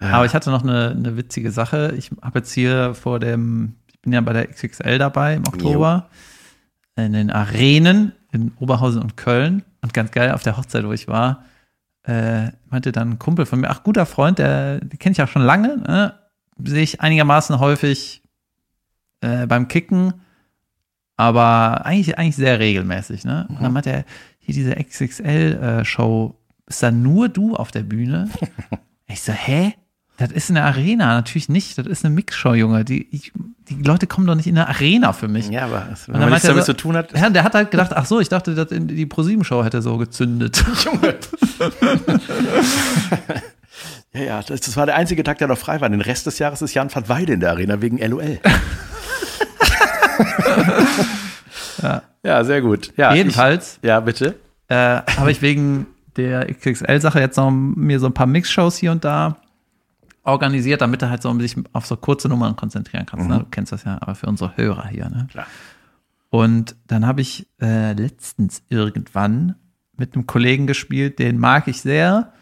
Aber 0.00 0.24
ich 0.24 0.34
hatte 0.34 0.50
noch 0.50 0.62
eine, 0.62 0.90
eine 0.90 1.16
witzige 1.16 1.50
Sache. 1.50 1.94
Ich 1.96 2.10
habe 2.22 2.38
jetzt 2.38 2.52
hier 2.52 2.94
vor 2.94 3.18
dem, 3.18 3.74
ich 3.88 4.00
bin 4.00 4.12
ja 4.12 4.20
bei 4.20 4.32
der 4.32 4.46
XXL 4.46 4.98
dabei 4.98 5.34
im 5.34 5.46
Oktober, 5.46 6.08
in 6.96 7.12
den 7.12 7.30
Arenen 7.30 8.12
in 8.32 8.52
Oberhausen 8.58 9.02
und 9.02 9.16
Köln. 9.16 9.64
Und 9.80 9.94
ganz 9.94 10.10
geil, 10.10 10.32
auf 10.32 10.42
der 10.42 10.56
Hochzeit, 10.56 10.84
wo 10.84 10.92
ich 10.92 11.08
war, 11.08 11.44
äh, 12.04 12.50
meinte 12.68 12.92
dann 12.92 13.10
ein 13.10 13.18
Kumpel 13.18 13.46
von 13.46 13.60
mir, 13.60 13.70
ach, 13.70 13.82
guter 13.82 14.06
Freund, 14.06 14.38
der, 14.38 14.80
den 14.80 14.98
kenne 14.98 15.12
ich 15.12 15.22
auch 15.22 15.28
schon 15.28 15.42
lange, 15.42 15.78
ne? 15.78 16.14
Sehe 16.64 16.82
ich 16.82 17.00
einigermaßen 17.00 17.58
häufig 17.60 18.22
äh, 19.20 19.46
beim 19.46 19.68
Kicken. 19.68 20.14
aber 21.16 21.84
eigentlich, 21.86 22.18
eigentlich 22.18 22.36
sehr 22.36 22.58
regelmäßig, 22.58 23.24
ne? 23.24 23.46
Und 23.48 23.62
dann 23.62 23.74
hat 23.76 23.86
er 23.86 24.04
hier 24.38 24.54
diese 24.54 24.74
XXL-Show, 24.76 26.34
äh, 26.36 26.70
ist 26.70 26.82
da 26.82 26.90
nur 26.90 27.28
du 27.28 27.54
auf 27.56 27.70
der 27.70 27.82
Bühne? 27.82 28.28
ich 29.08 29.22
so, 29.22 29.32
hä? 29.32 29.74
Das 30.16 30.32
ist 30.32 30.50
eine 30.50 30.64
Arena, 30.64 31.14
natürlich 31.14 31.48
nicht. 31.48 31.78
Das 31.78 31.86
ist 31.86 32.04
eine 32.04 32.12
Mixshow, 32.12 32.54
Junge. 32.54 32.84
Die, 32.84 33.06
ich, 33.14 33.32
die 33.68 33.80
Leute 33.82 34.08
kommen 34.08 34.26
doch 34.26 34.34
nicht 34.34 34.48
in 34.48 34.58
eine 34.58 34.68
Arena 34.68 35.12
für 35.12 35.28
mich. 35.28 35.48
Ja, 35.48 35.66
aber 35.66 35.86
wenn 36.08 36.18
man 36.18 36.30
nichts 36.30 36.44
er 36.44 36.50
damit 36.50 36.64
so- 36.64 36.72
zu 36.72 36.76
tun 36.76 36.96
hat. 36.96 37.16
Ja, 37.16 37.30
der 37.30 37.44
hat 37.44 37.54
halt 37.54 37.70
gedacht, 37.70 37.92
ach 37.94 38.04
so, 38.04 38.18
ich 38.18 38.28
dachte, 38.28 38.66
die 38.66 39.06
ProSieben-Show 39.06 39.62
hätte 39.62 39.80
so 39.80 39.96
gezündet. 39.96 40.64
Ja, 44.12 44.20
ja, 44.22 44.42
das, 44.42 44.60
das 44.60 44.76
war 44.76 44.86
der 44.86 44.96
einzige 44.96 45.22
Tag, 45.22 45.38
der 45.38 45.48
noch 45.48 45.58
frei 45.58 45.80
war. 45.80 45.88
Den 45.88 46.00
Rest 46.00 46.26
des 46.26 46.38
Jahres 46.38 46.62
ist 46.62 46.74
Jan 46.74 46.94
van 46.94 47.08
Weide 47.08 47.34
in 47.34 47.40
der 47.40 47.50
Arena 47.50 47.80
wegen 47.80 47.98
LOL. 47.98 48.40
ja. 52.22 52.44
sehr 52.44 52.60
gut. 52.62 52.92
Ja, 52.96 53.14
Jedenfalls 53.14 53.78
Ich, 53.82 53.88
ja, 53.88 54.00
bitte. 54.00 54.34
äh, 54.68 54.74
habe 55.16 55.30
ich 55.30 55.42
wegen 55.42 55.86
der 56.16 56.52
XXL-Sache 56.52 57.20
jetzt 57.20 57.36
noch 57.36 57.50
mir 57.50 58.00
so 58.00 58.06
ein 58.06 58.14
paar 58.14 58.26
Mix-Shows 58.26 58.76
hier 58.76 58.92
und 58.92 59.04
da 59.04 59.36
organisiert, 60.24 60.82
damit 60.82 61.00
du 61.02 61.08
halt 61.08 61.22
so 61.22 61.38
sich 61.38 61.56
auf 61.72 61.86
so 61.86 61.96
kurze 61.96 62.28
Nummern 62.28 62.56
konzentrieren 62.56 63.06
kannst. 63.06 63.28
Ne? 63.28 63.38
Du 63.38 63.46
kennst 63.50 63.72
das 63.72 63.84
ja, 63.84 63.98
aber 64.00 64.14
für 64.14 64.26
unsere 64.26 64.56
Hörer 64.56 64.88
hier. 64.88 65.08
Ne? 65.08 65.26
Klar. 65.30 65.46
Und 66.30 66.76
dann 66.86 67.06
habe 67.06 67.22
ich 67.22 67.46
äh, 67.60 67.94
letztens 67.94 68.62
irgendwann 68.68 69.54
mit 69.96 70.14
einem 70.14 70.26
Kollegen 70.26 70.66
gespielt, 70.66 71.18
den 71.18 71.38
mag 71.38 71.66
ich 71.68 71.80
sehr. 71.80 72.32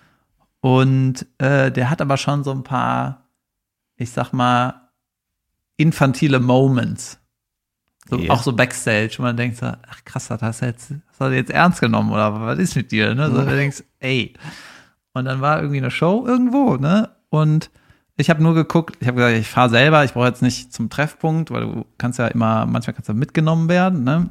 Und 0.67 1.25
äh, 1.39 1.71
der 1.71 1.91
hat 1.91 2.01
aber 2.01 2.17
schon 2.17 2.43
so 2.43 2.51
ein 2.51 2.65
paar, 2.65 3.29
ich 3.95 4.11
sag 4.11 4.33
mal, 4.33 4.91
infantile 5.77 6.41
Moments. 6.41 7.21
So, 8.11 8.19
Ja. 8.19 8.33
Auch 8.33 8.43
so 8.43 8.53
Backstage, 8.53 9.15
wo 9.19 9.23
man 9.23 9.37
denkt 9.37 9.59
so, 9.59 9.67
ach 9.67 10.05
krass, 10.05 10.27
das 10.27 10.43
hast 10.43 10.63
du 10.63 10.67
jetzt, 10.67 10.91
das 10.91 10.99
hast 11.09 11.21
du 11.21 11.37
jetzt 11.37 11.53
ernst 11.53 11.81
genommen 11.81 12.11
oder 12.11 12.41
was 12.41 12.59
ist 12.59 12.75
mit 12.75 12.91
dir? 12.91 13.15
Ne? 13.15 13.31
So, 13.31 13.43
du 13.43 13.47
denkst, 13.47 13.85
ey. 14.01 14.35
Und 15.13 15.27
dann 15.27 15.41
war 15.41 15.59
irgendwie 15.59 15.79
eine 15.79 15.93
Show 15.93 16.27
irgendwo, 16.27 16.75
ne? 16.79 17.11
Und 17.29 17.71
ich 18.17 18.29
habe 18.29 18.43
nur 18.43 18.55
geguckt, 18.55 18.97
ich 18.99 19.07
habe 19.07 19.19
gesagt, 19.19 19.37
ich 19.37 19.49
fahre 19.49 19.71
selber, 19.71 20.03
ich 20.03 20.15
brauche 20.15 20.27
jetzt 20.27 20.43
nicht 20.43 20.73
zum 20.73 20.91
Treffpunkt, 20.91 21.53
weil 21.53 21.61
du 21.61 21.87
kannst 21.97 22.19
ja 22.19 22.27
immer, 22.27 22.67
manchmal 22.67 22.95
kannst 22.95 23.09
du 23.09 23.15
mitgenommen 23.15 23.69
werden, 23.69 24.03
ne? 24.03 24.31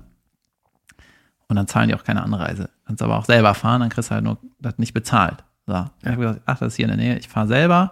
Und 1.47 1.55
dann 1.55 1.67
zahlen 1.67 1.88
die 1.88 1.95
auch 1.95 2.03
keine 2.03 2.23
Anreise. 2.23 2.71
Kannst 2.86 3.01
aber 3.01 3.17
auch 3.19 3.25
selber 3.25 3.53
fahren, 3.53 3.79
dann 3.79 3.89
kriegst 3.89 4.09
du 4.09 4.15
halt 4.15 4.25
nur 4.25 4.38
das 4.59 4.77
nicht 4.79 4.93
bezahlt. 4.93 5.45
So. 5.68 5.86
Ich 6.01 6.07
habe 6.07 6.18
gesagt, 6.18 6.41
ach, 6.45 6.59
das 6.59 6.74
ist 6.74 6.76
hier 6.76 6.86
in 6.89 6.97
der 6.97 6.97
Nähe, 6.97 7.18
ich 7.18 7.28
fahre 7.28 7.47
selber 7.47 7.91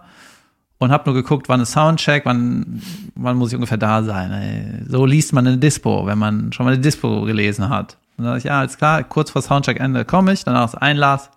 und 0.78 0.90
habe 0.90 1.04
nur 1.10 1.14
geguckt, 1.14 1.48
wann 1.48 1.60
ist 1.60 1.72
Soundcheck, 1.72 2.24
wann, 2.24 2.80
wann 3.14 3.36
muss 3.36 3.50
ich 3.50 3.56
ungefähr 3.56 3.78
da 3.78 4.02
sein. 4.02 4.84
So 4.88 5.06
liest 5.06 5.32
man 5.32 5.46
eine 5.46 5.58
Dispo, 5.58 6.06
wenn 6.06 6.18
man 6.18 6.52
schon 6.52 6.64
mal 6.64 6.72
eine 6.72 6.82
Dispo 6.82 7.22
gelesen 7.22 7.68
hat. 7.68 7.96
Und 8.16 8.24
dann 8.24 8.34
sag 8.34 8.38
ich, 8.38 8.44
ja, 8.44 8.60
alles 8.60 8.76
klar, 8.76 9.02
kurz 9.04 9.30
vor 9.30 9.42
Soundcheck-Ende 9.42 10.04
komme 10.04 10.32
ich, 10.32 10.44
danach 10.44 10.66
ist 10.66 10.74
Einlass, 10.74 11.30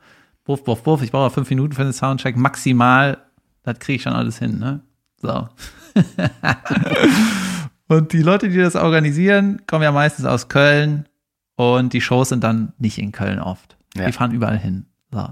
buff, 0.44 0.64
buff, 0.64 0.84
buff, 0.84 1.02
ich 1.02 1.12
brauche 1.12 1.32
fünf 1.32 1.50
Minuten 1.50 1.74
für 1.74 1.84
den 1.84 1.94
Soundcheck, 1.94 2.36
maximal, 2.36 3.18
das 3.64 3.80
kriege 3.80 3.98
ich 3.98 4.04
schon 4.04 4.14
alles 4.14 4.38
hin, 4.38 4.60
ne? 4.60 4.82
So. 5.20 5.50
und 7.88 8.14
die 8.14 8.22
Leute, 8.22 8.50
die 8.50 8.58
das 8.58 8.76
organisieren, 8.76 9.62
kommen 9.66 9.84
ja 9.84 9.92
meistens 9.92 10.26
aus 10.26 10.48
Köln 10.48 11.08
und 11.56 11.94
die 11.94 12.02
Shows 12.02 12.30
sind 12.30 12.44
dann 12.44 12.74
nicht 12.78 13.00
in 13.00 13.12
Köln 13.12 13.40
oft. 13.40 13.78
Ja. 13.96 14.06
Die 14.06 14.12
fahren 14.12 14.32
überall 14.32 14.60
hin. 14.60 14.86
So. 15.12 15.28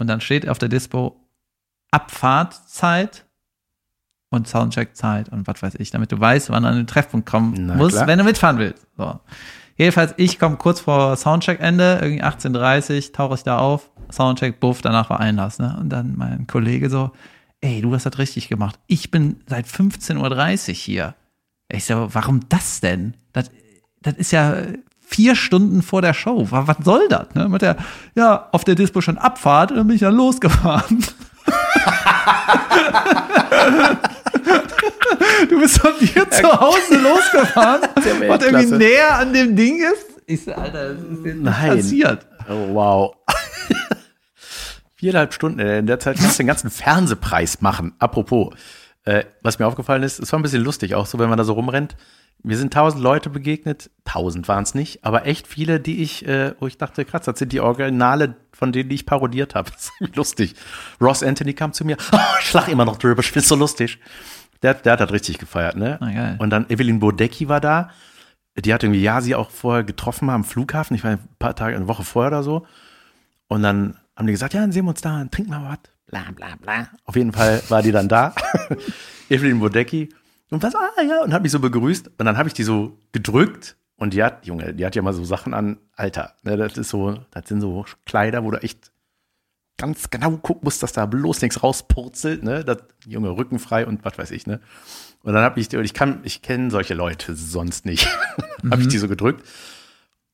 Und 0.00 0.06
dann 0.06 0.20
steht 0.20 0.48
auf 0.48 0.58
der 0.58 0.68
Dispo 0.68 1.16
Abfahrtzeit 1.90 3.26
und 4.30 4.48
Soundcheck-Zeit 4.48 5.28
und 5.28 5.46
was 5.46 5.62
weiß 5.62 5.74
ich, 5.76 5.90
damit 5.90 6.12
du 6.12 6.20
weißt, 6.20 6.50
wann 6.50 6.62
du 6.62 6.68
an 6.68 6.76
den 6.76 6.86
Treffpunkt 6.86 7.28
kommen 7.28 7.54
Na 7.66 7.74
musst, 7.74 7.96
klar. 7.96 8.06
wenn 8.06 8.18
du 8.18 8.24
mitfahren 8.24 8.58
willst. 8.58 8.86
So. 8.96 9.18
Jedenfalls, 9.76 10.14
ich 10.16 10.38
komme 10.38 10.56
kurz 10.56 10.80
vor 10.80 11.16
Soundcheck-Ende, 11.16 11.98
irgendwie 12.00 12.22
18.30 12.22 13.12
tauche 13.12 13.34
ich 13.34 13.42
da 13.42 13.58
auf, 13.58 13.90
Soundcheck, 14.10 14.60
buff, 14.60 14.82
danach 14.82 15.10
war 15.10 15.20
Einlass. 15.20 15.58
Ne? 15.58 15.76
Und 15.80 15.88
dann 15.88 16.16
mein 16.16 16.46
Kollege 16.46 16.90
so, 16.90 17.10
ey, 17.60 17.80
du 17.80 17.92
hast 17.92 18.06
das 18.06 18.18
richtig 18.18 18.48
gemacht. 18.48 18.78
Ich 18.86 19.10
bin 19.10 19.40
seit 19.46 19.66
15.30 19.66 20.68
Uhr 20.68 20.74
hier. 20.74 21.14
Ich 21.68 21.84
so, 21.84 22.08
warum 22.12 22.40
das 22.48 22.80
denn? 22.80 23.14
Das, 23.32 23.50
das 24.00 24.14
ist 24.14 24.30
ja 24.32 24.54
vier 25.10 25.34
Stunden 25.34 25.82
vor 25.82 26.02
der 26.02 26.14
Show. 26.14 26.46
Was, 26.50 26.76
soll 26.84 27.08
das? 27.08 27.34
Ne? 27.34 27.48
Mit 27.48 27.62
der, 27.62 27.76
ja, 28.14 28.48
auf 28.52 28.62
der 28.64 28.76
Dispo 28.76 29.00
schon 29.00 29.18
Abfahrt 29.18 29.72
und 29.72 29.76
dann 29.78 29.86
bin 29.88 29.96
ich 29.96 30.02
dann 30.02 30.14
losgefahren. 30.14 31.04
du 35.48 35.60
bist 35.60 35.78
von 35.78 35.92
dir 36.00 36.30
zu 36.30 36.60
Hause 36.60 36.96
losgefahren, 36.98 37.82
was 38.28 38.42
irgendwie 38.44 38.76
näher 38.76 39.18
an 39.18 39.32
dem 39.32 39.56
Ding 39.56 39.78
ist. 39.82 40.06
Ich 40.26 40.44
so, 40.44 40.52
Alter, 40.52 40.94
das 40.94 41.02
ist 41.02 41.24
jetzt 41.24 41.40
Nein. 41.40 41.76
passiert. 41.76 42.26
Oh, 42.48 42.74
wow. 42.74 43.14
Viereinhalb 44.94 45.34
Stunden. 45.34 45.58
äh, 45.58 45.78
In 45.78 45.86
der 45.86 45.98
Zeit 45.98 46.18
kannst 46.18 46.38
du 46.38 46.42
den 46.42 46.46
ganzen 46.46 46.70
Fernsehpreis 46.70 47.60
machen. 47.62 47.94
Apropos, 47.98 48.54
äh, 49.04 49.24
was 49.42 49.58
mir 49.58 49.66
aufgefallen 49.66 50.02
ist, 50.04 50.20
es 50.20 50.30
war 50.32 50.38
ein 50.38 50.42
bisschen 50.42 50.62
lustig, 50.62 50.94
auch 50.94 51.06
so, 51.06 51.18
wenn 51.18 51.28
man 51.28 51.38
da 51.38 51.44
so 51.44 51.54
rumrennt. 51.54 51.96
Mir 52.42 52.56
sind 52.56 52.72
tausend 52.72 53.02
Leute 53.02 53.28
begegnet, 53.28 53.90
tausend 54.04 54.48
waren 54.48 54.62
es 54.62 54.74
nicht, 54.74 55.04
aber 55.04 55.26
echt 55.26 55.46
viele, 55.46 55.78
die 55.78 56.02
ich, 56.02 56.26
äh, 56.26 56.54
wo 56.58 56.66
ich 56.66 56.78
dachte, 56.78 57.04
krass, 57.04 57.22
das 57.24 57.38
sind 57.38 57.52
die 57.52 57.60
Originale, 57.60 58.36
von 58.52 58.72
denen 58.72 58.88
die 58.88 58.94
ich 58.94 59.06
parodiert 59.06 59.54
habe. 59.54 59.70
Das 59.74 59.84
ist 59.84 59.92
irgendwie 60.00 60.16
lustig. 60.16 60.54
Ross 61.00 61.22
Anthony 61.22 61.52
kam 61.52 61.72
zu 61.72 61.84
mir, 61.84 61.96
oh, 62.12 62.18
ich 62.40 62.52
lach 62.52 62.68
immer 62.68 62.84
noch 62.84 62.96
drüber, 62.96 63.20
ich 63.20 63.30
find's 63.30 63.48
so 63.48 63.56
lustig. 63.56 63.98
Der, 64.62 64.74
der 64.74 64.92
hat 64.92 65.00
das 65.00 65.12
richtig 65.12 65.38
gefeiert, 65.38 65.76
ne? 65.76 65.98
Na, 66.00 66.12
geil. 66.12 66.36
Und 66.38 66.50
dann 66.50 66.68
Evelyn 66.68 67.00
Bodecki 67.00 67.48
war 67.48 67.60
da. 67.60 67.90
Die 68.56 68.74
hat 68.74 68.82
irgendwie 68.82 69.02
Yasi 69.02 69.34
auch 69.34 69.50
vorher 69.50 69.84
getroffen 69.84 70.28
am 70.28 70.44
Flughafen. 70.44 70.94
Ich 70.94 71.04
war 71.04 71.12
ein 71.12 71.28
paar 71.38 71.54
Tage, 71.54 71.76
eine 71.76 71.88
Woche 71.88 72.04
vorher 72.04 72.30
oder 72.30 72.42
so. 72.42 72.66
Und 73.48 73.62
dann 73.62 73.96
haben 74.16 74.26
die 74.26 74.32
gesagt, 74.32 74.52
ja, 74.52 74.60
dann 74.60 74.72
sehen 74.72 74.84
wir 74.84 74.90
uns 74.90 75.00
da, 75.00 75.24
trinken 75.30 75.50
wir 75.50 75.62
was. 75.62 75.78
Bla, 76.06 76.24
bla, 76.34 76.56
bla. 76.60 76.88
Auf 77.04 77.16
jeden 77.16 77.32
Fall 77.32 77.62
war 77.68 77.82
die 77.82 77.92
dann 77.92 78.08
da. 78.08 78.34
Evelyn 79.30 79.60
Bodecki. 79.60 80.10
Und 80.50 80.62
was, 80.62 80.74
ah, 80.74 81.02
ja, 81.08 81.22
und 81.22 81.32
hat 81.32 81.42
mich 81.42 81.52
so 81.52 81.60
begrüßt. 81.60 82.08
Und 82.18 82.24
dann 82.26 82.36
habe 82.36 82.48
ich 82.48 82.54
die 82.54 82.64
so 82.64 82.98
gedrückt. 83.12 83.76
Und 83.96 84.14
die 84.14 84.22
hat, 84.22 84.46
Junge, 84.46 84.74
die 84.74 84.84
hat 84.86 84.96
ja 84.96 85.02
mal 85.02 85.12
so 85.12 85.24
Sachen 85.24 85.52
an, 85.54 85.78
Alter, 85.94 86.34
ne, 86.42 86.56
das 86.56 86.78
ist 86.78 86.88
so, 86.88 87.18
das 87.32 87.46
sind 87.48 87.60
so 87.60 87.84
Kleider, 88.06 88.42
wo 88.44 88.50
du 88.50 88.62
echt 88.62 88.90
ganz 89.76 90.08
genau 90.10 90.30
gucken 90.38 90.62
musst, 90.64 90.82
dass 90.82 90.92
da 90.92 91.04
bloß 91.06 91.42
nichts 91.42 91.62
rauspurzelt, 91.62 92.42
ne, 92.42 92.64
das, 92.64 92.78
Junge, 93.06 93.30
rückenfrei 93.36 93.86
und 93.86 94.04
was 94.04 94.16
weiß 94.18 94.30
ich, 94.30 94.46
ne. 94.46 94.60
Und 95.22 95.34
dann 95.34 95.42
habe 95.42 95.60
ich, 95.60 95.68
die- 95.68 95.76
und 95.76 95.84
ich 95.84 95.92
kann, 95.92 96.20
ich 96.22 96.40
kenne 96.40 96.70
solche 96.70 96.94
Leute 96.94 97.34
sonst 97.36 97.84
nicht. 97.84 98.08
habe 98.70 98.80
ich 98.80 98.88
die 98.88 98.96
so 98.98 99.06
gedrückt. 99.06 99.46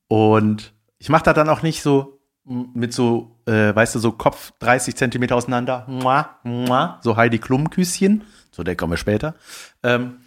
Und 0.07 0.73
ich 0.97 1.09
mache 1.09 1.23
da 1.23 1.33
dann 1.33 1.49
auch 1.49 1.61
nicht 1.61 1.81
so 1.81 2.21
mit 2.45 2.93
so, 2.93 3.36
äh, 3.47 3.75
weißt 3.75 3.95
du, 3.95 3.99
so 3.99 4.11
Kopf 4.11 4.51
30 4.59 4.95
Zentimeter 4.95 5.35
auseinander, 5.35 5.85
mua, 5.87 6.37
mua, 6.43 6.99
so 7.01 7.15
Heidi 7.15 7.39
Klum-Küsschen, 7.39 8.23
so 8.51 8.63
der 8.63 8.75
kommen 8.75 8.93
wir 8.93 8.97
später. 8.97 9.35
Ähm, 9.83 10.17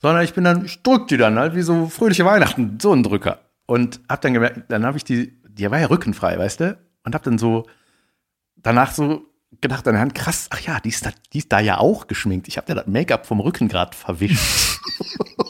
sondern 0.00 0.24
ich 0.24 0.34
bin 0.34 0.44
dann, 0.44 0.64
ich 0.64 0.82
drück 0.82 1.08
die 1.08 1.16
dann 1.16 1.38
halt 1.38 1.54
wie 1.54 1.62
so 1.62 1.88
fröhliche 1.88 2.24
Weihnachten, 2.24 2.78
so 2.80 2.92
ein 2.92 3.02
Drücker. 3.02 3.40
Und 3.66 4.00
hab 4.08 4.20
dann 4.20 4.34
gemerkt, 4.34 4.70
dann 4.70 4.84
habe 4.84 4.96
ich 4.96 5.04
die, 5.04 5.40
die 5.48 5.70
war 5.70 5.78
ja 5.78 5.86
rückenfrei, 5.86 6.38
weißt 6.38 6.60
du? 6.60 6.78
Und 7.04 7.14
hab 7.14 7.22
dann 7.22 7.38
so 7.38 7.66
danach 8.56 8.92
so 8.92 9.26
gedacht 9.60 9.86
an 9.86 9.94
der 9.94 10.02
Hand, 10.02 10.14
krass, 10.14 10.48
ach 10.50 10.60
ja, 10.60 10.80
die 10.80 10.88
ist 10.88 11.06
da, 11.06 11.10
die 11.32 11.38
ist 11.38 11.52
da 11.52 11.60
ja 11.60 11.78
auch 11.78 12.06
geschminkt. 12.06 12.48
Ich 12.48 12.56
habe 12.56 12.68
ja 12.68 12.74
das 12.74 12.86
Make-up 12.86 13.26
vom 13.26 13.40
Rücken 13.40 13.68
gerade 13.68 13.96
verwischt. 13.96 14.78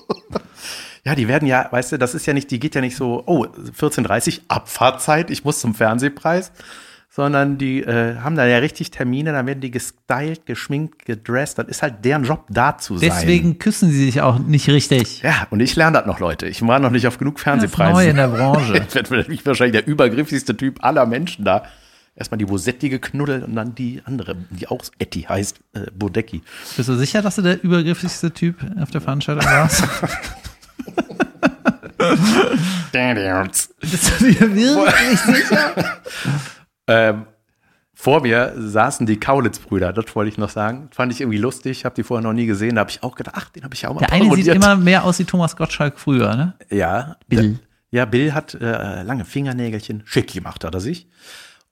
ja, 1.05 1.15
die 1.15 1.29
werden 1.29 1.49
ja, 1.49 1.69
weißt 1.71 1.93
du, 1.93 1.99
das 1.99 2.15
ist 2.15 2.27
ja 2.27 2.33
nicht, 2.33 2.51
die 2.51 2.61
geht 2.61 2.75
ja 2.75 2.81
nicht 2.81 2.97
so, 2.97 3.23
oh, 3.27 3.47
14.30 3.47 4.43
Abfahrtzeit, 4.49 5.31
ich 5.31 5.45
muss 5.45 5.61
zum 5.61 5.75
Fernsehpreis, 5.75 6.53
sondern 7.15 7.59
die 7.59 7.81
äh, 7.81 8.17
haben 8.17 8.35
da 8.35 8.45
ja 8.45 8.59
richtig 8.59 8.91
Termine, 8.91 9.31
dann 9.31 9.47
werden 9.47 9.61
die 9.61 9.71
gestylt, 9.71 10.47
geschminkt, 10.47 11.05
gedresst. 11.05 11.59
Das 11.59 11.69
ist 11.69 11.81
halt 11.81 12.05
deren 12.05 12.25
Job, 12.25 12.47
da 12.49 12.77
zu 12.77 12.99
sein. 12.99 13.09
Deswegen 13.09 13.61
küssen 13.61 13.89
sie 13.93 14.07
sich 14.07 14.21
auch 14.21 14.41
nicht 14.41 14.69
richtig. 14.69 15.23
Ja, 15.23 15.47
und 15.51 15.61
ich 15.61 15.77
lerne 15.77 15.99
das 15.99 16.07
noch, 16.07 16.19
Leute. 16.19 16.49
Ich 16.49 16.67
war 16.67 16.81
noch 16.81 16.91
nicht 16.91 17.07
auf 17.07 17.19
genug 17.19 17.39
Fernsehpreisen. 17.39 17.95
neu 17.95 18.09
in 18.09 18.17
der 18.17 18.27
Branche. 18.29 18.85
Ich 18.95 19.11
werde 19.11 19.33
ich 19.33 19.47
wahrscheinlich 19.47 19.85
der 19.85 19.87
übergriffigste 19.87 20.57
Typ 20.57 20.83
aller 20.83 21.07
Menschen 21.07 21.45
da. 21.45 21.63
Erstmal 22.17 22.39
die 22.39 22.47
Bosetti 22.47 22.89
geknuddelt 22.89 23.45
und 23.45 23.55
dann 23.55 23.77
die 23.77 24.03
andere, 24.05 24.35
die 24.51 24.67
auch 24.67 24.83
Etty 24.99 25.23
heißt, 25.23 25.61
äh, 25.75 25.91
Bodecki. 25.93 26.43
Bist 26.77 26.89
du 26.89 26.95
sicher, 26.97 27.23
dass 27.23 27.37
du 27.37 27.43
der 27.43 27.63
übergriffigste 27.63 28.33
Typ 28.33 28.57
auf 28.81 28.91
der 28.91 29.01
Veranstaltung 29.01 29.45
warst? 29.45 29.85
Bist 33.81 34.21
du 34.21 34.33
dir 34.33 34.55
wirklich 34.55 35.21
sicher? 35.21 35.75
Ähm, 36.87 37.27
vor 37.97 38.23
mir 38.23 38.53
saßen 38.57 39.07
die 39.07 39.21
Kaulitz-Brüder, 39.21 39.93
das 39.93 40.15
wollte 40.17 40.29
ich 40.29 40.37
noch 40.37 40.49
sagen. 40.51 40.89
Fand 40.93 41.13
ich 41.13 41.21
irgendwie 41.21 41.39
lustig, 41.39 41.85
habe 41.85 41.95
die 41.95 42.03
vorher 42.03 42.23
noch 42.23 42.33
nie 42.33 42.47
gesehen. 42.47 42.75
Da 42.75 42.81
habe 42.81 42.91
ich 42.91 43.03
auch 43.05 43.15
gedacht, 43.15 43.37
ach, 43.39 43.51
den 43.51 43.63
habe 43.63 43.75
ich 43.75 43.83
ja 43.83 43.89
auch 43.89 43.95
mal 43.95 44.01
Der 44.01 44.13
eine 44.13 44.35
sieht 44.35 44.49
immer 44.49 44.75
mehr 44.77 45.05
aus 45.05 45.19
wie 45.21 45.25
Thomas 45.25 45.57
Gottschalk 45.57 45.99
früher, 45.99 46.35
ne? 46.35 46.55
Ja. 46.71 47.17
Bill. 47.29 47.61
Ja, 47.91 48.05
Bill 48.05 48.35
hat 48.35 48.55
äh, 48.55 49.05
lange 49.05 49.25
Fingernägelchen, 49.25 50.03
schick 50.05 50.33
gemacht 50.33 50.65
hat 50.65 50.75
er 50.75 50.81
sich. 50.81 51.07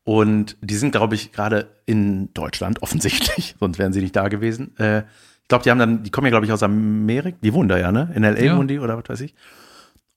Und 0.04 0.56
die 0.60 0.76
sind, 0.76 0.92
glaube 0.92 1.16
ich, 1.16 1.32
gerade 1.32 1.68
in 1.86 2.32
Deutschland 2.34 2.82
offensichtlich, 2.82 3.56
sonst 3.60 3.78
wären 3.78 3.92
sie 3.92 4.00
nicht 4.00 4.14
da 4.14 4.28
gewesen. 4.28 4.76
Äh, 4.78 5.00
ich 5.00 5.48
glaube, 5.48 5.64
die 5.64 5.70
haben 5.70 5.78
dann, 5.78 6.02
die 6.04 6.10
kommen 6.10 6.26
ja, 6.26 6.30
glaube 6.30 6.46
ich, 6.46 6.52
aus 6.52 6.62
Amerika, 6.62 7.36
die 7.42 7.52
wohnen 7.52 7.68
da 7.68 7.76
ja, 7.78 7.90
ne? 7.90 8.10
In 8.14 8.22
LA 8.22 8.38
Ja. 8.40 8.56
wohnen 8.56 8.68
die 8.68 8.78
oder 8.78 8.96
was 8.96 9.08
weiß 9.08 9.20
ich. 9.22 9.34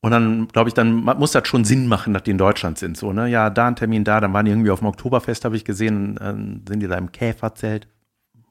Und 0.05 0.11
dann, 0.11 0.47
glaube 0.49 0.69
ich, 0.69 0.75
dann 0.75 0.97
muss 0.97 1.31
das 1.31 1.47
schon 1.47 1.65
Sinn 1.65 1.87
machen, 1.87 2.13
dass 2.13 2.21
die 2.21 2.29
in 2.29 2.37
Deutschland 2.37 2.77
sind. 2.77 2.95
So, 2.95 3.11
ne? 3.11 3.27
Ja, 3.27 3.49
da 3.49 3.65
ein 3.65 3.75
Termin 3.75 4.03
da, 4.03 4.19
dann 4.19 4.33
waren 4.33 4.45
die 4.45 4.51
irgendwie 4.51 4.69
auf 4.69 4.77
dem 4.77 4.87
Oktoberfest, 4.87 5.43
habe 5.45 5.55
ich 5.55 5.65
gesehen, 5.65 6.17
dann 6.17 6.63
sind 6.67 6.81
die 6.81 6.87
da 6.87 6.95
im 6.95 7.11
Käferzelt, 7.11 7.87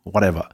whatever. 0.02 0.48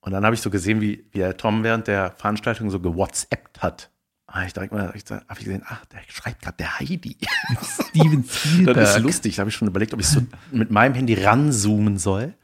Und 0.00 0.10
dann 0.10 0.24
habe 0.24 0.34
ich 0.34 0.40
so 0.40 0.50
gesehen, 0.50 0.80
wie, 0.80 1.06
wie 1.12 1.18
der 1.18 1.36
Tom 1.36 1.62
während 1.62 1.86
der 1.86 2.10
Veranstaltung 2.16 2.68
so 2.68 2.80
gewhatsappt 2.80 3.62
hat. 3.62 3.92
Ah, 4.26 4.44
ich 4.44 4.52
direkt 4.52 4.72
mal, 4.72 4.88
habe 4.88 4.98
ich 4.98 5.04
gesehen, 5.44 5.62
ach, 5.64 5.84
der 5.84 6.00
schreibt 6.08 6.42
gerade 6.42 6.56
der 6.56 6.80
Heidi. 6.80 7.16
Steven 7.62 8.24
Spielberg. 8.28 8.74
Das 8.74 8.96
ist 8.96 9.02
lustig. 9.04 9.36
Da 9.36 9.42
habe 9.42 9.50
ich 9.50 9.54
schon 9.54 9.68
überlegt, 9.68 9.94
ob 9.94 10.00
ich 10.00 10.08
so 10.08 10.20
mit 10.50 10.72
meinem 10.72 10.94
Handy 10.94 11.14
ranzoomen 11.14 11.96
soll. 11.98 12.34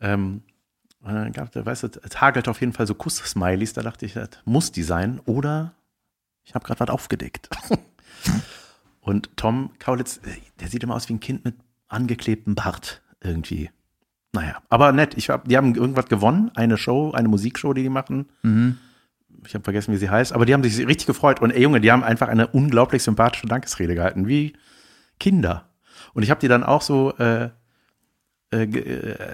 Ähm, 0.00 0.40
dann 1.04 1.34
gab 1.34 1.54
es, 1.54 1.66
weißt 1.66 1.82
du, 1.82 1.88
es 2.02 2.18
hagelt 2.18 2.48
auf 2.48 2.60
jeden 2.60 2.72
Fall 2.72 2.86
so 2.86 2.94
Kuss-Smileys. 2.94 3.74
Da 3.74 3.82
dachte 3.82 4.06
ich, 4.06 4.14
das 4.14 4.30
muss 4.46 4.72
die 4.72 4.84
sein. 4.84 5.20
Oder 5.26 5.74
ich 6.46 6.54
habe 6.54 6.64
gerade 6.64 6.80
was 6.80 6.88
aufgedeckt. 6.88 7.50
Und 9.00 9.36
Tom 9.36 9.70
Kaulitz, 9.78 10.20
der 10.60 10.68
sieht 10.68 10.82
immer 10.82 10.94
aus 10.94 11.08
wie 11.08 11.14
ein 11.14 11.20
Kind 11.20 11.44
mit 11.44 11.56
angeklebtem 11.88 12.54
Bart 12.54 13.02
irgendwie. 13.20 13.70
Naja, 14.32 14.58
aber 14.68 14.92
nett. 14.92 15.14
Ich 15.16 15.30
hab, 15.30 15.48
die 15.48 15.56
haben 15.56 15.74
irgendwas 15.74 16.06
gewonnen, 16.06 16.50
eine 16.54 16.76
Show, 16.76 17.12
eine 17.12 17.28
Musikshow, 17.28 17.72
die 17.72 17.82
die 17.82 17.88
machen. 17.88 18.28
Ich 19.46 19.54
habe 19.54 19.64
vergessen, 19.64 19.92
wie 19.92 19.98
sie 19.98 20.10
heißt, 20.10 20.32
aber 20.32 20.46
die 20.46 20.54
haben 20.54 20.62
sich 20.62 20.78
richtig 20.86 21.06
gefreut. 21.06 21.40
Und 21.40 21.50
ey 21.50 21.62
Junge, 21.62 21.80
die 21.80 21.92
haben 21.92 22.02
einfach 22.02 22.28
eine 22.28 22.48
unglaublich 22.48 23.02
sympathische 23.02 23.46
Dankesrede 23.46 23.94
gehalten, 23.94 24.26
wie 24.26 24.54
Kinder. 25.20 25.68
Und 26.14 26.22
ich 26.22 26.30
habe 26.30 26.40
die 26.40 26.48
dann 26.48 26.64
auch 26.64 26.82
so, 26.82 27.16
äh, 27.18 27.50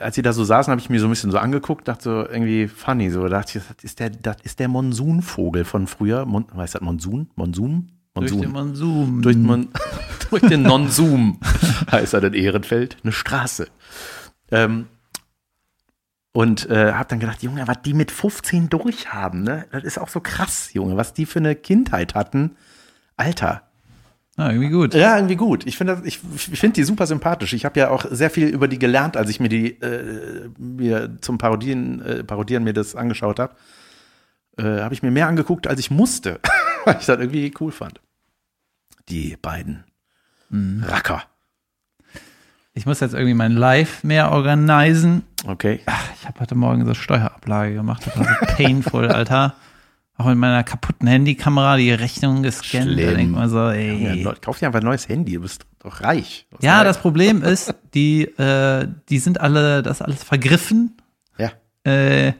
als 0.00 0.14
sie 0.14 0.22
da 0.22 0.32
so 0.32 0.44
saßen, 0.44 0.70
habe 0.70 0.80
ich 0.80 0.90
mir 0.90 1.00
so 1.00 1.06
ein 1.06 1.10
bisschen 1.10 1.30
so 1.30 1.38
angeguckt, 1.38 1.88
dachte 1.88 2.02
so 2.04 2.10
irgendwie 2.28 2.68
funny, 2.68 3.10
so 3.10 3.28
dachte 3.28 3.58
ich, 3.58 3.64
das 3.64 3.84
ist 3.84 4.00
der, 4.00 4.10
das 4.10 4.36
ist 4.42 4.58
der 4.58 4.68
Monsunvogel 4.68 5.64
von 5.64 5.86
früher. 5.86 6.24
Mon, 6.24 6.46
heißt 6.56 6.74
das 6.74 6.82
Monsun? 6.82 7.30
Monsum? 7.34 7.88
Durch 8.14 8.30
Monsun. 8.30 8.40
den 8.40 8.52
Monsum. 8.52 9.22
Durch, 9.22 9.36
Mon 9.36 9.68
durch 10.30 10.42
den 10.42 10.62
Non-Zoom 10.62 11.40
heißt 11.90 12.14
er 12.14 12.24
in 12.24 12.34
Ehrenfeld, 12.34 12.96
eine 13.02 13.12
Straße. 13.12 13.68
Ähm, 14.50 14.86
und 16.32 16.68
äh, 16.70 16.92
habe 16.92 17.08
dann 17.08 17.20
gedacht, 17.20 17.42
Junge, 17.42 17.68
was 17.68 17.82
die 17.82 17.94
mit 17.94 18.10
15 18.10 18.70
durchhaben, 18.70 19.42
ne? 19.42 19.66
Das 19.70 19.84
ist 19.84 19.98
auch 19.98 20.08
so 20.08 20.20
krass, 20.20 20.72
Junge, 20.72 20.96
was 20.96 21.12
die 21.12 21.26
für 21.26 21.38
eine 21.38 21.54
Kindheit 21.54 22.14
hatten. 22.14 22.56
Alter. 23.16 23.68
Ah, 24.36 24.50
irgendwie 24.50 24.70
gut. 24.70 24.94
Ja, 24.94 25.16
irgendwie 25.16 25.36
gut. 25.36 25.66
Ich 25.66 25.76
finde 25.76 26.00
ich, 26.04 26.20
ich 26.34 26.58
finde 26.58 26.74
die 26.74 26.84
super 26.84 27.06
sympathisch. 27.06 27.52
Ich 27.52 27.64
habe 27.66 27.78
ja 27.78 27.90
auch 27.90 28.06
sehr 28.10 28.30
viel 28.30 28.48
über 28.48 28.66
die 28.66 28.78
gelernt, 28.78 29.16
als 29.16 29.28
ich 29.28 29.40
mir 29.40 29.50
die 29.50 29.80
äh, 29.82 30.48
mir 30.58 31.18
zum 31.20 31.36
Parodieren, 31.36 32.00
äh, 32.00 32.24
Parodieren 32.24 32.64
mir 32.64 32.72
das 32.72 32.96
angeschaut 32.96 33.38
habe. 33.38 33.54
Äh, 34.56 34.80
habe 34.80 34.94
ich 34.94 35.02
mir 35.02 35.10
mehr 35.10 35.26
angeguckt, 35.28 35.66
als 35.66 35.80
ich 35.80 35.90
musste, 35.90 36.40
weil 36.84 36.96
ich 36.98 37.06
das 37.06 37.18
irgendwie 37.18 37.52
cool 37.60 37.72
fand. 37.72 38.00
Die 39.08 39.36
beiden 39.40 39.84
Racker. 40.50 41.24
Ich 42.74 42.86
muss 42.86 43.00
jetzt 43.00 43.12
irgendwie 43.12 43.34
mein 43.34 43.52
Live 43.52 44.02
mehr 44.02 44.32
organisieren. 44.32 45.24
Okay. 45.46 45.80
Ich 46.16 46.26
habe 46.26 46.40
heute 46.40 46.54
Morgen 46.54 46.86
so 46.86 46.94
Steuerablage 46.94 47.74
gemacht. 47.74 48.06
Das 48.06 48.18
war 48.18 48.24
so 48.24 48.54
painful, 48.56 49.08
Alter. 49.10 49.54
Auch 50.22 50.28
mit 50.28 50.38
meiner 50.38 50.62
kaputten 50.62 51.08
Handykamera 51.08 51.76
die 51.76 51.90
Rechnung 51.90 52.44
gescannt. 52.44 52.90
Da 52.90 52.92
Schlimm. 52.92 53.16
denkt 53.16 53.32
man 53.32 53.48
so, 53.48 53.56
Ja, 53.58 53.72
ey. 53.72 54.22
Leute, 54.22 54.40
kauf 54.40 54.60
dir 54.60 54.66
einfach 54.66 54.78
ein 54.78 54.84
neues 54.86 55.08
Handy, 55.08 55.32
du 55.32 55.40
bist 55.40 55.66
doch 55.80 56.00
reich. 56.00 56.46
Hast 56.52 56.62
Ja, 56.62 56.84
das 56.84 56.98
Problem 56.98 57.42
ist, 57.42 57.74
die, 57.92 58.22
äh, 58.22 58.86
die 59.08 59.18
sind 59.18 59.40
alle, 59.40 59.82
das 59.82 59.98
ist 59.98 60.02
alles 60.02 60.22
vergriffen. 60.22 60.96
Ja. 61.38 61.50
Äh, 61.82 62.34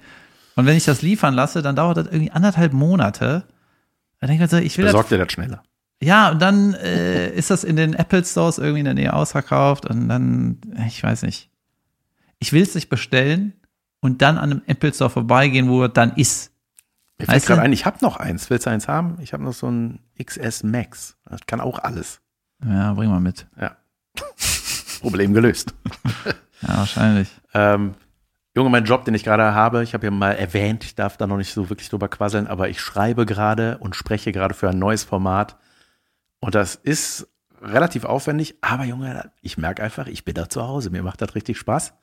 und 0.55 0.67
wenn 0.67 0.77
ich 0.77 0.85
das 0.85 1.03
liefern 1.03 1.35
lasse, 1.35 1.61
dann 1.61 1.75
dauert 1.75 1.97
das 1.97 2.07
irgendwie 2.07 2.31
anderthalb 2.31 2.73
Monate. 2.73 3.45
Da 4.21 4.29
denke 4.29 4.45
ich 4.45 4.51
mir 4.53 4.57
so, 4.59 4.65
ich 4.65 4.79
will 4.79 4.85
das 4.85 4.93
Besorgt 4.93 5.11
dir 5.11 5.19
das 5.19 5.33
schneller. 5.33 5.65
Ja, 6.01 6.31
und 6.31 6.41
dann 6.41 6.75
äh, 6.75 7.31
ist 7.35 7.51
das 7.51 7.65
in 7.65 7.75
den 7.75 7.95
Apple 7.95 8.25
Stores 8.25 8.59
irgendwie 8.59 8.81
in 8.81 8.85
der 8.85 8.95
Nähe 8.95 9.13
ausverkauft 9.13 9.87
und 9.87 10.09
dann, 10.09 10.59
ich 10.87 11.03
weiß 11.03 11.23
nicht. 11.23 11.51
Ich 12.39 12.53
will 12.53 12.63
es 12.63 12.77
nicht 12.77 12.89
bestellen 12.89 13.55
und 13.99 14.23
dann 14.23 14.39
an 14.39 14.53
einem 14.53 14.63
Apple 14.67 14.95
Store 14.95 15.11
vorbeigehen, 15.11 15.69
wo 15.69 15.83
es 15.83 15.93
dann 15.93 16.13
ist. 16.13 16.52
Mir 17.23 17.27
fällt 17.27 17.47
gerade 17.47 17.63
ein, 17.63 17.73
ich 17.73 17.87
habe 17.87 17.99
noch 18.03 18.17
eins. 18.17 18.51
Willst 18.51 18.67
du 18.67 18.71
eins 18.71 18.89
haben? 18.89 19.17
Ich 19.21 19.33
habe 19.33 19.43
noch 19.43 19.53
so 19.53 19.69
ein 19.69 20.01
XS 20.23 20.63
Max. 20.63 21.17
Das 21.25 21.41
kann 21.47 21.61
auch 21.61 21.79
alles. 21.79 22.21
Ja, 22.65 22.93
bring 22.95 23.11
mal 23.11 23.21
mit. 23.21 23.47
Ja. 23.61 23.77
Problem 25.01 25.33
gelöst. 25.35 25.75
Ja, 26.65 26.77
wahrscheinlich. 26.77 27.29
Ähm, 27.55 27.97
Junge, 28.55 28.71
mein 28.71 28.85
Job, 28.85 29.05
den 29.05 29.15
ich 29.15 29.25
gerade 29.25 29.53
habe, 29.53 29.83
ich 29.83 29.95
habe 29.95 30.05
ja 30.05 30.13
mal 30.13 30.31
erwähnt, 30.33 30.85
ich 30.85 30.95
darf 30.95 31.17
da 31.17 31.27
noch 31.27 31.39
nicht 31.39 31.53
so 31.53 31.71
wirklich 31.71 31.89
drüber 31.89 32.07
quasseln, 32.07 32.47
aber 32.47 32.69
ich 32.69 32.81
schreibe 32.81 33.27
gerade 33.27 33.79
und 33.79 33.97
spreche 33.97 34.31
gerade 34.31 34.55
für 34.55 34.69
ein 34.69 34.79
neues 34.79 35.03
Format. 35.03 35.57
Und 36.39 36.55
das 36.55 36.77
ist 36.77 37.27
relativ 37.63 38.05
aufwendig, 38.05 38.57
aber 38.61 38.85
Junge, 38.85 39.33
ich 39.41 39.59
merke 39.59 39.83
einfach, 39.83 40.07
ich 40.07 40.25
bin 40.25 40.35
da 40.35 40.49
zu 40.49 40.63
Hause. 40.63 40.91
Mir 40.91 41.03
macht 41.03 41.21
das 41.21 41.35
richtig 41.35 41.59
Spaß. 41.59 41.95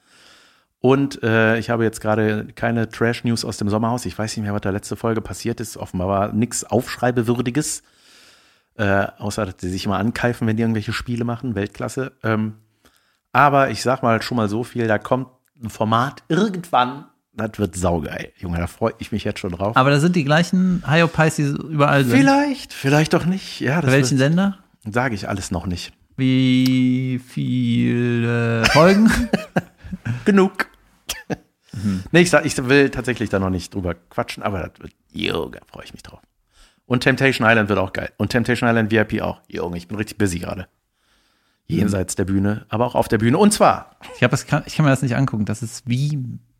Und 0.82 1.22
äh, 1.24 1.58
ich 1.58 1.70
habe 1.70 1.84
jetzt 1.84 2.00
gerade 2.00 2.48
keine 2.56 2.88
Trash-News 2.88 3.44
aus 3.44 3.58
dem 3.58 3.70
Sommerhaus. 3.70 4.06
Ich 4.06 4.18
weiß 4.18 4.38
nicht 4.38 4.46
mehr, 4.46 4.54
was 4.54 4.62
da 4.62 4.70
letzte 4.70 4.96
Folge 4.96 5.22
passiert 5.22 5.60
ist. 5.60 5.76
Offenbar 5.76 6.08
war 6.08 6.34
nichts 6.34 6.64
Aufschreibewürdiges. 6.64 7.84
Äh, 8.78 9.08
außer, 9.18 9.46
dass 9.46 9.56
sie 9.60 9.70
sich 9.70 9.86
immer 9.86 9.98
ankeifen, 9.98 10.48
wenn 10.48 10.56
die 10.56 10.64
irgendwelche 10.64 10.94
Spiele 10.94 11.26
machen. 11.26 11.56
Weltklasse. 11.56 12.14
Ähm, 12.24 12.56
aber 13.34 13.72
ich 13.72 13.82
sag 13.82 14.04
mal 14.04 14.22
schon 14.22 14.38
mal 14.38 14.48
so 14.48 14.64
viel, 14.64 14.88
da 14.88 14.98
kommt 14.98 15.28
ein 15.62 15.70
Format 15.70 16.24
irgendwann, 16.30 17.06
das 17.34 17.60
wird 17.60 17.76
saugeil. 17.76 18.32
Junge, 18.38 18.58
da 18.58 18.68
freue 18.68 18.94
ich 19.00 19.12
mich 19.12 19.24
jetzt 19.24 19.40
schon 19.40 19.52
drauf. 19.52 19.78
Aber 19.78 19.90
da 19.90 20.00
sind 20.00 20.16
die 20.16 20.24
gleichen 20.24 20.84
Hyopies, 20.90 21.36
die 21.36 21.44
überall 21.44 22.04
sind. 22.04 22.18
vielleicht, 22.18 22.74
vielleicht 22.74 23.14
doch 23.14 23.26
nicht. 23.26 23.60
Ja, 23.60 23.84
welchen 23.84 24.18
Sender? 24.18 24.58
sage 24.90 25.16
ich 25.16 25.28
alles 25.28 25.52
noch 25.52 25.66
nicht. 25.66 25.94
Wie 26.18 27.22
viele 27.26 28.66
Folgen? 28.66 29.12
Genug. 30.26 30.68
nee, 32.12 32.22
ich, 32.22 32.30
sag, 32.30 32.46
ich 32.46 32.58
will 32.68 32.90
tatsächlich 32.90 33.30
da 33.30 33.40
noch 33.40 33.50
nicht 33.50 33.74
drüber 33.74 33.96
quatschen, 33.96 34.44
aber 34.44 34.60
das 34.70 34.80
wird, 34.80 34.94
Junge, 35.12 35.60
freue 35.68 35.84
ich 35.86 35.94
mich 35.94 36.04
drauf. 36.04 36.20
Und 36.86 37.02
Temptation 37.02 37.48
Island 37.48 37.70
wird 37.70 37.78
auch 37.80 37.94
geil. 37.94 38.12
Und 38.18 38.30
Temptation 38.30 38.68
Island 38.68 38.92
VIP 38.92 39.22
auch. 39.22 39.42
Junge, 39.48 39.78
ich 39.78 39.88
bin 39.88 39.98
richtig 39.98 40.18
busy 40.18 40.40
gerade. 40.40 40.68
Jenseits 41.68 42.16
der 42.16 42.26
Bühne, 42.26 42.66
aber 42.70 42.88
auch 42.88 42.96
auf 42.96 43.08
der 43.08 43.20
Bühne. 43.20 43.38
Und 43.38 43.52
zwar, 43.54 43.96
Ich, 44.16 44.24
hab 44.24 44.32
das, 44.32 44.48
kann, 44.48 44.64
ich 44.66 44.76
kann 44.76 44.86
mir 44.86 44.90
das 44.90 45.04
nicht 45.04 45.16
angucken. 45.16 45.46
Das 45.46 45.62
ist 45.62 45.88
wie, 45.88 46.18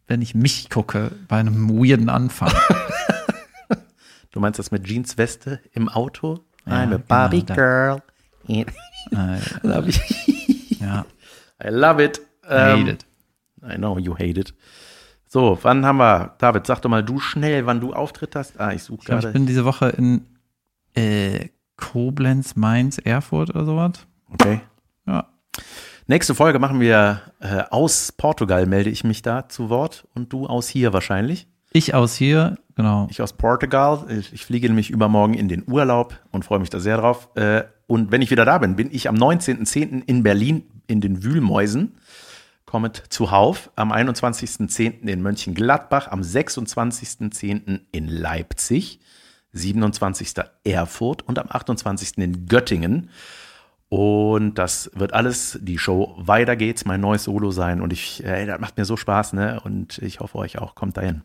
wenn 0.08 0.22
ich 0.22 0.36
mich 0.36 0.70
gucke 0.70 1.12
bei 1.28 1.38
einem 1.40 1.68
weirden 1.68 2.10
Anfang. 2.10 2.52
du 4.32 4.40
meinst 4.40 4.60
das 4.60 4.70
mit 4.70 4.88
Jeansweste 4.88 5.62
im 5.72 5.90
Auto? 5.90 6.44
Ja, 6.68 6.74
I'm 6.74 6.76
a 6.76 6.86
genau, 6.86 6.98
Barbie 7.08 7.44
da. 7.44 7.56
Girl. 7.56 8.02
äh, 8.48 8.66
Love 9.64 9.90
ich. 9.90 10.80
ja, 10.80 11.06
I 11.64 11.70
love 11.70 12.04
it. 12.04 12.22
hate 12.48 12.80
Ähm, 12.82 12.88
it. 12.88 13.06
I 13.64 13.76
know 13.78 13.98
you 13.98 14.16
hate 14.16 14.40
it. 14.40 14.54
So, 15.28 15.58
wann 15.62 15.86
haben 15.86 15.98
wir, 15.98 16.36
David, 16.40 16.66
sag 16.66 16.82
doch 16.82 16.90
mal 16.90 17.04
du 17.04 17.20
schnell, 17.20 17.66
wann 17.66 17.80
du 17.80 17.94
Auftritt 17.94 18.36
hast. 18.36 18.60
Ah, 18.60 18.74
ich 18.74 18.84
suche 18.84 19.06
glaube, 19.06 19.20
ich 19.20 19.24
gerade. 19.26 19.34
bin 19.34 19.46
diese 19.46 19.64
Woche 19.64 19.90
in 19.90 20.26
äh, 20.96 21.50
Koblenz, 21.78 22.56
Mainz, 22.56 22.98
Erfurt 22.98 23.52
oder 23.52 23.66
sowas. 23.66 23.92
Okay. 24.34 24.62
Ja. 25.06 25.28
Nächste 26.08 26.34
Folge 26.34 26.58
machen 26.58 26.80
wir 26.80 27.22
äh, 27.40 27.64
aus 27.70 28.12
Portugal, 28.12 28.66
melde 28.66 28.90
ich 28.90 29.04
mich 29.04 29.22
da 29.22 29.48
zu 29.48 29.70
Wort 29.70 30.08
und 30.16 30.34
du 30.34 30.48
aus 30.48 30.68
hier 30.68 30.94
wahrscheinlich. 30.94 31.48
Ich 31.72 31.94
aus 31.94 32.16
hier, 32.16 32.58
genau. 32.76 33.08
Ich 33.12 33.22
aus 33.22 33.34
Portugal. 33.34 34.06
Ich, 34.10 34.34
ich 34.34 34.46
fliege 34.46 34.68
nämlich 34.68 34.90
übermorgen 34.90 35.36
in 35.36 35.48
den 35.48 35.64
Urlaub 35.70 36.18
und 36.32 36.44
freue 36.44 36.58
mich 36.58 36.72
da 36.72 36.80
sehr 36.80 36.98
drauf. 36.98 37.30
Äh, 37.36 37.64
und 37.86 38.12
wenn 38.12 38.24
ich 38.24 38.32
wieder 38.32 38.46
da 38.46 38.58
bin, 38.58 38.76
bin 38.76 38.90
ich 38.92 39.08
am 39.08 39.16
19.10. 39.16 40.04
in 40.08 40.24
Berlin 40.24 40.64
in 40.88 41.02
den 41.02 41.24
Wühlmäusen. 41.24 41.98
Kommet 42.70 43.02
zuhauf. 43.10 43.72
Am 43.76 43.92
21.10. 43.92 45.08
in 45.08 45.24
Mönchengladbach. 45.24 46.10
Am 46.12 46.22
26.10. 46.22 47.80
in 47.92 48.08
Leipzig. 48.08 49.00
27. 49.54 50.36
Erfurt 50.64 51.24
und 51.24 51.40
am 51.40 51.48
28. 51.50 52.20
in 52.20 52.46
Göttingen. 52.46 53.10
Und 53.90 54.60
das 54.60 54.92
wird 54.94 55.16
alles 55.16 55.58
die 55.64 55.80
Show 55.80 56.14
Weiter 56.20 56.56
geht's, 56.56 56.86
mein 56.86 57.02
neues 57.02 57.24
Solo 57.24 57.50
sein. 57.50 57.82
Und 57.82 57.92
ich, 57.92 58.24
ey, 58.24 58.46
das 58.46 58.60
macht 58.60 58.78
mir 58.78 58.86
so 58.86 58.98
Spaß, 58.98 59.34
ne? 59.34 59.60
Und 59.64 59.98
ich 59.98 60.20
hoffe, 60.20 60.38
euch 60.38 60.60
auch. 60.60 60.76
Kommt 60.76 60.96
dahin. 60.96 61.24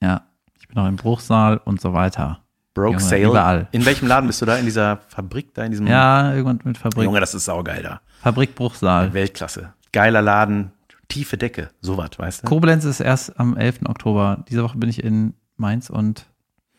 Ja. 0.00 0.22
Ich 0.60 0.68
bin 0.68 0.78
auch 0.78 0.86
im 0.86 0.94
Bruchsaal 0.94 1.56
und 1.56 1.80
so 1.80 1.92
weiter. 1.92 2.38
Broke 2.72 2.90
Junge, 2.98 3.00
Sale. 3.00 3.24
überall. 3.24 3.66
In 3.72 3.84
welchem 3.84 4.06
Laden 4.06 4.28
bist 4.28 4.40
du 4.42 4.46
da? 4.46 4.58
In 4.58 4.64
dieser 4.64 4.98
Fabrik 5.08 5.54
da? 5.54 5.64
In 5.64 5.72
diesem 5.72 5.88
Ja, 5.88 6.32
irgendwann 6.32 6.60
mit 6.62 6.78
Fabrik. 6.78 7.02
Junge, 7.02 7.18
das 7.18 7.34
ist 7.34 7.46
saugeil 7.46 7.82
da. 7.82 8.00
Fabrik 8.22 8.54
Bruchsaal. 8.54 9.12
Weltklasse. 9.12 9.74
Geiler 9.92 10.22
Laden, 10.22 10.70
tiefe 11.08 11.36
Decke, 11.36 11.70
sowas, 11.80 12.10
weißt 12.16 12.42
du? 12.44 12.46
Koblenz 12.48 12.84
ist 12.84 13.00
erst 13.00 13.38
am 13.38 13.56
11. 13.56 13.80
Oktober. 13.86 14.44
Diese 14.48 14.62
Woche 14.62 14.78
bin 14.78 14.88
ich 14.90 15.02
in 15.02 15.34
Mainz 15.56 15.90
und 15.90 16.26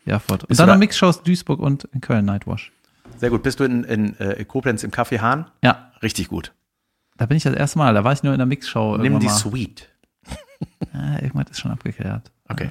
Erfurt. 0.04 0.42
Und 0.44 0.48
Bist 0.48 0.60
dann 0.60 0.68
noch 0.68 0.78
Mixshows 0.78 1.22
Duisburg 1.22 1.60
und 1.60 1.84
in 1.92 2.00
Köln 2.00 2.24
Nightwash. 2.24 2.72
Sehr 3.18 3.30
gut. 3.30 3.42
Bist 3.42 3.58
du 3.60 3.64
in, 3.64 3.84
in 3.84 4.18
äh, 4.20 4.44
Koblenz 4.44 4.82
im 4.84 4.90
Café 4.90 5.20
Hahn? 5.20 5.46
Ja, 5.62 5.90
Richtig 6.02 6.28
gut. 6.28 6.52
da 7.16 7.26
bin 7.26 7.36
ich 7.36 7.42
das 7.44 7.54
erste 7.54 7.78
Mal. 7.78 7.94
Da 7.94 8.04
war 8.04 8.12
ich 8.12 8.22
nur 8.22 8.32
in 8.34 8.38
der 8.38 8.46
Mixshow. 8.46 8.96
Nimm 8.98 9.18
die 9.20 9.26
mal. 9.26 9.32
Suite. 9.32 9.88
Ja, 10.94 11.14
irgendwas 11.22 11.50
ist 11.50 11.60
schon 11.60 11.70
abgeklärt. 11.70 12.30
Okay. 12.48 12.70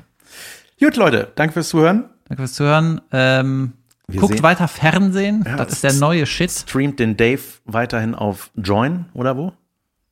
Gut, 0.79 0.95
Leute, 0.95 1.31
danke 1.35 1.53
fürs 1.53 1.69
Zuhören. 1.69 2.05
Danke 2.27 2.41
fürs 2.41 2.53
Zuhören. 2.53 2.99
Ähm, 3.11 3.73
Guckt 4.15 4.33
sehen- 4.35 4.43
weiter 4.43 4.67
Fernsehen, 4.67 5.43
Ja, 5.45 5.57
das 5.57 5.73
ist 5.73 5.83
der 5.83 5.93
neue 5.93 6.25
Shit. 6.25 6.49
Streamt 6.51 6.99
den 6.99 7.15
Dave 7.17 7.41
weiterhin 7.65 8.15
auf 8.15 8.49
Join 8.55 9.05
oder 9.13 9.37
wo? 9.37 9.53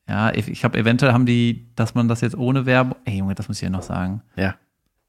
Ja, 0.08 0.32
ich, 0.34 0.48
ich 0.50 0.60
glaube, 0.60 0.78
eventuell 0.78 1.14
haben 1.14 1.26
die, 1.26 1.68
dass 1.76 1.96
man 1.96 2.08
das 2.08 2.22
jetzt 2.22 2.36
ohne 2.38 2.66
Werbung. 2.66 2.98
Ey, 3.06 3.18
Junge, 3.20 3.36
das 3.36 3.48
muss 3.48 3.58
ich 3.58 3.64
ja 3.64 3.70
noch 3.70 3.84
sagen. 3.84 4.22
Ja. 4.36 4.56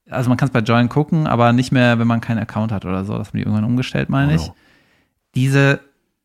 Also 0.08 0.28
man 0.28 0.36
kann 0.36 0.48
es 0.48 0.52
bei 0.52 0.60
Join 0.60 0.88
gucken, 0.88 1.26
aber 1.26 1.52
nicht 1.52 1.72
mehr, 1.72 1.98
wenn 1.98 2.06
man 2.06 2.20
keinen 2.20 2.38
Account 2.38 2.70
hat 2.72 2.84
oder 2.84 3.04
so. 3.04 3.16
Das 3.18 3.28
haben 3.28 3.38
die 3.38 3.42
irgendwann 3.42 3.64
umgestellt, 3.64 4.08
meine 4.10 4.32
Oh 4.32 4.36
ich. 4.36 4.46
no. 4.48 4.54
Diese, 5.34 5.80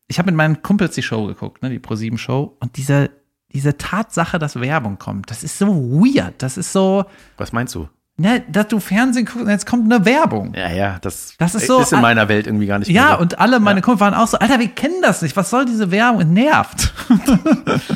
ich 0.07 0.19
habe 0.19 0.27
mit 0.27 0.35
meinen 0.35 0.61
Kumpels 0.61 0.93
die 0.95 1.01
Show 1.01 1.25
geguckt, 1.27 1.63
ne, 1.63 1.69
die 1.69 1.79
Pro7 1.79 2.17
Show, 2.17 2.55
und 2.59 2.77
diese, 2.77 3.09
diese 3.53 3.77
Tatsache, 3.77 4.37
dass 4.37 4.59
Werbung 4.59 4.99
kommt, 4.99 5.31
das 5.31 5.43
ist 5.43 5.57
so 5.57 5.67
weird. 5.67 6.35
Das 6.43 6.57
ist 6.57 6.71
so, 6.71 7.05
Was 7.37 7.51
meinst 7.53 7.73
du? 7.73 7.87
Ne, 8.19 8.43
dass 8.51 8.67
du 8.67 8.79
Fernsehen 8.79 9.25
guckst 9.25 9.41
und 9.41 9.49
jetzt 9.49 9.65
kommt 9.65 9.91
eine 9.91 10.05
Werbung. 10.05 10.53
Ja, 10.53 10.69
ja, 10.71 10.97
das, 11.01 11.33
Das 11.39 11.55
ist 11.55 11.65
so- 11.67 11.79
ist 11.81 11.93
in 11.93 12.01
meiner 12.01 12.27
Welt 12.29 12.45
irgendwie 12.45 12.67
gar 12.67 12.77
nicht 12.79 12.89
Ja, 12.91 13.13
so. 13.15 13.21
und 13.21 13.39
alle 13.39 13.59
meine 13.59 13.81
Kumpel 13.81 14.01
waren 14.01 14.13
auch 14.13 14.27
so, 14.27 14.37
Alter, 14.37 14.59
wir 14.59 14.67
kennen 14.67 15.01
das 15.01 15.21
nicht. 15.21 15.35
Was 15.35 15.49
soll 15.49 15.65
diese 15.65 15.89
Werbung? 15.91 16.21
Es 16.21 16.27
nervt. 16.27 16.93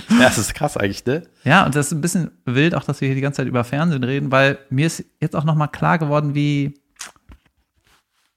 Ja, 0.10 0.20
das 0.30 0.38
ist 0.38 0.54
krass 0.54 0.78
eigentlich, 0.78 1.06
ne? 1.06 1.24
Ja, 1.44 1.66
und 1.66 1.76
das 1.76 1.88
ist 1.88 1.92
ein 1.94 2.02
bisschen 2.02 2.32
wild, 2.46 2.76
auch 2.76 2.84
dass 2.84 3.02
wir 3.02 3.08
hier 3.08 3.16
die 3.16 3.22
ganze 3.22 3.38
Zeit 3.38 3.48
über 3.48 3.64
Fernsehen 3.64 4.04
reden, 4.04 4.32
weil 4.32 4.60
mir 4.70 4.86
ist 4.88 5.04
jetzt 5.20 5.36
auch 5.36 5.44
noch 5.44 5.56
mal 5.56 5.68
klar 5.68 5.98
geworden, 5.98 6.36
wie 6.36 6.76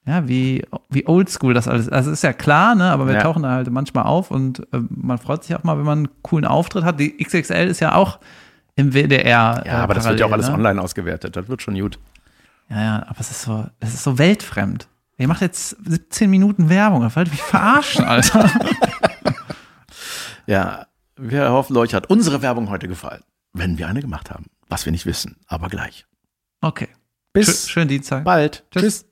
ja, 0.06 0.26
wie, 0.28 0.64
wie 0.88 1.06
oldschool 1.08 1.52
das 1.52 1.66
alles 1.66 1.86
ist. 1.88 1.92
Also 1.92 2.12
ist 2.12 2.22
ja 2.22 2.32
klar, 2.32 2.74
ne, 2.76 2.90
aber 2.92 3.06
wir 3.08 3.14
Ja. 3.14 3.22
tauchen 3.22 3.42
da 3.42 3.50
halt 3.50 3.70
manchmal 3.70 4.04
auf 4.04 4.30
und 4.30 4.60
äh, 4.72 4.78
man 4.88 5.18
freut 5.18 5.42
sich 5.44 5.56
auch 5.56 5.64
mal, 5.64 5.76
wenn 5.78 5.84
man 5.84 5.98
einen 5.98 6.08
coolen 6.22 6.44
Auftritt 6.44 6.84
hat. 6.84 7.00
Die 7.00 7.16
XXL 7.22 7.66
ist 7.66 7.80
ja 7.80 7.94
auch 7.94 8.20
im 8.76 8.92
WDR. 8.92 9.64
Ja, 9.66 9.82
aber 9.82 9.94
das 9.94 10.06
wird 10.06 10.20
ja 10.20 10.26
auch 10.26 10.32
alles 10.32 10.48
ne? 10.48 10.54
online 10.54 10.80
ausgewertet. 10.80 11.34
Das 11.34 11.48
wird 11.48 11.62
schon 11.62 11.78
gut. 11.78 11.98
Ja, 12.68 12.82
ja, 12.82 13.06
aber 13.08 13.20
es 13.20 13.30
ist 13.30 13.42
so, 13.42 13.66
es 13.80 13.94
ist 13.94 14.04
so 14.04 14.18
weltfremd. 14.18 14.88
Ihr 15.18 15.28
macht 15.28 15.40
jetzt 15.40 15.70
17 15.84 16.28
Minuten 16.28 16.68
Werbung, 16.68 17.02
das 17.02 17.16
wollt 17.16 17.30
mich 17.30 17.42
verarschen, 17.42 18.04
Alter. 18.06 18.50
Ja, 20.46 20.86
wir 21.16 21.50
hoffen, 21.50 21.76
euch 21.76 21.94
hat 21.94 22.08
unsere 22.10 22.42
Werbung 22.42 22.68
heute 22.68 22.86
gefallen. 22.86 23.22
Wenn 23.52 23.78
wir 23.78 23.88
eine 23.88 24.00
gemacht 24.00 24.30
haben. 24.30 24.46
Was 24.68 24.84
wir 24.84 24.92
nicht 24.92 25.06
wissen, 25.06 25.36
aber 25.46 25.68
gleich. 25.68 26.06
Okay. 26.60 26.88
Bis 27.32 27.46
Schön, 27.46 27.70
schönen 27.70 27.88
Dienstag. 27.88 28.24
bald. 28.24 28.64
Tschüss. 28.70 28.82
Tschüss. 28.82 29.04